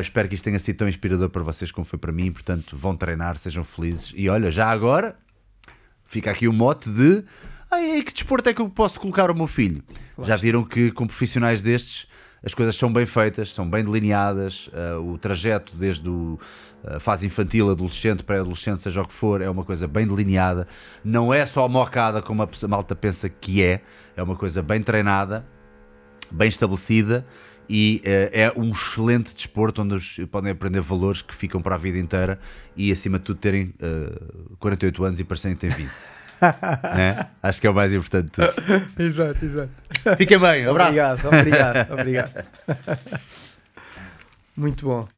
espero 0.02 0.28
que 0.30 0.36
isto 0.36 0.44
tenha 0.44 0.60
sido 0.60 0.78
tão 0.78 0.88
inspirador 0.88 1.30
para 1.30 1.42
vocês 1.42 1.72
como 1.72 1.86
foi 1.86 1.98
para 1.98 2.12
mim. 2.12 2.32
Portanto, 2.32 2.78
vão 2.78 2.96
treinar, 2.96 3.38
sejam 3.38 3.64
felizes. 3.64 4.14
E 4.16 4.30
olha, 4.30 4.52
já 4.52 4.70
agora 4.70 5.16
fica 6.06 6.32
aqui 6.32 6.48
o 6.48 6.54
mote 6.54 6.90
de 6.90 7.24
ah, 7.70 7.82
e 7.82 8.04
que 8.04 8.14
desporto 8.14 8.50
é 8.50 8.54
que 8.54 8.62
eu 8.62 8.70
posso 8.70 9.00
colocar 9.00 9.30
o 9.30 9.36
meu 9.36 9.48
filho? 9.48 9.84
Já 10.24 10.36
viram 10.36 10.64
que 10.64 10.92
com 10.92 11.06
profissionais 11.06 11.62
destes 11.62 12.08
as 12.44 12.54
coisas 12.54 12.76
são 12.76 12.92
bem 12.92 13.06
feitas, 13.06 13.52
são 13.52 13.70
bem 13.70 13.84
delineadas, 13.84 14.68
uh, 14.68 15.02
o 15.02 15.18
trajeto 15.18 15.76
desde 15.76 16.08
a 16.08 16.98
uh, 16.98 17.00
fase 17.00 17.26
infantil, 17.26 17.70
adolescente, 17.70 18.24
pré-adolescente, 18.24 18.82
seja 18.82 19.02
o 19.02 19.08
que 19.08 19.14
for, 19.14 19.42
é 19.42 19.50
uma 19.50 19.66
coisa 19.66 19.88
bem 19.88 20.08
delineada. 20.08 20.68
Não 21.04 21.34
é 21.34 21.46
só 21.46 21.68
mocada 21.68 22.22
como 22.22 22.44
a 22.44 22.50
malta 22.68 22.96
pensa 22.96 23.28
que 23.28 23.62
é, 23.64 23.82
é 24.16 24.24
uma 24.24 24.36
coisa 24.36 24.62
bem 24.62 24.82
treinada, 24.82 25.46
bem 26.32 26.48
estabelecida 26.48 27.26
e 27.68 28.02
uh, 28.06 28.30
é 28.32 28.54
um 28.56 28.72
excelente 28.72 29.34
desporto 29.34 29.82
onde 29.82 29.96
os, 29.96 30.18
podem 30.32 30.52
aprender 30.52 30.80
valores 30.80 31.22
que 31.22 31.36
ficam 31.36 31.62
para 31.62 31.76
a 31.76 31.78
vida 31.78 31.98
inteira 31.98 32.40
e 32.76 32.92
acima 32.92 33.18
de 33.18 33.26
tudo 33.26 33.40
terem 33.40 33.74
uh, 33.82 34.54
eh, 34.54 34.56
48 34.60 35.04
anos 35.04 35.20
e 35.20 35.24
parecerem 35.24 35.58
ter 35.58 35.74
20. 35.74 35.90
né? 36.96 37.28
Acho 37.42 37.62
que 37.62 37.68
é 37.68 37.70
o 37.70 37.74
mais 37.74 37.94
importante 37.94 38.26
de 38.26 38.32
tudo. 38.32 38.54
exato, 39.02 39.46
exato. 39.46 39.70
Fiquem 40.18 40.40
bem, 40.40 40.68
um 40.68 40.72
abraço. 40.72 40.90
Obrigado, 40.90 41.28
obrigado, 41.28 41.94
obrigado. 41.94 42.46
Muito 44.56 44.86
bom. 44.88 45.17